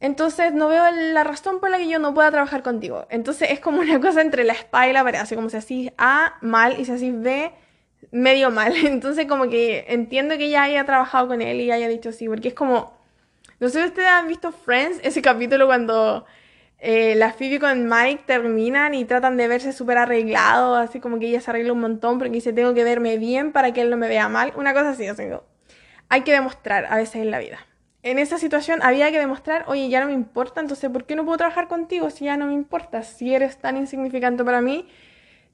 Entonces 0.00 0.54
no 0.54 0.68
veo 0.68 0.84
la 1.12 1.24
razón 1.24 1.60
por 1.60 1.70
la 1.70 1.76
que 1.76 1.88
yo 1.88 1.98
no 1.98 2.14
pueda 2.14 2.30
trabajar 2.30 2.62
contigo. 2.62 3.06
Entonces 3.10 3.50
es 3.50 3.60
como 3.60 3.80
una 3.80 4.00
cosa 4.02 4.20
entre 4.20 4.44
la 4.44 4.54
espada 4.54 4.88
y 4.88 4.92
la 4.92 5.04
pared, 5.04 5.20
así 5.20 5.34
como 5.34 5.50
si 5.50 5.56
así 5.56 5.92
A 5.98 6.34
mal 6.40 6.78
y 6.78 6.84
si 6.84 6.92
así 6.92 7.10
B 7.10 7.52
medio 8.10 8.50
mal. 8.50 8.74
Entonces 8.84 9.26
como 9.26 9.48
que 9.48 9.86
entiendo 9.88 10.36
que 10.38 10.46
ella 10.46 10.62
haya 10.62 10.84
trabajado 10.84 11.28
con 11.28 11.42
él 11.42 11.60
y 11.60 11.70
haya 11.70 11.88
dicho 11.88 12.12
sí, 12.12 12.28
porque 12.28 12.48
es 12.48 12.54
como, 12.54 12.96
no 13.58 13.68
sé 13.68 13.80
si 13.82 13.88
ustedes 13.88 14.08
han 14.08 14.28
visto 14.28 14.52
Friends, 14.52 15.00
ese 15.02 15.20
capítulo 15.20 15.66
cuando 15.66 16.24
eh, 16.82 17.14
la 17.14 17.32
Phoebe 17.32 17.60
con 17.60 17.88
Mike 17.88 18.22
terminan 18.26 18.94
y 18.94 19.04
tratan 19.04 19.36
de 19.36 19.48
verse 19.48 19.72
súper 19.72 19.98
arreglados, 19.98 20.78
así 20.78 20.98
como 20.98 21.18
que 21.18 21.26
ella 21.26 21.40
se 21.40 21.50
arregla 21.50 21.74
un 21.74 21.80
montón 21.80 22.18
porque 22.18 22.32
dice 22.32 22.54
tengo 22.54 22.72
que 22.72 22.84
verme 22.84 23.18
bien 23.18 23.52
para 23.52 23.72
que 23.72 23.82
él 23.82 23.90
no 23.90 23.98
me 23.98 24.08
vea 24.08 24.28
mal, 24.30 24.52
una 24.56 24.72
cosa 24.72 24.90
así, 24.90 25.08
o 25.08 25.14
sea, 25.14 25.42
hay 26.08 26.22
que 26.22 26.32
demostrar 26.32 26.86
a 26.86 26.96
veces 26.96 27.16
en 27.16 27.30
la 27.30 27.38
vida. 27.38 27.58
En 28.02 28.18
esa 28.18 28.38
situación 28.38 28.80
había 28.82 29.10
que 29.10 29.18
demostrar, 29.18 29.64
oye, 29.68 29.90
ya 29.90 30.00
no 30.00 30.06
me 30.06 30.14
importa, 30.14 30.62
entonces 30.62 30.88
¿por 30.88 31.04
qué 31.04 31.16
no 31.16 31.26
puedo 31.26 31.36
trabajar 31.36 31.68
contigo 31.68 32.08
si 32.08 32.24
ya 32.24 32.38
no 32.38 32.46
me 32.46 32.54
importa? 32.54 33.02
Si 33.02 33.34
eres 33.34 33.58
tan 33.58 33.76
insignificante 33.76 34.42
para 34.42 34.62
mí, 34.62 34.88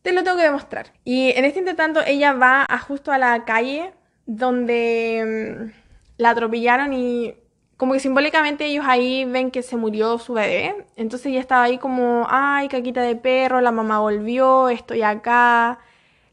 te 0.03 0.12
lo 0.12 0.22
tengo 0.22 0.37
que 0.37 0.45
demostrar. 0.45 0.93
Y 1.03 1.31
en 1.31 1.45
este 1.45 1.59
intertanto 1.59 2.01
ella 2.07 2.35
va 2.35 2.64
a 2.68 2.79
justo 2.79 3.11
a 3.11 3.18
la 3.18 3.45
calle 3.45 3.93
donde 4.27 5.64
mm, 5.66 5.72
la 6.18 6.31
atropellaron 6.31 6.93
y 6.93 7.35
como 7.77 7.93
que 7.93 8.01
simbólicamente 8.01 8.64
ellos 8.66 8.85
ahí 8.89 9.24
ven 9.24 9.51
que 9.51 9.62
se 9.62 9.77
murió 9.77 10.18
su 10.18 10.35
bebé. 10.35 10.87
Entonces 10.97 11.27
ella 11.27 11.41
estaba 11.41 11.64
ahí 11.64 11.79
como, 11.79 12.27
ay, 12.29 12.68
caquita 12.68 13.03
de 13.03 13.16
perro, 13.16 13.61
la 13.61 13.72
mamá 13.72 14.01
volvió, 14.01 14.68
estoy 14.68 15.03
acá, 15.03 15.79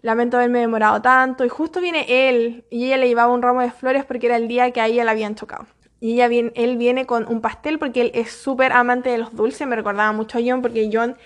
lamento 0.02 0.38
haberme 0.38 0.60
demorado 0.60 1.02
tanto. 1.02 1.44
Y 1.44 1.50
justo 1.50 1.82
viene 1.82 2.06
él 2.08 2.66
y 2.70 2.86
ella 2.86 2.98
le 2.98 3.08
llevaba 3.08 3.34
un 3.34 3.42
ramo 3.42 3.62
de 3.62 3.72
flores 3.72 4.06
porque 4.06 4.28
era 4.28 4.38
el 4.38 4.48
día 4.48 4.72
que 4.72 4.82
a 4.82 4.88
ella 4.88 5.04
la 5.04 5.12
habían 5.12 5.36
chocado. 5.36 5.66
Y 6.00 6.14
ella 6.14 6.28
viene, 6.28 6.52
él 6.56 6.78
viene 6.78 7.06
con 7.06 7.28
un 7.28 7.42
pastel 7.42 7.80
porque 7.80 8.02
él 8.02 8.12
es 8.14 8.32
súper 8.32 8.72
amante 8.74 9.10
de 9.10 9.18
los 9.18 9.36
dulces. 9.36 9.68
Me 9.68 9.76
recordaba 9.76 10.12
mucho 10.12 10.38
a 10.38 10.42
John 10.46 10.62
porque 10.62 10.90
John 10.92 11.18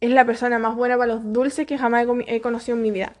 es 0.00 0.10
la 0.10 0.24
persona 0.24 0.58
más 0.58 0.74
buena 0.74 0.96
para 0.96 1.14
los 1.14 1.32
dulces 1.32 1.66
que 1.66 1.78
jamás 1.78 2.06
he 2.26 2.40
conocido 2.40 2.76
en 2.76 2.82
mi 2.82 2.90
vida. 2.90 3.12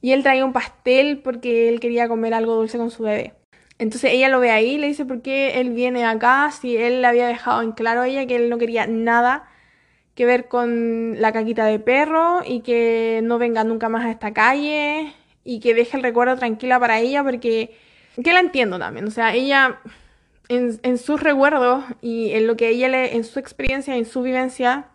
Y 0.00 0.12
él 0.12 0.22
traía 0.22 0.44
un 0.44 0.52
pastel 0.52 1.18
porque 1.18 1.68
él 1.68 1.80
quería 1.80 2.08
comer 2.08 2.34
algo 2.34 2.54
dulce 2.54 2.76
con 2.76 2.90
su 2.90 3.02
bebé. 3.02 3.32
Entonces 3.78 4.12
ella 4.12 4.28
lo 4.28 4.40
ve 4.40 4.50
ahí 4.50 4.72
y 4.72 4.78
le 4.78 4.86
dice 4.86 5.04
por 5.04 5.22
qué 5.22 5.60
él 5.60 5.70
viene 5.70 6.04
acá 6.04 6.50
si 6.50 6.76
él 6.76 7.02
le 7.02 7.06
había 7.08 7.26
dejado 7.26 7.62
en 7.62 7.72
claro 7.72 8.02
a 8.02 8.08
ella 8.08 8.26
que 8.26 8.36
él 8.36 8.48
no 8.50 8.58
quería 8.58 8.86
nada 8.86 9.48
que 10.14 10.26
ver 10.26 10.46
con 10.48 11.20
la 11.20 11.32
caquita 11.32 11.66
de 11.66 11.80
perro 11.80 12.42
y 12.46 12.60
que 12.60 13.20
no 13.24 13.38
venga 13.38 13.64
nunca 13.64 13.88
más 13.88 14.04
a 14.06 14.10
esta 14.10 14.32
calle 14.32 15.12
y 15.44 15.60
que 15.60 15.74
deje 15.74 15.96
el 15.96 16.02
recuerdo 16.04 16.36
tranquila 16.36 16.78
para 16.78 17.00
ella 17.00 17.24
porque 17.24 17.76
que 18.22 18.32
la 18.32 18.40
entiendo 18.40 18.78
también, 18.78 19.06
o 19.08 19.10
sea, 19.10 19.34
ella 19.34 19.80
en, 20.48 20.78
en 20.84 20.98
sus 20.98 21.20
recuerdos 21.20 21.84
y 22.00 22.30
en 22.32 22.46
lo 22.46 22.56
que 22.56 22.68
ella 22.68 22.88
le, 22.88 23.16
en 23.16 23.24
su 23.24 23.40
experiencia, 23.40 23.96
en 23.96 24.04
su 24.04 24.22
vivencia, 24.22 24.86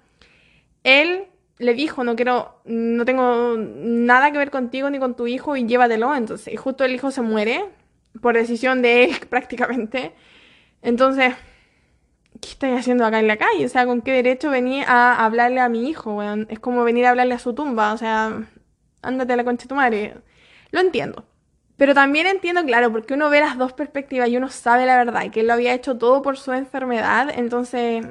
él 0.84 1.26
le 1.58 1.74
dijo, 1.74 2.06
no 2.06 2.16
quiero, 2.16 2.62
no 2.64 3.04
tengo 3.04 3.58
nada 3.58 4.32
que 4.32 4.38
ver 4.38 4.52
contigo 4.52 4.90
ni 4.90 5.00
con 5.00 5.16
tu 5.16 5.28
hijo 5.28 5.58
y 5.58 5.66
llévatelo, 5.66 6.16
entonces, 6.16 6.54
y 6.54 6.56
justo 6.56 6.86
el 6.86 6.96
hijo 6.96 7.12
se 7.12 7.22
muere 7.22 7.66
por 8.22 8.36
decisión 8.36 8.82
de 8.82 9.06
él 9.06 9.18
prácticamente. 9.30 10.14
Entonces, 10.82 11.36
¿qué 12.42 12.50
estáis 12.50 12.80
haciendo 12.80 13.06
acá 13.06 13.20
en 13.20 13.28
la 13.28 13.38
calle? 13.38 13.66
O 13.66 13.70
sea, 13.70 13.86
¿con 13.86 14.02
qué 14.02 14.12
derecho 14.14 14.50
venía 14.50 14.86
a 14.88 15.26
hablarle 15.26 15.60
a 15.60 15.70
mi 15.70 15.90
hijo? 15.90 16.22
Es 16.50 16.60
como 16.60 16.84
venir 16.84 17.06
a 17.06 17.12
hablarle 17.12 17.36
a 17.36 17.40
su 17.40 17.54
tumba, 17.54 17.94
o 17.94 17.98
sea, 17.98 18.48
ándate 19.02 19.34
a 19.34 19.36
la 19.38 19.44
concha 19.44 19.64
de 19.64 19.70
tu 19.70 19.76
madre. 19.76 20.16
Lo 20.72 20.80
entiendo. 20.80 21.26
Pero 21.78 21.94
también 21.94 22.28
entiendo, 22.28 22.64
claro, 22.66 22.92
porque 22.92 23.14
uno 23.14 23.30
ve 23.30 23.40
las 23.40 23.58
dos 23.58 23.74
perspectivas 23.74 24.30
y 24.30 24.38
uno 24.38 24.50
sabe 24.50 24.86
la 24.86 24.98
verdad, 24.98 25.32
que 25.32 25.42
él 25.42 25.48
lo 25.48 25.54
había 25.54 25.74
hecho 25.74 25.98
todo 25.98 26.22
por 26.22 26.38
su 26.38 26.52
enfermedad, 26.52 27.30
entonces 27.34 28.06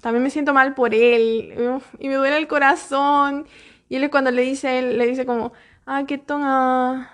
también 0.00 0.24
me 0.24 0.30
siento 0.30 0.52
mal 0.52 0.74
por 0.74 0.92
él, 0.92 1.54
y 2.00 2.08
me 2.08 2.14
duele 2.16 2.36
el 2.36 2.48
corazón. 2.48 3.46
Y 3.88 3.96
él 3.96 4.10
cuando 4.10 4.32
le 4.32 4.42
dice, 4.42 4.78
él 4.80 4.98
le 4.98 5.06
dice 5.06 5.24
como, 5.24 5.52
ah, 5.86 6.04
qué 6.08 6.18
tona 6.18 7.12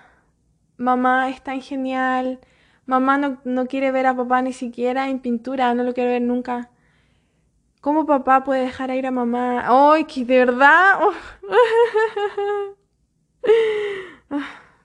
mamá 0.79 1.29
es 1.29 1.43
tan 1.43 1.61
genial, 1.61 2.39
mamá 2.85 3.37
no, 3.43 3.67
quiere 3.67 3.91
ver 3.91 4.07
a 4.07 4.15
papá 4.15 4.41
ni 4.41 4.53
siquiera 4.53 5.09
en 5.09 5.19
pintura, 5.19 5.73
no 5.75 5.83
lo 5.83 5.93
quiere 5.93 6.11
ver 6.11 6.21
nunca. 6.21 6.71
¿Cómo 7.81 8.05
papá 8.05 8.43
puede 8.43 8.61
dejar 8.61 8.89
ir 8.91 9.05
a 9.05 9.11
mamá? 9.11 9.63
¡Ay, 9.67 10.05
que 10.05 10.25
de 10.25 10.37
verdad! 10.45 10.99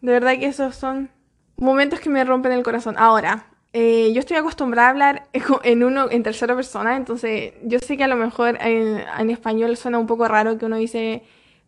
De 0.01 0.13
verdad 0.13 0.39
que 0.39 0.47
esos 0.47 0.77
son 0.77 1.11
momentos 1.57 1.99
que 1.99 2.11
me 2.11 2.25
rompen 2.25 2.53
el 2.53 2.63
corazón. 2.63 2.95
Ahora, 2.99 3.47
eh, 3.73 4.13
yo 4.13 4.21
estoy 4.21 4.37
acostumbrada 4.37 4.89
a 4.89 4.91
hablar 4.91 5.29
en 5.65 5.83
uno, 5.83 6.11
en 6.11 6.23
tercera 6.23 6.55
persona, 6.55 6.97
entonces 6.97 7.55
yo 7.63 7.79
sé 7.79 7.97
que 7.97 8.05
a 8.05 8.09
lo 8.09 8.17
mejor 8.17 8.59
en 8.61 9.31
español 9.31 9.77
suena 9.77 9.99
un 9.99 10.07
poco 10.07 10.29
raro 10.29 10.59
que 10.59 10.67
uno 10.67 10.77
dice 10.77 11.23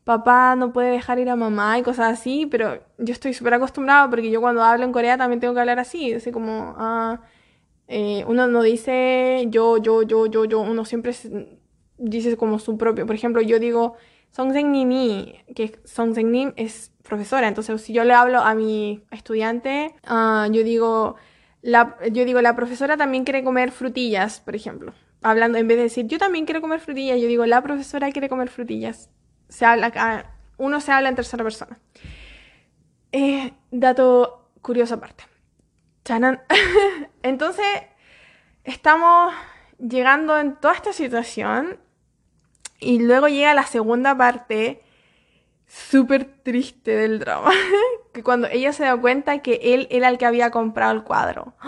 papá 0.06 0.54
no 0.54 0.72
puede 0.72 0.92
dejar 0.92 1.18
ir 1.18 1.28
a 1.30 1.34
mamá 1.34 1.80
y 1.80 1.82
cosas 1.82 2.12
así, 2.16 2.46
pero 2.46 2.80
yo 2.96 3.12
estoy 3.12 3.34
súper 3.34 3.54
acostumbrada 3.54 4.08
porque 4.08 4.30
yo 4.30 4.40
cuando 4.40 4.62
hablo 4.62 4.84
en 4.84 4.92
Corea 4.92 5.18
también 5.18 5.40
tengo 5.40 5.52
que 5.52 5.58
hablar 5.58 5.80
así, 5.80 6.14
así 6.14 6.30
como, 6.30 6.76
ah, 6.78 7.22
eh, 7.88 8.24
uno 8.28 8.46
no 8.46 8.62
dice 8.62 9.46
yo, 9.48 9.78
yo, 9.78 10.02
yo, 10.02 10.26
yo, 10.26 10.44
yo, 10.44 10.60
uno 10.60 10.84
siempre 10.84 11.12
dice 11.98 12.36
como 12.36 12.60
su 12.60 12.78
propio, 12.78 13.04
por 13.04 13.16
ejemplo, 13.16 13.42
yo 13.42 13.58
digo 13.58 13.96
Songsegnimi, 14.30 15.42
que 15.56 15.80
Songsegnnim 15.84 16.52
es 16.54 16.92
profesora, 17.02 17.48
entonces 17.48 17.80
si 17.82 17.92
yo 17.92 18.04
le 18.04 18.14
hablo 18.14 18.42
a 18.42 18.54
mi 18.54 19.02
estudiante, 19.10 19.92
ah, 20.04 20.46
yo 20.52 20.62
digo, 20.62 21.16
la, 21.62 21.96
yo 22.12 22.24
digo, 22.24 22.40
la 22.42 22.54
profesora 22.54 22.96
también 22.96 23.24
quiere 23.24 23.42
comer 23.42 23.72
frutillas, 23.72 24.38
por 24.38 24.54
ejemplo. 24.54 24.94
Hablando, 25.22 25.58
en 25.58 25.66
vez 25.66 25.78
de 25.78 25.82
decir, 25.84 26.06
yo 26.06 26.18
también 26.18 26.44
quiero 26.44 26.60
comer 26.60 26.78
frutillas, 26.78 27.20
yo 27.20 27.26
digo, 27.26 27.44
la 27.46 27.60
profesora 27.60 28.12
quiere 28.12 28.28
comer 28.28 28.50
frutillas 28.50 29.10
se 29.48 29.64
habla, 29.64 30.26
uno 30.56 30.80
se 30.80 30.92
habla 30.92 31.08
en 31.08 31.16
tercera 31.16 31.44
persona. 31.44 31.78
Eh, 33.12 33.52
dato 33.70 34.50
curioso 34.62 34.94
aparte. 34.94 35.24
Entonces, 37.22 37.66
estamos 38.64 39.34
llegando 39.78 40.38
en 40.38 40.56
toda 40.56 40.74
esta 40.74 40.92
situación 40.92 41.78
y 42.78 43.00
luego 43.00 43.28
llega 43.28 43.54
la 43.54 43.64
segunda 43.64 44.16
parte 44.16 44.82
súper 45.66 46.24
triste 46.42 46.92
del 46.92 47.18
drama. 47.18 47.50
que 48.12 48.22
cuando 48.22 48.46
ella 48.48 48.72
se 48.72 48.84
da 48.84 48.96
cuenta 48.96 49.38
que 49.38 49.60
él 49.62 49.88
era 49.90 50.08
el 50.08 50.18
que 50.18 50.26
había 50.26 50.50
comprado 50.50 50.92
el 50.92 51.02
cuadro. 51.02 51.54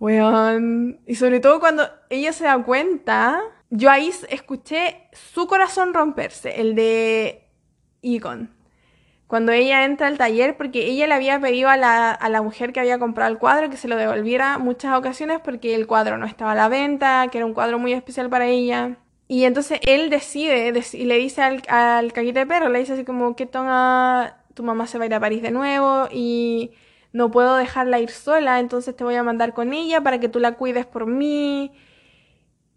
Y 0.00 1.14
sobre 1.16 1.40
todo 1.40 1.58
cuando 1.58 1.90
ella 2.08 2.32
se 2.32 2.44
da 2.44 2.62
cuenta 2.62 3.42
yo 3.70 3.90
ahí 3.90 4.10
escuché 4.28 5.08
su 5.12 5.46
corazón 5.46 5.94
romperse, 5.94 6.60
el 6.60 6.74
de 6.74 7.48
Egon. 8.02 8.50
Cuando 9.26 9.52
ella 9.52 9.84
entra 9.84 10.06
al 10.06 10.16
taller, 10.16 10.56
porque 10.56 10.86
ella 10.86 11.06
le 11.06 11.12
había 11.12 11.38
pedido 11.38 11.68
a 11.68 11.76
la, 11.76 12.12
a 12.12 12.28
la 12.30 12.40
mujer 12.40 12.72
que 12.72 12.80
había 12.80 12.98
comprado 12.98 13.30
el 13.30 13.38
cuadro 13.38 13.68
que 13.68 13.76
se 13.76 13.86
lo 13.86 13.96
devolviera 13.96 14.56
muchas 14.56 14.96
ocasiones 14.96 15.40
porque 15.44 15.74
el 15.74 15.86
cuadro 15.86 16.16
no 16.16 16.24
estaba 16.24 16.52
a 16.52 16.54
la 16.54 16.68
venta, 16.68 17.28
que 17.30 17.36
era 17.36 17.46
un 17.46 17.52
cuadro 17.52 17.78
muy 17.78 17.92
especial 17.92 18.30
para 18.30 18.46
ella. 18.46 18.96
Y 19.28 19.44
entonces 19.44 19.80
él 19.86 20.08
decide 20.08 20.72
y 20.94 21.04
le 21.04 21.16
dice 21.18 21.42
al, 21.42 21.62
al 21.68 22.08
de 22.08 22.46
perro, 22.46 22.70
le 22.70 22.78
dice 22.78 22.94
así 22.94 23.04
como 23.04 23.36
que 23.36 23.44
toma, 23.44 24.38
tu 24.54 24.62
mamá 24.62 24.86
se 24.86 24.96
va 24.96 25.04
a 25.04 25.06
ir 25.06 25.14
a 25.14 25.20
París 25.20 25.42
de 25.42 25.50
nuevo 25.50 26.08
y 26.10 26.70
no 27.12 27.30
puedo 27.30 27.56
dejarla 27.56 28.00
ir 28.00 28.08
sola, 28.08 28.58
entonces 28.60 28.96
te 28.96 29.04
voy 29.04 29.16
a 29.16 29.22
mandar 29.22 29.52
con 29.52 29.74
ella 29.74 30.00
para 30.00 30.18
que 30.18 30.30
tú 30.30 30.40
la 30.40 30.52
cuides 30.52 30.86
por 30.86 31.06
mí 31.06 31.72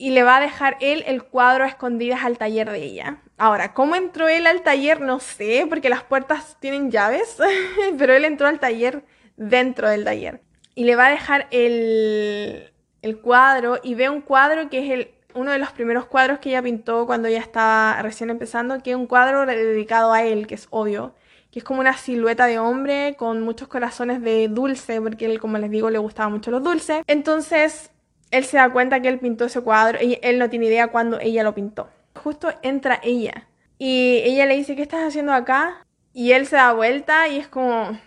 y 0.01 0.09
le 0.09 0.23
va 0.23 0.37
a 0.37 0.39
dejar 0.39 0.77
él 0.79 1.03
el 1.05 1.21
cuadro 1.21 1.63
a 1.63 1.67
escondidas 1.67 2.23
al 2.23 2.39
taller 2.39 2.71
de 2.71 2.83
ella. 2.83 3.17
Ahora, 3.37 3.75
¿cómo 3.75 3.95
entró 3.95 4.27
él 4.27 4.47
al 4.47 4.63
taller? 4.63 4.99
No 4.99 5.19
sé, 5.19 5.67
porque 5.69 5.89
las 5.89 6.03
puertas 6.03 6.57
tienen 6.59 6.89
llaves, 6.89 7.37
pero 7.99 8.15
él 8.15 8.25
entró 8.25 8.47
al 8.47 8.59
taller 8.59 9.03
dentro 9.37 9.87
del 9.87 10.03
taller. 10.03 10.41
Y 10.73 10.85
le 10.85 10.95
va 10.95 11.05
a 11.05 11.11
dejar 11.11 11.45
el, 11.51 12.73
el 13.03 13.19
cuadro 13.19 13.77
y 13.83 13.93
ve 13.93 14.09
un 14.09 14.21
cuadro 14.21 14.71
que 14.71 14.79
es 14.83 14.89
el, 14.91 15.11
uno 15.35 15.51
de 15.51 15.59
los 15.59 15.71
primeros 15.71 16.05
cuadros 16.07 16.39
que 16.39 16.49
ella 16.49 16.63
pintó 16.63 17.05
cuando 17.05 17.27
ella 17.27 17.41
estaba 17.41 18.01
recién 18.01 18.31
empezando, 18.31 18.81
que 18.81 18.89
es 18.89 18.95
un 18.95 19.05
cuadro 19.05 19.45
dedicado 19.45 20.13
a 20.13 20.23
él, 20.23 20.47
que 20.47 20.55
es 20.55 20.67
obvio, 20.71 21.13
que 21.51 21.59
es 21.59 21.63
como 21.63 21.79
una 21.79 21.95
silueta 21.95 22.47
de 22.47 22.57
hombre 22.57 23.13
con 23.19 23.43
muchos 23.43 23.67
corazones 23.67 24.23
de 24.23 24.47
dulce, 24.47 24.99
porque 24.99 25.27
él, 25.27 25.39
como 25.39 25.59
les 25.59 25.69
digo, 25.69 25.91
le 25.91 25.99
gustaba 25.99 26.29
mucho 26.29 26.49
los 26.49 26.63
dulces. 26.63 27.03
Entonces, 27.05 27.91
él 28.31 28.45
se 28.45 28.57
da 28.57 28.71
cuenta 28.71 29.01
que 29.01 29.09
él 29.09 29.19
pintó 29.19 29.45
ese 29.45 29.61
cuadro 29.61 29.99
y 30.01 30.17
él 30.21 30.39
no 30.39 30.49
tiene 30.49 30.65
idea 30.65 30.87
cuándo 30.87 31.19
ella 31.19 31.43
lo 31.43 31.53
pintó. 31.53 31.89
Justo 32.15 32.49
entra 32.61 32.99
ella 33.03 33.47
y 33.77 34.21
ella 34.23 34.45
le 34.45 34.55
dice, 34.55 34.75
¿qué 34.75 34.81
estás 34.81 35.07
haciendo 35.07 35.33
acá? 35.33 35.85
Y 36.13 36.31
él 36.31 36.47
se 36.47 36.55
da 36.55 36.73
vuelta 36.73 37.27
y 37.27 37.39
es 37.39 37.47
como, 37.47 37.97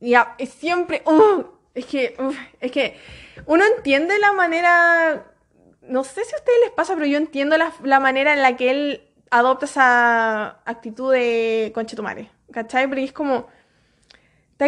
ya, 0.00 0.34
es 0.38 0.50
siempre, 0.50 1.02
uh, 1.06 1.44
es 1.74 1.86
que, 1.86 2.16
es 2.60 2.72
que 2.72 2.96
uno 3.46 3.64
entiende 3.76 4.18
la 4.18 4.32
manera, 4.32 5.26
no 5.82 6.04
sé 6.04 6.24
si 6.24 6.34
a 6.34 6.38
ustedes 6.38 6.58
les 6.64 6.70
pasa, 6.70 6.94
pero 6.94 7.06
yo 7.06 7.18
entiendo 7.18 7.56
la, 7.56 7.72
la 7.82 8.00
manera 8.00 8.32
en 8.32 8.42
la 8.42 8.56
que 8.56 8.70
él 8.70 9.02
adopta 9.30 9.66
esa 9.66 10.60
actitud 10.64 11.12
de 11.12 11.72
conchetumare, 11.74 12.30
¿cachai? 12.52 12.86
Porque 12.86 13.04
es 13.04 13.12
como, 13.12 13.48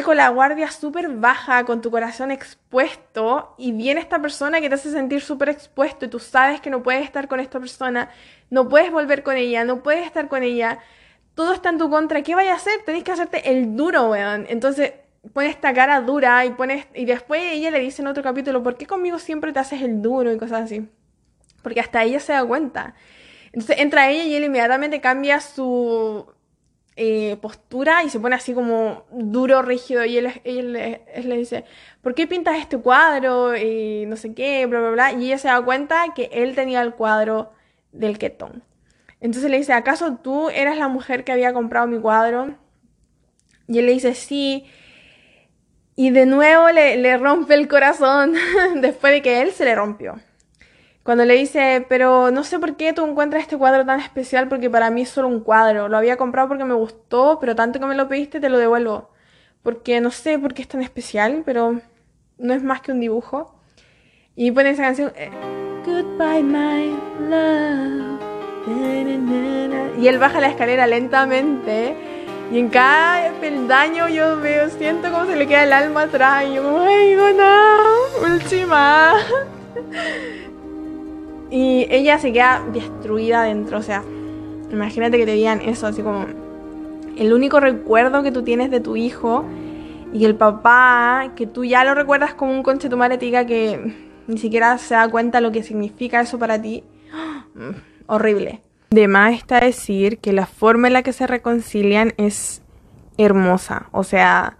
con 0.02 0.16
la 0.16 0.28
guardia 0.28 0.70
súper 0.70 1.08
baja, 1.08 1.64
con 1.64 1.80
tu 1.80 1.90
corazón 1.90 2.30
expuesto, 2.30 3.54
y 3.58 3.72
viene 3.72 4.00
esta 4.00 4.20
persona 4.20 4.60
que 4.60 4.68
te 4.68 4.74
hace 4.74 4.90
sentir 4.90 5.20
súper 5.20 5.48
expuesto, 5.48 6.06
y 6.06 6.08
tú 6.08 6.18
sabes 6.18 6.60
que 6.60 6.70
no 6.70 6.82
puedes 6.82 7.04
estar 7.04 7.28
con 7.28 7.40
esta 7.40 7.60
persona, 7.60 8.10
no 8.50 8.68
puedes 8.68 8.90
volver 8.90 9.22
con 9.22 9.36
ella, 9.36 9.64
no 9.64 9.82
puedes 9.82 10.06
estar 10.06 10.28
con 10.28 10.42
ella, 10.42 10.78
todo 11.34 11.52
está 11.52 11.68
en 11.68 11.78
tu 11.78 11.90
contra, 11.90 12.22
¿qué 12.22 12.34
vaya 12.34 12.52
a 12.52 12.56
hacer? 12.56 12.80
Tenés 12.84 13.04
que 13.04 13.12
hacerte 13.12 13.50
el 13.50 13.76
duro, 13.76 14.10
weón. 14.10 14.46
Entonces 14.48 14.94
pones 15.32 15.50
esta 15.50 15.74
cara 15.74 16.00
dura 16.00 16.44
y 16.46 16.50
pones 16.50 16.86
y 16.94 17.04
después 17.04 17.42
ella 17.42 17.70
le 17.70 17.80
dice 17.80 18.00
en 18.02 18.08
otro 18.08 18.22
capítulo, 18.22 18.62
¿por 18.62 18.76
qué 18.76 18.86
conmigo 18.86 19.18
siempre 19.18 19.52
te 19.52 19.58
haces 19.58 19.82
el 19.82 20.00
duro 20.00 20.32
y 20.32 20.38
cosas 20.38 20.62
así? 20.62 20.88
Porque 21.62 21.80
hasta 21.80 22.02
ella 22.02 22.20
se 22.20 22.32
da 22.32 22.44
cuenta. 22.44 22.94
Entonces 23.52 23.78
entra 23.80 24.08
ella 24.08 24.24
y 24.24 24.34
él 24.34 24.44
inmediatamente 24.44 25.00
cambia 25.00 25.40
su 25.40 26.26
eh, 26.98 27.36
postura 27.42 28.04
y 28.04 28.08
se 28.08 28.18
pone 28.18 28.36
así 28.36 28.54
como 28.54 29.04
duro, 29.12 29.60
rígido. 29.60 30.04
Y 30.04 30.16
él, 30.16 30.32
él, 30.44 30.72
le 30.72 31.36
dice, 31.36 31.64
¿por 32.00 32.14
qué 32.14 32.26
pintas 32.26 32.56
este 32.58 32.78
cuadro? 32.78 33.56
Y 33.56 34.06
no 34.06 34.16
sé 34.16 34.34
qué, 34.34 34.64
bla, 34.66 34.80
bla, 34.80 34.90
bla. 34.90 35.12
Y 35.12 35.26
ella 35.26 35.38
se 35.38 35.48
da 35.48 35.60
cuenta 35.62 36.02
que 36.14 36.30
él 36.32 36.54
tenía 36.54 36.80
el 36.80 36.94
cuadro 36.94 37.52
del 37.92 38.18
ketón. 38.18 38.62
Entonces 39.20 39.50
le 39.50 39.58
dice, 39.58 39.74
¿acaso 39.74 40.16
tú 40.22 40.48
eras 40.50 40.78
la 40.78 40.88
mujer 40.88 41.24
que 41.24 41.32
había 41.32 41.52
comprado 41.52 41.86
mi 41.86 42.00
cuadro? 42.00 42.54
Y 43.68 43.78
él 43.78 43.86
le 43.86 43.92
dice, 43.92 44.14
sí. 44.14 44.64
Y 45.96 46.10
de 46.10 46.26
nuevo 46.26 46.70
le, 46.70 46.96
le 46.96 47.16
rompe 47.18 47.54
el 47.54 47.68
corazón 47.68 48.34
después 48.76 49.12
de 49.12 49.22
que 49.22 49.42
él 49.42 49.52
se 49.52 49.64
le 49.64 49.74
rompió. 49.74 50.18
Cuando 51.06 51.24
le 51.24 51.34
dice, 51.34 51.86
pero 51.88 52.32
no 52.32 52.42
sé 52.42 52.58
por 52.58 52.76
qué 52.76 52.92
tú 52.92 53.06
encuentras 53.06 53.44
este 53.44 53.56
cuadro 53.56 53.86
tan 53.86 54.00
especial 54.00 54.48
porque 54.48 54.68
para 54.68 54.90
mí 54.90 55.02
es 55.02 55.08
solo 55.08 55.28
un 55.28 55.38
cuadro. 55.38 55.88
Lo 55.88 55.96
había 55.96 56.16
comprado 56.16 56.48
porque 56.48 56.64
me 56.64 56.74
gustó, 56.74 57.38
pero 57.40 57.54
tanto 57.54 57.78
que 57.78 57.86
me 57.86 57.94
lo 57.94 58.08
pediste 58.08 58.40
te 58.40 58.48
lo 58.48 58.58
devuelvo. 58.58 59.08
Porque 59.62 60.00
no 60.00 60.10
sé 60.10 60.36
por 60.36 60.52
qué 60.52 60.62
es 60.62 60.68
tan 60.68 60.82
especial, 60.82 61.44
pero 61.46 61.80
no 62.38 62.54
es 62.54 62.64
más 62.64 62.80
que 62.80 62.90
un 62.90 62.98
dibujo. 62.98 63.54
Y 64.34 64.50
pone 64.50 64.70
esa 64.70 64.82
canción, 64.82 65.12
eh, 65.14 65.30
Goodbye 65.86 66.42
my 66.42 66.98
love. 67.30 68.20
Y 70.00 70.08
él 70.08 70.18
baja 70.18 70.40
la 70.40 70.48
escalera 70.48 70.88
lentamente. 70.88 71.94
Y 72.50 72.58
en 72.58 72.68
cada 72.68 73.30
peldaño 73.40 74.08
yo 74.08 74.40
veo, 74.40 74.68
siento 74.70 75.12
como 75.12 75.26
se 75.26 75.36
le 75.36 75.46
queda 75.46 75.62
el 75.62 75.72
alma 75.72 76.02
atrás. 76.02 76.46
Y 76.48 76.54
yo 76.54 76.64
como, 76.64 76.80
ay, 76.80 77.14
no, 77.14 78.28
última. 78.28 79.14
Y 81.50 81.86
ella 81.90 82.18
se 82.18 82.32
queda 82.32 82.62
destruida 82.72 83.42
dentro, 83.42 83.78
o 83.78 83.82
sea, 83.82 84.02
imagínate 84.70 85.18
que 85.18 85.26
te 85.26 85.32
digan 85.32 85.60
eso, 85.60 85.86
así 85.86 86.02
como 86.02 86.26
el 87.16 87.32
único 87.32 87.60
recuerdo 87.60 88.22
que 88.22 88.32
tú 88.32 88.42
tienes 88.42 88.70
de 88.70 88.80
tu 88.80 88.96
hijo 88.96 89.44
y 90.12 90.24
el 90.24 90.34
papá, 90.34 91.32
que 91.36 91.46
tú 91.46 91.64
ya 91.64 91.84
lo 91.84 91.94
recuerdas 91.94 92.34
como 92.34 92.52
un 92.52 92.62
conche 92.62 92.88
tu 92.88 92.96
madre 92.96 93.18
que 93.18 93.94
ni 94.26 94.38
siquiera 94.38 94.76
se 94.78 94.94
da 94.94 95.08
cuenta 95.08 95.40
lo 95.40 95.52
que 95.52 95.62
significa 95.62 96.20
eso 96.20 96.38
para 96.38 96.60
ti. 96.60 96.84
horrible. 98.06 98.60
De 98.90 99.08
más 99.08 99.34
está 99.34 99.60
decir 99.60 100.18
que 100.18 100.32
la 100.32 100.46
forma 100.46 100.86
en 100.86 100.92
la 100.92 101.02
que 101.02 101.12
se 101.12 101.26
reconcilian 101.26 102.14
es 102.16 102.62
hermosa. 103.18 103.88
O 103.92 104.04
sea, 104.04 104.58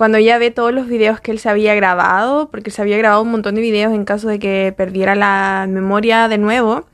cuando 0.00 0.16
ella 0.16 0.38
ve 0.38 0.50
todos 0.50 0.72
los 0.72 0.86
videos 0.86 1.20
que 1.20 1.30
él 1.30 1.38
se 1.38 1.50
había 1.50 1.74
grabado, 1.74 2.48
porque 2.50 2.70
se 2.70 2.80
había 2.80 2.96
grabado 2.96 3.20
un 3.20 3.32
montón 3.32 3.54
de 3.54 3.60
videos 3.60 3.92
en 3.92 4.06
caso 4.06 4.28
de 4.28 4.38
que 4.38 4.72
perdiera 4.74 5.14
la 5.14 5.66
memoria 5.68 6.26
de 6.26 6.38
nuevo, 6.38 6.86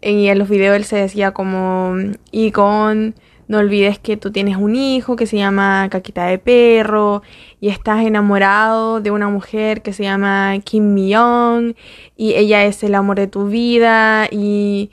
y 0.00 0.28
en 0.28 0.38
los 0.38 0.48
videos 0.48 0.74
él 0.74 0.84
se 0.84 0.96
decía 0.96 1.32
como, 1.32 1.94
y 2.30 2.52
con, 2.52 3.16
no 3.48 3.58
olvides 3.58 3.98
que 3.98 4.16
tú 4.16 4.32
tienes 4.32 4.56
un 4.56 4.76
hijo 4.76 5.14
que 5.14 5.26
se 5.26 5.36
llama 5.36 5.88
Caquita 5.90 6.24
de 6.24 6.38
Perro, 6.38 7.20
y 7.60 7.68
estás 7.68 8.02
enamorado 8.02 9.02
de 9.02 9.10
una 9.10 9.28
mujer 9.28 9.82
que 9.82 9.92
se 9.92 10.04
llama 10.04 10.54
Kim 10.64 10.94
Myung, 10.94 11.74
y 12.16 12.32
ella 12.32 12.64
es 12.64 12.82
el 12.82 12.94
amor 12.94 13.16
de 13.16 13.26
tu 13.26 13.46
vida, 13.46 14.26
y 14.30 14.90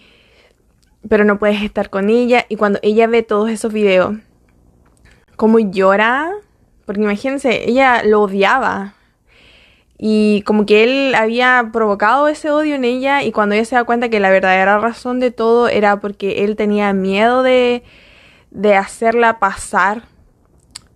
pero 1.08 1.24
no 1.24 1.40
puedes 1.40 1.62
estar 1.62 1.90
con 1.90 2.10
ella, 2.10 2.46
y 2.50 2.58
cuando 2.58 2.80
ella 2.82 3.08
ve 3.08 3.24
todos 3.24 3.50
esos 3.50 3.72
videos, 3.72 4.18
como 5.38 5.58
llora, 5.60 6.34
porque 6.86 7.02
imagínense, 7.02 7.70
ella 7.70 8.04
lo 8.04 8.22
odiaba. 8.22 8.94
Y 9.98 10.42
como 10.44 10.66
que 10.66 10.84
él 10.84 11.16
había 11.16 11.70
provocado 11.72 12.28
ese 12.28 12.50
odio 12.50 12.74
en 12.76 12.86
ella 12.86 13.24
y 13.24 13.32
cuando 13.32 13.54
ella 13.54 13.66
se 13.66 13.76
da 13.76 13.84
cuenta 13.84 14.10
que 14.10 14.20
la 14.20 14.32
verdadera 14.32 14.80
razón 14.80 15.20
de 15.20 15.30
todo 15.30 15.68
era 15.68 16.00
porque 16.00 16.44
él 16.44 16.56
tenía 16.56 16.92
miedo 16.94 17.44
de, 17.44 17.84
de 18.50 18.76
hacerla 18.76 19.38
pasar 19.38 20.04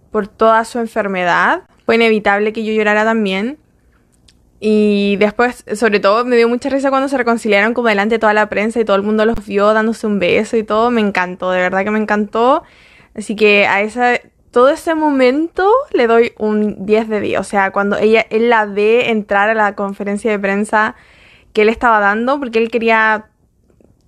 por 0.10 0.28
toda 0.28 0.66
su 0.66 0.80
enfermedad, 0.80 1.64
fue 1.86 1.96
inevitable 1.96 2.52
que 2.52 2.64
yo 2.64 2.74
llorara 2.74 3.04
también. 3.04 3.60
Y 4.60 5.18
después, 5.18 5.66
sobre 5.76 6.00
todo, 6.00 6.26
me 6.26 6.38
dio 6.38 6.50
mucha 6.50 6.70
risa 6.70 6.90
cuando 6.90 7.08
se 7.08 7.18
reconciliaron 7.18 7.74
como 7.74 7.90
delante 7.90 8.16
de 8.16 8.20
toda 8.20 8.34
la 8.34 8.50
prensa 8.50 8.80
y 8.80 8.86
todo 8.86 8.96
el 8.96 9.04
mundo 9.04 9.26
los 9.26 9.46
vio 9.46 9.74
dándose 9.74 10.08
un 10.08 10.18
beso 10.18 10.58
y 10.58 10.64
todo. 10.64 10.90
Me 10.90 11.02
encantó, 11.02 11.52
de 11.52 11.60
verdad 11.60 11.84
que 11.84 11.92
me 11.92 12.00
encantó. 12.00 12.64
Así 13.14 13.36
que 13.36 13.68
a 13.68 13.82
esa 13.82 14.20
todo 14.56 14.70
ese 14.70 14.95
momento 14.95 15.70
le 15.91 16.08
doy 16.08 16.32
un 16.38 16.86
10 16.86 17.10
de 17.10 17.20
10. 17.20 17.41
O 17.41 17.43
sea, 17.43 17.72
cuando 17.72 17.97
ella, 17.97 18.26
él 18.30 18.49
la 18.49 18.66
ve 18.66 19.10
entrar 19.10 19.49
a 19.49 19.53
la 19.53 19.76
conferencia 19.76 20.32
de 20.32 20.39
prensa 20.39 20.95
que 21.51 21.64
él 21.64 21.68
estaba 21.68 21.99
dando, 21.99 22.39
porque 22.39 22.60
él 22.60 22.72
quería 22.72 23.26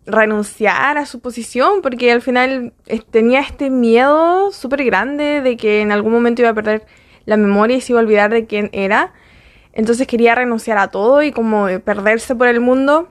renunciar 0.06 0.98
a 0.98 1.06
su 1.06 1.20
posición, 1.20 1.82
porque 1.82 2.14
al 2.14 2.22
final 2.22 2.72
tenía 3.12 3.42
este 3.42 3.70
miedo 3.70 4.54
súper 4.54 4.86
grande 4.86 5.42
de 5.42 5.58
que 5.58 5.82
en 5.82 5.92
algún 5.92 6.14
momento 6.14 6.44
iba 6.44 6.52
a 6.52 6.54
perder 6.54 6.86
la 7.26 7.36
memoria 7.36 7.76
y 7.76 7.82
se 7.82 7.92
iba 7.92 8.00
a 8.00 8.04
olvidar 8.04 8.32
de 8.32 8.46
quién 8.46 8.70
era. 8.72 9.12
Entonces 9.74 10.08
quería 10.08 10.34
renunciar 10.34 10.78
a 10.78 10.88
todo 10.88 11.24
y 11.24 11.34
como 11.34 11.68
perderse 11.84 12.38
por 12.38 12.48
el 12.48 12.62
mundo. 12.62 13.10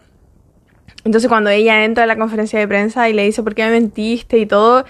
Entonces 1.05 1.29
cuando 1.29 1.51
ella 1.51 1.85
entra 1.85 2.05
a 2.05 2.07
la 2.07 2.17
conferencia 2.17 2.59
de 2.59 2.67
prensa 2.67 3.11
y 3.11 3.13
le 3.13 3.25
dice 3.25 3.43
por 3.43 3.55
qué 3.55 3.65
me 3.65 3.73
mentiste 3.73 4.39
y 4.39 4.47
todo, 4.47 4.87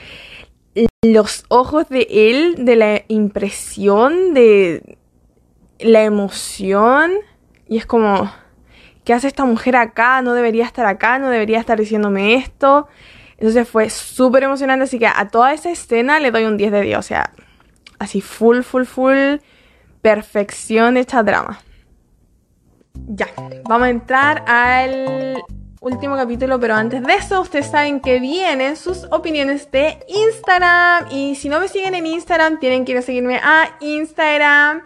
los 1.12 1.44
ojos 1.48 1.88
de 1.88 2.06
él, 2.10 2.64
de 2.64 2.76
la 2.76 3.02
impresión, 3.08 4.34
de 4.34 4.98
la 5.78 6.02
emoción. 6.02 7.12
Y 7.68 7.78
es 7.78 7.86
como, 7.86 8.30
¿qué 9.04 9.12
hace 9.12 9.26
esta 9.26 9.44
mujer 9.44 9.76
acá? 9.76 10.22
No 10.22 10.34
debería 10.34 10.64
estar 10.64 10.86
acá, 10.86 11.18
no 11.18 11.28
debería 11.28 11.58
estar 11.58 11.78
diciéndome 11.78 12.34
esto. 12.34 12.88
Entonces 13.38 13.68
fue 13.68 13.90
súper 13.90 14.44
emocionante, 14.44 14.84
así 14.84 14.98
que 14.98 15.06
a 15.06 15.28
toda 15.28 15.52
esa 15.52 15.70
escena 15.70 16.20
le 16.20 16.30
doy 16.30 16.44
un 16.44 16.56
10 16.56 16.72
de 16.72 16.80
10. 16.80 16.98
O 16.98 17.02
sea, 17.02 17.32
así 17.98 18.20
full, 18.20 18.62
full, 18.62 18.84
full, 18.84 19.36
perfección 20.00 20.94
de 20.94 21.00
esta 21.00 21.22
drama. 21.22 21.60
Ya, 23.08 23.28
vamos 23.68 23.86
a 23.86 23.90
entrar 23.90 24.44
al 24.46 25.36
último 25.80 26.16
capítulo, 26.16 26.58
pero 26.58 26.74
antes 26.74 27.02
de 27.02 27.14
eso, 27.14 27.40
ustedes 27.40 27.66
saben 27.66 28.00
que 28.00 28.18
vienen 28.18 28.76
sus 28.76 29.04
opiniones 29.10 29.70
de 29.70 29.98
Instagram. 30.08 31.06
Y 31.10 31.34
si 31.36 31.48
no 31.48 31.60
me 31.60 31.68
siguen 31.68 31.94
en 31.94 32.06
Instagram, 32.06 32.58
tienen 32.58 32.84
que 32.84 32.92
ir 32.92 32.98
a 32.98 33.02
seguirme 33.02 33.36
a 33.36 33.76
Instagram. 33.80 34.82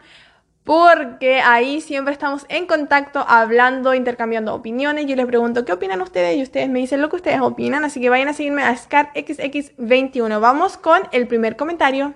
Porque 0.65 1.41
ahí 1.41 1.81
siempre 1.81 2.13
estamos 2.13 2.45
en 2.49 2.67
contacto, 2.67 3.25
hablando, 3.27 3.95
intercambiando 3.95 4.55
opiniones. 4.55 5.07
Yo 5.07 5.17
les 5.17 5.27
pregunto 5.27 5.65
qué 5.65 5.73
opinan 5.73 6.01
ustedes 6.03 6.37
y 6.37 6.43
ustedes 6.43 6.69
me 6.69 6.81
dicen 6.81 7.01
lo 7.01 7.09
que 7.09 7.17
ustedes 7.17 7.41
opinan. 7.41 7.85
Así 7.85 8.01
que 8.01 8.11
vayan 8.11 8.29
a 8.29 8.35
seguirme 8.35 8.63
a 8.63 8.77
ScarXX21. 8.77 10.39
Vamos 10.41 10.77
con 10.77 11.01
el 11.13 11.27
primer 11.27 11.57
comentario. 11.57 12.15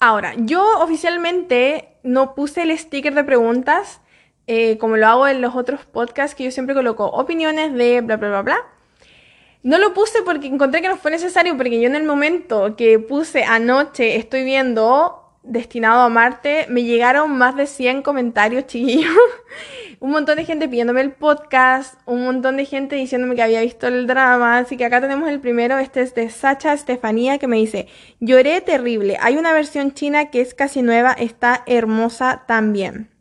Ahora, 0.00 0.34
yo 0.36 0.64
oficialmente 0.80 1.88
no 2.02 2.34
puse 2.34 2.62
el 2.62 2.76
sticker 2.76 3.14
de 3.14 3.24
preguntas 3.24 4.01
eh, 4.46 4.78
como 4.78 4.96
lo 4.96 5.06
hago 5.06 5.28
en 5.28 5.40
los 5.40 5.54
otros 5.54 5.84
podcasts 5.84 6.34
que 6.34 6.44
yo 6.44 6.50
siempre 6.50 6.74
coloco 6.74 7.06
opiniones 7.06 7.72
de 7.74 8.00
bla, 8.00 8.16
bla, 8.16 8.28
bla, 8.28 8.42
bla. 8.42 8.58
No 9.62 9.78
lo 9.78 9.94
puse 9.94 10.22
porque 10.22 10.48
encontré 10.48 10.82
que 10.82 10.88
no 10.88 10.96
fue 10.96 11.12
necesario, 11.12 11.56
porque 11.56 11.80
yo 11.80 11.86
en 11.86 11.94
el 11.94 12.02
momento 12.02 12.74
que 12.74 12.98
puse 12.98 13.44
anoche 13.44 14.16
estoy 14.16 14.42
viendo 14.42 15.22
Destinado 15.44 16.02
a 16.02 16.08
Marte, 16.08 16.66
me 16.68 16.84
llegaron 16.84 17.36
más 17.36 17.56
de 17.56 17.66
100 17.66 18.02
comentarios, 18.02 18.66
chiquillos. 18.68 19.12
un 19.98 20.12
montón 20.12 20.36
de 20.36 20.44
gente 20.44 20.68
pidiéndome 20.68 21.00
el 21.00 21.12
podcast, 21.12 21.94
un 22.06 22.24
montón 22.24 22.56
de 22.56 22.64
gente 22.64 22.94
diciéndome 22.96 23.34
que 23.34 23.42
había 23.42 23.60
visto 23.60 23.88
el 23.88 24.06
drama. 24.06 24.58
Así 24.58 24.76
que 24.76 24.84
acá 24.84 25.00
tenemos 25.00 25.28
el 25.28 25.40
primero, 25.40 25.78
este 25.78 26.02
es 26.02 26.14
de 26.14 26.30
Sacha 26.30 26.72
Estefanía, 26.72 27.38
que 27.38 27.48
me 27.48 27.56
dice, 27.56 27.88
lloré 28.20 28.60
terrible. 28.60 29.16
Hay 29.20 29.36
una 29.36 29.52
versión 29.52 29.94
china 29.94 30.30
que 30.30 30.40
es 30.40 30.54
casi 30.54 30.82
nueva, 30.82 31.12
está 31.12 31.64
hermosa 31.66 32.44
también. 32.46 33.11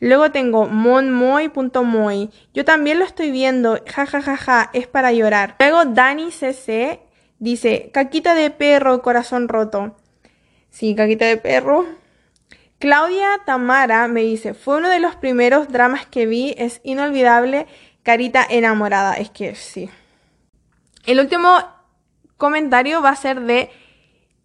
Luego 0.00 0.30
tengo 0.30 0.66
monmoy.moy. 0.66 2.30
Yo 2.54 2.64
también 2.64 2.98
lo 2.98 3.04
estoy 3.04 3.30
viendo. 3.30 3.78
Ja, 3.86 4.06
ja, 4.06 4.22
ja, 4.22 4.36
ja. 4.36 4.70
Es 4.72 4.86
para 4.86 5.12
llorar. 5.12 5.56
Luego 5.60 5.84
Dani 5.84 6.30
CC 6.32 7.00
dice, 7.38 7.90
caquita 7.92 8.34
de 8.34 8.50
perro, 8.50 9.02
corazón 9.02 9.48
roto. 9.48 9.96
Sí, 10.70 10.94
caquita 10.94 11.26
de 11.26 11.36
perro. 11.36 11.84
Claudia 12.78 13.42
Tamara 13.44 14.08
me 14.08 14.22
dice, 14.22 14.54
fue 14.54 14.78
uno 14.78 14.88
de 14.88 15.00
los 15.00 15.16
primeros 15.16 15.68
dramas 15.68 16.06
que 16.06 16.24
vi. 16.24 16.54
Es 16.56 16.80
inolvidable. 16.82 17.66
Carita 18.02 18.46
enamorada. 18.48 19.14
Es 19.14 19.28
que 19.28 19.54
sí. 19.54 19.90
El 21.04 21.20
último 21.20 21.58
comentario 22.38 23.02
va 23.02 23.10
a 23.10 23.16
ser 23.16 23.40
de 23.42 23.70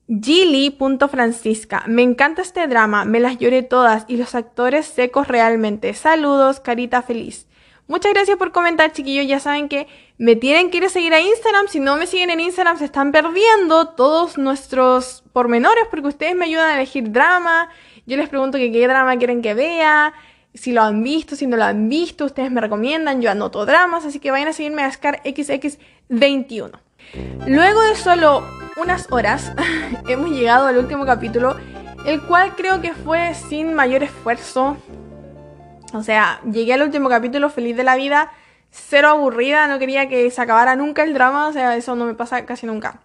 Gili.francisca. 0.07 1.83
Me 1.87 2.03
encanta 2.03 2.43
este 2.43 2.67
drama, 2.67 3.05
me 3.05 3.19
las 3.19 3.39
lloré 3.39 3.63
todas 3.63 4.05
y 4.07 4.17
los 4.17 4.35
actores 4.35 4.85
secos 4.85 5.27
realmente. 5.27 5.93
Saludos, 5.95 6.59
carita 6.59 7.01
feliz. 7.01 7.47
Muchas 7.87 8.13
gracias 8.13 8.37
por 8.37 8.51
comentar, 8.51 8.91
chiquillos. 8.91 9.27
Ya 9.27 9.39
saben 9.39 9.67
que 9.67 9.87
me 10.17 10.35
tienen 10.35 10.69
que 10.69 10.77
ir 10.77 10.85
a 10.85 10.89
seguir 10.89 11.13
a 11.13 11.21
Instagram. 11.21 11.67
Si 11.67 11.79
no 11.79 11.97
me 11.97 12.07
siguen 12.07 12.29
en 12.29 12.39
Instagram, 12.39 12.77
se 12.77 12.85
están 12.85 13.11
perdiendo 13.11 13.89
todos 13.89 14.37
nuestros 14.37 15.23
pormenores 15.33 15.85
porque 15.89 16.07
ustedes 16.07 16.35
me 16.35 16.45
ayudan 16.45 16.71
a 16.71 16.75
elegir 16.75 17.11
drama. 17.11 17.69
Yo 18.05 18.17
les 18.17 18.29
pregunto 18.29 18.57
que 18.57 18.71
qué 18.71 18.87
drama 18.87 19.17
quieren 19.17 19.41
que 19.41 19.53
vea. 19.53 20.13
Si 20.53 20.71
lo 20.71 20.83
han 20.83 21.03
visto, 21.03 21.35
si 21.35 21.47
no 21.47 21.57
lo 21.57 21.63
han 21.63 21.89
visto, 21.89 22.25
ustedes 22.25 22.51
me 22.51 22.61
recomiendan. 22.61 23.21
Yo 23.21 23.29
anoto 23.29 23.65
dramas, 23.65 24.05
así 24.05 24.19
que 24.19 24.31
vayan 24.31 24.47
a 24.47 24.53
seguirme 24.53 24.83
a 24.83 24.91
ScarXX21. 24.91 26.84
Luego 27.47 27.81
de 27.81 27.95
solo 27.95 28.43
unas 28.77 29.11
horas, 29.11 29.53
hemos 30.07 30.31
llegado 30.31 30.67
al 30.67 30.77
último 30.77 31.05
capítulo, 31.05 31.55
el 32.05 32.21
cual 32.21 32.55
creo 32.55 32.81
que 32.81 32.93
fue 32.93 33.33
sin 33.33 33.73
mayor 33.73 34.03
esfuerzo. 34.03 34.77
O 35.93 36.03
sea, 36.03 36.41
llegué 36.51 36.73
al 36.73 36.81
último 36.81 37.09
capítulo 37.09 37.49
feliz 37.49 37.77
de 37.77 37.83
la 37.83 37.95
vida, 37.95 38.31
cero 38.69 39.09
aburrida, 39.09 39.67
no 39.67 39.79
quería 39.79 40.09
que 40.09 40.29
se 40.29 40.41
acabara 40.41 40.75
nunca 40.75 41.03
el 41.03 41.13
drama, 41.13 41.47
o 41.47 41.53
sea, 41.53 41.75
eso 41.77 41.95
no 41.95 42.05
me 42.05 42.13
pasa 42.13 42.45
casi 42.45 42.65
nunca. 42.65 42.99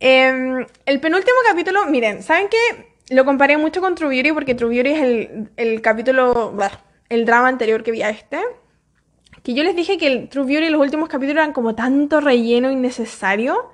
Em, 0.00 0.66
el 0.84 1.00
penúltimo 1.00 1.36
capítulo, 1.48 1.86
miren, 1.86 2.22
¿saben 2.22 2.48
qué? 2.48 2.92
Lo 3.10 3.24
comparé 3.24 3.56
mucho 3.56 3.80
con 3.80 3.94
True 3.94 4.10
Beauty 4.10 4.32
porque 4.32 4.54
True 4.54 4.70
Beauty 4.70 4.90
es 4.90 5.02
el, 5.02 5.50
el 5.56 5.80
capítulo, 5.80 6.56
el 7.08 7.24
drama 7.24 7.48
anterior 7.48 7.82
que 7.82 7.92
vi 7.92 8.02
a 8.02 8.10
este. 8.10 8.38
Que 9.42 9.54
yo 9.54 9.64
les 9.64 9.74
dije 9.74 9.98
que 9.98 10.06
el 10.06 10.28
True 10.28 10.46
Beauty 10.46 10.70
los 10.70 10.80
últimos 10.80 11.08
capítulos 11.08 11.42
eran 11.42 11.52
como 11.52 11.74
tanto 11.74 12.20
relleno 12.20 12.70
innecesario. 12.70 13.72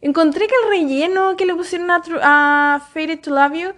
Encontré 0.00 0.46
que 0.46 0.54
el 0.62 0.70
relleno 0.70 1.36
que 1.36 1.46
le 1.46 1.54
pusieron 1.54 1.90
a, 1.90 2.00
a 2.22 2.80
Faded 2.80 3.20
to 3.20 3.30
Love 3.30 3.52
You 3.54 3.70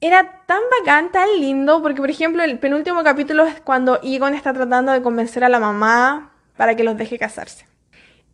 era 0.00 0.42
tan 0.46 0.60
bacán, 0.80 1.12
tan 1.12 1.28
lindo, 1.38 1.80
porque 1.80 2.00
por 2.00 2.10
ejemplo 2.10 2.42
el 2.42 2.58
penúltimo 2.58 3.04
capítulo 3.04 3.44
es 3.44 3.60
cuando 3.60 4.00
Egon 4.02 4.34
está 4.34 4.52
tratando 4.52 4.90
de 4.90 5.00
convencer 5.00 5.44
a 5.44 5.48
la 5.48 5.60
mamá 5.60 6.32
para 6.56 6.74
que 6.74 6.82
los 6.82 6.96
deje 6.96 7.18
casarse. 7.20 7.66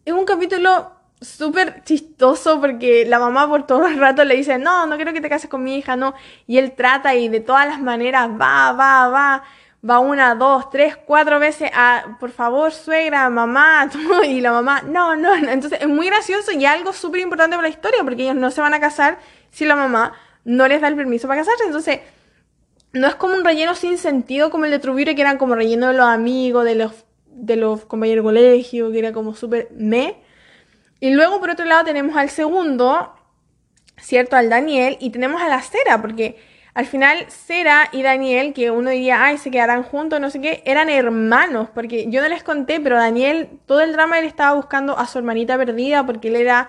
Es 0.07 0.15
un 0.15 0.25
capítulo 0.25 0.93
súper 1.21 1.83
chistoso 1.85 2.59
porque 2.59 3.05
la 3.07 3.19
mamá 3.19 3.47
por 3.49 3.67
todo 3.67 3.87
el 3.87 3.99
rato 3.99 4.25
le 4.25 4.37
dice, 4.37 4.59
no, 4.59 4.87
no 4.87 4.97
quiero 4.97 5.13
que 5.13 5.21
te 5.21 5.29
cases 5.29 5.51
con 5.51 5.63
mi 5.63 5.77
hija, 5.77 5.95
no. 5.95 6.15
Y 6.47 6.57
él 6.57 6.73
trata 6.73 7.15
y 7.15 7.29
de 7.29 7.41
todas 7.41 7.67
las 7.67 7.83
maneras 7.83 8.31
va, 8.31 8.73
va, 8.73 9.09
va 9.09 9.45
va 9.89 10.01
una, 10.01 10.35
dos, 10.35 10.71
tres, 10.71 10.97
cuatro 10.97 11.39
veces 11.39 11.71
a, 11.75 12.17
por 12.19 12.31
favor, 12.31 12.73
suegra, 12.73 13.29
mamá, 13.31 13.89
y 14.27 14.41
la 14.41 14.53
mamá, 14.53 14.83
no, 14.83 15.17
no, 15.17 15.39
no. 15.39 15.51
Entonces 15.51 15.81
es 15.81 15.89
muy 15.89 16.07
gracioso 16.07 16.53
y 16.53 16.65
algo 16.65 16.93
súper 16.93 17.21
importante 17.21 17.57
para 17.57 17.69
la 17.69 17.75
historia, 17.75 18.03
porque 18.03 18.23
ellos 18.23 18.37
no 18.37 18.51
se 18.51 18.61
van 18.61 18.75
a 18.75 18.81
casar 18.81 19.19
si 19.51 19.65
la 19.65 19.77
mamá 19.77 20.15
no 20.45 20.67
les 20.67 20.81
da 20.81 20.89
el 20.89 20.97
permiso 20.97 21.29
para 21.29 21.43
casarse. 21.43 21.65
Entonces, 21.65 22.01
no 22.93 23.07
es 23.07 23.15
como 23.15 23.35
un 23.35 23.45
relleno 23.45 23.75
sin 23.75 23.99
sentido 23.99 24.51
como 24.51 24.65
el 24.65 24.71
de 24.71 24.79
Trubire, 24.79 25.15
que 25.15 25.21
eran 25.21 25.39
como 25.39 25.55
relleno 25.55 25.89
de 25.89 25.95
los 25.95 26.07
amigos, 26.07 26.65
de 26.65 26.75
los, 26.75 26.93
de 27.27 27.57
los 27.57 27.85
compañeros 27.85 28.25
de 28.25 28.29
colegio, 28.29 28.91
que 28.91 28.99
era 28.99 29.13
como 29.13 29.35
súper 29.35 29.69
me. 29.77 30.17
Y 31.01 31.11
luego, 31.11 31.39
por 31.39 31.51
otro 31.51 31.65
lado, 31.65 31.85
tenemos 31.85 32.17
al 32.17 32.31
segundo, 32.31 33.15
¿cierto? 33.99 34.37
Al 34.37 34.49
Daniel, 34.49 34.97
y 35.01 35.11
tenemos 35.11 35.41
a 35.41 35.49
la 35.49 35.63
Cera, 35.63 36.01
porque 36.01 36.41
al 36.75 36.87
final, 36.87 37.27
Sera 37.29 37.89
y 37.93 38.03
Daniel, 38.03 38.53
que 38.53 38.71
uno 38.71 38.91
diría, 38.91 39.25
ay, 39.25 39.39
se 39.39 39.51
quedarán 39.51 39.83
juntos, 39.83 40.21
no 40.21 40.31
sé 40.31 40.41
qué, 40.41 40.63
eran 40.65 40.89
hermanos, 40.89 41.69
porque 41.75 42.09
yo 42.09 42.21
no 42.23 42.29
les 42.29 42.43
conté, 42.43 42.79
pero 42.81 42.97
Daniel, 42.97 43.49
todo 43.67 43.81
el 43.81 43.93
drama 43.93 44.19
él 44.19 44.27
estaba 44.27 44.55
buscando 44.55 44.97
a 44.99 45.07
su 45.07 45.19
hermanita 45.19 45.57
perdida 45.57 46.05
porque 46.07 46.29
él 46.29 46.37
era, 46.37 46.69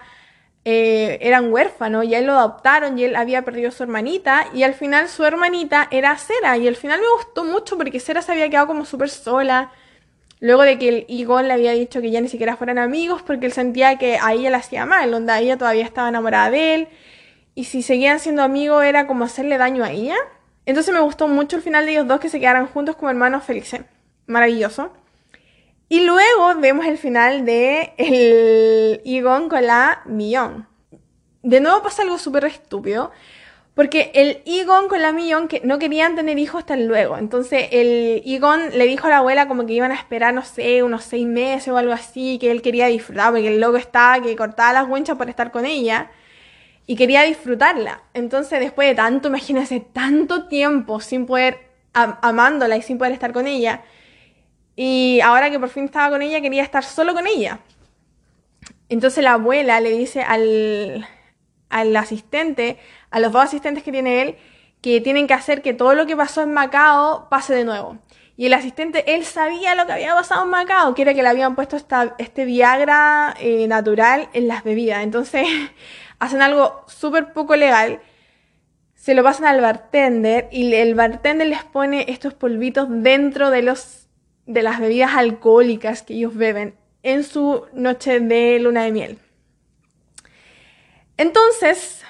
eh, 0.65 1.19
eran 1.21 1.51
huérfanos 1.53 2.05
y 2.05 2.15
él 2.15 2.25
lo 2.25 2.33
adoptaron 2.33 2.97
y 2.97 3.03
él 3.03 3.15
había 3.15 3.43
perdido 3.43 3.69
a 3.69 3.71
su 3.71 3.83
hermanita 3.83 4.47
y 4.53 4.63
al 4.63 4.73
final 4.73 5.09
su 5.09 5.23
hermanita 5.25 5.87
era 5.91 6.17
Sera 6.17 6.57
y 6.57 6.67
al 6.67 6.75
final 6.75 6.99
me 6.99 7.07
gustó 7.17 7.43
mucho 7.43 7.77
porque 7.77 7.99
Sera 7.99 8.21
se 8.21 8.31
había 8.31 8.49
quedado 8.49 8.67
como 8.67 8.85
súper 8.85 9.09
sola. 9.09 9.71
Luego 10.41 10.63
de 10.63 10.79
que 10.79 10.87
el 10.89 11.05
Igon 11.09 11.49
le 11.49 11.53
había 11.53 11.73
dicho 11.73 11.99
que 11.99 12.11
ya 12.11 12.21
ni 12.21 12.29
siquiera 12.29 12.55
fueran 12.55 12.77
amigos 12.77 13.21
porque 13.21 13.45
él 13.45 13.51
sentía 13.51 13.97
que 13.97 14.17
a 14.21 14.33
ella 14.33 14.49
le 14.49 14.55
hacía 14.55 14.85
mal, 14.85 15.11
donde 15.11 15.37
ella 15.37 15.57
todavía 15.57 15.83
estaba 15.83 16.07
enamorada 16.07 16.49
de 16.49 16.75
él 16.75 16.87
y 17.59 17.65
si 17.65 17.81
seguían 17.81 18.21
siendo 18.21 18.41
amigos 18.41 18.85
era 18.85 19.05
como 19.05 19.25
hacerle 19.25 19.57
daño 19.57 19.83
a 19.83 19.91
ella. 19.91 20.15
Entonces 20.65 20.93
me 20.93 21.01
gustó 21.01 21.27
mucho 21.27 21.57
el 21.57 21.61
final 21.61 21.85
de 21.85 21.91
ellos 21.91 22.07
dos 22.07 22.21
que 22.21 22.29
se 22.29 22.39
quedaran 22.39 22.67
juntos 22.67 22.95
como 22.95 23.09
hermanos 23.09 23.43
felices. 23.43 23.81
Maravilloso. 24.27 24.93
Y 25.89 26.05
luego 26.05 26.55
vemos 26.59 26.85
el 26.85 26.97
final 26.97 27.45
de 27.45 27.91
el 27.97 29.01
Egon 29.03 29.49
con 29.49 29.67
la 29.67 30.03
Millón. 30.05 30.69
De 31.43 31.59
nuevo 31.59 31.83
pasa 31.83 32.03
algo 32.03 32.17
súper 32.17 32.45
estúpido. 32.45 33.11
Porque 33.73 34.11
el 34.13 34.41
Egon 34.45 34.87
con 34.87 35.01
la 35.01 35.11
Millón 35.11 35.49
que 35.49 35.59
no 35.59 35.79
querían 35.79 36.15
tener 36.15 36.39
hijos 36.39 36.61
hasta 36.61 36.77
luego. 36.77 37.17
Entonces 37.17 37.67
el 37.73 38.23
Egon 38.25 38.69
le 38.77 38.85
dijo 38.85 39.07
a 39.07 39.09
la 39.09 39.17
abuela 39.17 39.49
como 39.49 39.65
que 39.65 39.73
iban 39.73 39.91
a 39.91 39.95
esperar, 39.95 40.33
no 40.33 40.45
sé, 40.45 40.81
unos 40.81 41.03
seis 41.03 41.27
meses 41.27 41.67
o 41.67 41.77
algo 41.77 41.91
así, 41.91 42.37
que 42.39 42.51
él 42.51 42.61
quería 42.61 42.87
disfrutar, 42.87 43.31
porque 43.31 43.49
el 43.49 43.59
loco 43.59 43.75
estaba 43.75 44.23
que 44.23 44.33
cortaba 44.37 44.71
las 44.71 44.87
huenchas 44.87 45.17
por 45.17 45.27
estar 45.27 45.51
con 45.51 45.65
ella 45.65 46.09
y 46.89 46.95
quería 46.95 47.21
disfrutarla. 47.21 48.01
Entonces, 48.15 48.59
después 48.59 48.87
de 48.87 48.95
tanto, 48.95 49.27
imagínense, 49.27 49.79
tanto 49.79 50.47
tiempo 50.47 50.99
sin 50.99 51.27
poder, 51.27 51.69
amándola 51.93 52.77
y 52.77 52.81
sin 52.81 52.97
poder 52.97 53.13
estar 53.13 53.31
con 53.31 53.45
ella, 53.45 53.83
y 54.75 55.19
ahora 55.23 55.51
que 55.51 55.59
por 55.59 55.69
fin 55.69 55.85
estaba 55.85 56.09
con 56.09 56.23
ella, 56.23 56.41
quería 56.41 56.63
estar 56.63 56.83
solo 56.83 57.13
con 57.13 57.27
ella. 57.27 57.59
Entonces 58.87 59.23
la 59.23 59.33
abuela 59.33 59.79
le 59.81 59.91
dice 59.91 60.23
al, 60.23 61.07
al 61.69 61.95
asistente, 61.95 62.79
a 63.11 63.19
los 63.19 63.33
dos 63.33 63.43
asistentes 63.43 63.83
que 63.83 63.91
tiene 63.91 64.23
él, 64.23 64.37
que 64.81 64.99
tienen 64.99 65.27
que 65.27 65.35
hacer 65.35 65.61
que 65.61 65.75
todo 65.75 65.93
lo 65.93 66.07
que 66.07 66.17
pasó 66.17 66.41
en 66.41 66.53
Macao 66.53 67.29
pase 67.29 67.53
de 67.53 67.65
nuevo. 67.65 67.99
Y 68.35 68.47
el 68.47 68.53
asistente, 68.55 69.13
él 69.13 69.25
sabía 69.25 69.75
lo 69.75 69.85
que 69.85 69.91
había 69.91 70.15
pasado 70.15 70.43
en 70.43 70.49
Macao, 70.49 70.95
que 70.95 71.03
era 71.03 71.13
que 71.13 71.21
le 71.21 71.29
habían 71.29 71.53
puesto 71.53 71.75
esta, 71.75 72.15
este 72.17 72.45
Viagra 72.45 73.35
eh, 73.39 73.67
natural 73.67 74.29
en 74.33 74.47
las 74.47 74.63
bebidas. 74.63 75.03
Entonces, 75.03 75.45
hacen 76.19 76.41
algo 76.41 76.83
súper 76.87 77.33
poco 77.33 77.55
legal, 77.55 78.01
se 78.95 79.13
lo 79.13 79.23
pasan 79.23 79.45
al 79.45 79.61
bartender 79.61 80.49
y 80.51 80.73
el 80.75 80.93
bartender 80.93 81.47
les 81.47 81.63
pone 81.63 82.05
estos 82.09 82.33
polvitos 82.33 82.87
dentro 82.89 83.49
de, 83.49 83.61
los, 83.61 84.07
de 84.45 84.61
las 84.61 84.79
bebidas 84.79 85.15
alcohólicas 85.15 86.03
que 86.03 86.15
ellos 86.15 86.35
beben 86.35 86.75
en 87.01 87.23
su 87.23 87.65
noche 87.73 88.19
de 88.19 88.59
luna 88.59 88.83
de 88.83 88.91
miel. 88.91 89.19
Entonces, 91.15 92.01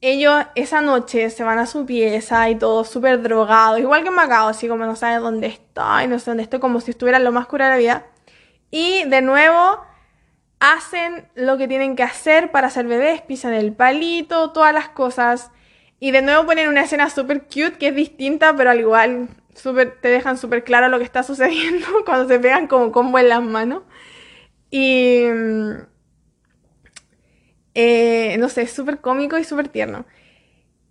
ellos 0.00 0.44
esa 0.54 0.80
noche 0.80 1.30
se 1.30 1.44
van 1.44 1.58
a 1.58 1.66
su 1.66 1.86
pieza 1.86 2.48
y 2.50 2.56
todo 2.56 2.84
súper 2.84 3.22
drogados, 3.22 3.78
igual 3.78 4.02
que 4.02 4.10
Macao, 4.10 4.48
así 4.48 4.68
como 4.68 4.84
no 4.84 4.96
saben 4.96 5.20
dónde 5.20 5.46
está 5.46 6.02
y 6.02 6.08
no 6.08 6.18
sé 6.18 6.30
dónde 6.30 6.42
estoy, 6.42 6.60
como 6.60 6.80
si 6.80 6.90
estuviera 6.90 7.18
lo 7.18 7.30
más 7.30 7.46
cura 7.46 7.66
de 7.66 7.70
la 7.70 7.76
vida. 7.78 8.06
Y 8.70 9.04
de 9.04 9.20
nuevo 9.20 9.84
hacen 10.62 11.26
lo 11.34 11.58
que 11.58 11.66
tienen 11.66 11.96
que 11.96 12.04
hacer 12.04 12.52
para 12.52 12.70
ser 12.70 12.86
bebés, 12.86 13.20
pisan 13.20 13.52
el 13.52 13.72
palito, 13.72 14.52
todas 14.52 14.72
las 14.72 14.88
cosas. 14.88 15.50
Y 15.98 16.12
de 16.12 16.22
nuevo 16.22 16.46
ponen 16.46 16.68
una 16.68 16.82
escena 16.82 17.10
súper 17.10 17.42
cute 17.42 17.78
que 17.78 17.88
es 17.88 17.96
distinta, 17.96 18.54
pero 18.56 18.70
al 18.70 18.78
igual 18.78 19.28
super, 19.56 19.98
te 20.00 20.06
dejan 20.06 20.38
súper 20.38 20.62
claro 20.62 20.88
lo 20.88 20.98
que 20.98 21.04
está 21.04 21.22
sucediendo 21.24 21.86
cuando 22.06 22.28
se 22.28 22.38
pegan 22.38 22.68
como 22.68 22.92
combo 22.92 23.18
en 23.18 23.28
las 23.28 23.42
manos. 23.42 23.82
Y... 24.70 25.24
Eh, 27.74 28.36
no 28.38 28.48
sé, 28.48 28.66
súper 28.66 29.00
cómico 29.00 29.38
y 29.38 29.44
súper 29.44 29.66
tierno. 29.66 30.04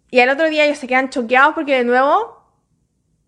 Y 0.09 0.19
al 0.19 0.29
otro 0.29 0.49
día 0.49 0.65
ellos 0.65 0.79
se 0.79 0.87
quedan 0.87 1.09
choqueados 1.09 1.53
porque 1.53 1.77
de 1.77 1.85
nuevo 1.85 2.43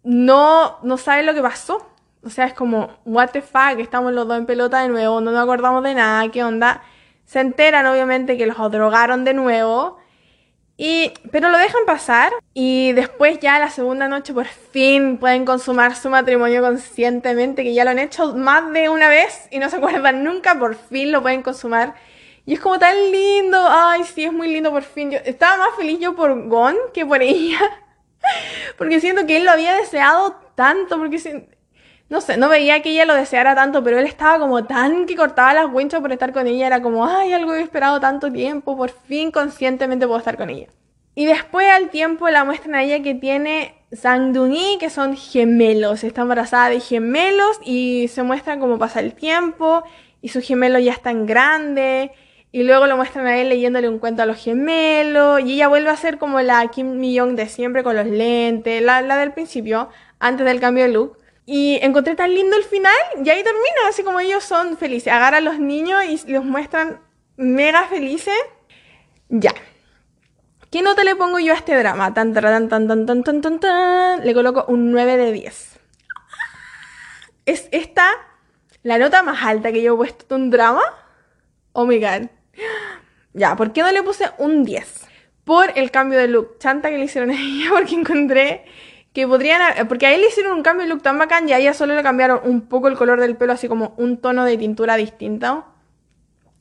no, 0.04 0.80
no 0.84 0.98
saben 0.98 1.26
lo 1.26 1.34
que 1.34 1.42
pasó. 1.42 1.93
O 2.26 2.30
sea, 2.30 2.46
es 2.46 2.54
como, 2.54 2.90
what 3.06 3.30
the 3.32 3.42
fuck, 3.42 3.80
estamos 3.80 4.14
los 4.14 4.28
dos 4.28 4.38
en 4.38 4.46
pelota 4.46 4.82
de 4.82 4.90
nuevo, 4.90 5.20
no 5.20 5.32
nos 5.32 5.44
acordamos 5.44 5.84
de 5.84 5.94
nada, 5.94 6.30
¿qué 6.32 6.44
onda? 6.44 6.82
Se 7.26 7.40
enteran 7.40 7.86
obviamente 7.86 8.38
que 8.38 8.46
los 8.46 8.58
drogaron 8.72 9.26
de 9.26 9.34
nuevo. 9.34 9.98
Y, 10.76 11.14
pero 11.32 11.50
lo 11.50 11.58
dejan 11.60 11.86
pasar 11.86 12.32
y 12.54 12.94
después 12.94 13.40
ya 13.40 13.60
la 13.60 13.70
segunda 13.70 14.08
noche 14.08 14.34
por 14.34 14.46
fin 14.46 15.18
pueden 15.20 15.46
consumar 15.46 15.96
su 15.96 16.10
matrimonio 16.10 16.62
conscientemente, 16.62 17.64
que 17.64 17.74
ya 17.76 17.84
lo 17.84 17.92
han 17.92 18.00
hecho 18.00 18.36
más 18.36 18.72
de 18.74 18.90
una 18.90 19.08
vez 19.08 19.48
y 19.52 19.60
no 19.60 19.70
se 19.70 19.76
acuerdan 19.76 20.24
nunca, 20.24 20.58
por 20.58 20.76
fin 20.76 21.12
lo 21.12 21.22
pueden 21.22 21.44
consumar. 21.44 21.94
Y 22.46 22.56
es 22.56 22.60
como 22.60 22.80
tan 22.80 22.96
lindo, 23.12 23.58
ay 23.70 24.04
sí, 24.04 24.26
es 24.26 24.34
muy 24.34 24.48
lindo 24.48 24.72
por 24.72 24.84
fin. 24.84 25.12
Yo 25.12 25.20
estaba 25.26 25.58
más 25.58 25.76
feliz 25.78 26.00
yo 26.00 26.16
por 26.16 26.48
Gon 26.48 26.76
que 26.94 27.06
por 27.06 27.22
ella, 27.22 27.60
porque 28.78 29.00
siento 29.00 29.28
que 29.28 29.38
él 29.38 29.46
lo 29.46 29.52
había 29.52 29.76
deseado 29.76 30.34
tanto, 30.56 30.98
porque 30.98 31.20
no 32.10 32.22
sé, 32.22 32.38
no 32.38 32.50
veía 32.50 32.82
que 32.82 32.92
ella 32.92 33.06
lo 33.06 33.16
deseara 33.16 33.56
tanto, 33.56 33.84
pero 33.84 34.00
él 34.00 34.06
estaba 34.06 34.40
como 34.40 34.66
tan 34.66 35.06
que 35.06 35.16
cortaba 35.16 35.54
las 35.54 35.72
winchas 35.72 36.02
por 36.02 36.12
estar 36.12 36.32
con 36.34 36.48
ella, 36.48 36.68
era 36.68 36.82
como, 36.82 37.06
ay, 37.06 37.34
algo 37.34 37.54
he 37.54 37.62
esperado 37.62 38.00
tanto 38.00 38.32
tiempo, 38.32 38.78
por 38.78 38.92
fin 38.92 39.32
conscientemente 39.32 40.06
puedo 40.06 40.20
estar 40.20 40.38
con 40.38 40.50
ella. 40.50 40.68
Y 41.16 41.26
después 41.26 41.70
al 41.70 41.90
tiempo 41.90 42.30
la 42.30 42.44
muestran 42.44 42.76
a 42.76 42.84
ella 42.84 43.04
que 43.04 43.14
tiene 43.14 43.76
Sangduni, 43.92 44.78
que 44.80 44.90
son 44.90 45.16
gemelos, 45.16 46.04
está 46.04 46.22
embarazada 46.22 46.70
de 46.70 46.80
gemelos 46.80 47.60
y 47.64 48.08
se 48.08 48.24
muestra 48.24 48.58
cómo 48.58 48.80
pasa 48.80 49.00
el 49.00 49.14
tiempo 49.14 49.84
y 50.22 50.30
su 50.30 50.42
gemelo 50.42 50.80
ya 50.80 50.96
tan 50.96 51.28
grande 51.28 52.12
y 52.52 52.64
luego 52.64 52.88
lo 52.88 52.98
muestran 52.98 53.28
a 53.28 53.38
él 53.38 53.50
leyéndole 53.50 53.90
un 53.90 54.00
cuento 54.00 54.24
a 54.24 54.26
los 54.26 54.38
gemelos 54.38 55.42
y 55.42 55.54
ella 55.54 55.68
vuelve 55.68 55.90
a 55.90 55.98
ser 55.98 56.18
como 56.18 56.42
la 56.42 56.66
Kim 56.68 56.98
Mi-young 56.98 57.36
de 57.36 57.48
siempre 57.48 57.84
con 57.84 57.96
los 57.96 58.08
lentes, 58.08 58.82
la, 58.82 59.02
la 59.02 59.18
del 59.18 59.34
principio, 59.34 59.90
antes 60.20 60.46
del 60.46 60.60
cambio 60.60 60.86
de 60.86 60.92
look. 60.92 61.18
Y 61.46 61.80
encontré 61.82 62.16
tan 62.16 62.34
lindo 62.34 62.56
el 62.56 62.64
final 62.64 62.94
y 63.24 63.30
ahí 63.30 63.44
termina, 63.44 63.88
así 63.90 64.04
como 64.04 64.20
ellos 64.20 64.44
son 64.44 64.78
felices. 64.78 65.12
Agarran 65.12 65.46
a 65.46 65.52
los 65.52 65.60
niños 65.60 66.04
y 66.06 66.32
los 66.32 66.46
muestran 66.46 67.02
mega 67.36 67.86
felices. 67.88 68.38
Ya. 69.30 69.54
¿Qué 70.72 70.82
nota 70.82 71.04
le 71.04 71.16
pongo 71.16 71.40
yo 71.40 71.54
a 71.54 71.58
este 71.58 71.76
drama? 71.76 72.14
Tan, 72.14 72.34
tan, 72.34 72.44
tan, 72.44 72.88
tan, 72.88 73.06
tan, 73.06 73.24
tan, 73.24 73.42
tan, 73.42 73.60
tan. 73.60 74.26
Le 74.26 74.34
coloco 74.34 74.66
un 74.68 74.92
9 74.92 75.18
de 75.18 75.32
10. 75.32 75.80
Es 77.46 77.68
esta 77.72 78.10
la 78.84 78.98
nota 78.98 79.24
más 79.24 79.44
alta 79.44 79.72
que 79.72 79.82
yo 79.82 79.94
he 79.94 79.98
puesto 79.98 80.36
en 80.36 80.44
un 80.44 80.50
drama. 80.50 80.82
Oh 81.74 81.86
my 81.86 82.00
god. 82.00 82.30
Ya, 83.34 83.56
¿por 83.56 83.74
qué 83.74 83.82
no 83.82 83.92
le 83.92 84.04
puse 84.04 84.30
un 84.38 84.64
10? 84.64 85.08
Por 85.44 85.78
el 85.78 85.92
cambio 85.92 86.20
de 86.20 86.28
look 86.28 86.58
chanta 86.60 86.90
que 86.90 86.98
le 86.98 87.06
hicieron 87.06 87.32
a 87.32 87.34
ella, 87.34 87.70
porque 87.72 87.96
encontré 87.96 88.66
que 89.14 89.28
podrían. 89.28 89.88
Porque 89.88 90.08
a 90.08 90.14
él 90.14 90.22
le 90.22 90.28
hicieron 90.28 90.54
un 90.54 90.64
cambio 90.64 90.86
de 90.86 90.90
look 90.90 91.02
tan 91.02 91.18
bacán 91.18 91.48
y 91.48 91.54
a 91.54 91.60
ella 91.60 91.74
solo 91.74 91.96
le 91.96 92.04
cambiaron 92.04 92.42
un 92.44 92.62
poco 92.62 92.88
el 92.88 92.98
color 92.98 93.20
del 93.20 93.38
pelo, 93.38 93.54
así 93.54 93.68
como 93.68 93.94
un 93.98 94.18
tono 94.18 94.46
de 94.46 94.58
tintura 94.58 94.96
distinto. 94.96 95.66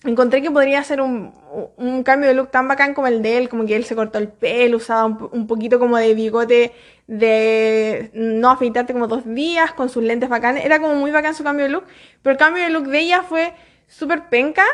Encontré 0.05 0.43
que 0.43 0.51
podría 0.51 0.83
ser 0.83 1.01
un, 1.01 1.33
un 1.77 2.03
cambio 2.03 2.29
de 2.29 2.35
look 2.35 2.51
tan 2.51 2.67
bacán 2.67 2.93
como 2.95 3.07
el 3.07 3.23
de 3.23 3.39
él, 3.39 3.49
como 3.49 3.67
que 3.67 3.77
él 3.77 3.85
se 3.85 3.95
cortó 3.95 4.19
el 4.19 4.29
pelo, 4.29 4.79
usaba 4.79 5.05
un, 5.05 5.47
poquito 5.47 5.79
como 5.79 5.97
de 5.97 6.15
bigote 6.15 6.73
de 7.07 8.11
no 8.15 8.51
afeitarte 8.51 8.93
como 8.93 9.07
dos 9.07 9.23
días, 9.25 9.73
con 9.73 9.89
sus 9.89 10.03
lentes 10.03 10.29
bacanes. 10.29 10.65
Era 10.65 10.81
como 10.81 10.95
muy 10.95 11.11
bacán 11.11 11.35
su 11.35 11.45
cambio 11.45 11.67
de 11.67 11.73
look, 11.73 11.85
pero 12.23 12.33
el 12.33 12.39
cambio 12.39 12.65
de 12.65 12.71
look 12.71 12.89
de 12.89 12.99
ella 12.99 13.23
fue 13.23 13.55
súper 13.87 14.29
penca. 14.29 14.65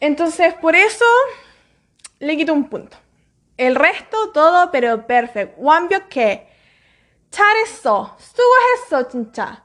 Entonces, 0.00 0.54
por 0.54 0.74
eso 0.74 1.04
le 2.18 2.36
quito 2.36 2.52
un 2.52 2.68
punto. 2.68 2.96
El 3.56 3.74
resto, 3.74 4.30
todo, 4.32 4.70
pero 4.70 5.06
perfecto. 5.06 5.62
que 6.08 6.47
잘했어. 7.29 8.15
수고했어, 8.19 9.07
진짜. 9.09 9.63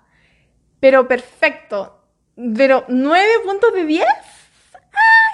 Pero 0.81 1.07
perfecto. 1.07 2.01
Pero 2.35 2.85
9 2.89 3.29
puntos 3.45 3.73
de 3.75 3.85
10. 3.85 4.07
¡Ah, 4.07 4.15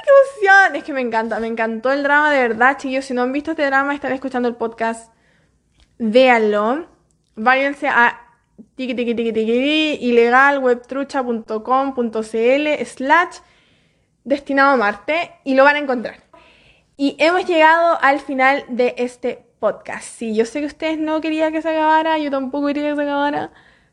qué 0.03 0.11
emoción! 0.11 0.77
Es 0.77 0.85
que 0.85 0.93
me 0.93 1.01
encanta, 1.01 1.39
me 1.39 1.47
encantó 1.47 1.93
el 1.93 2.03
drama 2.03 2.32
de 2.32 2.49
verdad, 2.49 2.77
chicos. 2.78 3.05
Si 3.05 3.15
no 3.15 3.23
han 3.23 3.32
visto 3.32 3.53
este 3.53 3.66
drama, 3.66 3.95
están 3.95 4.12
escuchando 4.12 4.49
el 4.49 4.57
podcast. 4.57 5.12
Véanlo. 5.99 6.89
Váyanse 7.36 7.89
a 7.89 8.20
tiki 8.77 8.95
tiki 8.95 9.15
tiki 9.15 9.32
tiki 9.32 9.99
ilegalwebtrucha.com.cl 10.01 12.85
slash 12.85 13.39
destinado 14.24 14.73
a 14.73 14.77
Marte 14.77 15.39
y 15.45 15.55
lo 15.55 15.65
van 15.65 15.77
a 15.77 15.81
encontrar. 15.81 16.23
Y 16.97 17.16
hemos 17.19 17.45
llegado 17.47 17.99
al 18.01 18.20
final 18.20 18.65
de 18.69 18.95
este 18.99 19.45
podcast. 19.60 20.03
Sí, 20.03 20.36
yo 20.36 20.45
sé 20.45 20.61
que 20.61 20.65
ustedes 20.68 20.98
no 20.98 21.22
querían 21.22 21.52
que 21.52 21.61
se 21.61 21.69
acabara, 21.69 22.18
yo 22.18 22.31
tampoco 22.31 22.68
quería 22.68 22.90
que 22.90 22.95
se 22.95 23.02
acabara, 23.02 23.52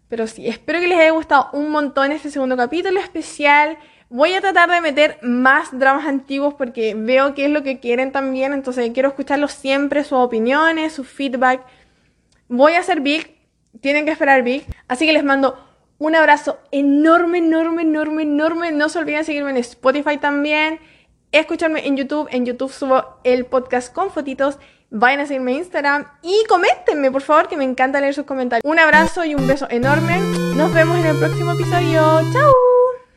pero 0.08 0.26
sí, 0.26 0.46
espero 0.46 0.80
que 0.80 0.88
les 0.88 0.98
haya 0.98 1.10
gustado 1.10 1.48
un 1.52 1.70
montón 1.70 2.12
este 2.12 2.30
segundo 2.30 2.56
capítulo 2.56 3.00
especial. 3.00 3.76
Voy 4.08 4.34
a 4.34 4.40
tratar 4.40 4.70
de 4.70 4.80
meter 4.80 5.18
más 5.22 5.76
dramas 5.76 6.06
antiguos 6.06 6.54
porque 6.54 6.94
veo 6.94 7.34
que 7.34 7.46
es 7.46 7.50
lo 7.50 7.64
que 7.64 7.80
quieren 7.80 8.12
también, 8.12 8.52
entonces 8.52 8.90
quiero 8.94 9.08
escucharlos 9.08 9.52
siempre, 9.52 10.04
sus 10.04 10.18
opiniones, 10.18 10.92
su 10.92 11.02
feedback. 11.02 11.62
Voy 12.48 12.74
a 12.74 12.80
hacer 12.80 13.00
big, 13.00 13.36
tienen 13.80 14.04
que 14.04 14.12
esperar 14.12 14.42
big, 14.44 14.64
así 14.86 15.06
que 15.06 15.12
les 15.12 15.24
mando 15.24 15.58
un 15.98 16.14
abrazo 16.14 16.58
enorme, 16.70 17.38
enorme, 17.38 17.82
enorme, 17.82 18.22
enorme. 18.22 18.70
No 18.70 18.88
se 18.88 19.00
olviden 19.00 19.24
seguirme 19.24 19.50
en 19.50 19.56
Spotify 19.56 20.18
también, 20.18 20.78
escucharme 21.32 21.86
en 21.86 21.96
YouTube, 21.96 22.28
en 22.30 22.46
YouTube 22.46 22.70
subo 22.70 23.18
el 23.24 23.46
podcast 23.46 23.92
con 23.92 24.10
fotitos 24.10 24.58
vayan 24.90 25.20
a 25.20 25.26
seguirme 25.26 25.52
en 25.52 25.58
Instagram 25.58 26.06
y 26.22 26.44
coméntenme, 26.48 27.10
por 27.10 27.22
favor, 27.22 27.48
que 27.48 27.56
me 27.56 27.64
encanta 27.64 28.00
leer 28.00 28.14
sus 28.14 28.24
comentarios. 28.24 28.62
Un 28.64 28.78
abrazo 28.78 29.24
y 29.24 29.34
un 29.34 29.46
beso 29.46 29.66
enorme. 29.70 30.18
Nos 30.54 30.72
vemos 30.72 30.98
en 30.98 31.06
el 31.06 31.18
próximo 31.18 31.52
episodio. 31.52 32.20
¡Chao! 32.32 32.75